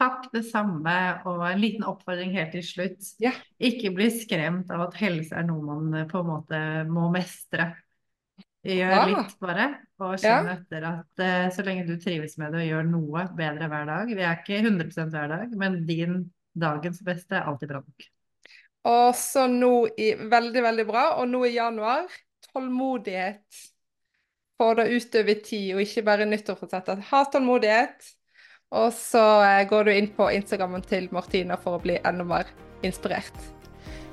Takk, 0.00 0.26
det 0.34 0.42
samme. 0.48 0.94
Og 1.30 1.44
en 1.46 1.60
liten 1.62 1.86
oppfordring 1.86 2.34
helt 2.34 2.54
til 2.56 2.64
slutt. 2.66 3.10
Ja. 3.22 3.30
Ikke 3.62 3.92
bli 3.94 4.10
skremt 4.10 4.72
av 4.74 4.88
at 4.88 4.98
helse 4.98 5.36
er 5.38 5.46
noe 5.46 5.62
man 5.62 6.00
eh, 6.00 6.08
på 6.10 6.22
en 6.24 6.30
måte 6.32 6.60
må 6.90 7.08
mestre. 7.14 7.70
Gjør 8.64 8.94
Ja. 8.94 9.02
litt, 9.10 9.34
bare. 9.44 9.68
Og 10.02 10.16
kjenn 10.18 10.48
etter 10.50 10.86
at 10.88 11.22
eh, 11.22 11.46
så 11.54 11.62
lenge 11.66 11.84
du 11.86 11.94
trives 12.00 12.34
med 12.40 12.54
det 12.54 12.64
og 12.64 12.70
gjør 12.72 12.88
noe 12.88 13.26
bedre 13.36 13.68
hver 13.70 13.84
dag 13.86 14.10
Vi 14.10 14.24
er 14.24 14.40
ikke 14.40 14.58
100 14.64 15.12
hver 15.12 15.30
dag, 15.30 15.54
men 15.60 15.76
din 15.86 16.24
dagens 16.58 17.02
beste 17.04 17.38
er 17.38 17.46
alltid 17.50 17.70
bra 17.70 17.82
nok. 17.84 18.08
Og 18.90 19.14
så 19.16 19.46
nå 19.48 19.72
i 20.00 20.10
Veldig, 20.18 20.64
veldig 20.64 20.86
bra. 20.88 21.04
Og 21.20 21.30
nå 21.30 21.44
i 21.46 21.54
januar, 21.54 22.10
tålmodighet. 22.50 23.62
Få 24.60 24.74
det 24.78 24.90
utover 24.94 25.40
tid, 25.42 25.72
og 25.74 25.82
ikke 25.82 26.04
bare 26.06 26.28
nyttårsforsettet. 26.30 27.08
Ha 27.10 27.24
tålmodighet. 27.32 28.12
Og 28.74 28.90
så 28.94 29.22
eh, 29.46 29.64
går 29.70 29.86
du 29.86 29.92
inn 29.94 30.08
på 30.14 30.30
Instagrammen 30.34 30.82
til 30.86 31.08
Martina 31.14 31.58
for 31.60 31.78
å 31.78 31.82
bli 31.82 31.98
enda 32.02 32.26
mer 32.26 32.50
inspirert. 32.86 33.36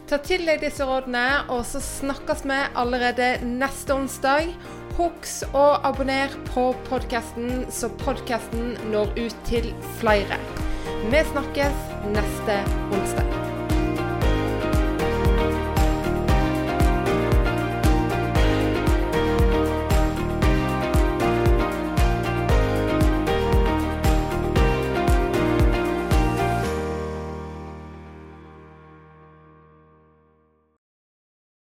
Ta 0.09 0.19
til 0.19 0.43
deg 0.45 0.59
disse 0.59 0.85
rådene, 0.85 1.23
og 1.53 1.63
så 1.65 1.79
snakkes 1.81 2.43
vi 2.49 2.57
allerede 2.75 3.33
neste 3.47 3.95
onsdag. 3.95 4.51
Husk 4.97 5.55
å 5.55 5.67
abonnere 5.87 6.41
på 6.51 6.71
podkasten, 6.89 7.63
så 7.71 7.89
podkasten 8.03 8.75
når 8.91 9.13
ut 9.21 9.45
til 9.47 9.71
flere. 10.01 10.41
Vi 11.13 11.23
snakkes 11.31 11.87
neste 12.11 12.59
onsdag. 12.91 13.40